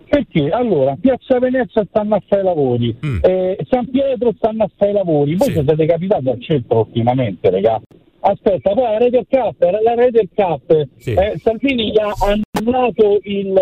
Perché 0.08 0.50
allora 0.50 0.96
Piazza 1.00 1.40
Venezia 1.40 1.84
stanno 1.90 2.16
a 2.16 2.24
fare 2.28 2.42
i 2.42 2.46
lavori, 2.46 2.96
Mm. 3.06 3.18
eh, 3.22 3.58
San 3.70 3.90
Pietro 3.90 4.32
stanno 4.38 4.64
a 4.64 4.70
fare 4.78 4.92
i 4.92 4.94
lavori, 4.94 5.36
voi 5.36 5.52
siete 5.52 5.86
capitati 5.86 6.30
al 6.30 6.42
centro 6.42 6.80
ultimamente, 6.80 7.50
regà. 7.50 7.82
Aspetta, 8.28 8.74
poi 8.74 8.82
la 8.82 8.98
Rete 8.98 9.24
Cup, 9.30 9.62
la 9.62 9.94
Rete 9.94 10.28
Cup 10.34 10.72
eh, 10.72 11.40
Salvini 11.44 11.92
gli 11.92 12.00
ha 12.00 12.12
annullato 12.18 13.20
il, 13.22 13.56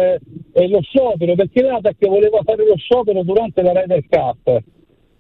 eh, 0.53 0.68
lo 0.69 0.80
sciopero 0.80 1.35
perché 1.35 1.61
l'ATAC 1.61 2.07
voleva 2.07 2.40
fare 2.44 2.65
lo 2.65 2.77
sciopero 2.77 3.23
durante 3.23 3.61
la 3.61 3.73
Rete 3.73 4.06
Cup. 4.10 4.64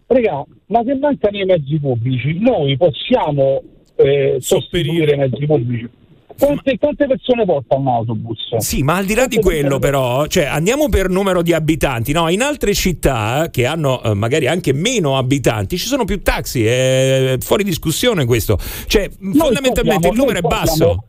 Regà, 0.07 0.45
ma 0.67 0.83
se 0.85 0.95
mancano 0.95 1.37
i 1.37 1.43
mezzi 1.43 1.77
pubblici, 1.77 2.39
noi 2.39 2.77
possiamo 2.77 3.61
eh, 3.97 4.37
sostituire 4.39 5.15
i 5.15 5.17
mezzi 5.17 5.45
pubblici. 5.45 5.89
Quante, 6.37 6.77
quante 6.77 7.05
persone 7.07 7.45
porta 7.45 7.75
un 7.75 7.87
autobus? 7.87 8.55
Sì, 8.57 8.83
ma 8.83 8.95
al 8.97 9.05
di 9.05 9.13
là 9.13 9.27
di 9.27 9.37
quello 9.39 9.79
però, 9.79 10.25
cioè 10.27 10.45
andiamo 10.45 10.89
per 10.89 11.09
numero 11.09 11.41
di 11.41 11.53
abitanti, 11.53 12.11
no? 12.11 12.29
In 12.29 12.41
altre 12.41 12.73
città 12.73 13.49
che 13.51 13.65
hanno 13.65 14.01
eh, 14.03 14.13
magari 14.13 14.47
anche 14.47 14.73
meno 14.73 15.17
abitanti 15.17 15.77
ci 15.77 15.87
sono 15.87 16.05
più 16.05 16.21
taxi, 16.21 16.65
è 16.65 17.37
fuori 17.39 17.63
discussione 17.63 18.25
questo. 18.25 18.57
Cioè, 18.87 19.09
Noi 19.19 19.33
fondamentalmente 19.37 20.07
qua 20.07 20.09
il 20.09 20.15
numero 20.17 20.37
è 20.37 20.41
siamo- 20.41 20.55
basso. 20.55 20.75
siamo- 20.75 21.05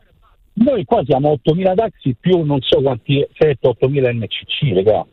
Noi 0.57 0.85
qua 0.85 1.03
siamo 1.05 1.33
8.000 1.45 1.75
taxi 1.75 2.17
più 2.19 2.43
non 2.45 2.61
so 2.61 2.81
quanti 2.81 3.27
7-8.000 3.37 4.13
NCC, 4.13 4.73
raga. 4.75 5.05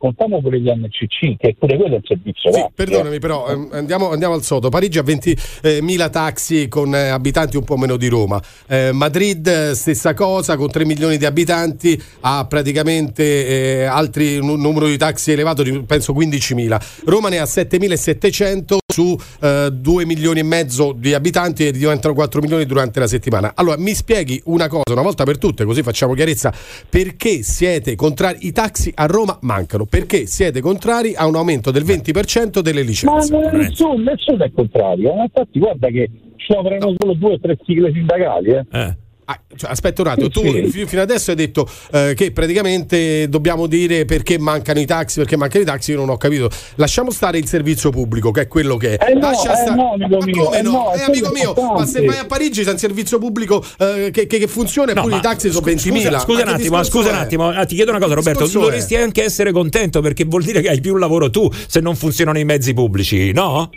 Contiamo 0.00 0.40
pure 0.40 0.58
gli 0.58 0.70
NCC, 0.70 1.36
che 1.36 1.56
pure 1.58 1.76
quello 1.76 1.96
è 1.96 1.98
il 1.98 2.04
servizio. 2.06 2.50
Sì, 2.50 2.64
perdonami, 2.74 3.18
però 3.18 3.46
ehm, 3.50 3.68
andiamo, 3.72 4.10
andiamo 4.10 4.32
al 4.32 4.42
sodo. 4.42 4.70
Parigi 4.70 4.96
ha 4.96 5.02
20.000 5.02 6.10
taxi 6.10 6.68
con 6.68 6.94
eh, 6.94 7.08
abitanti 7.08 7.58
un 7.58 7.64
po' 7.64 7.76
meno 7.76 7.98
di 7.98 8.08
Roma. 8.08 8.40
Eh, 8.66 8.92
Madrid, 8.92 9.46
eh, 9.46 9.74
stessa 9.74 10.14
cosa, 10.14 10.56
con 10.56 10.70
3 10.70 10.86
milioni 10.86 11.18
di 11.18 11.26
abitanti, 11.26 12.02
ha 12.20 12.46
praticamente 12.46 13.46
eh, 13.46 13.84
altri 13.84 14.38
un 14.38 14.58
numero 14.58 14.86
di 14.86 14.96
taxi 14.96 15.32
elevato, 15.32 15.62
di, 15.62 15.82
penso 15.82 16.14
15.000. 16.14 17.02
Roma 17.04 17.28
ne 17.28 17.38
ha 17.38 17.44
7.700 17.44 18.78
su 18.90 19.16
eh, 19.40 19.68
2 19.72 20.04
milioni 20.04 20.40
e 20.40 20.42
mezzo 20.42 20.92
di 20.92 21.14
abitanti 21.14 21.66
e 21.66 21.72
diventano 21.72 22.14
4 22.14 22.40
milioni 22.40 22.64
durante 22.66 23.00
la 23.00 23.06
settimana. 23.06 23.52
Allora, 23.54 23.76
mi 23.78 23.94
spieghi 23.94 24.40
una 24.46 24.68
cosa, 24.68 24.92
una 24.92 25.02
volta 25.02 25.24
per 25.24 25.38
tutte, 25.38 25.64
così 25.64 25.82
facciamo 25.82 26.14
chiarezza, 26.14 26.52
perché 26.88 27.42
siete 27.42 27.94
contrari? 27.94 28.46
I 28.46 28.52
taxi 28.52 28.92
a 28.94 29.06
Roma 29.06 29.38
mancano, 29.42 29.84
perché 29.86 30.26
siete 30.26 30.60
contrari 30.60 31.14
a 31.14 31.26
un 31.26 31.36
aumento 31.36 31.70
del 31.70 31.84
20% 31.84 32.60
delle 32.60 32.80
Ma 32.82 32.86
licenze? 32.86 33.32
non- 33.32 33.56
nessuno, 33.56 33.94
nessuno 34.02 34.44
è 34.44 34.50
contrario. 34.52 35.14
Ma 35.14 35.22
infatti 35.24 35.58
guarda 35.58 35.88
che 35.88 36.10
scioperano 36.36 36.94
solo 36.98 37.14
due 37.14 37.34
o 37.34 37.40
tre 37.40 37.58
sigle 37.64 37.92
sindacali. 37.92 38.50
Eh. 38.70 38.96
Ah, 39.30 39.40
cioè, 39.54 39.70
aspetta 39.70 40.02
un 40.02 40.08
attimo, 40.08 40.28
tu 40.28 40.40
Sì. 40.42 40.66
fi- 40.70 40.86
fino 40.86 41.02
adesso 41.02 41.30
hai 41.30 41.36
detto 41.36 41.68
eh, 41.92 42.14
che 42.16 42.32
praticamente 42.32 43.28
dobbiamo 43.28 43.68
dire 43.68 44.04
perché 44.04 44.40
mancano 44.40 44.80
i 44.80 44.86
taxi, 44.86 45.18
perché 45.20 45.36
mancano 45.36 45.62
i 45.62 45.66
taxi, 45.66 45.92
io 45.92 45.98
non 45.98 46.08
ho 46.08 46.16
capito. 46.16 46.50
Lasciamo 46.76 47.12
stare 47.12 47.38
il 47.38 47.46
servizio 47.46 47.90
pubblico, 47.90 48.32
che 48.32 48.40
è 48.42 48.46
quello 48.48 48.76
che 48.76 48.96
è. 48.96 49.10
Eh 49.10 49.14
no, 49.14 49.20
Lascia 49.30 49.52
eh 49.52 49.56
sta- 49.62 49.74
no, 49.74 49.92
amico 49.92 50.16
ma 50.18 50.24
mio, 50.24 50.44
come 50.44 50.58
eh 50.58 50.62
no? 50.62 50.92
Eh, 50.94 51.02
amico 51.02 51.30
quello 51.30 51.52
mio, 51.54 51.72
ma 51.74 51.86
se 51.86 52.04
vai 52.04 52.18
a 52.18 52.24
Parigi 52.26 52.64
c'è 52.64 52.72
un 52.72 52.78
servizio 52.78 53.18
pubblico 53.18 53.64
eh, 53.78 54.10
che, 54.12 54.26
che- 54.26 54.38
che 54.38 54.48
funziona 54.48 54.90
e 54.90 54.94
No, 54.94 55.02
pure 55.02 55.16
i 55.16 55.20
taxi 55.20 55.50
sono 55.52 55.64
20.000. 55.64 55.78
Scusa, 55.78 56.18
scusa 56.18 56.42
un 56.42 56.48
attimo, 56.48 56.82
scusa 56.82 57.08
un 57.10 57.14
attimo, 57.16 57.48
ah, 57.50 57.64
ti 57.66 57.76
chiedo 57.76 57.90
una 57.92 58.00
cosa, 58.00 58.14
Roberto. 58.14 58.44
è? 58.44 58.48
Dovresti 58.48 58.96
anche 58.96 59.22
essere 59.22 59.52
contento 59.52 60.00
perché 60.00 60.24
vuol 60.24 60.42
dire 60.42 60.60
che 60.60 60.70
hai 60.70 60.80
più 60.80 60.96
lavoro 60.96 61.30
tu 61.30 61.48
se 61.68 61.78
non 61.78 61.94
funzionano 61.94 62.38
i 62.38 62.44
mezzi 62.44 62.74
pubblici, 62.74 63.30
no? 63.32 63.70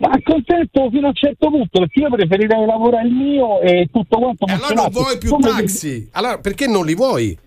Ma 0.00 0.18
contento 0.24 0.88
fino 0.90 1.06
a 1.06 1.08
un 1.08 1.14
certo 1.14 1.50
punto, 1.50 1.78
perché 1.80 2.00
io 2.00 2.08
preferirei 2.08 2.64
lavorare 2.64 3.06
il 3.06 3.12
mio 3.12 3.60
e 3.60 3.86
tutto 3.92 4.16
quanto 4.18 4.46
E 4.46 4.52
allora 4.52 4.74
non 4.74 4.88
vuoi 4.90 5.18
più 5.18 5.28
Come- 5.28 5.50
taxi? 5.50 6.08
Allora 6.12 6.38
perché 6.38 6.66
non 6.66 6.86
li 6.86 6.94
vuoi? 6.94 7.38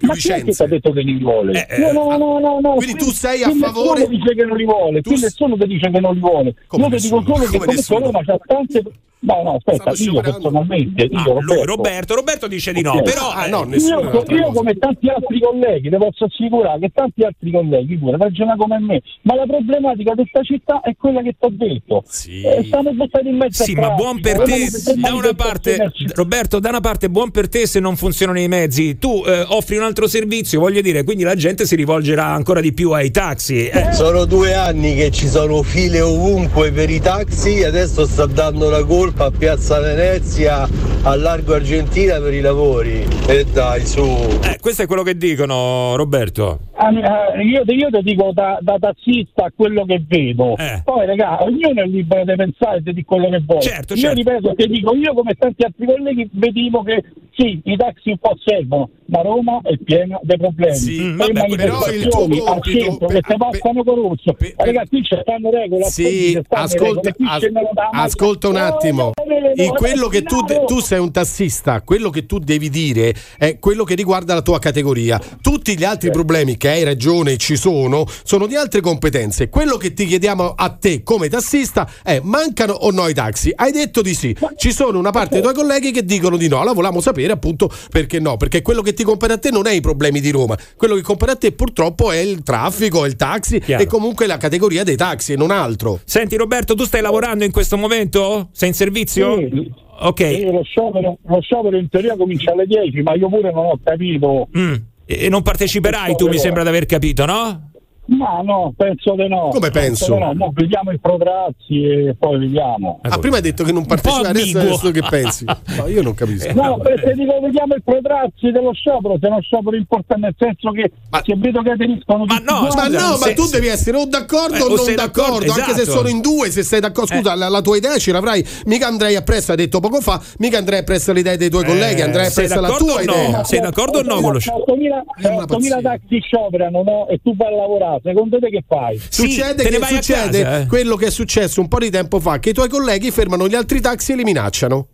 Più 0.00 0.08
Ma 0.08 0.14
chi 0.14 0.28
licenze? 0.28 0.64
ha 0.64 0.66
detto 0.66 0.92
che 0.92 1.02
non 1.02 1.14
li 1.14 1.22
vuole? 1.22 1.66
Eh, 1.68 1.78
No, 1.78 1.92
no, 1.92 2.16
no, 2.16 2.38
no, 2.38 2.58
no. 2.60 2.74
quindi 2.76 2.94
tu 2.96 3.10
sei 3.10 3.42
a 3.42 3.50
favore- 3.50 4.00
Nessuno 4.00 4.16
dice 4.16 4.34
che 4.34 4.44
non 4.46 4.56
li 4.56 4.64
vuole, 4.64 5.02
qui 5.02 5.20
nessuno 5.20 5.56
ti 5.58 5.66
dice 5.66 5.90
che 5.90 6.00
non 6.00 6.14
li 6.14 6.20
vuole. 6.20 6.54
Come 6.68 6.84
io 6.84 6.90
ti 6.96 7.02
dico 7.02 7.16
nessuno? 7.18 7.36
solo 7.36 7.50
che 7.50 7.58
Come 7.58 7.74
comunque 7.74 7.74
nessuno? 7.74 8.20
C'ha 8.24 8.38
tante. 8.46 8.82
No, 9.22 9.42
no, 9.42 9.56
aspetta, 9.62 9.92
io 10.02 10.18
personalmente, 10.22 11.02
io 11.04 11.18
Ah, 11.18 11.24
lui, 11.24 11.62
Roberto, 11.62 11.64
Roberto, 11.66 12.14
Roberto 12.14 12.46
dice 12.48 12.72
di 12.72 12.80
no, 12.80 12.92
Ok. 12.92 13.02
però 13.02 13.28
Ah, 13.30 13.44
eh, 13.44 13.50
no, 13.50 13.66
io, 13.70 14.24
io 14.28 14.52
come 14.52 14.72
tanti 14.78 15.08
altri 15.10 15.38
colleghi, 15.42 15.90
ti 15.90 15.96
posso 15.98 16.24
assicurare 16.24 16.78
che 16.78 16.90
tanti 16.94 17.22
altri 17.22 17.50
colleghi 17.50 17.98
pure 17.98 18.16
ragionano 18.16 18.56
come 18.62 18.78
me, 18.78 19.02
ma 19.24 19.34
la 19.34 19.44
problematica 19.44 20.14
di 20.14 20.22
questa 20.26 20.42
città 20.42 20.80
è 20.80 20.96
quella 20.96 21.20
che 21.20 21.36
ti 21.38 21.44
ho 21.44 21.50
detto. 21.52 22.02
Eh, 22.30 22.64
stanno 22.64 22.92
buttati 22.94 23.28
in 23.28 23.36
mezzo 23.36 23.62
Sì, 23.62 23.72
al 23.72 23.80
ma 23.80 23.90
buon 23.90 24.20
per 24.22 24.36
Roma 24.36 24.46
te, 24.46 24.68
da 24.96 25.14
una 25.14 25.34
parte, 25.34 25.92
Roberto, 26.14 26.58
da 26.58 26.70
una 26.70 26.80
parte 26.80 27.10
buon 27.10 27.30
per 27.30 27.50
te 27.50 27.66
se 27.66 27.78
non 27.78 27.96
funzionano 27.96 28.40
i 28.40 28.48
mezzi, 28.48 28.96
tu 28.96 29.22
eh, 29.26 29.44
offri 29.48 29.76
un 29.76 29.82
altro 29.90 30.08
servizio, 30.08 30.60
voglio 30.60 30.80
dire, 30.80 31.04
quindi 31.04 31.24
la 31.24 31.34
gente 31.34 31.66
si 31.66 31.74
rivolgerà 31.76 32.26
ancora 32.26 32.60
di 32.60 32.72
più 32.72 32.92
ai 32.92 33.10
taxi. 33.10 33.68
eh. 33.68 33.92
Sono 33.92 34.24
due 34.24 34.54
anni 34.54 34.94
che 34.94 35.10
ci 35.10 35.28
sono 35.28 35.62
file 35.62 36.00
ovunque 36.00 36.70
per 36.72 36.88
i 36.88 37.00
taxi, 37.00 37.62
adesso 37.64 38.06
sta 38.06 38.26
dando 38.26 38.70
la 38.70 38.84
colpa 38.84 39.26
a 39.26 39.30
Piazza 39.30 39.80
Venezia, 39.80 40.68
a 41.02 41.14
Largo 41.16 41.54
Argentina 41.54 42.18
per 42.20 42.32
i 42.32 42.40
lavori. 42.40 43.06
E 43.26 43.44
dai, 43.52 43.84
su. 43.84 44.02
Eh, 44.42 44.58
questo 44.60 44.82
è 44.82 44.86
quello 44.86 45.02
che 45.02 45.16
dicono, 45.16 45.96
Roberto. 45.96 46.69
Ah, 46.82 47.36
eh, 47.36 47.42
io, 47.42 47.62
io 47.66 47.90
ti 47.90 48.02
dico 48.02 48.32
da, 48.32 48.58
da 48.62 48.78
tassista 48.78 49.52
quello 49.54 49.84
che 49.84 50.02
vedo. 50.06 50.56
Eh. 50.56 50.80
Poi, 50.82 51.04
raga, 51.04 51.42
ognuno 51.44 51.82
è 51.82 51.86
libero 51.86 52.24
di 52.24 52.34
pensare 52.36 52.80
di 52.82 53.04
quello 53.04 53.28
che 53.28 53.42
vuole. 53.44 53.60
Certo, 53.60 53.92
io 53.92 54.00
certo. 54.00 54.16
ripeto, 54.16 54.54
ti 54.54 54.66
dico, 54.66 54.94
io 54.94 55.12
come 55.12 55.34
tanti 55.34 55.62
altri 55.62 55.84
colleghi 55.84 56.28
vediamo 56.32 56.82
che 56.82 57.04
sì, 57.36 57.60
i 57.64 57.76
taxi 57.76 58.10
un 58.10 58.18
po' 58.18 58.36
servono, 58.42 58.90
ma 59.06 59.20
Roma 59.20 59.60
è 59.62 59.76
piena 59.76 60.18
di 60.22 60.36
problemi. 60.36 60.74
Sì, 60.74 61.14
vabbè, 61.14 61.54
però 61.54 61.86
il 61.92 62.08
tuo 62.08 62.20
compito 62.20 62.60
centro 62.62 63.06
per- 63.06 63.20
che 63.20 63.36
passano 63.36 63.84
con 63.84 63.94
rosso. 63.94 64.34
Qui 64.34 65.02
c'è 65.02 65.18
stanno 65.20 65.50
regole. 65.50 65.84
Sì, 65.84 66.40
ascolta, 66.48 67.10
regole, 67.10 67.72
ascolta 67.92 68.48
un 68.48 68.56
attimo. 68.56 69.12
In 69.54 69.70
quello 69.70 70.08
che 70.08 70.22
tu, 70.22 70.38
tu 70.66 70.80
sei 70.80 70.98
un 70.98 71.12
tassista, 71.12 71.82
quello 71.82 72.10
che 72.10 72.26
tu 72.26 72.38
devi 72.38 72.70
dire 72.70 73.14
è 73.38 73.58
quello 73.58 73.84
che 73.84 73.94
riguarda 73.94 74.34
la 74.34 74.42
tua 74.42 74.58
categoria. 74.58 75.20
Tutti 75.40 75.76
gli 75.76 75.84
altri 75.84 76.10
problemi 76.10 76.56
che 76.56 76.69
hai 76.70 76.84
ragione 76.84 77.36
ci 77.36 77.56
sono, 77.56 78.04
sono 78.24 78.46
di 78.46 78.56
altre 78.56 78.80
competenze. 78.80 79.48
Quello 79.48 79.76
che 79.76 79.92
ti 79.92 80.06
chiediamo 80.06 80.54
a 80.56 80.70
te 80.70 81.02
come 81.02 81.28
tassista 81.28 81.88
è 82.02 82.20
mancano 82.22 82.72
o 82.72 82.90
no 82.90 83.08
i 83.08 83.14
taxi? 83.14 83.52
Hai 83.54 83.72
detto 83.72 84.02
di 84.02 84.14
sì. 84.14 84.36
Ci 84.56 84.72
sono 84.72 84.98
una 84.98 85.10
parte 85.10 85.34
dei 85.34 85.42
tuoi 85.42 85.54
colleghi 85.54 85.90
che 85.90 86.04
dicono 86.04 86.36
di 86.36 86.48
no. 86.48 86.58
Allora 86.58 86.74
volevamo 86.74 87.00
sapere 87.00 87.32
appunto 87.32 87.70
perché 87.90 88.20
no, 88.20 88.36
perché 88.36 88.62
quello 88.62 88.82
che 88.82 88.94
ti 88.94 89.04
compete 89.04 89.32
a 89.32 89.38
te 89.38 89.50
non 89.50 89.66
è 89.66 89.72
i 89.72 89.80
problemi 89.80 90.20
di 90.20 90.30
Roma. 90.30 90.56
Quello 90.76 90.94
che 90.94 91.02
compete 91.02 91.32
a 91.32 91.36
te 91.36 91.52
purtroppo 91.52 92.10
è 92.10 92.18
il 92.18 92.42
traffico, 92.42 93.04
è 93.04 93.08
il 93.08 93.16
taxi 93.16 93.56
e 93.56 93.86
comunque 93.86 94.26
la 94.26 94.36
categoria 94.36 94.84
dei 94.84 94.96
taxi 94.96 95.32
e 95.32 95.36
non 95.36 95.50
altro. 95.50 96.00
Senti 96.04 96.36
Roberto, 96.36 96.74
tu 96.74 96.84
stai 96.84 97.00
lavorando 97.02 97.44
in 97.44 97.50
questo 97.50 97.76
momento? 97.76 98.48
Sei 98.52 98.68
in 98.68 98.74
servizio? 98.74 99.36
Sì. 99.36 99.88
Ok. 100.02 100.20
Io 100.20 100.52
lo 100.52 100.62
sciopero, 100.62 101.18
lo 101.26 101.40
sciopero 101.40 101.76
in 101.76 101.88
teoria 101.88 102.16
comincia 102.16 102.52
alle 102.52 102.66
10, 102.66 103.02
ma 103.02 103.14
io 103.14 103.28
pure 103.28 103.52
non 103.52 103.66
ho 103.66 103.78
capito. 103.82 104.48
Mm. 104.56 104.74
E 105.12 105.28
non 105.28 105.42
parteciperai 105.42 106.14
tu, 106.14 106.28
mi 106.28 106.38
sembra 106.38 106.62
di 106.62 106.68
aver 106.68 106.86
capito, 106.86 107.26
no? 107.26 107.69
Ma 108.10 108.40
no, 108.42 108.72
penso 108.76 109.14
di 109.14 109.28
no. 109.28 109.48
Come 109.52 109.70
penso? 109.70 110.14
di 110.14 110.20
no. 110.20 110.32
Mo 110.34 110.50
vediamo 110.52 110.90
i 110.90 110.98
protrazzi 110.98 111.84
e 111.84 112.16
poi 112.18 112.38
vediamo. 112.40 112.98
Ah, 113.02 113.18
prima 113.18 113.36
hai 113.36 113.42
detto 113.42 113.62
che 113.62 113.70
non 113.72 113.86
partecipa, 113.86 114.28
adesso, 114.28 114.58
adesso 114.58 114.90
che 114.90 115.02
pensi? 115.08 115.44
No, 115.76 115.86
io 115.86 116.02
non 116.02 116.14
capisco. 116.14 116.52
No, 116.52 116.78
perché 116.78 117.14
dico 117.14 117.38
vediamo 117.40 117.74
i 117.76 117.82
protrazzi 117.82 118.50
dello 118.50 118.72
sciopero, 118.72 119.16
se 119.20 119.26
è 119.26 119.30
uno 119.30 119.40
sciopero 119.40 119.76
importante 119.76 120.26
nel 120.26 120.34
senso 120.36 120.70
che 120.72 120.90
se 121.24 121.34
vedo 121.36 121.62
che 121.62 121.70
aderiscono 121.70 122.24
tutti 122.24 122.42
No, 122.42 122.68
ma 122.74 122.88
no, 122.88 123.16
ma 123.18 123.32
tu 123.32 123.46
devi 123.46 123.68
essere 123.68 123.96
o 123.96 124.04
d'accordo 124.06 124.56
Eh, 124.56 124.60
o 124.62 124.72
o 124.72 124.76
non 124.76 124.94
d'accordo, 124.94 125.44
d'accordo, 125.46 125.52
anche 125.52 125.74
se 125.74 125.82
esatto. 125.82 125.96
sono 125.98 126.08
in 126.08 126.20
due, 126.20 126.50
se 126.50 126.62
sei 126.64 126.80
d'accordo. 126.80 127.14
Scusa, 127.14 127.34
la, 127.36 127.48
la 127.48 127.60
tua 127.60 127.76
idea 127.76 127.96
ce 127.98 128.10
l'avrai. 128.12 128.44
Mica 128.66 128.88
andrei 128.88 129.14
appresso, 129.14 129.52
hai 129.52 129.56
detto 129.56 129.78
poco 129.80 130.00
fa, 130.00 130.20
mica 130.38 130.58
andrei 130.58 130.80
appresso 130.80 131.12
le 131.12 131.20
idee 131.20 131.36
dei 131.36 131.48
tuoi 131.50 131.64
colleghi, 131.64 132.00
andrei 132.02 132.26
appresso 132.26 132.60
la 132.60 132.68
d'accordo 132.68 132.84
tua 132.92 133.00
o 133.00 133.04
no? 133.04 133.12
idea. 133.12 133.44
Sei 133.44 133.60
d'accordo 133.60 133.98
o 133.98 134.02
no 134.02 134.20
con 134.20 134.32
lo 134.32 134.38
sciopero? 134.40 134.74
8.000 134.76 135.46
8.000 135.46 135.82
taxi 135.82 136.20
scioperano 136.20 136.82
no? 136.82 137.08
e 137.08 137.20
tu 137.22 137.34
vai 137.36 137.52
a 137.52 137.56
lavorare, 137.56 137.99
secondo 138.02 138.38
te 138.38 138.48
che 138.50 138.64
fai? 138.66 138.98
Succede, 138.98 139.62
che 139.64 139.78
succede 139.84 140.60
eh. 140.62 140.66
quello 140.66 140.96
che 140.96 141.06
è 141.06 141.10
successo 141.10 141.60
un 141.60 141.68
po' 141.68 141.78
di 141.78 141.90
tempo 141.90 142.20
fa, 142.20 142.38
che 142.38 142.50
i 142.50 142.54
tuoi 142.54 142.68
colleghi 142.68 143.10
fermano 143.10 143.48
gli 143.48 143.54
altri 143.54 143.80
taxi 143.80 144.12
e 144.12 144.16
li 144.16 144.24
minacciano. 144.24 144.86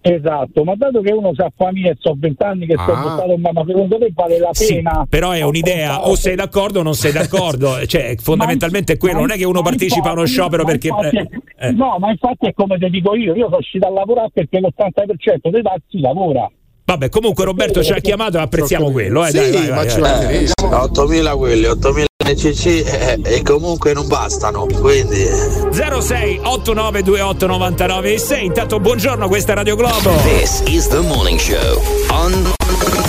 Esatto, 0.00 0.62
ma 0.62 0.74
dato 0.76 1.00
che 1.00 1.12
uno 1.12 1.34
sa 1.34 1.50
famiglia 1.54 1.90
e 1.90 1.96
so 1.98 2.14
20 2.16 2.42
anni 2.44 2.66
che 2.66 2.76
sto 2.80 2.92
Ah. 2.92 3.00
buttato 3.02 3.32
in 3.32 3.40
mano, 3.40 3.64
secondo 3.66 3.98
te 3.98 4.10
vale 4.14 4.38
la 4.38 4.50
Sì, 4.52 4.74
pena? 4.76 5.04
però 5.08 5.32
è 5.32 5.42
un'idea, 5.42 6.06
o 6.08 6.14
sei 6.14 6.36
d'accordo 6.36 6.80
o 6.80 6.82
non 6.82 6.94
sei 6.94 7.10
d'accordo, 7.12 7.84
cioè 7.84 8.14
fondamentalmente 8.16 8.92
è 8.92 8.96
quello, 8.96 9.18
non 9.18 9.32
è 9.32 9.36
che 9.36 9.44
uno 9.44 9.60
partecipa 9.60 10.10
a 10.10 10.12
uno 10.12 10.24
sciopero 10.24 10.64
perché... 10.64 10.88
infatti- 10.88 11.16
eh, 11.16 11.28
eh. 11.58 11.72
No, 11.72 11.96
ma 11.98 12.10
infatti 12.10 12.46
è 12.46 12.52
come 12.54 12.78
ti 12.78 12.88
dico 12.90 13.14
io, 13.16 13.34
io 13.34 13.46
sono 13.46 13.56
uscito 13.56 13.86
a 13.86 13.90
lavorare 13.90 14.30
perché 14.32 14.60
l'80% 14.60 15.50
dei 15.50 15.62
taxi 15.62 16.00
lavora. 16.00 16.48
Vabbè, 16.88 17.10
comunque 17.10 17.44
Roberto 17.44 17.84
ci 17.84 17.92
ha 17.92 18.00
chiamato 18.00 18.38
e 18.38 18.40
apprezziamo 18.40 18.90
quello. 18.90 19.22
Eh, 19.26 19.28
Sì, 19.30 19.36
dai, 19.36 19.52
vai, 19.52 19.68
ma 19.68 19.74
vai, 19.74 19.90
ci 19.90 20.00
vai. 20.00 20.10
mancherebbe. 20.10 20.52
8000 20.70 21.36
quelli, 21.36 21.66
8000 21.66 22.06
NCC 22.24 22.66
eh, 22.66 23.20
e 23.24 23.42
comunque 23.42 23.92
non 23.92 24.06
bastano, 24.06 24.64
quindi 24.80 25.22
06 25.70 26.40
8928 26.44 27.46
99 27.46 28.18
6 28.18 28.44
intanto 28.44 28.80
buongiorno 28.80 29.28
questa 29.28 29.52
è 29.52 29.54
Radio 29.54 29.76
Globo 29.76 30.10
This 30.24 30.62
is 30.66 30.88
the 30.88 31.00
morning 31.00 31.38
show 31.38 31.80
on 32.10 32.32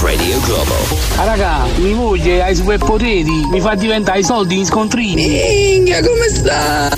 Radio 0.02 0.40
Globo. 0.42 0.74
Ah 1.16 1.24
raga, 1.24 1.66
mi 1.78 1.94
moglie 1.94 2.42
ha 2.42 2.50
i 2.50 2.56
superpoteri, 2.56 3.48
mi 3.50 3.62
fa 3.62 3.76
diventare 3.76 4.20
i 4.20 4.24
soldi 4.24 4.58
in 4.58 4.66
scontrini. 4.66 5.26
Minchia, 5.26 6.02
come 6.02 6.28
sta? 6.28 6.90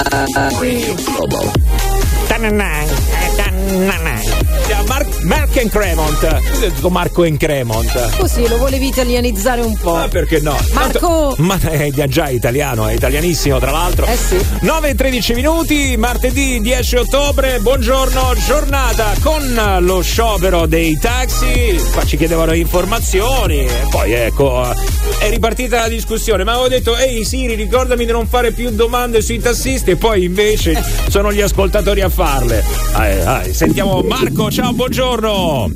Mark, 4.91 5.21
Mark 5.23 5.57
and 5.57 5.69
Cremont 5.69 6.21
Io 6.21 6.55
ho 6.55 6.59
detto 6.59 6.89
Marco 6.89 7.23
and 7.23 7.37
Cremont 7.37 8.17
Così 8.17 8.45
lo 8.45 8.57
volevi 8.57 8.87
italianizzare 8.87 9.61
un 9.61 9.77
po'. 9.77 9.95
Ah, 9.95 10.07
perché 10.09 10.41
no? 10.41 10.57
Marco! 10.73 11.33
Ma 11.37 11.57
è 11.59 11.89
già 12.07 12.27
italiano, 12.29 12.87
è 12.87 12.93
italianissimo 12.93 13.57
tra 13.57 13.71
l'altro. 13.71 14.05
Eh 14.05 14.17
sì. 14.17 14.37
9 14.61 14.89
e 14.89 14.95
13 14.95 15.33
minuti, 15.33 15.95
martedì 15.97 16.59
10 16.59 16.95
ottobre, 16.97 17.59
buongiorno, 17.59 18.33
giornata 18.45 19.13
con 19.21 19.79
lo 19.79 20.01
sciopero 20.01 20.65
dei 20.65 20.97
taxi. 20.99 21.81
Qua 21.93 22.05
ci 22.05 22.17
chiedevano 22.17 22.53
informazioni 22.53 23.65
e 23.65 23.87
poi 23.89 24.11
ecco, 24.13 24.75
è 25.19 25.29
ripartita 25.29 25.79
la 25.79 25.87
discussione. 25.87 26.43
Ma 26.43 26.53
avevo 26.53 26.67
detto, 26.67 26.97
ehi 26.97 27.23
Siri, 27.23 27.55
ricordami 27.55 28.05
di 28.05 28.11
non 28.11 28.27
fare 28.27 28.51
più 28.51 28.71
domande 28.71 29.21
sui 29.21 29.39
tassisti 29.39 29.91
e 29.91 29.95
poi 29.95 30.25
invece 30.25 30.83
sono 31.09 31.31
gli 31.31 31.41
ascoltatori 31.41 32.01
a 32.01 32.09
farle. 32.09 32.63
Dai, 32.91 33.23
dai, 33.23 33.53
sentiamo 33.53 34.01
Marco, 34.01 34.51
ciao, 34.51 34.73
buongiorno. 34.81 35.69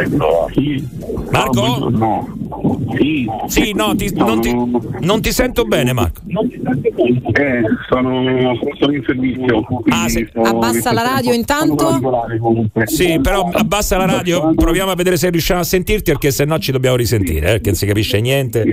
Ecco, 0.00 0.48
sì. 0.52 0.84
Marco? 1.30 1.88
No. 1.90 2.28
Sì. 2.96 3.26
Sì, 3.46 3.72
no, 3.72 3.94
ti- 3.94 4.12
non, 4.14 4.40
ti, 4.40 4.52
non 5.00 5.20
ti 5.20 5.30
sento 5.32 5.64
bene, 5.64 5.92
Marco. 5.92 6.20
Eh, 6.26 7.62
sono, 7.88 8.54
sono 8.78 8.92
in 8.92 9.02
servizio. 9.06 9.64
Ah, 9.90 10.08
sto- 10.08 10.40
Abbassa 10.42 10.92
la 10.92 11.02
radio 11.02 11.32
intanto. 11.32 12.00
Sì, 12.84 13.20
però 13.22 13.48
abbassa 13.52 13.96
la 13.96 14.06
radio, 14.06 14.52
proviamo 14.54 14.90
a 14.90 14.94
vedere 14.96 15.16
se 15.16 15.30
riusciamo 15.30 15.60
a 15.60 15.64
sentirti 15.64 16.10
perché 16.10 16.32
se 16.32 16.44
no 16.44 16.58
ci 16.58 16.72
dobbiamo 16.72 16.96
risentire, 16.96 17.46
eh, 17.46 17.50
perché 17.52 17.68
non 17.70 17.76
si 17.76 17.86
capisce 17.86 18.20
niente. 18.20 18.64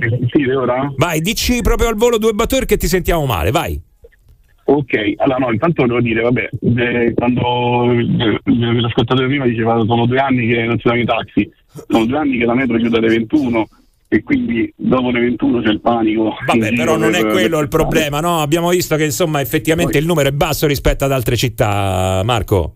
Sentite 0.00 0.54
ora? 0.54 0.92
Vai, 0.96 1.20
dici 1.20 1.60
proprio 1.62 1.88
al 1.88 1.94
volo 1.96 2.18
due 2.18 2.32
battute 2.32 2.66
che 2.66 2.76
ti 2.76 2.88
sentiamo 2.88 3.24
male, 3.24 3.52
vai. 3.52 3.80
Ok, 4.64 5.14
allora 5.16 5.38
no, 5.38 5.52
intanto 5.52 5.82
volevo 5.82 6.00
dire, 6.00 6.20
vabbè, 6.22 6.48
eh, 6.60 7.12
quando 7.14 7.90
eh, 7.92 8.40
l'ascoltatore 8.80 9.26
prima 9.26 9.44
diceva 9.44 9.82
sono 9.84 10.06
due 10.06 10.18
anni 10.18 10.46
che 10.46 10.62
non 10.64 10.78
ci 10.78 10.88
sono 10.88 11.00
i 11.00 11.04
taxi, 11.04 11.50
sono 11.88 12.04
due 12.04 12.18
anni 12.18 12.38
che 12.38 12.44
la 12.44 12.54
metro 12.54 12.76
chiude 12.76 12.98
alle 12.98 13.08
21 13.08 13.68
e 14.08 14.22
quindi 14.22 14.72
dopo 14.76 15.10
le 15.10 15.20
21 15.20 15.62
c'è 15.62 15.70
il 15.70 15.80
panico. 15.80 16.34
Vabbè, 16.46 16.74
però 16.74 16.96
non 16.96 17.14
è 17.14 17.24
quello 17.24 17.58
il 17.60 17.68
problema, 17.68 18.20
no? 18.20 18.40
Abbiamo 18.40 18.68
visto 18.68 18.94
che 18.96 19.04
insomma 19.04 19.40
effettivamente 19.40 19.98
il 19.98 20.06
numero 20.06 20.28
è 20.28 20.32
basso 20.32 20.66
rispetto 20.66 21.04
ad 21.04 21.12
altre 21.12 21.36
città, 21.36 22.22
Marco. 22.24 22.74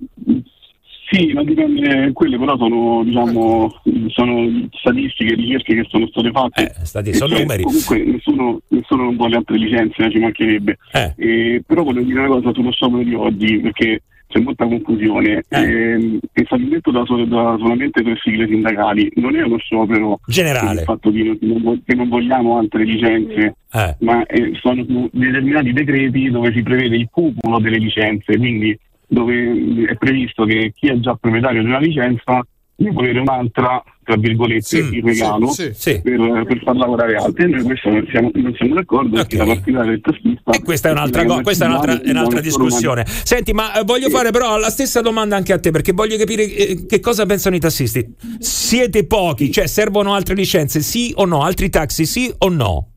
Sì, 1.09 1.33
ma 1.33 1.45
dipende, 1.45 2.11
quelle 2.13 2.37
però 2.37 2.57
sono, 2.57 3.05
diciamo, 3.05 3.81
sono 4.09 4.69
statistiche, 4.73 5.35
ricerche 5.35 5.75
che 5.77 5.87
sono 5.89 6.07
state 6.09 6.31
fatte. 6.33 6.63
Eh, 6.65 6.85
stati- 6.85 7.15
sono 7.15 7.39
numeri. 7.39 7.63
Comunque 7.63 8.03
nessuno, 8.05 8.61
nessuno 8.69 9.05
non 9.05 9.17
vuole 9.17 9.37
altre 9.37 9.57
licenze, 9.57 10.11
ci 10.11 10.19
mancherebbe. 10.19 10.77
Eh. 10.93 11.15
Eh, 11.17 11.63
però 11.65 11.85
volevo 11.85 12.05
dire 12.07 12.19
una 12.21 12.29
cosa 12.29 12.53
sullo 12.53 12.73
sciopero 12.73 13.05
di 13.05 13.15
oggi, 13.15 13.59
perché 13.61 14.03
c'è 14.27 14.41
molta 14.41 14.67
confusione. 14.67 15.45
Eh. 15.49 15.61
Ehm, 15.61 16.19
è 16.33 16.43
stato 16.45 16.63
detto 16.65 16.91
da, 16.91 17.01
da 17.03 17.57
solamente 17.59 18.03
tre 18.03 18.17
sigle 18.21 18.49
sindacali, 18.49 19.09
non 19.15 19.37
è 19.37 19.43
uno 19.43 19.59
sciopero 19.59 20.19
Generale. 20.27 20.81
il 20.81 20.87
fatto 20.87 21.13
che 21.13 21.39
non 21.43 21.83
che 21.87 21.95
non 21.95 22.09
vogliamo 22.09 22.59
altre 22.59 22.83
licenze, 22.85 23.55
Eh. 23.73 23.97
ma 24.01 24.27
eh, 24.27 24.51
sono 24.61 24.85
determinati 25.13 25.73
decreti 25.73 26.31
dove 26.31 26.53
si 26.53 26.63
prevede 26.65 26.97
il 26.97 27.09
cumulo 27.13 27.61
delle 27.61 27.79
licenze, 27.79 28.37
quindi 28.37 28.77
dove 29.07 29.87
è 29.89 29.97
previsto 29.97 30.45
che 30.45 30.73
chi 30.75 30.89
è 30.89 30.99
già 30.99 31.15
proprietario 31.15 31.63
di 31.63 31.69
una 31.69 31.79
licenza 31.79 32.45
deve 32.79 32.99
avere 32.99 33.21
un'altra, 33.21 33.83
tra 34.05 34.17
virgolette, 34.17 34.79
in 34.79 35.03
regalo 35.03 35.47
sì, 35.49 35.71
sì. 35.73 36.03
Per, 36.03 36.45
per 36.47 36.61
far 36.63 36.77
lavorare 36.77 37.17
altri. 37.17 37.51
Noi 37.51 37.63
questo 37.63 37.89
non 37.89 38.07
siamo, 38.11 38.31
non 38.35 38.55
siamo 38.55 38.75
d'accordo 38.75 39.17
perché 39.17 39.37
la 39.39 39.45
partita 39.47 39.83
del 39.83 40.01
tassista. 40.03 40.51
E 40.51 40.63
questa 40.63 40.91
è 40.91 40.93
un'altra, 40.93 41.25
co- 41.25 41.41
questa 41.41 41.65
è 41.65 41.69
un'altra, 41.69 42.03
è 42.03 42.11
un'altra 42.11 42.41
discussione. 42.41 43.05
Senti, 43.07 43.53
ma 43.53 43.81
eh, 43.81 43.85
voglio 43.85 44.11
fare 44.11 44.31
però 44.31 44.59
la 44.59 44.69
stessa 44.69 45.01
domanda 45.01 45.37
anche 45.37 45.55
a 45.55 45.59
te, 45.59 45.71
perché 45.71 45.93
voglio 45.93 46.19
capire 46.19 46.43
eh, 46.45 46.87
che 46.87 47.01
cosa 47.01 47.25
pensano 47.25 47.57
i 47.57 47.61
tassisti. 47.61 48.15
Siete 48.39 49.07
pochi, 49.07 49.51
cioè 49.51 49.67
servono 49.67 50.13
altre 50.13 50.35
licenze, 50.35 50.81
sì 50.81 51.13
o 51.17 51.25
no? 51.25 51.43
Altri 51.43 51.71
taxi, 51.71 52.05
sì 52.05 52.31
o 52.37 52.49
no? 52.51 52.89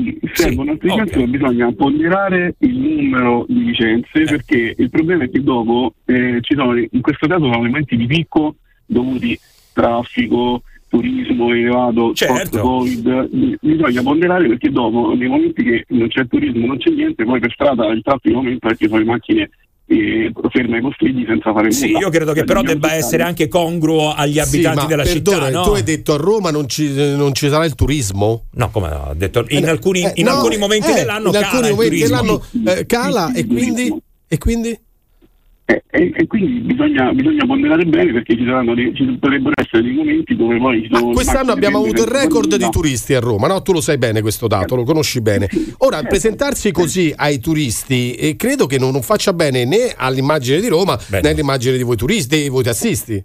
Sì, 0.00 0.18
servono 0.32 0.72
altre 0.72 0.88
licenze, 0.88 1.18
ma 1.18 1.26
bisogna 1.26 1.72
ponderare 1.72 2.54
il 2.58 2.76
numero 2.76 3.44
di 3.48 3.64
licenze 3.64 4.24
perché 4.24 4.74
il 4.76 4.90
problema 4.90 5.24
è 5.24 5.30
che 5.30 5.42
dopo 5.42 5.94
eh, 6.04 6.38
ci 6.42 6.54
sono, 6.54 6.76
in 6.76 7.00
questo 7.00 7.26
caso 7.26 7.44
sono 7.44 7.62
momenti 7.62 7.96
di 7.96 8.06
picco 8.06 8.56
dovuti 8.84 9.38
traffico, 9.72 10.62
turismo 10.88 11.50
elevato, 11.52 12.12
Certo. 12.14 12.82
Bi- 12.82 13.58
bisogna 13.60 14.02
ponderare 14.02 14.48
perché 14.48 14.70
dopo 14.70 15.14
nei 15.14 15.28
momenti 15.28 15.62
che 15.62 15.84
non 15.88 16.08
c'è 16.08 16.26
turismo, 16.26 16.66
non 16.66 16.78
c'è 16.78 16.90
niente, 16.90 17.24
poi 17.24 17.40
per 17.40 17.52
strada 17.52 17.86
il 17.88 18.02
traffico 18.02 18.36
aumenta 18.36 18.68
perché 18.68 18.86
sono 18.86 19.00
le 19.00 19.04
macchine 19.04 19.50
eh, 19.88 20.32
ferme 20.50 20.76
ai 20.76 20.82
postini 20.82 21.24
senza 21.26 21.52
fare 21.52 21.70
Sì, 21.70 21.86
nulla. 21.86 21.98
io 22.00 22.08
credo 22.10 22.32
che 22.32 22.38
Cioè, 22.38 22.46
però 22.46 22.62
debba 22.62 22.92
essere 22.94 23.22
anche 23.22 23.46
congruo 23.48 24.12
agli 24.12 24.32
Sì, 24.34 24.38
abitanti 24.40 24.80
ma 24.80 24.86
della 24.86 25.02
perdona, 25.04 25.46
città, 25.46 25.50
no? 25.58 25.62
tu 25.64 25.70
hai 25.74 25.82
detto 25.82 26.14
a 26.14 26.16
Roma 26.16 26.50
non 26.50 26.68
ci, 26.68 26.92
non 27.14 27.32
ci 27.34 27.48
sarà 27.48 27.64
il 27.64 27.74
turismo? 27.74 28.46
No, 28.52 28.70
come? 28.70 28.88
Ho 28.88 29.12
detto 29.14 29.44
in 29.48 29.68
alcuni, 29.68 30.02
Eh, 30.02 30.12
in 30.16 30.24
no, 30.24 30.32
alcuni 30.32 30.56
momenti 30.56 30.90
eh, 30.90 30.94
dell'anno 30.94 31.26
in 31.26 31.32
cala 31.32 31.46
alcuni 31.46 31.66
il 31.68 31.74
momenti 31.74 31.98
turismo. 31.98 32.42
dell'anno 32.52 32.78
eh, 32.80 32.86
cala 32.86 33.32
e 33.32 33.46
quindi, 33.46 33.94
e 34.28 34.38
quindi? 34.38 34.80
E, 35.68 35.82
e- 35.90 36.12
e 36.14 36.26
quindi 36.28 36.60
bisogna, 36.60 37.12
bisogna 37.12 37.44
ponderare 37.44 37.84
bene 37.84 38.12
perché 38.12 38.36
ci, 38.36 38.44
saranno 38.44 38.72
dei- 38.74 38.94
ci 38.94 39.04
potrebbero 39.18 39.52
essere 39.56 39.82
dei 39.82 39.94
momenti 39.94 40.36
dove 40.36 40.58
poi 40.58 40.82
ci 40.82 40.88
sono 40.92 41.10
Quest'anno 41.10 41.50
abbiamo 41.50 41.78
avuto 41.78 42.02
il 42.02 42.08
record 42.08 42.54
di 42.56 42.68
turisti 42.70 43.14
a 43.14 43.18
Roma, 43.20 43.48
no? 43.48 43.60
Tu 43.62 43.72
lo 43.72 43.80
sai 43.80 43.98
bene 43.98 44.20
questo 44.20 44.46
dato, 44.46 44.76
lo 44.76 44.84
conosci 44.84 45.20
bene. 45.20 45.48
Ora, 45.78 46.02
presentarsi 46.04 46.70
così 46.70 47.12
ai 47.16 47.40
turisti 47.40 48.14
eh, 48.14 48.36
credo 48.36 48.66
che 48.66 48.78
non, 48.78 48.92
non 48.92 49.02
faccia 49.02 49.32
bene 49.32 49.64
né 49.64 49.92
all'immagine 49.96 50.60
di 50.60 50.68
Roma 50.68 50.96
né 51.20 51.30
all'immagine 51.30 51.76
di 51.76 51.82
voi 51.82 51.96
turisti, 51.96 52.42
di 52.42 52.48
voi 52.48 52.62
tassisti. 52.62 53.24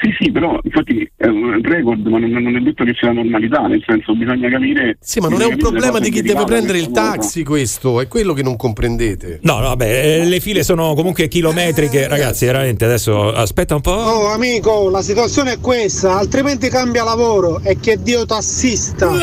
Sì, 0.00 0.14
sì, 0.18 0.30
però 0.32 0.58
infatti 0.62 1.10
è 1.16 1.26
un 1.26 1.60
record, 1.62 2.06
ma 2.06 2.18
non, 2.18 2.30
non 2.30 2.56
è 2.56 2.60
detto 2.60 2.84
che 2.84 2.94
sia 2.98 3.08
la 3.08 3.14
normalità, 3.14 3.66
nel 3.66 3.82
senso 3.86 4.14
bisogna 4.14 4.48
capire. 4.48 4.96
Sì, 5.00 5.20
ma 5.20 5.28
non 5.28 5.40
è 5.42 5.46
un 5.46 5.56
problema 5.56 5.98
di 5.98 6.10
chi 6.10 6.22
deve 6.22 6.44
prendere 6.44 6.78
il 6.78 6.88
cosa. 6.88 7.12
taxi 7.12 7.44
questo, 7.44 8.00
è 8.00 8.08
quello 8.08 8.32
che 8.32 8.42
non 8.42 8.56
comprendete. 8.56 9.40
No, 9.42 9.58
no, 9.58 9.68
vabbè, 9.68 10.20
eh, 10.20 10.24
le 10.24 10.40
file 10.40 10.62
sono 10.62 10.94
comunque 10.94 11.28
chilometriche, 11.28 12.08
ragazzi, 12.08 12.46
veramente 12.46 12.84
adesso 12.84 13.32
aspetta 13.32 13.74
un 13.74 13.80
po'. 13.80 13.92
Oh 13.92 14.28
amico, 14.28 14.90
la 14.90 15.02
situazione 15.02 15.52
è 15.52 15.60
questa, 15.60 16.16
altrimenti 16.16 16.68
cambia 16.68 17.04
lavoro 17.04 17.60
e 17.62 17.78
che 17.78 18.02
Dio 18.02 18.26
tassista. 18.26 19.08
Oh, 19.08 19.16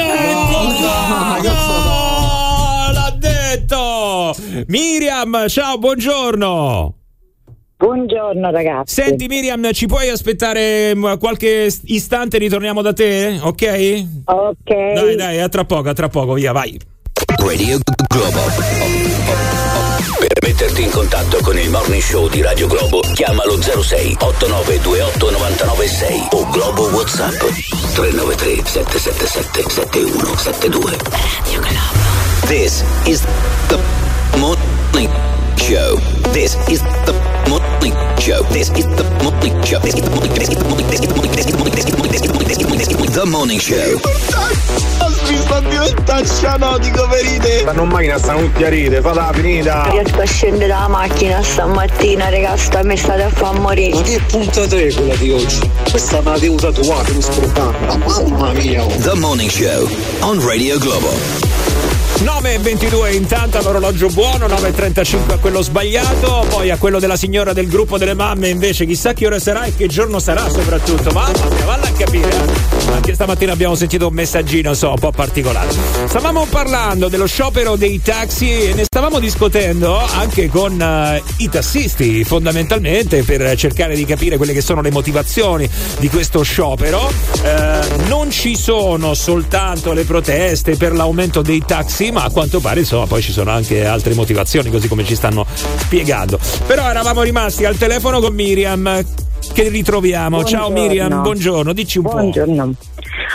l'ha 2.91 3.17
detto! 3.19 4.35
Miriam, 4.67 5.47
ciao, 5.47 5.77
buongiorno. 5.77 7.00
Buongiorno 7.81 8.51
ragazzi. 8.51 8.93
Senti 8.93 9.25
Miriam, 9.25 9.71
ci 9.71 9.87
puoi 9.87 10.07
aspettare 10.07 10.93
mm, 10.95 11.15
qualche 11.17 11.67
istante 11.85 12.37
ritorniamo 12.37 12.83
da 12.83 12.93
te? 12.93 13.39
Ok? 13.41 14.05
Ok. 14.25 14.93
Dai, 14.93 15.15
dai, 15.15 15.39
a 15.39 15.49
tra 15.49 15.65
poco, 15.65 15.89
a 15.89 15.93
tra 15.93 16.07
poco, 16.07 16.33
via, 16.33 16.51
vai. 16.51 16.79
Radio 17.39 17.79
Globo. 18.07 18.39
Per 20.19 20.37
metterti 20.43 20.83
in 20.83 20.91
contatto 20.91 21.39
con 21.41 21.57
il 21.57 21.71
morning 21.71 22.03
show 22.03 22.29
di 22.29 22.43
Radio 22.43 22.67
Globo, 22.67 22.99
chiamalo 23.15 23.59
06 23.59 24.15
8928 24.19 25.31
996 25.31 26.27
o 26.33 26.47
Globo 26.51 26.83
WhatsApp 26.89 27.39
393 27.95 28.63
777 28.63 29.69
7172. 29.69 30.97
Radio 31.09 31.59
Globo. 31.61 32.45
This 32.45 32.83
is 33.05 33.25
the 33.69 33.79
morning 34.37 35.09
show. 35.55 36.10
This 36.29 36.55
is 36.69 36.81
the 37.05 37.13
morning 37.49 37.93
show. 38.19 38.43
This 38.53 38.69
is 38.77 38.85
the 38.85 39.03
morning 39.23 39.61
show. 39.63 39.79
This 39.79 39.95
is 39.95 40.01
the 40.01 40.09
morning 40.11 40.33
This 40.33 40.49
is 40.49 40.55
the 40.57 40.63
morning 40.69 40.87
This 40.87 40.99
is 41.01 41.07
the 41.07 41.13
morning 41.17 41.35
This 41.35 41.45
is 41.45 41.51
the 41.51 41.57
morning 41.57 41.75
This 41.75 41.85
is 41.85 41.91
the 41.91 41.97
morning 41.97 42.11
This 42.11 42.21
is 42.21 42.27
the 42.27 42.33
morning 42.33 42.47
This 42.47 42.57
is 42.57 42.61
the 42.61 42.67
morning 42.67 42.77
This 42.77 42.87
is 42.87 42.93
the 42.93 42.97
morning 42.97 43.13
The 43.13 43.25
morning 43.25 43.59
show. 43.59 43.99
Mi 45.31 45.37
sta 45.37 45.59
diventando 45.61 46.27
cianotico 46.27 47.07
ferite. 47.09 47.59
Stanno 47.59 47.83
in 47.83 47.89
macchina, 47.89 48.17
stanno 48.17 48.39
tutti 48.41 48.63
a 48.63 48.69
ride, 48.69 49.01
falla 49.01 49.31
finita. 49.33 49.87
Riesco 49.89 50.21
a 50.21 50.25
scendere 50.25 50.67
dalla 50.67 50.87
macchina 50.89 51.41
stamattina, 51.41 52.29
raga, 52.29 52.57
sta 52.57 52.83
mi 52.83 52.97
state 52.97 53.23
a 53.23 53.29
far 53.29 53.57
morire. 53.59 53.95
Ma 53.95 54.01
che 54.01 54.19
puntata 54.27 54.75
è 54.77 54.93
quella 54.93 55.15
di 55.15 55.31
oggi? 55.31 55.71
Questa 55.89 56.21
me 56.21 56.31
la 56.31 56.37
devo 56.37 56.55
tatuare, 56.55 57.11
non 57.11 57.21
scordata. 57.21 57.97
Mamma 57.97 58.51
mia. 58.53 58.83
oh. 58.83 58.89
The 58.99 59.15
morning 59.15 59.49
show 59.49 59.89
on 60.21 60.39
Radio 60.45 60.77
Globo. 60.79 61.70
9.22 62.21 63.13
intanto 63.15 63.57
all'orologio 63.57 64.07
buono, 64.09 64.45
9.35 64.45 65.31
a 65.31 65.37
quello 65.37 65.61
sbagliato, 65.63 66.45
poi 66.49 66.69
a 66.69 66.77
quello 66.77 66.99
della 66.99 67.15
signora 67.15 67.51
del 67.51 67.67
gruppo 67.67 67.97
delle 67.97 68.13
mamme 68.13 68.49
invece 68.49 68.85
chissà 68.85 69.13
che 69.13 69.25
ora 69.25 69.39
sarà 69.39 69.63
e 69.63 69.75
che 69.75 69.87
giorno 69.87 70.19
sarà 70.19 70.47
soprattutto. 70.47 71.09
Mamma 71.11 71.31
mia, 71.49 71.65
valla 71.65 71.87
a 71.87 71.91
capire. 71.91 72.29
eh. 72.29 72.91
Anche 72.93 73.13
stamattina 73.15 73.53
abbiamo 73.53 73.73
sentito 73.73 74.07
un 74.07 74.13
messaggino, 74.13 74.73
so, 74.75 74.89
un 74.89 74.99
po' 74.99 75.11
particolare. 75.11 75.69
Stavamo 76.07 76.45
parlando 76.49 77.07
dello 77.07 77.25
sciopero 77.25 77.75
dei 77.75 77.99
taxi 78.01 78.51
e 78.51 78.73
ne 78.75 78.83
stavamo 78.83 79.17
discutendo 79.19 79.97
anche 79.97 80.47
con 80.49 80.79
eh, 80.79 81.23
i 81.37 81.49
tassisti 81.49 82.23
fondamentalmente 82.23 83.23
per 83.23 83.55
cercare 83.55 83.95
di 83.95 84.05
capire 84.05 84.37
quelle 84.37 84.53
che 84.53 84.61
sono 84.61 84.81
le 84.81 84.91
motivazioni 84.91 85.67
di 85.97 86.09
questo 86.09 86.43
sciopero. 86.43 87.11
Eh, 87.43 87.79
non 88.07 88.29
ci 88.29 88.55
sono 88.55 89.15
soltanto 89.15 89.93
le 89.93 90.03
proteste 90.03 90.75
per 90.75 90.93
l'aumento 90.93 91.41
dei 91.41 91.63
taxi, 91.65 92.10
ma 92.11 92.23
a 92.23 92.29
quanto 92.29 92.59
pare 92.59 92.79
insomma 92.81 93.05
poi 93.07 93.21
ci 93.21 93.31
sono 93.31 93.51
anche 93.51 93.85
altre 93.85 94.13
motivazioni, 94.13 94.69
così 94.69 94.87
come 94.87 95.03
ci 95.03 95.15
stanno 95.15 95.45
spiegando. 95.49 96.39
Però 96.67 96.87
eravamo 96.87 97.21
rimasti 97.21 97.65
al 97.65 97.77
telefono 97.77 98.19
con 98.19 98.33
Miriam. 98.33 99.03
Che 99.53 99.69
ritroviamo. 99.69 100.43
Ciao 100.43 100.69
Buongiorno. 100.69 100.87
Miriam, 100.87 101.21
buongiorno, 101.23 101.73
dici 101.73 101.97
un 101.97 102.03
Buongiorno. 102.03 102.73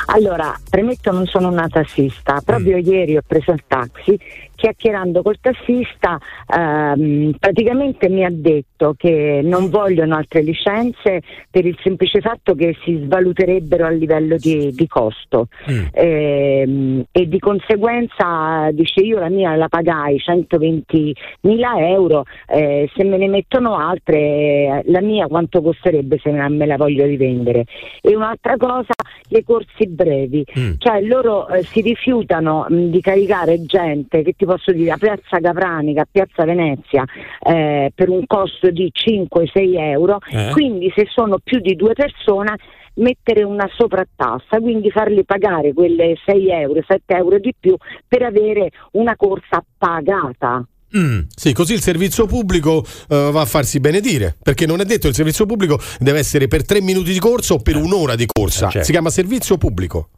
Allora, 0.07 0.59
premetto 0.70 1.11
non 1.11 1.27
sono 1.27 1.48
una 1.48 1.66
tassista, 1.69 2.40
proprio 2.44 2.77
ieri 2.77 3.16
ho 3.16 3.23
preso 3.27 3.51
il 3.51 3.65
taxi, 3.66 4.19
chiacchierando 4.57 5.23
col 5.23 5.39
tassista 5.41 6.19
ehm, 6.53 7.35
praticamente 7.39 8.09
mi 8.09 8.24
ha 8.24 8.31
detto 8.31 8.95
che 8.97 9.41
non 9.45 9.70
vogliono 9.70 10.16
altre 10.16 10.43
licenze 10.43 11.23
per 11.51 11.65
il 11.65 11.78
semplice 11.83 12.20
fatto 12.20 12.55
che 12.55 12.77
si 12.85 13.01
svaluterebbero 13.05 13.87
a 13.87 13.91
livello 13.91 14.37
di, 14.37 14.73
di 14.73 14.87
costo. 14.89 15.49
Ehm, 15.93 17.05
e 17.12 17.28
di 17.28 17.39
conseguenza 17.39 18.70
dice 18.73 19.01
io 19.01 19.19
la 19.19 19.28
mia 19.28 19.55
la 19.55 19.69
pagai 19.69 20.19
120 20.19 21.15
mila 21.43 21.78
euro, 21.89 22.24
eh, 22.49 22.91
se 22.95 23.05
me 23.05 23.16
ne 23.19 23.28
mettono 23.28 23.77
altre 23.77 24.83
la 24.87 25.01
mia 25.01 25.27
quanto 25.27 25.61
costerebbe 25.62 26.19
se 26.23 26.31
me 26.31 26.66
la 26.66 26.77
voglio 26.77 27.05
rivendere. 27.05 27.65
E 28.01 28.16
un'altra 28.16 28.57
cosa, 28.57 28.95
le 29.28 29.45
corsi 29.45 29.87
brevi, 29.87 30.45
cioè 30.78 31.03
loro 31.03 31.49
eh, 31.49 31.62
si 31.62 31.81
rifiutano 31.81 32.66
mh, 32.69 32.85
di 32.87 33.01
caricare 33.01 33.62
gente 33.65 34.23
che 34.23 34.33
ti 34.33 34.45
posso 34.47 34.73
dire 34.73 34.93
a 34.93 34.97
Piazza 34.97 35.39
Capranica, 35.40 36.02
a 36.02 36.09
Piazza 36.10 36.44
Venezia 36.44 37.05
eh, 37.40 37.93
per 37.94 38.09
un 38.09 38.24
costo 38.27 38.70
di 38.70 38.90
5-6 38.93 39.78
euro, 39.78 40.18
Eh. 40.31 40.51
quindi 40.52 40.90
se 40.94 41.06
sono 41.10 41.39
più 41.43 41.59
di 41.60 41.74
due 41.77 41.93
persone 41.93 42.56
mettere 42.94 43.43
una 43.43 43.68
sovrattassa, 43.77 44.59
quindi 44.60 44.90
farli 44.90 45.24
pagare 45.24 45.74
quelle 45.74 46.14
6 46.24 46.48
euro, 46.51 46.81
7 46.86 47.14
euro 47.14 47.39
di 47.39 47.55
più 47.59 47.77
per 48.09 48.23
avere 48.23 48.70
una 48.93 49.16
corsa 49.16 49.62
pagata. 49.77 50.66
Mm, 50.97 51.23
Sì, 51.35 51.52
così 51.52 51.74
il 51.74 51.81
servizio 51.82 52.27
pubblico 52.27 52.82
eh, 53.09 53.31
va 53.32 53.40
a 53.43 53.44
farsi 53.44 53.81
benedire, 53.81 54.35
perché 54.43 54.66
non 54.66 54.81
è 54.81 54.85
detto 54.85 55.02
che 55.02 55.09
il 55.09 55.14
servizio 55.14 55.44
pubblico 55.44 55.78
deve 55.98 56.20
essere 56.20 56.48
per 56.48 56.64
tre 56.64 56.81
minuti 56.81 57.12
di 57.12 57.18
corsa 57.18 57.55
o 57.55 57.59
per 57.59 57.77
un'ora 57.77 58.14
di 58.14 58.24
corsa. 58.27 58.70
Si 58.70 58.93
chiama 58.93 59.10
servizio 59.10 59.59
pubblico. 59.59 60.09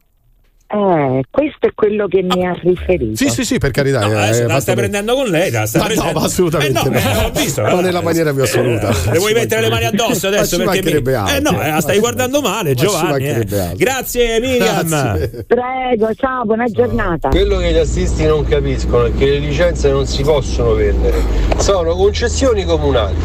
Eh, 0.70 1.22
questo 1.30 1.66
è 1.66 1.70
quello 1.74 2.06
che 2.08 2.20
mi 2.22 2.46
ha 2.46 2.52
riferito. 2.52 3.16
Sì, 3.16 3.30
sì, 3.30 3.42
sì, 3.42 3.56
per 3.56 3.70
carità. 3.70 4.00
No, 4.00 4.12
eh, 4.12 4.16
adesso 4.22 4.46
la 4.46 4.60
stai 4.60 4.74
prendendo 4.74 5.14
con 5.14 5.26
lei, 5.28 5.50
la 5.50 5.64
stai 5.64 5.80
no, 5.80 5.86
prendendo. 5.86 6.18
ma 6.20 6.26
assolutamente 6.26 6.78
Eh 6.80 6.82
no, 6.84 6.90
no. 6.90 6.98
eh, 6.98 7.24
ho 7.24 7.30
visto, 7.30 7.66
eh. 7.66 7.80
nella 7.80 8.02
maniera 8.02 8.32
più 8.34 8.42
assoluta. 8.42 8.90
Eh, 8.90 9.12
le 9.12 9.18
vuoi 9.18 9.32
mettere 9.32 9.62
le 9.62 9.70
mani 9.70 9.84
addosso 9.86 10.26
adesso? 10.26 10.58
Ma 10.58 10.74
ci 10.74 10.82
perché 10.82 10.92
mi... 10.92 11.02
mancherebbe 11.02 11.14
altro. 11.14 11.36
Eh 11.36 11.40
no, 11.40 11.62
eh, 11.62 11.70
la 11.70 11.80
stai 11.80 11.98
guardando 12.00 12.40
male, 12.42 12.74
Giovanni. 12.74 13.28
eh. 13.28 13.46
Grazie 13.76 14.40
Miriam. 14.40 14.86
Grazie. 14.86 15.44
Prego, 15.46 16.14
ciao, 16.14 16.44
buona 16.44 16.66
giornata. 16.66 17.30
Quello 17.30 17.56
che 17.56 17.72
gli 17.72 17.78
assisti 17.78 18.26
non 18.26 18.44
capiscono 18.44 19.06
è 19.06 19.12
che 19.16 19.24
le 19.24 19.38
licenze 19.38 19.90
non 19.90 20.06
si 20.06 20.22
possono 20.22 20.74
vendere, 20.74 21.16
sono 21.56 21.94
concessioni 21.96 22.64
comunali. 22.66 23.16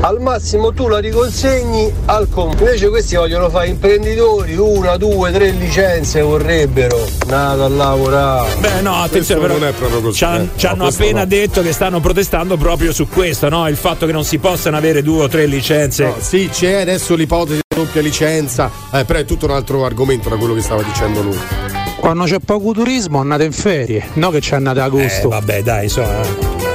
Al 0.00 0.20
massimo 0.20 0.72
tu 0.72 0.88
la 0.88 0.98
riconsegni 0.98 1.92
al 2.06 2.26
comune. 2.30 2.58
Invece 2.58 2.88
questi 2.88 3.16
vogliono 3.16 3.50
fare 3.50 3.68
imprenditori, 3.68 4.54
una, 4.56 4.96
due, 4.96 5.30
tre 5.32 5.50
licenze 5.50 6.20
vorrebbero. 6.22 6.85
Nada 7.26 7.64
a 7.64 7.68
lavorare. 7.68 8.54
Beh, 8.58 8.80
no, 8.82 8.94
attenzione, 8.94 9.40
però 9.40 9.54
non 9.58 9.68
è 9.68 9.72
proprio 9.72 10.00
così. 10.00 10.16
ci 10.18 10.24
han- 10.24 10.42
eh. 10.42 10.58
ci 10.58 10.66
hanno 10.66 10.86
appena 10.86 11.20
no. 11.20 11.26
detto 11.26 11.62
che 11.62 11.72
stanno 11.72 12.00
protestando 12.00 12.56
proprio 12.56 12.92
su 12.92 13.08
questo, 13.08 13.48
no? 13.48 13.68
Il 13.68 13.76
fatto 13.76 14.06
che 14.06 14.12
non 14.12 14.24
si 14.24 14.38
possano 14.38 14.76
avere 14.76 15.02
due 15.02 15.24
o 15.24 15.28
tre 15.28 15.46
licenze. 15.46 16.04
No, 16.04 16.14
sì, 16.20 16.48
c'è 16.50 16.80
adesso 16.80 17.14
l'ipotesi 17.14 17.60
di 17.66 17.76
doppia 17.76 18.00
licenza, 18.02 18.70
eh, 18.92 19.04
però 19.04 19.18
è 19.18 19.24
tutto 19.24 19.46
un 19.46 19.52
altro 19.52 19.84
argomento 19.84 20.28
da 20.28 20.36
quello 20.36 20.54
che 20.54 20.60
stava 20.62 20.82
dicendo 20.82 21.22
lui. 21.22 21.38
Quando 21.98 22.24
c'è 22.24 22.38
poco 22.38 22.72
turismo 22.72 23.18
andate 23.20 23.44
in 23.44 23.52
ferie, 23.52 24.04
no 24.14 24.30
che 24.30 24.40
ci 24.40 24.54
andate 24.54 24.80
a 24.80 24.84
agosto. 24.84 25.26
Eh, 25.26 25.30
vabbè, 25.30 25.62
dai, 25.62 25.84
insomma, 25.84 26.20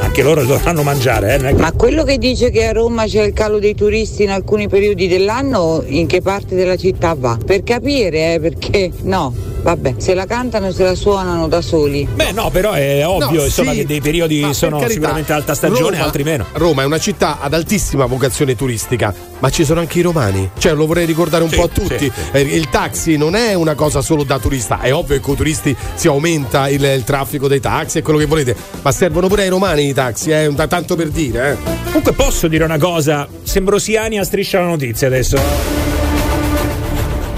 anche 0.02 0.24
loro 0.24 0.44
dovranno 0.44 0.84
mangiare, 0.84 1.36
eh? 1.36 1.54
Ma 1.54 1.72
quello 1.72 2.04
che 2.04 2.18
dice 2.18 2.50
che 2.50 2.68
a 2.68 2.72
Roma 2.74 3.06
c'è 3.06 3.22
il 3.22 3.34
calo 3.34 3.60
dei 3.60 3.76
turisti 3.76 4.24
in 4.24 4.32
alcuni 4.32 4.68
periodi 4.68 5.08
dell'anno, 5.08 5.84
in 5.86 6.08
che 6.08 6.22
parte 6.22 6.56
della 6.56 6.76
città 6.76 7.16
va? 7.18 7.38
Per 7.44 7.64
capire, 7.64 8.34
eh, 8.34 8.40
perché 8.42 8.92
no, 9.04 9.34
vabbè, 9.62 9.96
se 9.98 10.14
la 10.14 10.26
cantano 10.26 10.72
se 10.72 10.84
la 10.84 10.96
suonano 10.96 11.48
da 11.48 11.62
soli. 11.62 12.08
Beh, 12.14 12.32
no, 12.32 12.50
però 12.50 12.72
è 12.72 13.06
ovvio, 13.06 13.40
No, 13.40 13.46
insomma, 13.46 13.72
sì, 13.72 13.78
che 13.80 13.86
dei 13.86 14.02
periodi 14.02 14.54
sono 14.54 14.78
carità, 14.78 14.94
sicuramente 14.94 15.34
alta 15.34 15.54
stagione, 15.56 15.92
Roma- 15.98 16.04
altri 16.04 16.24
meno. 16.24 16.46
Roma 16.54 16.82
è 16.82 16.86
una 16.86 17.00
città 17.00 17.40
ad 17.40 17.54
altissima 17.54 18.06
vocazione 18.06 18.56
turistica, 18.56 19.14
ma 19.40 19.50
ci 19.50 19.64
sono 19.66 19.80
anche 19.80 20.00
i 20.00 20.02
romani. 20.02 20.50
Cioè, 20.58 20.74
lo 20.74 20.86
vorrei 20.86 21.06
ricordare 21.06 21.44
un 21.44 21.50
Sì, 21.50 21.56
po' 21.56 21.64
a 21.64 21.68
tutti. 21.68 21.98
sì, 21.98 22.12
Eh, 22.32 22.42
Il 22.42 22.70
taxi 22.70 23.18
non 23.18 23.36
è 23.36 23.54
una 23.54 23.76
cosa 23.76 24.02
solo 24.02 24.24
da 24.24 24.40
turista, 24.40 24.80
è 24.82 24.94
ovvio 24.94 25.16
che 25.16 25.22
con 25.22 25.34
i 25.34 25.38
turisti 25.38 25.76
si 25.96 26.08
aumenta 26.08 26.68
il, 26.70 26.84
il 26.84 27.04
traffico 27.04 27.48
dei 27.48 27.60
taxi 27.60 28.00
e 28.00 28.02
quello 28.02 28.20
che 28.20 28.26
volete, 28.26 28.56
ma 28.82 28.92
servono 28.92 29.28
pure 29.28 29.44
ai 29.44 29.50
romani 29.50 29.88
i 29.88 29.94
taxi, 29.94 30.32
eh, 30.32 30.54
tanto 30.68 30.96
per 30.96 31.10
dire. 31.10 31.52
Eh. 31.52 31.80
Comunque 31.86 32.14
posso 32.14 32.48
dire 32.48 32.64
una 32.64 32.78
cosa, 32.78 33.28
Sembrosiani 33.44 34.18
a 34.20 34.24
striscia 34.24 34.60
la 34.60 34.68
notizia 34.68 35.08
adesso. 35.08 35.91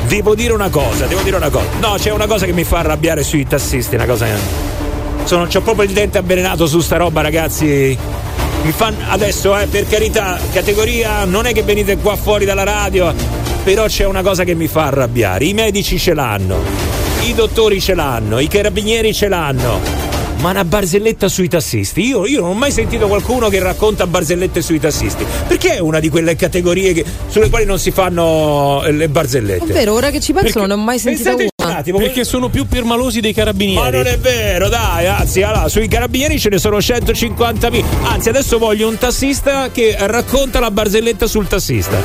Devo 0.08 0.36
dire 0.36 0.54
una 0.54 0.70
cosa, 0.70 1.06
devo 1.06 1.22
dire 1.22 1.36
una 1.36 1.50
cosa. 1.50 1.66
No, 1.80 1.96
c'è 1.98 2.12
una 2.12 2.28
cosa 2.28 2.46
che 2.46 2.54
mi 2.54 2.64
fa 2.64 2.80
arrabbiare 2.80 3.24
sui 3.24 3.46
tassisti, 3.48 3.96
una 3.96 4.06
cosa. 4.06 4.28
Sono, 5.24 5.48
c'ho 5.48 5.62
proprio 5.62 5.88
il 5.88 5.94
dente 5.94 6.18
avvelenato 6.18 6.68
su 6.68 6.80
sta 6.80 6.98
roba, 6.98 7.22
ragazzi. 7.22 7.98
Mi 8.64 8.72
fanno 8.72 8.98
adesso, 9.10 9.58
eh, 9.58 9.68
per 9.68 9.88
carità, 9.88 10.40
categoria, 10.52 11.26
non 11.26 11.46
è 11.46 11.54
che 11.54 11.64
venite 11.64 11.98
qua 11.98 12.16
fuori 12.16 12.46
dalla 12.46 12.64
radio, 12.64 13.14
però 13.64 13.86
c'è 13.86 14.06
una 14.06 14.22
cosa 14.22 14.44
che 14.44 14.54
mi 14.56 14.68
fa 14.68 14.86
arrabbiare. 14.86 15.46
I 15.46 15.54
medici 15.54 16.00
ce 16.00 16.14
l'hanno, 16.14 16.58
i 17.22 17.34
dottori 17.34 17.82
ce 17.82 17.94
l'hanno, 17.94 18.40
i 18.40 18.48
carabinieri 18.48 19.14
ce 19.14 19.28
l'hanno. 19.28 20.03
Ma 20.40 20.50
una 20.50 20.66
barzelletta 20.66 21.30
sui 21.30 21.48
tassisti? 21.48 22.02
Io, 22.06 22.26
io 22.26 22.42
non 22.42 22.50
ho 22.50 22.54
mai 22.54 22.72
sentito 22.72 23.08
qualcuno 23.08 23.48
che 23.48 23.60
racconta 23.60 24.06
barzellette 24.06 24.62
sui 24.62 24.78
tassisti. 24.80 25.26
Perché 25.48 25.76
è 25.76 25.80
una 25.80 26.00
di 26.00 26.10
quelle 26.10 26.36
categorie 26.36 26.92
che- 26.92 27.06
sulle 27.30 27.50
quali 27.50 27.64
non 27.66 27.80
si 27.80 27.92
fanno 27.92 28.84
eh, 28.84 28.92
le 28.92 29.08
barzellette? 29.08 29.64
È 29.64 29.74
vero, 29.74 29.94
ora 29.94 30.10
che 30.10 30.20
ci 30.20 30.34
penso 30.34 30.60
non 30.60 30.68
ne 30.68 30.74
ho 30.74 30.78
mai 30.78 31.00
Pensateci 31.00 31.48
una. 31.64 31.72
un 31.72 31.78
attimo, 31.78 31.98
Perché 32.00 32.26
sono 32.26 32.50
più 32.50 32.68
permalosi 32.68 33.22
dei 33.22 33.34
carabinieri. 33.34 33.80
ma 33.82 33.90
non 33.90 34.06
è 34.06 34.18
vero, 34.18 34.68
dai, 34.68 35.06
anzi, 35.08 35.42
allora, 35.44 35.70
sui 35.70 35.88
carabinieri 35.88 36.38
ce 36.38 36.50
ne 36.50 36.58
sono 36.58 36.78
150.000. 36.78 37.84
Anzi, 38.04 38.28
adesso 38.28 38.58
voglio 38.58 38.90
un 38.90 38.98
tassista 38.98 39.70
che 39.72 39.96
racconta 39.98 40.60
la 40.60 40.72
barzelletta 40.72 41.26
sul 41.26 41.48
tassista. 41.48 41.98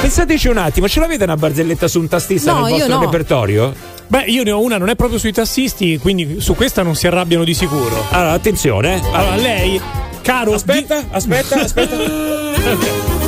Pensateci 0.00 0.46
un 0.46 0.58
attimo, 0.58 0.88
ce 0.88 1.00
l'avete 1.00 1.24
una 1.24 1.36
barzelletta 1.36 1.88
su 1.88 1.98
un 1.98 2.06
tassista 2.06 2.52
No, 2.52 2.62
nel 2.66 2.72
vostro 2.74 2.94
no. 2.94 3.00
repertorio? 3.00 3.98
Beh, 4.10 4.24
io 4.24 4.42
ne 4.42 4.50
ho 4.50 4.60
una, 4.60 4.76
non 4.76 4.88
è 4.88 4.96
proprio 4.96 5.20
sui 5.20 5.32
tassisti, 5.32 5.96
quindi 5.98 6.40
su 6.40 6.56
questa 6.56 6.82
non 6.82 6.96
si 6.96 7.06
arrabbiano 7.06 7.44
di 7.44 7.54
sicuro. 7.54 8.06
Allora, 8.10 8.32
attenzione. 8.32 8.96
eh. 8.96 9.00
Allora, 9.12 9.36
lei, 9.36 9.80
caro. 10.20 10.52
Aspetta, 10.54 11.04
aspetta, 11.12 11.60
aspetta. 11.60 11.96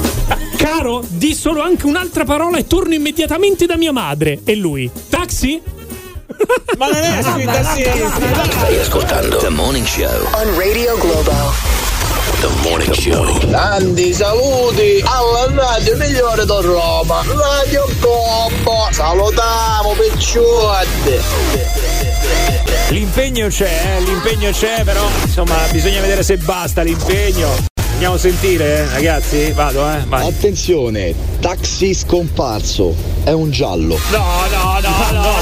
Caro, 0.57 1.05
di 1.09 1.35
solo 1.35 1.61
anche 1.63 1.87
un'altra 1.87 2.25
parola 2.25 2.57
e 2.59 2.67
torno 2.67 2.95
immediatamente 2.95 3.67
da 3.67 3.77
mia 3.77 3.93
madre. 3.93 4.41
E 4.45 4.57
lui, 4.57 4.91
taxi? 5.09 5.61
Ma 6.79 6.87
non 6.87 6.97
è 6.97 7.23
sui 7.23 7.45
tassisti, 7.45 7.91
Stai 8.51 8.79
ascoltando 8.79 9.37
The 9.39 9.49
Morning 9.51 9.87
Show. 9.87 10.25
On 10.35 10.59
Radio 10.59 10.97
Globo. 10.99 11.92
The 12.43 12.49
Morning 12.69 12.93
Show. 12.93 13.39
Tanti 13.51 14.13
saluti 14.13 15.01
alla 15.05 15.47
radio 15.55 15.97
migliore 15.97 16.45
da 16.45 16.59
Roma, 16.59 17.23
Radio 17.25 17.89
Combo. 18.01 18.89
Salutiamo 18.91 19.95
picciotte. 19.97 21.23
L'impegno 22.89 23.47
c'è, 23.47 23.97
eh, 23.97 24.01
l'impegno 24.01 24.51
c'è, 24.51 24.83
però 24.83 25.07
insomma 25.23 25.55
bisogna 25.71 26.01
vedere 26.01 26.25
se 26.25 26.37
basta 26.39 26.83
l'impegno. 26.83 27.49
Andiamo 27.93 28.15
a 28.15 28.19
sentire, 28.19 28.79
eh, 28.79 28.89
ragazzi? 28.89 29.53
Vado, 29.53 29.89
eh? 29.89 30.03
Vai. 30.09 30.27
Attenzione, 30.27 31.15
taxi 31.39 31.95
scomparso, 31.95 32.93
è 33.23 33.31
un 33.31 33.53
giallo. 33.53 33.97
No, 34.11 34.25
no, 34.51 34.81
no, 34.81 34.91
no, 35.13 35.21
no, 35.21 35.35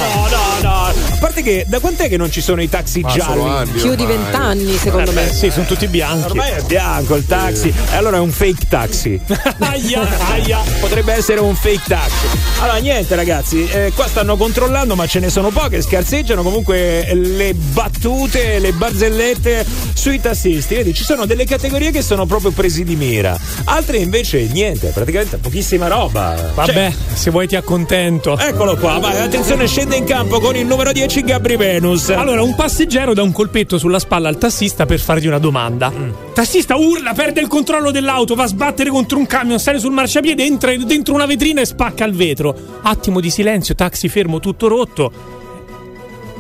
parte 1.21 1.43
che 1.43 1.65
da 1.69 1.79
quant'è 1.79 2.09
che 2.09 2.17
non 2.17 2.31
ci 2.31 2.41
sono 2.41 2.61
i 2.63 2.69
taxi 2.69 3.01
Ma 3.01 3.09
gialli? 3.13 3.49
anni 3.49 3.71
Più 3.81 3.95
di 3.95 4.05
vent'anni, 4.07 4.77
secondo 4.77 5.11
Eh 5.11 5.15
me. 5.15 5.25
beh, 5.27 5.33
sì, 5.33 5.51
sono 5.51 5.67
tutti 5.67 5.87
bianchi. 5.87 6.27
Ormai 6.31 6.51
è 6.53 6.63
bianco 6.63 7.15
il 7.15 7.27
taxi. 7.27 7.69
E 7.69 7.97
allora 7.97 8.17
è 8.17 8.21
un 8.21 8.31
fake 8.31 8.67
taxi. 8.69 9.21
Aia, 9.61 10.09
aia. 10.31 10.59
Potrebbe 10.81 11.13
essere 11.13 11.41
un 11.41 11.55
fake 11.55 11.83
taxi. 11.87 12.27
Allora, 12.61 12.79
niente, 12.79 13.15
ragazzi, 13.15 13.69
eh, 13.69 13.93
qua 13.95 14.09
stanno 14.09 14.37
controllando, 14.37 14.95
ma 14.97 15.07
ce 15.07 15.21
ne 15.21 15.29
sono 15.31 15.51
poche. 15.51 15.83
Scarseggiano 15.83 16.43
comunque 16.43 17.09
le 17.15 17.55
battute, 17.55 18.59
le 18.59 18.73
barzellette 18.73 19.65
sui 19.95 20.21
tassisti. 20.21 20.75
Vedi, 20.75 20.95
ci 20.95 21.05
sono 21.05 21.27
delle 21.27 21.45
categorie 21.45 21.91
che 21.91 22.03
sono 22.03 22.25
proprio 22.27 22.51
presi 22.51 22.85
di 22.85 22.97
mira, 22.97 23.39
altre 23.65 23.99
invece 23.99 24.43
niente, 24.51 24.89
praticamente 24.89 25.37
pochissima 25.37 25.87
roba. 25.89 26.51
Vabbè, 26.55 26.93
se 27.13 27.31
vuoi 27.31 27.47
ti 27.47 27.57
accontento. 27.57 28.39
Eccolo 28.39 28.77
qua, 28.77 28.99
vai, 28.99 29.19
attenzione, 29.21 29.67
scende 29.67 29.97
in 29.97 30.05
campo 30.05 30.41
con 30.41 30.57
il 30.57 30.67
numero 30.67 30.93
10 30.93 31.10
Gabri 31.19 31.57
Venus. 31.57 32.09
Allora, 32.11 32.41
un 32.43 32.55
passeggero 32.55 33.15
dà 33.15 33.23
un 33.23 33.33
colpetto 33.33 33.79
sulla 33.79 33.99
spalla 33.99 34.29
al 34.29 34.39
tassista 34.39 34.87
per 34.87 35.01
fargli 35.01 35.27
una 35.27 35.39
domanda. 35.39 35.91
Mm. 35.91 36.11
Tassista 36.33 36.77
urla, 36.77 37.13
perde 37.15 37.41
il 37.41 37.49
controllo 37.49 37.91
dell'auto, 37.91 38.37
va 38.37 38.45
a 38.45 38.47
sbattere 38.47 38.91
contro 38.91 39.19
un 39.19 39.27
camion, 39.27 39.59
sale 39.59 39.81
sul 39.81 39.93
marciapiede, 39.93 40.45
entra 40.45 40.75
dentro 40.77 41.13
una 41.13 41.27
vetrina 41.27 41.61
e 41.61 41.67
spacca 41.67 42.05
il 42.05 42.15
vetro. 42.15 42.57
Attimo 42.83 43.19
di 43.19 43.29
silenzio, 43.29 43.75
taxi 43.75 44.09
fermo, 44.09 44.39
tutto 44.39 44.69
rotto. 44.69 45.13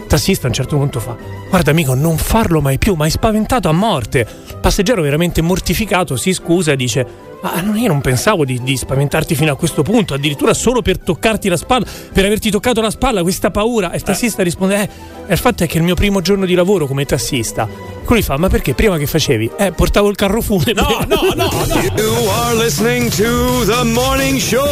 Tassista 0.07 0.47
a 0.47 0.49
un 0.49 0.55
certo 0.55 0.77
punto 0.77 1.01
fa: 1.01 1.17
Guarda, 1.51 1.73
amico, 1.73 1.95
non 1.95 2.17
farlo 2.17 2.61
mai 2.61 2.79
più, 2.79 2.95
mi 2.95 3.03
hai 3.03 3.11
spaventato 3.11 3.69
a 3.69 3.73
morte. 3.73 4.25
Passeggero 4.61 5.03
veramente 5.03 5.43
mortificato 5.43 6.17
si 6.17 6.33
scusa 6.33 6.71
e 6.71 6.77
dice: 6.77 7.05
Ma 7.43 7.61
io 7.75 7.89
non 7.89 8.01
pensavo 8.01 8.45
di, 8.45 8.63
di 8.63 8.77
spaventarti 8.77 9.35
fino 9.35 9.51
a 9.51 9.57
questo 9.57 9.83
punto, 9.83 10.15
addirittura 10.15 10.55
solo 10.55 10.81
per 10.81 10.99
toccarti 10.99 11.49
la 11.49 11.57
spalla, 11.57 11.85
per 12.13 12.25
averti 12.25 12.51
toccato 12.51 12.81
la 12.81 12.91
spalla, 12.91 13.23
questa 13.23 13.51
paura. 13.51 13.91
E 13.91 13.97
il 13.97 14.03
tassista 14.03 14.45
risponde: 14.45 14.81
Eh, 14.81 14.89
il 15.33 15.39
fatto 15.39 15.65
è 15.65 15.67
che 15.67 15.75
è 15.75 15.79
il 15.79 15.83
mio 15.83 15.95
primo 15.97 16.21
giorno 16.21 16.47
di 16.47 16.55
lavoro 16.55 16.87
come 16.87 17.05
tassista. 17.05 17.69
Quello 18.05 18.21
gli 18.21 18.25
fa: 18.25 18.37
Ma 18.37 18.49
perché 18.49 18.75
prima 18.75 18.97
che 18.97 19.09
facevi? 19.09 19.51
Eh, 19.59 19.73
portavo 19.73 20.09
il 20.09 20.15
carro 20.15 20.41
funebre. 20.41 20.75
No, 20.75 21.05
no, 21.09 21.33
no, 21.35 21.51
You 21.97 22.29
are 22.29 22.55
listening 22.63 23.11
to 23.11 23.65
the 23.65 23.83
morning 23.83 24.39
show. 24.39 24.69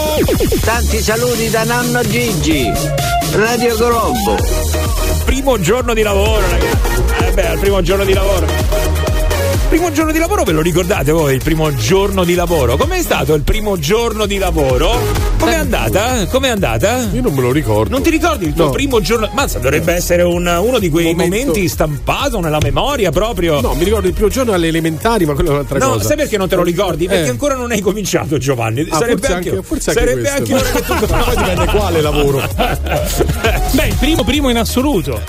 Tanti 0.62 1.00
saluti 1.00 1.50
da 1.50 1.64
nonno 1.64 2.02
Gigi. 2.02 2.70
Radio 3.32 3.74
Globo. 3.76 4.36
Primo 5.24 5.60
giorno 5.60 5.92
di 5.92 6.02
lavoro, 6.02 6.40
ragazzi. 6.48 6.67
Eh 7.26 7.32
beh, 7.32 7.46
al 7.48 7.58
primo 7.58 7.80
giorno 7.82 8.04
di 8.04 8.12
lavoro. 8.12 8.46
Primo 9.68 9.92
giorno 9.92 10.12
di 10.12 10.18
lavoro 10.18 10.44
ve 10.44 10.52
lo 10.52 10.62
ricordate 10.62 11.12
voi? 11.12 11.34
Il 11.34 11.42
primo 11.42 11.74
giorno 11.74 12.24
di 12.24 12.34
lavoro? 12.34 12.78
Com'è 12.78 13.02
stato 13.02 13.34
il 13.34 13.42
primo 13.42 13.78
giorno 13.78 14.24
di 14.24 14.38
lavoro? 14.38 14.98
Com'è 15.38 15.56
andata? 15.56 16.24
Com'è 16.26 16.48
andata? 16.48 17.06
Io 17.12 17.20
non 17.20 17.34
me 17.34 17.42
lo 17.42 17.52
ricordo. 17.52 17.90
Non 17.90 18.00
ti 18.02 18.08
ricordi 18.08 18.46
il 18.46 18.54
tuo 18.54 18.64
No. 18.64 18.70
primo 18.70 19.00
giorno? 19.02 19.28
Mazza, 19.34 19.58
dovrebbe 19.58 19.92
essere 19.92 20.22
un- 20.22 20.46
uno 20.46 20.78
di 20.78 20.88
quei 20.88 21.12
Momento- 21.12 21.36
momenti 21.48 21.68
stampato 21.68 22.40
nella 22.40 22.60
memoria 22.62 23.10
proprio. 23.10 23.60
No, 23.60 23.74
mi 23.74 23.84
ricordo 23.84 24.06
il 24.08 24.14
primo 24.14 24.30
giorno 24.30 24.54
alle 24.54 24.68
elementari, 24.68 25.26
ma 25.26 25.34
quello 25.34 25.50
è 25.50 25.52
un'altra 25.52 25.78
No, 25.78 25.92
cosa. 25.92 26.04
sai 26.06 26.16
perché 26.16 26.38
non 26.38 26.48
te 26.48 26.56
lo 26.56 26.62
ricordi? 26.62 27.06
Perché 27.06 27.26
Eh. 27.26 27.30
ancora 27.30 27.54
non 27.54 27.70
hai 27.70 27.80
cominciato, 27.82 28.38
Giovanni. 28.38 28.86
Ah, 28.88 28.96
sarebbe 28.96 29.18
forse 29.18 29.32
anche, 29.34 29.48
anche- 29.50 29.62
forse 29.62 29.90
anche 29.90 30.00
sarebbe 30.02 30.20
questo. 30.30 30.38
anche 30.38 30.54
ora 30.54 30.70
che 30.70 30.82
tu 30.82 31.12
Ma 31.14 31.22
poi 31.24 31.36
dipende 31.36 31.64
quale 31.66 32.00
lavoro. 32.00 32.42
Beh, 33.72 33.86
il 33.86 33.96
primo 34.00 34.24
primo 34.24 34.48
in 34.48 34.56
assoluto. 34.56 35.20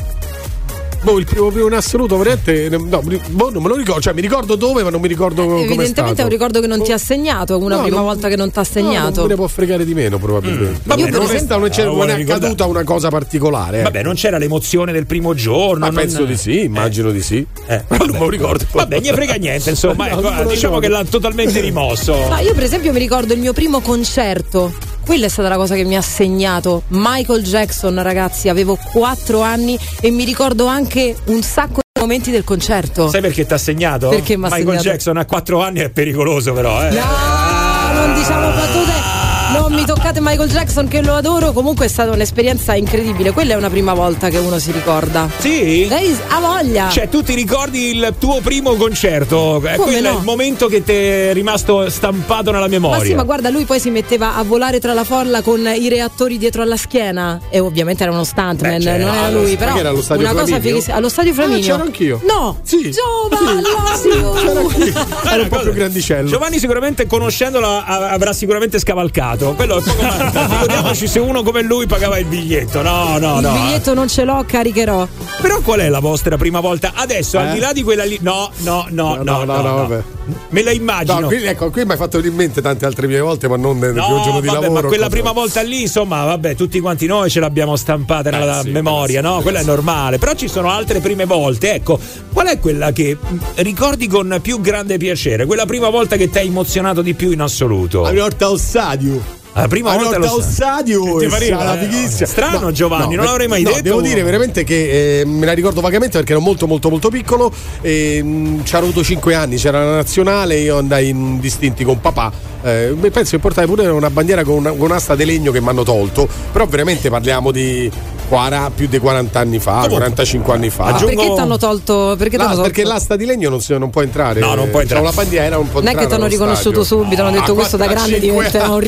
Boh, 1.01 1.17
il 1.17 1.25
primo 1.25 1.49
primo 1.49 1.67
in 1.67 1.73
assoluto, 1.73 2.17
veramente. 2.17 2.67
No, 2.69 3.01
boh, 3.29 3.49
non 3.51 3.63
me 3.63 3.69
lo 3.69 3.75
ricordo. 3.75 4.01
Cioè, 4.01 4.13
mi 4.13 4.21
ricordo 4.21 4.55
dove, 4.55 4.83
ma 4.83 4.89
non 4.89 4.99
mi 4.99 5.07
ricordo 5.07 5.45
come 5.45 5.61
Evidentemente 5.63 6.21
è 6.21 6.23
un 6.25 6.29
ricordo 6.29 6.59
che 6.59 6.67
non 6.67 6.83
ti 6.83 6.91
ha 6.91 6.97
segnato, 6.97 7.57
una 7.57 7.75
No, 7.77 7.81
prima 7.83 7.97
non- 7.97 8.05
volta 8.05 8.27
che 8.27 8.35
non 8.35 8.51
ti 8.51 8.59
ha 8.59 8.63
No, 8.73 8.81
non 8.81 8.91
segnato. 8.91 9.21
me 9.21 9.27
ne 9.29 9.35
può 9.35 9.47
fregare 9.47 9.85
di 9.85 9.93
meno, 9.93 10.17
probabilmente. 10.19 10.81
Vabbè, 10.83 10.99
Io 10.99 11.05
per 11.07 11.15
non, 11.15 11.23
esempio- 11.23 11.57
non 11.57 11.69
Ah, 11.71 11.83
non 12.05 12.09
è 12.09 12.21
accaduta 12.21 12.65
una 12.65 12.83
cosa 12.83 13.09
particolare. 13.09 13.79
eh. 13.79 13.83
Vabbè, 13.83 14.03
non 14.03 14.15
c'era 14.15 14.37
l'emozione 14.37 14.91
del 14.91 15.05
primo 15.05 15.33
giorno. 15.33 15.79
Ma 15.79 15.85
non- 15.87 15.95
penso 15.95 16.25
di 16.25 16.35
sì, 16.35 16.63
immagino 16.63 17.11
di 17.11 17.21
sì. 17.21 17.45
Eh, 17.67 17.83
Ma 17.87 17.97
non 17.97 18.09
me 18.11 18.19
lo 18.19 18.29
ricordo. 18.29 18.65
Vabbè, 18.71 18.99
ne 18.99 19.13
frega 19.13 19.35
niente, 19.35 19.69
insomma. 19.69 20.07
No, 20.19 20.29
ecco, 20.31 20.49
diciamo 20.49 20.49
ricordo. 20.49 20.79
che 20.79 20.87
l'ha 20.89 21.03
totalmente 21.05 21.59
rimosso. 21.61 22.13
No, 22.27 22.37
io 22.39 22.53
per 22.53 22.63
esempio 22.63 22.91
mi 22.91 22.99
ricordo 22.99 23.33
il 23.33 23.39
mio 23.39 23.53
primo 23.53 23.79
concerto. 23.79 24.73
Quella 25.09 25.25
è 25.25 25.29
stata 25.29 25.49
la 25.49 25.55
cosa 25.55 25.73
che 25.73 25.85
mi 25.85 25.97
ha 25.97 26.03
segnato. 26.03 26.83
Michael 26.89 27.41
Jackson, 27.41 27.99
ragazzi, 28.03 28.47
avevo 28.47 28.77
4 28.91 29.41
anni 29.41 29.75
e 30.01 30.11
mi 30.11 30.23
ricordo 30.23 30.67
anche 30.67 31.15
un 31.25 31.41
sacco 31.41 31.79
di 31.91 31.99
momenti 31.99 32.29
del 32.29 32.43
concerto. 32.43 33.09
Sai 33.09 33.19
perché 33.19 33.43
ti 33.43 33.51
ha 33.51 33.57
segnato? 33.57 34.09
Perché 34.09 34.37
Michael 34.37 34.61
segnato? 34.61 34.83
Jackson 34.83 35.17
a 35.17 35.25
4 35.25 35.63
anni 35.63 35.79
è 35.79 35.89
pericoloso, 35.89 36.53
però. 36.53 36.85
Eh. 36.85 36.91
No, 36.91 37.93
non 37.93 38.13
diciamo 38.13 38.49
battute. 38.49 39.08
Non 39.53 39.73
mi 39.73 39.83
toccate 39.85 40.19
Michael 40.21 40.49
Jackson 40.49 40.87
che 40.87 41.01
lo 41.01 41.13
adoro. 41.15 41.51
Comunque 41.53 41.85
è 41.85 41.89
stata 41.89 42.11
un'esperienza 42.11 42.75
incredibile. 42.75 43.31
Quella 43.31 43.53
è 43.53 43.55
una 43.57 43.69
prima 43.69 43.93
volta 43.93 44.29
che 44.29 44.37
uno 44.37 44.59
si 44.59 44.71
ricorda. 44.71 45.27
Sì? 45.39 45.87
Lei 45.87 46.15
ha 46.29 46.39
voglia. 46.39 46.89
Cioè, 46.89 47.09
tu 47.09 47.23
ti 47.23 47.33
ricordi 47.33 47.95
il 47.95 48.13
tuo 48.19 48.39
primo 48.41 48.75
concerto? 48.75 49.57
Eh, 49.65 49.75
Come 49.75 49.91
quello 49.91 50.07
è 50.07 50.11
no? 50.11 50.17
il 50.19 50.23
momento 50.23 50.67
che 50.67 50.83
ti 50.83 50.91
è 50.93 51.31
rimasto 51.33 51.89
stampato 51.89 52.51
nella 52.51 52.67
memoria. 52.67 52.97
Ma 52.99 53.03
sì, 53.03 53.13
ma 53.15 53.23
guarda, 53.23 53.49
lui 53.49 53.65
poi 53.65 53.79
si 53.79 53.89
metteva 53.89 54.35
a 54.35 54.43
volare 54.43 54.79
tra 54.79 54.93
la 54.93 55.03
folla 55.03 55.41
con 55.41 55.65
i 55.67 55.89
reattori 55.89 56.37
dietro 56.37 56.61
alla 56.61 56.77
schiena. 56.77 57.39
E 57.49 57.59
ovviamente 57.59 58.03
era 58.03 58.11
uno 58.11 58.23
stuntman, 58.23 58.77
Beh, 58.77 58.81
certo. 58.81 59.05
non 59.05 59.15
era 59.15 59.29
lui. 59.31 59.51
Ma 59.53 59.57
Però 59.57 59.75
era 59.77 59.89
allo 59.89 60.01
stadio 60.01 60.23
una 60.23 60.33
cosa 60.33 60.45
Flaminio? 60.45 60.69
fighissima. 60.71 60.95
Allo 60.95 61.09
stadio 61.09 61.33
Flaminio? 61.33 61.59
Ah, 61.59 61.77
c'ero 61.77 61.83
anch'io. 61.83 62.21
No! 62.27 62.59
Sì. 62.63 62.91
Giovanni! 62.91 63.63
C'era 63.63 64.59
anch'io. 64.59 65.07
Era 65.29 65.41
un 65.43 65.47
po' 65.49 65.55
cosa- 65.57 65.69
più 65.69 65.73
grandicello. 65.77 66.29
Giovanni 66.29 66.59
sicuramente 66.59 67.07
conoscendolo 67.07 67.67
a- 67.67 68.09
avrà 68.09 68.33
sicuramente 68.33 68.79
scavalcato. 68.79 69.38
Quello 69.47 69.77
è 69.77 69.81
poco 69.83 70.01
ma 70.03 70.47
figuriamoci 70.47 71.07
se 71.07 71.19
uno 71.19 71.43
come 71.43 71.61
lui 71.61 71.85
pagava 71.87 72.17
il 72.17 72.25
biglietto. 72.25 72.81
No, 72.81 73.17
no, 73.17 73.35
Il 73.37 73.41
no. 73.41 73.51
biglietto 73.53 73.93
non 73.93 74.07
ce 74.07 74.23
l'ho, 74.23 74.43
caricherò. 74.47 75.07
Però 75.41 75.59
qual 75.61 75.79
è 75.79 75.89
la 75.89 75.99
vostra 75.99 76.37
prima 76.37 76.59
volta? 76.59 76.91
Adesso, 76.95 77.37
al 77.39 77.47
Eh? 77.49 77.53
di 77.53 77.59
là 77.59 77.73
di 77.73 77.83
quella 77.83 78.03
lì. 78.03 78.17
No, 78.21 78.49
no, 78.57 78.85
no, 78.89 79.15
no, 79.15 79.23
No, 79.23 79.43
no, 79.43 79.61
no, 79.61 79.75
vabbè. 79.75 80.03
Me 80.49 80.63
la 80.63 80.71
immagino. 80.71 81.19
No, 81.21 81.27
qui, 81.27 81.43
ecco, 81.45 81.69
qui 81.69 81.85
mi 81.85 81.91
hai 81.91 81.97
fatto 81.97 82.17
in 82.19 82.33
mente 82.33 82.61
tante 82.61 82.85
altre 82.85 83.07
mie 83.07 83.19
volte, 83.19 83.47
ma 83.47 83.57
non 83.57 83.77
nel 83.79 83.91
primo 83.93 84.21
giorno 84.23 84.39
di 84.41 84.47
vabbè, 84.47 84.59
lavoro. 84.61 84.81
ma 84.81 84.87
quella 84.87 85.03
cosa- 85.05 85.09
prima 85.15 85.31
volta 85.31 85.61
lì, 85.61 85.81
insomma, 85.81 86.23
vabbè, 86.25 86.55
tutti 86.55 86.79
quanti 86.79 87.05
noi 87.05 87.29
ce 87.29 87.39
l'abbiamo 87.39 87.75
stampata 87.75 88.29
nella 88.29 88.59
Eh, 88.59 88.63
sì, 88.63 88.69
memoria, 88.71 89.21
no? 89.21 89.41
Quella 89.41 89.59
è 89.59 89.63
normale. 89.63 90.17
Però 90.17 90.33
ci 90.33 90.47
sono 90.47 90.69
altre 90.69 90.99
prime 90.99 91.25
volte. 91.25 91.73
Ecco, 91.73 91.99
qual 92.33 92.47
è 92.47 92.59
quella 92.59 92.91
che 92.91 93.17
mh, 93.19 93.35
ricordi 93.55 94.07
con 94.07 94.39
più 94.41 94.59
grande 94.61 94.97
piacere? 94.97 95.45
Quella 95.45 95.65
prima 95.65 95.89
volta 95.89 96.15
che 96.15 96.29
ti 96.29 96.37
ha 96.37 96.41
emozionato 96.41 97.01
di 97.01 97.13
più 97.13 97.31
in 97.31 97.41
assoluto? 97.41 98.01
La 98.03 98.11
volta 98.13 98.47
al 98.47 98.59
stadio. 98.59 99.37
La 99.53 99.67
prima 99.67 99.93
La 99.95 100.01
volta 100.03 100.17
lo 100.19 100.41
stadio 100.41 101.17
Ti 101.17 101.25
è 101.25 101.27
pareva, 101.27 101.79
eh? 101.79 101.85
fighissima. 101.87 102.27
Strano, 102.27 102.71
Giovanni, 102.71 103.15
non 103.15 103.17
per- 103.17 103.25
l'avrei 103.25 103.47
mai 103.47 103.61
no, 103.63 103.69
detto. 103.71 103.81
Devo 103.81 104.01
dire 104.01 104.23
veramente 104.23 104.63
che 104.63 105.19
eh, 105.21 105.25
me 105.25 105.45
la 105.45 105.53
ricordo 105.53 105.81
vagamente 105.81 106.17
perché 106.17 106.31
ero 106.33 106.41
molto 106.41 106.65
molto 106.67 106.89
molto 106.89 107.09
piccolo 107.09 107.51
e 107.81 108.21
mh, 108.23 108.63
c'era 108.63 108.83
avuto 108.83 109.03
5 109.03 109.33
anni, 109.33 109.57
c'era 109.57 109.83
la 109.83 109.95
nazionale, 109.95 110.57
io 110.59 110.77
andai 110.77 111.09
in 111.09 111.39
distinti 111.39 111.83
con 111.83 111.99
papà. 111.99 112.31
Eh, 112.61 112.93
penso 113.11 113.31
che 113.31 113.39
portai 113.39 113.65
pure 113.65 113.87
una 113.87 114.09
bandiera 114.09 114.43
con, 114.43 114.55
una, 114.55 114.69
con 114.71 114.81
un'asta 114.81 115.15
di 115.15 115.25
legno 115.25 115.51
che 115.51 115.61
mi 115.61 115.69
hanno 115.69 115.83
tolto, 115.83 116.27
però 116.51 116.65
veramente 116.65 117.09
parliamo 117.09 117.51
di 117.51 117.89
40 118.27 118.71
più 118.75 118.87
di 118.87 118.99
40 118.99 119.39
anni 119.39 119.59
fa, 119.59 119.87
45 119.89 120.53
anni 120.53 120.69
fa. 120.69 120.91
Ma 120.91 120.97
perché 120.99 121.15
ti 121.33 121.39
hanno 121.39 121.57
tolto? 121.57 122.15
Perché 122.17 122.35
La- 122.37 122.43
t'hanno 122.43 122.55
tolto? 122.57 122.69
perché 122.71 122.83
l'asta 122.87 123.15
di 123.15 123.25
legno 123.25 123.49
non, 123.49 123.59
si- 123.61 123.75
non 123.77 123.89
può 123.89 124.01
entrare. 124.03 124.39
No, 124.41 124.53
non 124.55 124.69
può 124.69 124.81
entrare. 124.81 125.01
C'è 125.01 125.07
una 125.07 125.15
bandiera, 125.15 125.55
non 125.55 125.67
può 125.69 125.79
Non 125.79 125.87
è 125.87 125.95
che 125.95 126.05
t'hanno 126.05 126.15
allo 126.25 126.27
riconosciuto 126.27 126.83
stadio. 126.83 127.03
subito, 127.03 127.21
hanno 127.23 127.31
detto 127.39 127.51
A 127.53 127.55
questo 127.55 127.77
da 127.77 127.87
grande 127.87 128.19
diventerà 128.19 128.65
un 128.65 128.71
anni. 128.73 128.81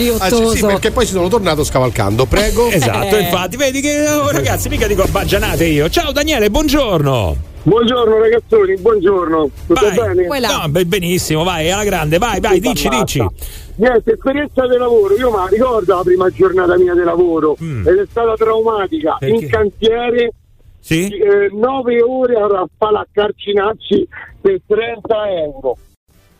Sì, 0.55 0.65
perché 0.65 0.91
poi 0.91 1.05
ci 1.05 1.13
sono 1.13 1.27
tornato 1.27 1.63
scavalcando. 1.63 2.25
Prego. 2.25 2.69
Esatto, 2.81 3.15
Eh. 3.15 3.21
infatti, 3.21 3.57
vedi 3.57 3.81
che 3.81 4.07
oh, 4.07 4.31
ragazzi, 4.31 4.69
mica 4.69 4.87
dico 4.87 5.03
baggianate 5.09 5.65
io. 5.65 5.89
Ciao 5.89 6.11
Daniele, 6.11 6.49
buongiorno. 6.49 7.49
Buongiorno 7.63 8.17
ragazzoni, 8.17 8.75
buongiorno. 8.77 9.49
Tutto 9.67 9.79
Vai. 9.93 10.15
bene? 10.15 10.39
No, 10.39 10.83
benissimo, 10.85 11.43
vai, 11.43 11.69
alla 11.69 11.83
grande, 11.83 12.17
vai, 12.17 12.39
vai, 12.39 12.59
dici, 12.59 12.87
Ammazza. 12.87 13.03
dici. 13.03 13.27
Niente, 13.75 14.13
esperienza 14.13 14.65
di 14.67 14.77
lavoro, 14.77 15.15
io 15.15 15.29
me 15.29 15.37
la 15.37 15.47
ricordo 15.47 15.95
la 15.95 16.01
prima 16.01 16.29
giornata 16.29 16.75
mia 16.77 16.93
di 16.95 17.03
lavoro 17.03 17.55
ed 17.59 17.85
è 17.87 18.05
stata 18.09 18.33
traumatica. 18.33 19.13
Mm. 19.13 19.17
Perché? 19.19 19.43
In 19.43 19.49
cantiere, 19.49 20.31
Sì? 20.79 21.13
9 21.51 22.01
ore 22.01 22.33
a 22.35 22.65
fare 22.79 22.97
a 22.97 23.07
carcinacci 23.11 24.07
per 24.41 24.59
30 24.65 25.29
euro. 25.45 25.77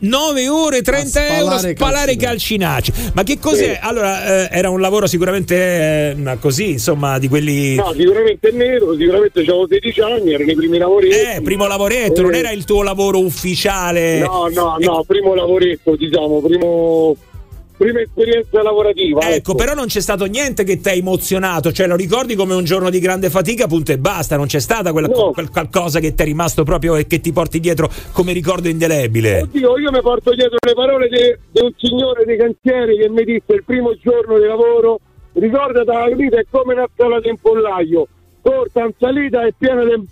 9 0.02 0.48
ore 0.49 0.82
30 0.82 1.19
A 1.19 1.23
euro 1.26 1.57
spalare 1.57 1.76
spalare 1.76 2.15
calcinacci. 2.15 2.94
Ma 3.14 3.23
che 3.23 3.38
cos'è? 3.40 3.80
Allora, 3.82 4.48
eh, 4.48 4.57
era 4.57 4.69
un 4.69 4.80
lavoro 4.82 5.07
sicuramente 5.07 6.15
eh, 6.18 6.38
così, 6.40 6.72
insomma, 6.72 7.19
di 7.19 7.28
quelli. 7.28 7.76
No, 7.76 7.94
sicuramente 7.95 8.49
è 8.49 8.52
nero, 8.52 8.95
sicuramente 8.95 9.40
avevo 9.41 9.68
16 9.68 10.02
anni, 10.02 10.34
erano 10.34 10.52
i 10.52 10.56
primi 10.56 10.78
lavoretti. 10.78 11.15
Eh, 11.38 11.41
primo 11.41 11.68
lavoretto, 11.68 12.22
non 12.22 12.34
Eh. 12.34 12.40
era 12.40 12.52
il 12.52 12.64
tuo 12.64 12.82
lavoro 12.84 13.19
ufficiale. 13.19 14.19
No, 14.19 14.48
no, 14.52 14.78
E- 14.80 14.86
no, 14.86 15.03
primo 15.06 15.34
lavoretto, 15.36 15.95
diciamo, 15.95 16.41
primo, 16.41 17.15
prima 17.82 17.99
esperienza 17.99 18.62
lavorativa. 18.62 19.22
Ecco, 19.34 19.56
però 19.56 19.74
non 19.74 19.88
c'è 19.88 20.02
stato 20.02 20.26
niente 20.26 20.64
che 20.64 20.80
ti 20.80 20.90
ha 20.90 20.94
emozionato, 20.94 21.72
cioè 21.72 21.88
lo 21.88 21.95
ricordi 21.95 22.36
come 22.36 22.53
un 22.53 22.64
giorno 22.64 22.91
di 22.91 22.99
grande 22.99 23.32
fatica, 23.32 23.66
punto 23.66 23.91
e 23.91 23.98
basta, 23.98 24.38
non 24.38 24.45
c'è 24.45 24.60
stata 24.60 24.91
quella, 24.91 25.08
No. 25.08 25.32
quel 25.32 25.49
qualcosa 25.49 25.99
che 25.99 26.14
ti 26.14 26.22
è 26.22 26.26
rimasto 26.26 26.64
proprio 26.64 26.95
e 26.95 27.08
che 27.08 27.20
ti 27.20 27.32
porti 27.32 27.60
dietro 27.60 27.90
come 28.12 28.34
ricordo 28.34 28.68
indelebile. 28.68 29.41
Oddio, 29.41 29.80
io 29.80 29.91
mi 29.91 30.02
porto 30.02 30.34
dietro 30.36 30.58
le 30.64 30.74
parole 30.74 31.08
di 31.10 31.60
un 31.60 31.72
signore 31.78 32.24
dei 32.24 32.38
cantieri 32.38 32.98
che 32.98 33.10
mi 33.10 33.24
disse 33.24 33.53
il 33.53 33.64
primo 33.66 33.95
giorno 33.95 34.38
di 34.38 34.45
lavoro, 34.45 34.99
ricordati 35.34 35.88
la 35.88 36.16
vita 36.16 36.38
è 36.38 36.45
come 36.52 36.74
una 36.74 36.88
scala 36.94 37.20
di 37.20 37.30
impollaio, 37.30 38.08
corta, 38.44 38.82
in 38.82 38.91
salita 38.99 39.44
e 39.44 39.53
piena 39.58 39.84
di... 39.84 40.06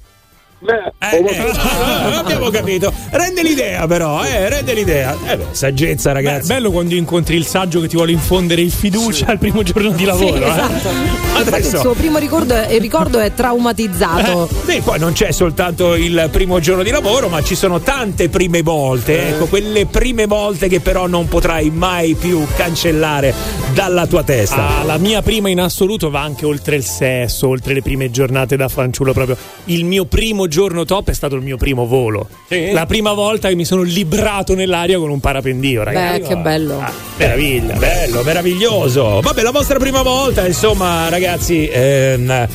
Eh, 0.61 1.17
eh, 1.17 1.51
abbiamo 2.15 2.49
capito. 2.49 2.91
Rende 3.11 3.41
l'idea, 3.43 3.87
però, 3.87 4.23
eh, 4.25 4.49
rende 4.49 4.73
l'idea. 4.73 5.15
Eh 5.25 5.37
beh, 5.37 5.45
saggezza, 5.51 6.11
ragazzi. 6.11 6.47
Beh, 6.47 6.53
bello 6.55 6.71
quando 6.71 6.95
incontri 6.95 7.37
il 7.37 7.45
saggio 7.45 7.79
che 7.79 7.87
ti 7.87 7.95
vuole 7.95 8.11
infondere 8.11 8.61
il 8.61 8.71
fiducia 8.71 9.27
al 9.27 9.37
primo 9.37 9.63
giorno 9.63 9.91
di 9.91 10.03
lavoro. 10.03 10.35
Sì, 10.35 10.41
eh. 10.41 10.49
esatto. 10.49 10.89
Infatti 10.89 11.47
Adesso- 11.47 11.75
il 11.75 11.81
suo 11.81 11.93
primo 11.93 12.17
ricordo 12.17 12.53
è, 12.55 12.73
il 12.73 12.81
ricordo 12.81 13.19
è 13.19 13.33
traumatizzato. 13.33 14.49
Eh, 14.49 14.71
Sì, 14.73 14.81
poi 14.81 14.99
non 14.99 15.13
c'è 15.13 15.31
soltanto 15.31 15.95
il 15.95 16.27
primo 16.31 16.59
giorno 16.59 16.83
di 16.83 16.91
lavoro, 16.91 17.29
ma 17.29 17.41
ci 17.41 17.55
sono 17.55 17.79
tante 17.79 18.27
prime 18.27 18.61
volte. 18.61 19.29
Ecco, 19.29 19.45
quelle 19.45 19.85
prime 19.85 20.25
volte 20.25 20.67
che 20.67 20.81
però 20.81 21.07
non 21.07 21.27
potrai 21.29 21.69
mai 21.69 22.15
più 22.15 22.45
cancellare 22.55 23.33
dalla 23.73 24.07
tua 24.07 24.23
testa. 24.23 24.79
Ah, 24.79 24.83
la 24.83 24.97
mia 24.97 25.21
prima 25.21 25.47
in 25.47 25.61
assoluto 25.61 26.09
va 26.09 26.21
anche 26.21 26.45
oltre 26.45 26.75
il 26.75 26.83
sesso, 26.83 27.47
oltre 27.47 27.73
le 27.73 27.81
prime 27.81 28.11
giornate 28.11 28.57
da 28.57 28.67
fanciullo 28.67 29.13
proprio. 29.13 29.37
Il 29.65 29.85
mio 29.85 30.03
primo 30.05 30.47
giorno 30.49 30.83
top 30.83 31.09
è 31.09 31.13
stato 31.13 31.35
il 31.35 31.41
mio 31.41 31.55
primo 31.55 31.85
volo. 31.85 32.27
Sì? 32.49 32.71
La 32.73 32.85
prima 32.85 33.13
volta 33.13 33.47
che 33.47 33.55
mi 33.55 33.63
sono 33.63 33.81
librato 33.83 34.53
nell'aria 34.55 34.97
con 34.99 35.09
un 35.09 35.21
parapendio, 35.21 35.83
ragazzi. 35.83 36.19
Beh, 36.19 36.27
che 36.27 36.35
bello. 36.35 36.83
Meraviglia. 37.15 37.75
Bello, 37.75 38.21
meraviglioso. 38.23 39.21
Vabbè, 39.21 39.41
la 39.41 39.51
vostra 39.51 39.79
prima 39.79 40.01
volta, 40.01 40.45
insomma, 40.45 41.07
ragazzi. 41.09 41.69
ehm, 41.71 42.47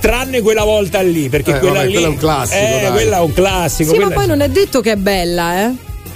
Tranne 0.00 0.40
quella 0.40 0.64
volta 0.64 1.02
lì, 1.02 1.28
perché 1.28 1.56
Eh, 1.56 1.58
quella 1.58 1.74
vabbè, 1.74 1.86
lì. 1.88 1.92
quello 1.92 2.06
è 2.06 2.10
un 2.10 2.16
classico, 2.16 2.56
Eh, 2.58 2.80
dai. 2.80 2.90
quella 2.90 3.16
è 3.18 3.20
un 3.20 3.32
classico. 3.34 3.90
Sì, 3.92 3.98
ma 3.98 4.04
quella- 4.06 4.18
poi 4.20 4.26
non 4.28 4.40
è 4.40 4.48
detto 4.48 4.80
che 4.80 4.92
è 4.92 4.96
bella, 4.96 5.64
eh. 5.66 5.70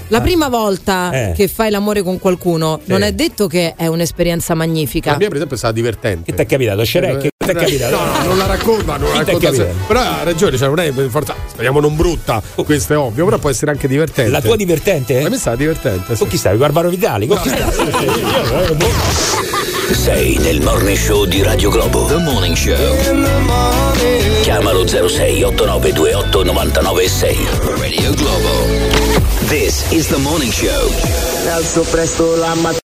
La 0.09 0.21
prima 0.23 0.49
volta 0.49 1.11
Eh. 1.13 1.33
che 1.35 1.49
fai 1.49 1.71
l'amore 1.71 2.03
con 2.03 2.19
qualcuno 2.19 2.81
non 2.85 3.03
è 3.03 3.13
detto 3.13 3.47
che 3.47 3.75
è 3.77 3.87
un'esperienza 3.87 4.55
magnifica. 4.55 5.11
La 5.13 5.17
mia, 5.19 5.27
per 5.27 5.37
esempio, 5.37 5.57
è 5.57 5.59
stata 5.59 5.75
divertente. 5.75 6.31
Che 6.31 6.35
ti 6.37 6.43
è 6.43 6.47
capitato, 6.47 6.83
Shrek? 6.85 7.29
È 7.45 7.55
capitato? 7.55 7.97
No, 7.97 8.05
no, 8.05 8.25
non 8.25 8.39
la 8.39 8.47
racconta, 8.47 8.97
non 8.97 9.13
la 9.13 9.23
racconta. 9.23 9.65
Però 9.87 10.01
ha 10.01 10.23
ragione, 10.23 10.57
cioè 10.57 10.69
non 10.69 10.81
è 10.81 10.93
per 10.93 11.09
forza. 11.11 11.35
Speriamo 11.47 11.81
non 11.81 11.95
brutta, 11.97 12.43
questo 12.65 12.93
è 12.95 12.97
ovvio, 12.97 13.25
però 13.25 13.39
può 13.39 13.51
essere 13.51 13.71
anche 13.71 13.87
divertente. 13.87 14.31
La 14.31 14.41
tua 14.41 14.57
divertente? 14.57 15.21
La 15.21 15.29
mia 15.29 15.37
è 15.37 15.41
stata 15.41 15.57
divertente. 15.57 16.17
Con 16.17 16.29
chi 16.29 16.37
stavi? 16.37 16.57
Barbaro 16.57 16.89
Vitali? 16.89 17.27
Con 17.27 17.39
chi 17.41 17.49
stavi? 17.49 18.93
Sei 19.93 20.39
nel 20.39 20.63
morning 20.63 20.97
show 20.97 21.27
di 21.27 21.43
Radio 21.43 21.69
Globo. 21.71 22.07
The 22.07 22.17
Morning 22.17 22.57
Show. 22.57 22.97
Chiamalo 24.43 24.87
06 24.87 25.43
8928 25.43 26.45
996. 26.45 27.37
Radio 27.79 28.15
Globo. 28.15 28.49
This 29.47 29.85
is 29.91 30.09
the 30.09 30.17
morning 30.17 30.51
show. 30.51 30.91
Alzo 31.53 31.83
presto 31.83 32.35
la 32.37 32.55
mattina 32.55 32.84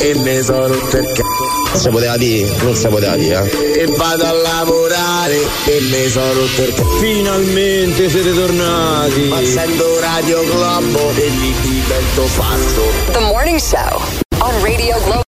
e 0.00 0.14
mi 0.14 0.42
sono 0.42 0.68
rotto 0.68 0.96
il 0.96 1.04
c***o. 1.12 1.76
Si 1.76 1.88
poteva 1.88 2.16
dire? 2.16 2.48
Non 2.62 2.74
si 2.74 2.86
poteva 2.86 3.16
dire, 3.16 3.50
eh? 3.50 3.80
E 3.82 3.86
vado 3.96 4.24
a 4.24 4.32
lavorare 4.32 5.36
e 5.66 5.80
mi 5.80 6.08
sono 6.08 6.32
rotto 6.32 6.62
il 6.62 6.74
c***o. 6.74 6.98
Finalmente 6.98 8.08
siete 8.08 8.34
tornati! 8.34 9.22
Ma 9.28 9.44
sento 9.44 10.00
Radio 10.00 10.44
Globo 10.44 11.10
e 11.16 11.28
lì 11.28 11.54
divento 11.60 12.28
pazzo. 12.36 12.82
The 13.12 13.18
Morning 13.18 13.58
Show 13.58 14.00
on 14.38 14.62
Radio 14.62 14.96
Globo. 15.04 15.27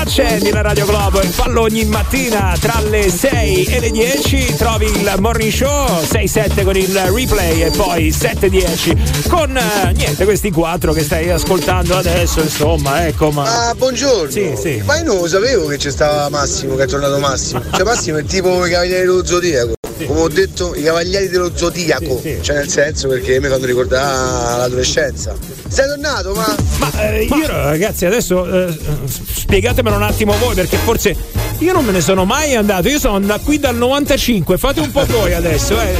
Accendi 0.00 0.50
la 0.50 0.62
Radio 0.62 0.86
Globo 0.86 1.20
e 1.20 1.26
fallo 1.26 1.60
ogni 1.60 1.84
mattina 1.84 2.56
tra 2.58 2.80
le 2.80 3.10
6 3.10 3.64
e 3.66 3.80
le 3.80 3.90
10. 3.90 4.54
Trovi 4.56 4.86
il 4.86 5.14
morning 5.18 5.52
show 5.52 6.00
6-7 6.00 6.64
con 6.64 6.74
il 6.74 6.98
replay 6.98 7.62
e 7.62 7.70
poi 7.70 8.08
7-10 8.08 9.28
con 9.28 9.54
eh, 9.54 9.92
niente, 9.92 10.24
questi 10.24 10.50
quattro 10.50 10.92
che 10.92 11.02
stai 11.02 11.30
ascoltando 11.30 11.98
adesso. 11.98 12.40
Insomma, 12.40 13.06
ecco, 13.06 13.30
ma. 13.30 13.68
Ah, 13.68 13.74
buongiorno. 13.74 14.30
Sì, 14.30 14.54
sì. 14.56 14.82
Ma 14.86 14.96
io 14.96 15.04
non 15.04 15.16
lo 15.18 15.28
sapevo 15.28 15.66
che 15.66 15.76
c'è 15.76 15.90
stava 15.90 16.30
Massimo, 16.30 16.76
che 16.76 16.84
è 16.84 16.86
tornato 16.86 17.18
Massimo. 17.18 17.62
Cioè 17.70 17.84
Massimo 17.84 18.16
è 18.16 18.24
tipo 18.24 18.64
i 18.64 18.70
cavalieri 18.70 19.02
dello 19.06 19.24
zodiaco. 19.24 19.79
Come 20.06 20.20
ho 20.20 20.28
detto, 20.28 20.74
i 20.74 20.82
cavalieri 20.82 21.28
dello 21.28 21.50
zodiaco. 21.54 22.22
Cioè 22.40 22.56
nel 22.56 22.68
senso 22.68 23.08
perché 23.08 23.40
mi 23.40 23.48
fanno 23.48 23.66
ricordare 23.66 24.58
l'adolescenza. 24.58 25.34
Sei 25.68 25.86
tornato, 25.86 26.34
ma. 26.34 26.54
Ma 26.78 27.10
eh, 27.10 27.24
io 27.24 27.46
ragazzi 27.46 28.06
adesso 28.06 28.66
eh, 28.66 28.78
spiegatemelo 29.06 29.96
un 29.96 30.02
attimo 30.02 30.34
voi 30.38 30.54
perché 30.54 30.76
forse 30.76 31.14
io 31.58 31.72
non 31.72 31.84
me 31.84 31.92
ne 31.92 32.00
sono 32.00 32.24
mai 32.24 32.54
andato, 32.54 32.88
io 32.88 32.98
sono 32.98 33.18
da 33.20 33.38
qui 33.38 33.58
dal 33.58 33.76
95, 33.76 34.56
fate 34.56 34.80
un 34.80 34.90
po' 34.90 35.04
voi 35.04 35.34
adesso, 35.34 35.78
eh. 35.78 35.94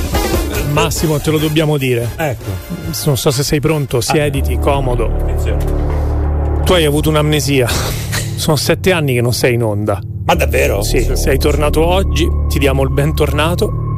Massimo, 0.73 1.19
te 1.21 1.31
lo 1.31 1.39
dobbiamo 1.39 1.77
dire. 1.77 2.11
Ecco. 2.17 2.51
Non 3.05 3.17
so 3.17 3.31
se 3.31 3.43
sei 3.43 3.61
pronto, 3.61 4.01
siediti, 4.01 4.59
comodo. 4.59 5.11
Tu 6.65 6.73
hai 6.73 6.85
avuto 6.85 7.09
un'amnesia. 7.11 7.69
Sono 8.37 8.57
sette 8.57 8.93
anni 8.93 9.15
che 9.15 9.21
non 9.21 9.35
sei 9.35 9.55
in 9.55 9.63
onda. 9.63 10.01
Ma 10.25 10.35
davvero? 10.35 10.83
Sì, 10.83 11.11
sei 11.15 11.39
tornato 11.39 11.85
oggi, 11.85 12.27
ti 12.49 12.59
diamo 12.59 12.83
il 12.83 12.91
bentornato. 12.91 13.90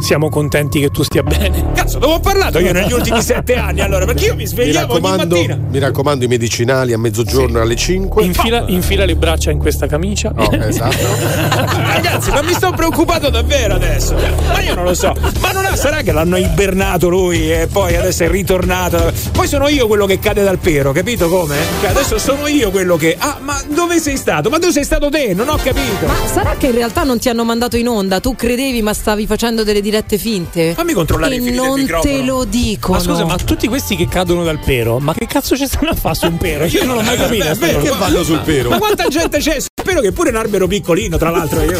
Siamo 0.00 0.28
contenti 0.28 0.80
che 0.80 0.90
tu 0.90 1.02
stia 1.02 1.22
bene. 1.22 1.72
Cazzo, 1.74 1.98
dove 1.98 2.14
ho 2.14 2.20
parlato 2.20 2.58
io 2.58 2.72
negli 2.72 2.92
ultimi 2.92 3.22
sette 3.22 3.54
anni 3.56 3.80
allora? 3.80 4.04
Perché 4.04 4.26
io 4.26 4.34
mi 4.34 4.42
Mi 4.42 4.46
svegliavo 4.46 4.92
ogni 4.94 5.02
raccomando, 5.02 5.34
mattina. 5.36 5.58
mi 5.70 5.78
raccomando 5.78 6.24
i 6.24 6.28
medicinali 6.28 6.92
a 6.92 6.98
mezzogiorno 6.98 7.58
e 7.58 7.62
alle 7.62 7.76
5. 7.76 8.22
Infila, 8.24 8.64
infila 8.66 9.04
le 9.06 9.16
braccia 9.16 9.50
in 9.50 9.58
questa 9.58 9.86
camicia. 9.86 10.32
Oh, 10.36 10.54
esatto. 10.54 10.96
Ragazzi, 11.94 12.30
ma 12.30 12.42
mi 12.42 12.52
sto 12.52 12.72
preoccupato 12.72 13.30
davvero 13.30 13.74
adesso. 13.74 14.14
Ma 14.48 14.60
io 14.60 14.74
non 14.74 14.84
lo 14.84 14.94
so. 14.94 15.14
Ma 15.40 15.52
non 15.52 15.64
è, 15.64 15.76
sarà 15.76 16.02
che 16.02 16.12
l'hanno 16.12 16.36
ibernato 16.36 17.08
lui 17.08 17.50
e 17.50 17.66
poi 17.70 17.96
adesso 17.96 18.24
è 18.24 18.28
ritornato. 18.28 19.12
Poi 19.32 19.46
sono 19.46 19.68
io 19.68 19.86
quello 19.86 20.06
che 20.06 20.18
cade 20.18 20.42
dal 20.42 20.58
pero, 20.58 20.92
capito 20.92 21.28
come? 21.28 21.56
Cioè 21.80 21.90
adesso 21.90 22.18
sono 22.18 22.46
io 22.46 22.70
quello 22.70 22.96
che. 22.96 23.16
Ah, 23.18 23.38
ma 23.40 23.58
dove 23.72 23.98
sei 24.00 24.16
stato? 24.16 24.50
Ma 24.50 24.58
dove 24.58 24.72
sei 24.72 24.84
stato 24.84 25.08
te? 25.08 25.32
Non 25.34 25.48
ho 25.48 25.56
capito. 25.56 26.06
Ma 26.06 26.14
sarà 26.30 26.56
che 26.58 26.66
in 26.66 26.74
realtà 26.74 27.04
non 27.04 27.18
ti 27.18 27.28
hanno 27.28 27.44
mandato 27.44 27.76
in 27.76 27.88
onda? 27.88 28.20
Tu 28.20 28.34
credevi, 28.34 28.82
ma 28.82 28.92
stavi 28.92 29.26
facendo 29.26 29.62
delle 29.64 29.80
dirette 29.84 30.18
finte? 30.18 30.74
Fammi 30.74 30.92
controllare 30.92 31.34
e 31.34 31.38
i 31.38 31.40
fili 31.40 31.56
del 31.56 31.86
non 31.86 32.00
te 32.00 32.22
lo 32.22 32.44
dicono. 32.44 32.96
Ma 32.96 33.02
scusa, 33.02 33.24
ma 33.24 33.36
tutti 33.36 33.68
questi 33.68 33.94
che 33.94 34.08
cadono 34.08 34.42
dal 34.42 34.58
pero, 34.58 34.98
ma 34.98 35.12
che 35.14 35.26
cazzo 35.26 35.56
ci 35.56 35.66
stanno 35.66 35.90
a 35.90 35.94
fare 35.94 36.14
su 36.14 36.26
un 36.26 36.38
pero? 36.38 36.64
Io 36.64 36.84
non 36.84 36.96
l'ho 36.96 37.02
mai 37.02 37.16
capito. 37.16 37.42
Che 37.84 37.90
vanno 37.90 38.22
sul 38.22 38.40
pero? 38.40 38.70
Ma 38.70 38.78
quanta 38.78 39.06
gente 39.08 39.38
c'è? 39.38 39.58
Spero 39.84 40.00
che 40.00 40.12
pure 40.12 40.30
un 40.30 40.36
albero 40.36 40.66
piccolino, 40.66 41.18
tra 41.18 41.28
l'altro. 41.28 41.60
Io, 41.60 41.78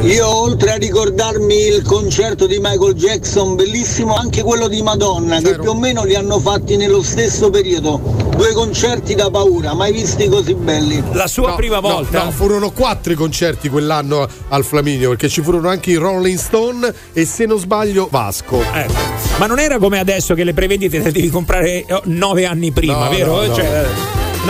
Io 0.00 0.26
oltre 0.26 0.72
a 0.72 0.76
ricordarmi 0.76 1.66
il 1.66 1.82
concerto 1.82 2.46
di 2.46 2.56
Michael 2.58 2.94
Jackson, 2.94 3.54
bellissimo 3.54 4.14
anche 4.16 4.42
quello 4.42 4.66
di 4.66 4.80
Madonna, 4.80 5.38
che 5.38 5.58
più 5.58 5.68
o 5.68 5.74
meno 5.74 6.04
li 6.04 6.14
hanno 6.14 6.40
fatti 6.40 6.78
nello 6.78 7.02
stesso 7.02 7.50
periodo. 7.50 8.00
Due 8.34 8.52
concerti 8.54 9.14
da 9.14 9.28
paura, 9.28 9.74
mai 9.74 9.92
visti 9.92 10.26
così 10.26 10.54
belli. 10.54 11.02
La 11.12 11.26
sua 11.26 11.50
No, 11.50 11.54
prima 11.56 11.74
no, 11.80 11.80
volta. 11.82 12.24
No, 12.24 12.30
furono 12.30 12.70
quattro 12.70 13.12
i 13.12 13.16
concerti 13.16 13.68
quell'anno 13.68 14.26
al 14.48 14.64
Flaminio, 14.64 15.10
perché 15.10 15.28
ci 15.28 15.42
furono 15.42 15.68
anche 15.68 15.90
i 15.90 15.96
Rolling 15.96 16.38
Stone 16.38 16.90
e 17.12 17.26
se 17.26 17.44
non 17.44 17.58
sbaglio 17.58 18.08
Vasco. 18.10 18.62
Ecco. 18.72 18.92
Ma 19.36 19.44
non 19.44 19.58
era 19.58 19.76
come 19.76 19.98
adesso 19.98 20.32
che 20.32 20.44
le 20.44 20.54
prevendite 20.54 20.98
le 20.98 21.12
devi 21.12 21.28
comprare 21.28 21.84
eh, 21.84 22.00
nove 22.04 22.46
anni 22.46 22.72
prima, 22.72 23.04
No, 23.04 23.10
vero? 23.10 23.36
no, 23.42 23.46
no. 23.48 23.54
Cioè, 23.54 23.86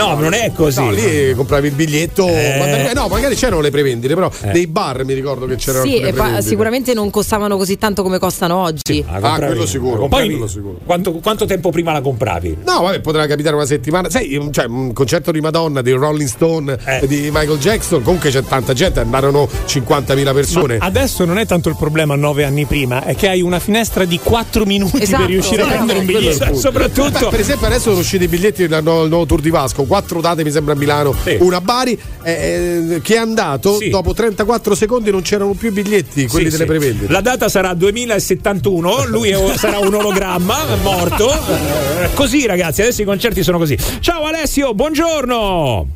no, 0.05 0.15
non 0.19 0.33
è 0.33 0.51
così. 0.53 0.79
No, 0.83 0.91
lì 0.91 1.33
compravi 1.35 1.67
il 1.67 1.73
biglietto. 1.73 2.27
Eh. 2.27 2.57
ma- 2.93 2.93
no, 3.01 3.07
magari 3.07 3.35
c'erano 3.35 3.61
le 3.61 3.69
prevendite, 3.71 4.13
però 4.13 4.29
Eh. 4.41 4.51
nei 4.51 4.67
bar 4.67 5.03
mi 5.05 5.13
ricordo 5.13 5.45
che 5.45 5.55
c'erano 5.55 5.85
Sì, 5.85 5.97
e 5.97 6.13
pa- 6.13 6.41
sicuramente 6.41 6.93
non 6.93 7.09
costavano 7.09 7.57
così 7.57 7.77
tanto 7.77 8.03
come 8.03 8.17
costano 8.19 8.57
oggi. 8.57 9.03
La 9.05 9.13
Ah, 9.15 9.19
compravi- 9.19 9.45
quello 9.45 9.65
sicuro. 9.65 9.99
compravi- 10.01 10.29
quello 10.29 10.47
sicuro. 10.47 10.77
Quanto, 10.85 11.11
quanto 11.13 11.45
tempo 11.45 11.69
prima 11.71 11.91
la 11.91 12.01
compravi? 12.01 12.57
No, 12.65 12.81
vabbè, 12.81 12.99
potrà 13.01 13.25
capitare 13.27 13.55
una 13.55 13.65
settimana. 13.65 14.09
Sai, 14.09 14.35
un- 14.35 14.51
cioè, 14.51 14.65
un 14.65 14.93
concerto 14.93 15.31
di 15.31 15.39
Madonna, 15.41 15.81
di 15.81 15.91
Rolling 15.91 16.27
Stone, 16.29 16.77
Eh. 16.85 17.07
di 17.07 17.29
Michael 17.31 17.57
Jackson. 17.59 18.01
Comunque 18.01 18.29
c'è 18.29 18.43
tanta 18.43 18.73
gente, 18.73 18.99
andarono 18.99 19.47
50.000 19.65 20.33
persone. 20.33 20.77
Ma 20.77 20.85
adesso 20.85 21.25
non 21.25 21.37
è 21.37 21.45
tanto 21.45 21.69
il 21.69 21.75
problema 21.77 22.15
nove 22.15 22.43
anni 22.43 22.65
prima, 22.65 23.03
è 23.03 23.15
che 23.15 23.27
hai 23.29 23.41
una 23.41 23.59
finestra 23.59 24.05
di 24.05 24.19
4 24.21 24.65
minuti 24.65 25.01
Esatto. 25.01 25.21
per 25.23 25.31
riuscire 25.31 25.61
a 25.61 25.65
Eh, 25.65 25.69
prendere 25.69 25.99
un 25.99 26.05
biglietto. 26.05 26.55
Soprattutto. 26.55 27.19
Beh, 27.19 27.27
per 27.29 27.39
esempio, 27.39 27.67
adesso 27.67 27.89
sono 27.89 27.99
usciti 27.99 28.23
i 28.23 28.27
biglietti 28.27 28.67
del 28.67 28.81
nuovo 28.83 29.25
tour 29.25 29.41
di 29.41 29.49
Vasco. 29.49 29.85
Quattro 29.89 30.21
date, 30.21 30.43
mi 30.43 30.51
sembra 30.51 30.73
a 30.73 30.77
Milano, 30.77 31.13
Sì. 31.13 31.35
una 31.39 31.57
a 31.57 31.61
Bari. 31.61 31.99
eh, 32.23 32.99
che 33.03 33.15
è 33.15 33.17
andato 33.17 33.77
Sì. 33.77 33.89
dopo 33.89 34.13
34 34.13 34.75
secondi, 34.75 35.09
non 35.09 35.21
c'erano 35.23 35.53
più 35.53 35.69
i 35.69 35.71
biglietti, 35.71 36.27
quelli 36.27 36.45
Sì, 36.51 36.57
delle 36.57 36.63
sì. 36.71 36.77
prevendite. 36.77 37.11
La 37.11 37.21
data 37.21 37.49
sarà 37.49 37.73
2071, 37.73 39.05
lui 39.07 39.29
è- 39.29 39.57
sarà 39.57 39.79
un 39.79 39.93
ologramma 39.95 40.57
morto. 40.83 41.31
Eh, 41.31 42.13
Così 42.13 42.45
ragazzi, 42.45 42.81
adesso 42.81 43.01
i 43.01 43.05
concerti 43.05 43.41
sono 43.41 43.57
così. 43.57 43.75
Ciao 43.99 44.25
Alessio, 44.25 44.73
buongiorno. 44.75 45.87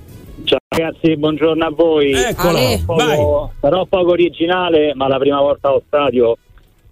Ciao 0.46 0.58
ragazzi, 0.70 1.16
buongiorno 1.16 1.64
a 1.66 1.70
voi. 1.70 2.12
Eccolo. 2.14 2.60
Poco- 2.86 3.52
Sarò 3.62 3.86
poco 3.86 4.10
originale, 4.12 4.94
ma 4.96 5.08
la 5.08 5.18
prima 5.20 5.40
volta 5.40 5.68
allo 5.70 5.84
stadio 5.86 6.36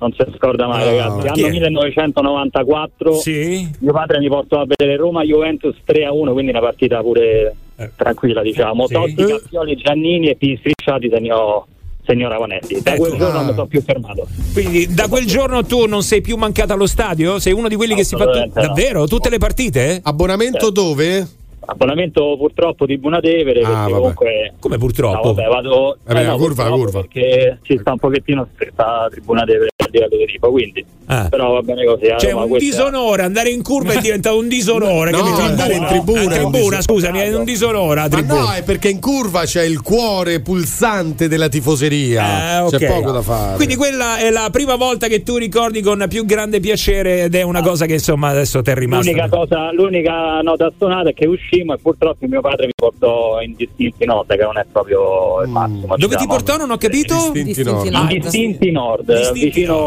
non 0.01 0.11
si 0.13 0.25
scorda 0.35 0.65
mai, 0.67 0.81
Ah, 0.81 0.85
ragazzi. 1.07 1.27
Anno 1.27 1.47
è? 1.47 1.49
1994. 1.51 3.13
Sì. 3.13 3.69
Mio 3.79 3.93
padre 3.93 4.19
mi 4.19 4.27
portò 4.27 4.59
a 4.61 4.65
vedere 4.65 4.97
Roma 4.97 5.23
Juventus 5.23 5.75
3 5.85 6.05
a 6.05 6.11
1, 6.11 6.31
quindi 6.33 6.51
una 6.51 6.59
partita 6.59 7.01
pure 7.01 7.55
Eh. 7.77 7.91
tranquilla, 7.95 8.41
diciamo. 8.41 8.87
Sì. 8.87 8.93
Totti. 8.93 9.15
Cazzioli, 9.25 9.75
Giannini 9.75 10.29
e 10.29 10.35
P 10.35 10.57
strisciati 10.57 11.09
segnò, 11.11 11.63
segnò 12.03 12.27
Ravanelli. 12.29 12.81
Da 12.81 12.93
Ecco. 12.93 13.03
quel 13.03 13.17
giorno 13.17 13.27
Ah. 13.33 13.37
non 13.37 13.45
mi 13.47 13.53
sono 13.53 13.65
più 13.67 13.81
fermato. 13.81 14.27
Quindi 14.53 14.93
da 14.93 15.07
quel 15.07 15.25
giorno 15.25 15.63
tu 15.63 15.85
non 15.85 16.01
sei 16.01 16.21
più 16.21 16.35
mancato 16.35 16.73
allo 16.73 16.87
stadio? 16.87 17.37
Sei 17.39 17.53
uno 17.53 17.67
di 17.67 17.75
quelli 17.75 17.93
che 17.95 18.03
si 18.03 18.15
fa 18.15 18.25
tu- 18.27 18.39
no. 18.39 18.49
davvero 18.53 19.05
tutte 19.05 19.29
le 19.29 19.37
partite? 19.37 19.99
Abbonamento 20.03 20.65
Certo. 20.65 20.71
dove? 20.71 21.27
abbonamento 21.63 22.35
purtroppo 22.37 22.87
di 22.87 22.97
Bunatevere 22.97 23.61
Ah, 23.61 23.85
comunque 23.87 24.53
come 24.59 24.77
purtroppo 24.79 25.27
no, 25.27 25.33
vabbè, 25.35 25.47
vado 25.47 25.97
Vabbè, 26.03 26.19
eh, 26.21 26.25
no, 26.25 26.35
curva, 26.37 26.69
curva. 26.69 26.99
perché 27.01 27.59
ci 27.61 27.77
sta 27.77 27.91
un 27.91 27.99
pochettino 27.99 28.47
stretta 28.55 29.07
Tribuna 29.11 29.43
Tevere 29.45 29.67
a 29.67 29.70
livello 29.91 30.17
di 30.17 30.25
tipo 30.31 30.49
quindi 30.49 30.85
Ah. 31.07 31.27
però 31.29 31.51
va 31.53 31.61
bene 31.61 31.83
così 31.83 32.05
eh, 32.05 32.15
C'è 32.15 32.31
ma 32.33 32.43
un 32.43 32.49
questa- 32.49 32.69
disonore, 32.69 33.23
andare 33.23 33.49
in 33.49 33.61
curva 33.61 33.91
è 33.93 33.99
diventato 33.99 34.37
un 34.37 34.47
disonore. 34.47 35.11
No, 35.11 35.17
capito? 35.17 35.41
andare 35.41 35.73
in 35.73 35.83
Ah, 35.83 35.87
tribuna 35.87 36.21
un 36.21 36.29
tribuna, 36.29 36.81
scusami, 36.81 37.19
è 37.19 37.35
un 37.35 37.43
disonore. 37.43 37.99
a 37.99 38.07
Ma 38.09 38.21
no, 38.21 38.51
è 38.53 38.63
perché 38.63 38.87
in 38.89 39.01
curva 39.01 39.43
c'è 39.43 39.63
il 39.63 39.81
cuore 39.81 40.39
pulsante 40.39 41.27
della 41.27 41.49
tifoseria. 41.49 42.59
Eh, 42.59 42.59
ok. 42.61 42.77
C'è 42.77 42.87
poco 42.87 43.11
da 43.11 43.21
fare. 43.21 43.55
Quindi 43.57 43.75
quella 43.75 44.19
è 44.19 44.29
la 44.29 44.47
prima 44.53 44.75
volta 44.75 45.07
che 45.07 45.21
tu 45.21 45.35
ricordi 45.35 45.81
con 45.81 46.05
più 46.07 46.23
grande 46.25 46.61
piacere 46.61 47.23
ed 47.23 47.35
è 47.35 47.41
una 47.41 47.61
cosa 47.61 47.85
che 47.85 47.93
insomma 47.93 48.29
adesso 48.29 48.61
ti 48.61 48.69
è 48.71 48.75
rimasta. 48.75 49.09
L'unica, 49.11 49.27
cosa, 49.29 49.71
l'unica 49.73 50.39
nota 50.41 50.71
stonata 50.73 51.09
è 51.09 51.13
che 51.13 51.25
uscimmo 51.25 51.73
e 51.73 51.77
purtroppo 51.81 52.25
mio 52.25 52.39
padre 52.41 52.67
mi 52.67 52.73
portò 52.73 53.41
in 53.41 53.53
distinti 53.57 54.05
nord, 54.05 54.29
che 54.29 54.43
non 54.43 54.57
è 54.57 54.65
proprio 54.71 55.41
il 55.41 55.49
massimo. 55.49 55.87
Dove 55.87 55.97
ti 55.97 56.07
diciamo. 56.07 56.27
portò? 56.27 56.55
Non 56.55 56.71
ho 56.71 56.77
capito. 56.77 57.15
Distinti 57.33 57.61
In 57.61 58.07
distinti 58.21 58.71
nord, 58.71 59.31
vicino, 59.33 59.80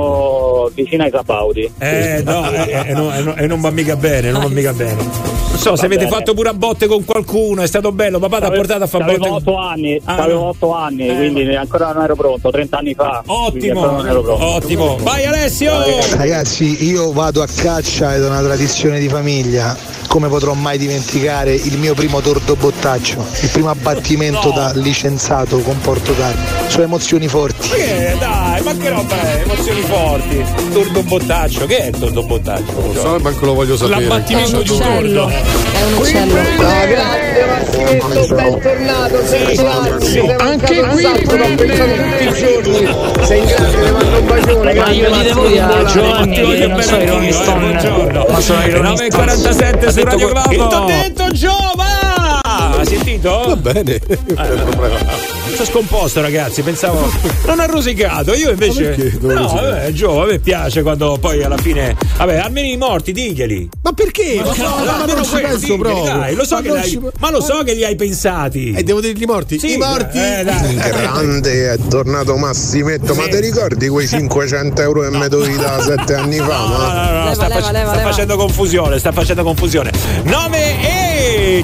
vicino 0.75 1.03
ai 1.05 1.11
Sabaudi. 1.11 1.71
Eh 1.79 2.23
no, 2.25 2.51
eh, 2.53 2.71
eh, 2.89 2.93
no, 2.93 3.15
eh, 3.15 3.21
no, 3.23 3.35
eh, 3.37 3.47
non 3.47 3.61
va 3.61 3.71
mica 3.71 3.97
bene, 3.97 4.31
non 4.31 4.43
va 4.43 4.49
mica 4.49 4.73
bene. 4.73 4.95
Non 5.55 5.63
so, 5.63 5.77
se 5.77 5.83
Va 5.83 5.95
avete 5.95 6.05
bene. 6.05 6.17
fatto 6.17 6.35
pure 6.35 6.49
a 6.49 6.55
botte 6.55 6.87
con 6.87 7.05
qualcuno, 7.05 7.63
è 7.63 7.67
stato 7.67 7.93
bello, 7.93 8.19
papà 8.19 8.39
ti 8.39 8.45
ha 8.45 8.51
portato 8.51 8.83
a 8.85 8.87
fare 8.87 9.05
botte. 9.05 9.17
Avevo 9.21 9.35
8 9.37 9.57
anni, 9.57 10.01
Ah, 10.05 10.17
avevo 10.17 10.41
no. 10.41 10.49
8 10.49 10.75
anni, 10.75 11.07
quindi 11.07 11.55
ancora 11.55 11.93
non 11.93 12.03
ero 12.03 12.17
pronto, 12.17 12.51
30 12.51 12.79
anni 12.79 12.95
fa. 12.95 13.23
Ottimo, 13.25 13.81
ancora 13.83 13.97
non 14.03 14.09
ero 14.09 14.23
pronto. 14.23 14.45
ottimo. 14.45 14.97
Vai 15.01 15.25
Alessio! 15.25 15.73
Ragazzi, 16.17 16.85
io 16.85 17.13
vado 17.13 17.41
a 17.43 17.47
caccia 17.47 18.15
ed 18.17 18.23
è 18.23 18.27
una 18.27 18.43
tradizione 18.43 18.99
di 18.99 19.09
famiglia. 19.09 19.77
Come 20.09 20.29
potrò 20.29 20.53
mai 20.53 20.79
dimenticare 20.79 21.55
il 21.55 21.77
mio 21.79 21.95
primo 21.95 22.21
tordo 22.21 22.55
bottaccio, 22.55 23.25
il 23.41 23.49
primo 23.49 23.71
abbattimento 23.71 24.51
da 24.51 24.71
licenziato 24.75 25.59
con 25.59 25.77
Porto 25.81 26.13
d'Armi. 26.13 26.43
Sono 26.69 26.85
emozioni 26.85 27.27
forti. 27.27 27.69
Ma 27.69 27.75
che 27.75 28.17
dai, 28.21 28.63
ma 28.63 28.77
che 28.77 28.89
roba 28.91 29.21
è? 29.21 29.41
Emozioni 29.43 29.81
forti. 29.85 30.45
Tordo 30.73 31.03
bottaccio, 31.03 31.67
che 31.67 31.77
è 31.79 31.87
il 31.87 31.99
tordo 31.99 32.23
bottaccio? 32.23 32.73
Non 32.81 32.95
so, 32.95 33.19
manco 33.21 33.47
lo 33.47 33.55
voglio 33.55 33.77
sapere. 33.77 34.01
L'abbattimento 34.01 34.63
di 34.63 34.71
un 34.71 34.79
tordo. 34.79 35.29
È 35.29 35.83
un 35.85 35.93
uccello. 35.95 36.35
grazie 36.35 37.47
Massimento, 37.47 38.35
bentornato, 38.35 39.27
sei 39.27 39.57
Sì. 40.01 40.19
Anche 40.39 40.81
qui 40.81 41.03
l'ho 41.03 41.55
pensato 41.55 41.93
tutti 41.93 42.25
i 42.25 42.33
giorni. 42.33 43.27
Sei 43.27 43.39
in 43.39 43.45
grande, 43.47 43.81
le 43.81 43.91
mando 43.91 44.19
un 44.19 44.27
bacione. 44.27 44.75
Ma 44.75 44.91
io 44.91 45.11
dite 45.11 45.33
voi 45.33 45.59
a 45.59 45.85
Giovanni 45.85 46.35
che 46.35 46.67
non 46.67 46.83
sono 46.83 47.05
Rolling 47.05 47.33
Stone, 47.33 48.27
ma 48.29 48.41
sono 48.41 48.65
i 48.65 48.71
Rolling 48.71 49.11
Stones. 49.11 49.43
9.47 49.43 49.89
su 49.89 49.99
Ha 50.01 50.05
Radio 50.05 50.29
Globo. 50.29 50.49
Che 50.49 50.57
t'ho 50.57 50.85
detto 50.85 51.31
Giova! 51.33 52.04
Hai 52.85 52.91
sentito? 52.97 53.31
Va 53.47 53.57
bene. 53.57 53.99
Sono 55.55 55.65
scomposto 55.71 56.21
ragazzi, 56.21 56.61
pensavo 56.61 57.11
non 57.47 57.59
ha 57.61 57.65
rosicato, 57.67 58.35
io 58.35 58.51
invece 58.51 59.17
No, 59.21 59.33
rosicare? 59.35 59.69
vabbè, 59.71 59.93
Gio, 59.93 60.23
a 60.23 60.27
me 60.27 60.39
piace 60.39 60.83
quando 60.83 61.17
poi 61.19 61.43
alla 61.43 61.57
fine 61.57 61.97
vabbè, 62.19 62.37
almeno 62.39 62.67
i 62.67 62.77
morti 62.77 63.13
diglieli. 63.13 63.69
Ma 63.83 63.93
perché? 63.93 64.43
Ma, 64.45 64.53
no, 64.55 64.85
no, 64.85 65.15
non 65.15 65.25
ci 65.25 65.31
quelli, 65.31 65.47
penso 65.47 65.59
diglieli, 65.61 65.79
proprio. 65.81 66.05
Dai, 66.15 66.35
lo 66.35 66.45
so 66.45 66.55
Ma 66.57 66.61
che 66.61 66.69
non 66.69 66.77
li 66.77 66.83
hai- 66.83 66.89
ci- 66.91 67.01
ma 67.19 67.31
lo 67.31 67.41
so 67.41 67.63
che 67.65 67.73
li 67.75 67.85
hai 67.85 67.97
pensati. 67.97 68.73
E 68.73 68.83
devo 68.83 69.01
dirgli 69.01 69.25
morti? 69.25 69.59
Sì, 69.59 69.73
I 69.75 69.77
morti? 69.79 70.19
eh, 70.19 70.43
dai. 70.45 70.75
Grande, 70.75 71.73
è 71.73 71.79
tornato 71.89 72.37
Massimetto, 72.37 73.15
ma 73.15 73.27
ti 73.29 73.41
ricordi 73.41 73.89
quei 73.89 74.07
500 74.09 74.83
euro 74.83 75.01
che 75.09 75.17
mi 75.17 75.29
dovevi 75.29 75.57
da 75.57 75.81
sette 75.81 76.15
anni 76.15 76.37
fa? 76.37 76.45
No, 76.45 76.67
no, 76.77 77.11
no, 77.13 77.25
no, 77.25 77.35
sta, 77.35 77.49
fac- 77.49 77.63
sta 77.65 77.99
facendo 78.01 78.37
confusione, 78.37 78.99
sta 78.99 79.13
facendo 79.13 79.43
confusione. 79.43 79.91
9 80.25 80.59
e 80.59 81.14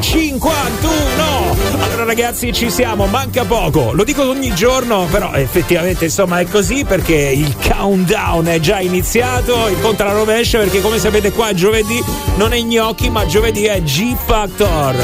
51. 0.00 1.56
Allora 1.80 2.04
ragazzi, 2.04 2.52
ci 2.52 2.70
siamo, 2.70 3.06
manca 3.06 3.44
poco. 3.44 3.92
Lo 3.92 4.04
dico 4.04 4.28
ogni 4.28 4.54
giorno, 4.54 5.06
però 5.10 5.32
effettivamente 5.32 6.06
insomma 6.06 6.40
è 6.40 6.46
così 6.46 6.84
perché 6.84 7.14
il 7.14 7.54
countdown 7.56 8.46
è 8.46 8.60
già 8.60 8.80
iniziato, 8.80 9.68
il 9.68 9.76
rovescia 10.12 10.58
perché 10.58 10.80
come 10.80 10.98
sapete 10.98 11.32
qua 11.32 11.52
giovedì 11.52 12.02
non 12.36 12.52
è 12.52 12.60
gnocchi, 12.60 13.10
ma 13.10 13.26
giovedì 13.26 13.64
è 13.64 13.82
G 13.82 14.16
Factor. 14.16 14.96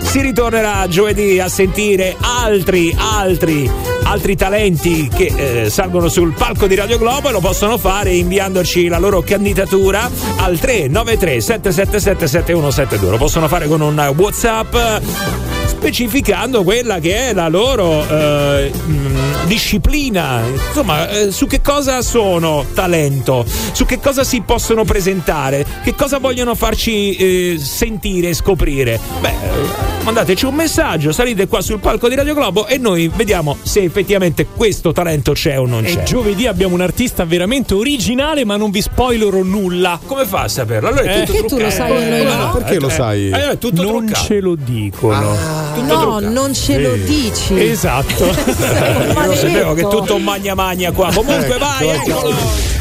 Si 0.00 0.20
ritornerà 0.20 0.88
giovedì 0.88 1.38
a 1.38 1.48
sentire 1.48 2.16
altri, 2.20 2.94
altri, 2.98 3.70
altri 4.10 4.34
talenti 4.34 5.08
che 5.08 5.62
eh, 5.64 5.70
salgono 5.70 6.08
sul 6.08 6.32
palco 6.32 6.66
di 6.66 6.74
Radio 6.74 6.98
Globo 6.98 7.28
e 7.28 7.32
lo 7.32 7.38
possono 7.38 7.78
fare 7.78 8.12
inviandoci 8.12 8.88
la 8.88 8.98
loro 8.98 9.22
candidatura 9.22 10.10
al 10.38 10.58
393 10.58 11.40
777 11.40 12.26
7172. 12.26 13.10
Lo 13.10 13.18
possono 13.18 13.46
fare 13.46 13.68
con 13.68 13.80
un 13.80 14.12
WhatsApp 14.16 15.59
specificando 15.70 16.62
quella 16.62 16.98
che 16.98 17.28
è 17.30 17.32
la 17.32 17.48
loro 17.48 18.06
eh, 18.06 18.70
mh, 18.70 19.46
disciplina, 19.46 20.42
insomma, 20.66 21.08
eh, 21.08 21.30
su 21.30 21.46
che 21.46 21.60
cosa 21.62 22.02
sono 22.02 22.64
talento, 22.74 23.44
su 23.72 23.86
che 23.86 23.98
cosa 24.00 24.24
si 24.24 24.42
possono 24.42 24.84
presentare, 24.84 25.64
che 25.82 25.94
cosa 25.94 26.18
vogliono 26.18 26.54
farci 26.54 27.14
eh, 27.16 27.58
sentire 27.58 28.28
e 28.30 28.34
scoprire. 28.34 28.98
Beh, 29.20 29.28
eh, 29.28 30.02
mandateci 30.02 30.44
un 30.44 30.54
messaggio, 30.54 31.12
salite 31.12 31.46
qua 31.46 31.60
sul 31.60 31.78
palco 31.78 32.08
di 32.08 32.14
Radio 32.16 32.34
Globo 32.34 32.66
e 32.66 32.76
noi 32.78 33.10
vediamo 33.14 33.56
se 33.62 33.82
effettivamente 33.82 34.46
questo 34.54 34.92
talento 34.92 35.32
c'è 35.32 35.58
o 35.58 35.66
non 35.66 35.84
E 35.86 35.94
c'è. 35.94 36.02
giovedì 36.02 36.46
abbiamo 36.46 36.74
un 36.74 36.80
artista 36.80 37.24
veramente 37.24 37.74
originale, 37.74 38.44
ma 38.44 38.56
non 38.56 38.70
vi 38.70 38.82
spoilerò 38.82 39.42
nulla. 39.42 39.98
Come 40.04 40.24
fa 40.26 40.42
a 40.42 40.48
saperlo? 40.48 40.88
Allora 40.88 41.02
è 41.04 41.24
tutto 41.24 41.32
Perché 41.32 41.46
tu 41.48 41.58
lo 41.58 41.70
sai 41.70 41.96
e 41.96 42.08
noi 42.08 42.24
no? 42.24 42.50
Perché 42.52 42.78
lo 42.80 42.88
sai? 42.88 43.30
Eh, 43.30 43.50
è 43.50 43.58
tutto 43.58 43.82
non 43.82 44.04
truccato. 44.06 44.24
ce 44.26 44.40
lo 44.40 44.54
dicono. 44.56 45.59
No, 45.82 46.18
non 46.20 46.54
ce 46.54 46.78
lo 46.78 46.94
dici. 46.94 47.58
Esatto. 47.60 48.24
Io 48.30 49.34
sapevo 49.34 49.74
che 49.74 49.80
è 49.80 49.88
tutto 49.88 50.16
un 50.16 50.22
magna 50.22 50.54
magna 50.54 50.92
qua. 50.92 51.12
Comunque 51.12 51.58
vai, 51.58 51.88
eccolo. 51.88 52.79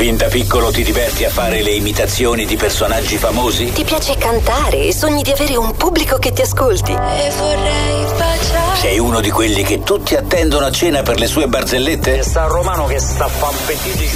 Fin 0.00 0.16
da 0.16 0.28
piccolo 0.28 0.70
ti 0.70 0.82
diverti 0.82 1.26
a 1.26 1.28
fare 1.28 1.60
le 1.60 1.72
imitazioni 1.72 2.46
di 2.46 2.56
personaggi 2.56 3.18
famosi? 3.18 3.70
Ti 3.70 3.84
piace 3.84 4.16
cantare 4.16 4.86
e 4.86 4.94
sogni 4.94 5.20
di 5.20 5.30
avere 5.30 5.56
un 5.56 5.76
pubblico 5.76 6.16
che 6.16 6.32
ti 6.32 6.40
ascolti. 6.40 6.92
E 6.92 7.30
vorrei 7.36 8.04
baciare. 8.16 8.78
Sei 8.78 8.98
uno 8.98 9.20
di 9.20 9.30
quelli 9.30 9.62
che 9.62 9.82
tutti 9.82 10.14
attendono 10.14 10.64
a 10.64 10.70
cena 10.70 11.02
per 11.02 11.18
le 11.18 11.26
sue 11.26 11.48
barzellette? 11.48 12.22
Sta 12.22 12.46
romano 12.46 12.86
che 12.86 12.98
sta 12.98 13.26
a 13.26 13.28
fan 13.28 13.54
pentiti 13.66 14.10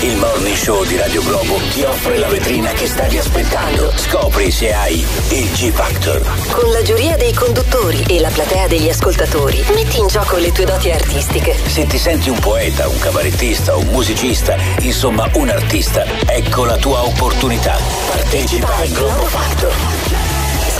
Il 0.00 0.16
morning 0.16 0.56
show 0.56 0.84
di 0.84 0.98
Radio 0.98 1.22
Globo 1.22 1.58
ti 1.72 1.80
offre 1.84 2.18
la 2.18 2.28
vetrina 2.28 2.70
che 2.72 2.86
stavi 2.86 3.16
aspettando. 3.16 3.92
Scopri 3.96 4.50
se 4.50 4.74
hai 4.74 5.02
il 5.30 5.50
G 5.52 5.70
Factor. 5.70 6.20
Con 6.50 6.70
la 6.70 6.82
giuria 6.82 7.16
dei 7.16 7.32
conduttori 7.32 8.04
e 8.08 8.20
la 8.20 8.28
platea 8.28 8.68
degli 8.68 8.90
ascoltatori, 8.90 9.64
metti 9.74 10.00
in 10.00 10.06
gioco 10.06 10.36
le 10.36 10.52
tue 10.52 10.66
doti 10.66 10.90
artistiche. 10.90 11.56
Se 11.64 11.86
ti 11.86 11.96
senti 11.96 12.28
un 12.28 12.38
poeta, 12.40 12.86
un 12.86 12.98
cabarettista, 12.98 13.74
un 13.74 13.86
musicista, 13.86 14.54
insomma 14.80 15.13
un 15.34 15.48
artista, 15.48 16.04
ecco 16.26 16.64
la 16.64 16.76
tua 16.76 17.04
opportunità. 17.04 17.76
Partecipa 18.08 18.74
al 18.76 18.88
Globo 18.88 19.24
Factor. 19.26 19.72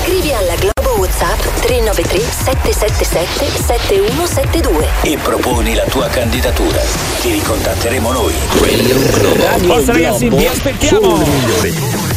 Scrivi 0.02 0.32
alla 0.32 0.54
Globo 0.56 0.98
WhatsApp 1.00 1.40
393 1.60 2.20
777 2.20 3.62
7172. 3.64 4.88
e 5.02 5.18
proponi 5.18 5.74
la 5.74 5.84
tua 5.84 6.08
candidatura. 6.08 6.80
Ti 7.20 7.30
ricontatteremo 7.32 8.12
noi. 8.12 8.34
Radio 8.60 8.98
Globo. 9.12 9.44
Forza 9.72 9.92
ragazzi, 9.92 10.28
vi 10.28 10.46
aspettiamo. 10.46 12.13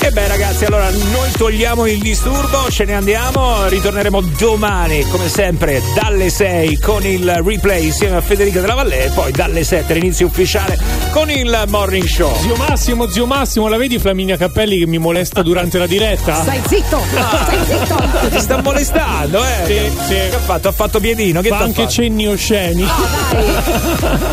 E 0.00 0.10
beh 0.10 0.26
ragazzi, 0.28 0.64
allora 0.64 0.88
noi 0.90 1.30
togliamo 1.36 1.86
il 1.86 1.98
disturbo, 1.98 2.70
ce 2.70 2.84
ne 2.84 2.94
andiamo, 2.94 3.66
ritorneremo 3.68 4.20
domani 4.38 5.02
come 5.08 5.28
sempre 5.28 5.82
dalle 5.94 6.30
6 6.30 6.78
con 6.78 7.04
il 7.04 7.30
replay 7.44 7.84
insieme 7.86 8.16
a 8.16 8.20
Federica 8.22 8.60
della 8.60 8.72
Valle 8.74 9.04
e 9.06 9.10
poi 9.10 9.32
dalle 9.32 9.64
7 9.64 9.92
l'inizio 9.94 10.26
ufficiale 10.26 10.78
con 11.10 11.30
il 11.30 11.64
morning 11.68 12.06
show. 12.06 12.32
Zio 12.40 12.54
Massimo, 12.56 13.08
zio 13.10 13.26
Massimo, 13.26 13.68
la 13.68 13.76
vedi 13.76 13.98
Flaminia 13.98 14.36
Cappelli 14.38 14.78
che 14.78 14.86
mi 14.86 14.96
molesta 14.98 15.42
durante 15.42 15.78
la 15.78 15.86
diretta? 15.86 16.40
Stai 16.42 16.60
zitto! 16.66 17.02
Stai 17.10 17.58
zitto! 17.66 18.28
Ti 18.30 18.40
sta 18.40 18.62
molestando, 18.62 19.44
eh? 19.44 19.64
Sì, 19.66 19.90
sì. 20.06 20.14
Che 20.14 20.34
ha 20.34 20.38
fatto? 20.38 20.68
Ha 20.68 20.72
fatto 20.72 21.00
piedino, 21.00 21.42
che 21.42 21.48
Fa 21.48 21.58
anche 21.58 21.82
fatto? 21.82 21.92
cenni 21.92 22.26
osceni. 22.28 22.82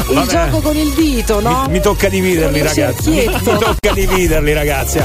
Il 0.08 0.14
Vabbè. 0.14 0.28
gioco 0.32 0.62
con 0.62 0.76
il 0.78 0.92
dito, 0.94 1.40
no? 1.42 1.66
Mi 1.70 1.82
tocca 1.82 2.08
dividerli, 2.08 2.60
il 2.60 2.64
ragazzi. 2.64 3.10
Mi, 3.10 3.26
mi 3.28 3.42
tocca 3.58 3.92
dividerli, 3.94 4.54
ragazzi. 4.54 5.00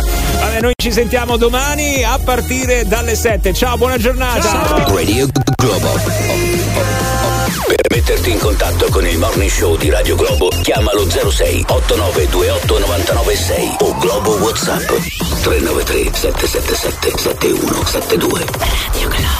Vabbè, 0.50 0.62
noi 0.62 0.72
ci 0.74 0.90
sentiamo 0.90 1.36
domani 1.36 2.02
a 2.02 2.18
partire 2.18 2.84
dalle 2.84 3.14
7. 3.14 3.52
Ciao, 3.54 3.76
buona 3.76 3.98
giornata. 3.98 4.84
Radio 4.92 5.28
Globo. 5.54 5.92
Per 7.66 7.86
metterti 7.88 8.30
in 8.32 8.38
contatto 8.40 8.88
con 8.90 9.06
il 9.06 9.16
morning 9.16 9.48
show 9.48 9.76
di 9.76 9.90
Radio 9.90 10.16
Globo, 10.16 10.48
chiamalo 10.62 11.08
06 11.08 11.66
8928 11.68 12.78
996 12.80 13.76
o 13.78 13.96
Globo 13.98 14.30
WhatsApp 14.38 14.88
393 15.42 16.10
777 16.14 17.16
7172. 17.16 18.44
Radio 18.58 19.08
Globo. 19.08 19.39